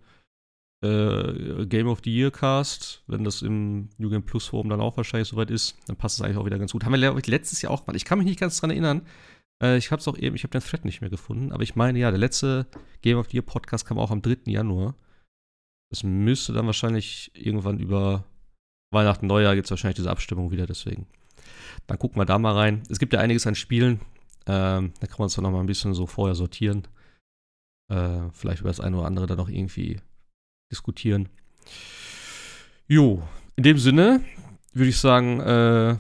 äh, 0.82 1.66
Game 1.66 1.88
of 1.88 2.00
the 2.06 2.16
Year 2.16 2.32
Cast, 2.32 3.04
wenn 3.08 3.26
das 3.26 3.42
im 3.42 3.90
New 3.98 4.10
Game 4.10 4.24
Plus 4.24 4.48
Forum 4.48 4.70
dann 4.70 4.80
auch 4.80 4.96
wahrscheinlich 4.96 5.28
soweit 5.28 5.52
ist, 5.52 5.76
dann 5.88 5.98
passt 5.98 6.18
es 6.18 6.22
eigentlich 6.24 6.38
auch 6.38 6.46
wieder 6.46 6.58
ganz 6.58 6.72
gut. 6.72 6.86
Haben 6.86 6.94
wir, 6.94 7.22
letztes 7.26 7.62
Jahr 7.62 7.74
auch 7.74 7.84
gemacht. 7.86 7.98
Ich 7.98 8.06
kann 8.06 8.18
mich 8.18 8.28
nicht 8.28 8.40
ganz 8.40 8.60
dran 8.60 8.70
erinnern, 8.70 9.02
Äh, 9.62 9.78
ich 9.78 9.92
habe 9.92 10.00
es 10.00 10.08
auch 10.08 10.18
eben, 10.18 10.38
ich 10.38 10.44
habe 10.44 10.58
den 10.58 10.62
Thread 10.62 10.86
nicht 10.86 11.02
mehr 11.02 11.10
gefunden, 11.10 11.52
aber 11.52 11.64
ich 11.64 11.76
meine, 11.76 12.00
ja, 12.00 12.12
der 12.12 12.20
letzte 12.20 12.66
Game 13.02 13.18
of 13.18 13.28
the 13.30 13.38
Year 13.38 13.46
Podcast 13.46 13.86
kam 13.86 14.00
auch 14.00 14.12
am 14.12 14.22
3. 14.22 14.38
Januar. 14.46 14.96
Das 15.92 16.04
müsste 16.04 16.54
dann 16.54 16.66
wahrscheinlich 16.66 17.32
irgendwann 17.34 17.80
über 17.80 18.24
Weihnachten, 18.92 19.28
Neujahr 19.28 19.56
gibt 19.56 19.66
es 19.66 19.72
wahrscheinlich 19.72 19.98
diese 19.98 20.12
Abstimmung 20.12 20.52
wieder, 20.52 20.66
deswegen. 20.66 21.08
Dann 21.88 22.00
gucken 22.00 22.22
wir 22.22 22.26
da 22.26 22.40
mal 22.40 22.54
rein. 22.54 22.84
Es 22.90 23.00
gibt 23.00 23.12
ja 23.12 23.20
einiges 23.20 23.46
an 23.48 23.56
Spielen. 23.56 24.00
Ähm, 24.52 24.94
da 25.00 25.06
kann 25.06 25.18
man 25.20 25.28
es 25.28 25.36
dann 25.36 25.44
noch 25.44 25.52
mal 25.52 25.60
ein 25.60 25.68
bisschen 25.68 25.94
so 25.94 26.08
vorher 26.08 26.34
sortieren. 26.34 26.88
Äh, 27.88 28.30
vielleicht 28.32 28.62
über 28.62 28.70
das 28.70 28.80
eine 28.80 28.98
oder 28.98 29.06
andere 29.06 29.28
dann 29.28 29.38
noch 29.38 29.48
irgendwie 29.50 30.00
diskutieren. 30.72 31.30
Jo, 32.88 33.22
in 33.56 33.64
dem 33.64 33.78
Sinne 33.78 34.22
würde 34.74 34.90
ich 34.90 34.98
sagen, 34.98 35.40
äh, 35.40 35.98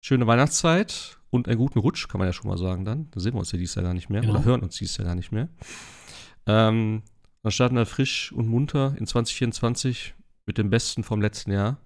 schöne 0.00 0.26
Weihnachtszeit 0.28 1.18
und 1.30 1.48
einen 1.48 1.58
guten 1.58 1.80
Rutsch, 1.80 2.08
kann 2.08 2.20
man 2.20 2.28
ja 2.28 2.32
schon 2.32 2.48
mal 2.48 2.56
sagen 2.58 2.84
dann. 2.84 3.10
Da 3.10 3.18
sehen 3.20 3.34
wir 3.34 3.40
uns 3.40 3.50
ja 3.50 3.58
dieses 3.58 3.74
Jahr 3.74 3.84
gar 3.84 3.94
nicht 3.94 4.10
mehr 4.10 4.20
Genau. 4.20 4.34
oder 4.34 4.44
hören 4.44 4.62
uns 4.62 4.76
dieses 4.76 4.96
Jahr 4.96 5.06
gar 5.06 5.16
nicht 5.16 5.32
mehr. 5.32 5.48
Ähm, 6.46 7.02
dann 7.42 7.52
starten 7.52 7.74
wir 7.76 7.86
frisch 7.86 8.32
und 8.32 8.46
munter 8.46 8.94
in 8.96 9.06
2024 9.06 10.14
mit 10.46 10.56
dem 10.58 10.70
Besten 10.70 11.02
vom 11.02 11.20
letzten 11.20 11.50
Jahr. 11.50 11.78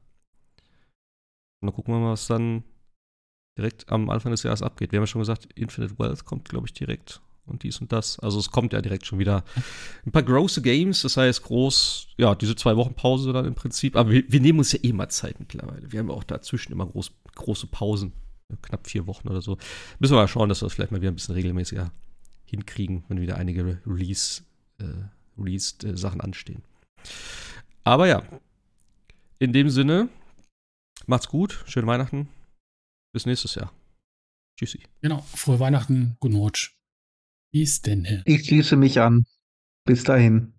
Und 1.60 1.68
dann 1.68 1.72
gucken 1.74 1.94
wir 1.94 2.00
mal, 2.00 2.12
was 2.12 2.26
dann 2.26 2.64
direkt 3.56 3.90
am 3.90 4.10
Anfang 4.10 4.32
des 4.32 4.42
Jahres 4.42 4.62
abgeht. 4.62 4.92
Wir 4.92 4.98
haben 4.98 5.04
ja 5.04 5.08
schon 5.08 5.20
gesagt, 5.20 5.48
Infinite 5.54 5.98
Wealth 5.98 6.24
kommt, 6.24 6.48
glaube 6.48 6.66
ich, 6.66 6.72
direkt 6.72 7.20
und 7.44 7.62
dies 7.62 7.80
und 7.80 7.92
das. 7.92 8.18
Also 8.18 8.38
es 8.38 8.50
kommt 8.50 8.72
ja 8.72 8.80
direkt 8.80 9.06
schon 9.06 9.18
wieder 9.18 9.44
ein 10.06 10.12
paar 10.12 10.22
große 10.22 10.62
Games, 10.62 11.02
das 11.02 11.16
heißt 11.16 11.42
groß, 11.42 12.08
ja, 12.16 12.34
diese 12.34 12.56
zwei 12.56 12.76
Wochen 12.76 12.94
Pause 12.94 13.32
dann 13.32 13.44
im 13.46 13.54
Prinzip. 13.54 13.96
Aber 13.96 14.10
wir, 14.10 14.24
wir 14.28 14.40
nehmen 14.40 14.58
uns 14.58 14.72
ja 14.72 14.78
eh 14.82 14.92
mal 14.92 15.08
Zeit 15.08 15.38
mittlerweile. 15.40 15.90
Wir 15.90 16.00
haben 16.00 16.08
ja 16.08 16.14
auch 16.14 16.24
dazwischen 16.24 16.72
immer 16.72 16.86
groß, 16.86 17.12
große 17.34 17.66
Pausen, 17.66 18.12
knapp 18.62 18.86
vier 18.86 19.06
Wochen 19.06 19.28
oder 19.28 19.42
so. 19.42 19.58
Müssen 19.98 20.14
wir 20.14 20.20
mal 20.20 20.28
schauen, 20.28 20.48
dass 20.48 20.62
wir 20.62 20.66
das 20.66 20.74
vielleicht 20.74 20.92
mal 20.92 21.00
wieder 21.00 21.10
ein 21.10 21.16
bisschen 21.16 21.34
regelmäßiger 21.34 21.90
hinkriegen, 22.44 23.04
wenn 23.08 23.20
wieder 23.20 23.36
einige 23.36 23.80
Release, 23.86 24.42
äh, 24.78 24.84
Released 25.38 25.84
äh, 25.84 25.94
anstehen. 26.18 26.62
Aber 27.84 28.06
ja, 28.06 28.22
in 29.38 29.52
dem 29.52 29.70
Sinne, 29.70 30.08
macht's 31.06 31.28
gut, 31.28 31.64
schöne 31.66 31.86
Weihnachten, 31.86 32.28
bis 33.12 33.26
nächstes 33.26 33.54
Jahr. 33.54 33.72
Tschüssi. 34.56 34.80
Genau. 35.00 35.22
Frohe 35.34 35.60
Weihnachten, 35.60 36.16
guten 36.20 36.36
Rutsch. 36.36 36.76
Bis 37.52 37.82
denn. 37.82 38.22
Ich 38.24 38.46
schließe 38.46 38.76
mich 38.76 39.00
an. 39.00 39.24
Bis 39.84 40.04
dahin. 40.04 40.54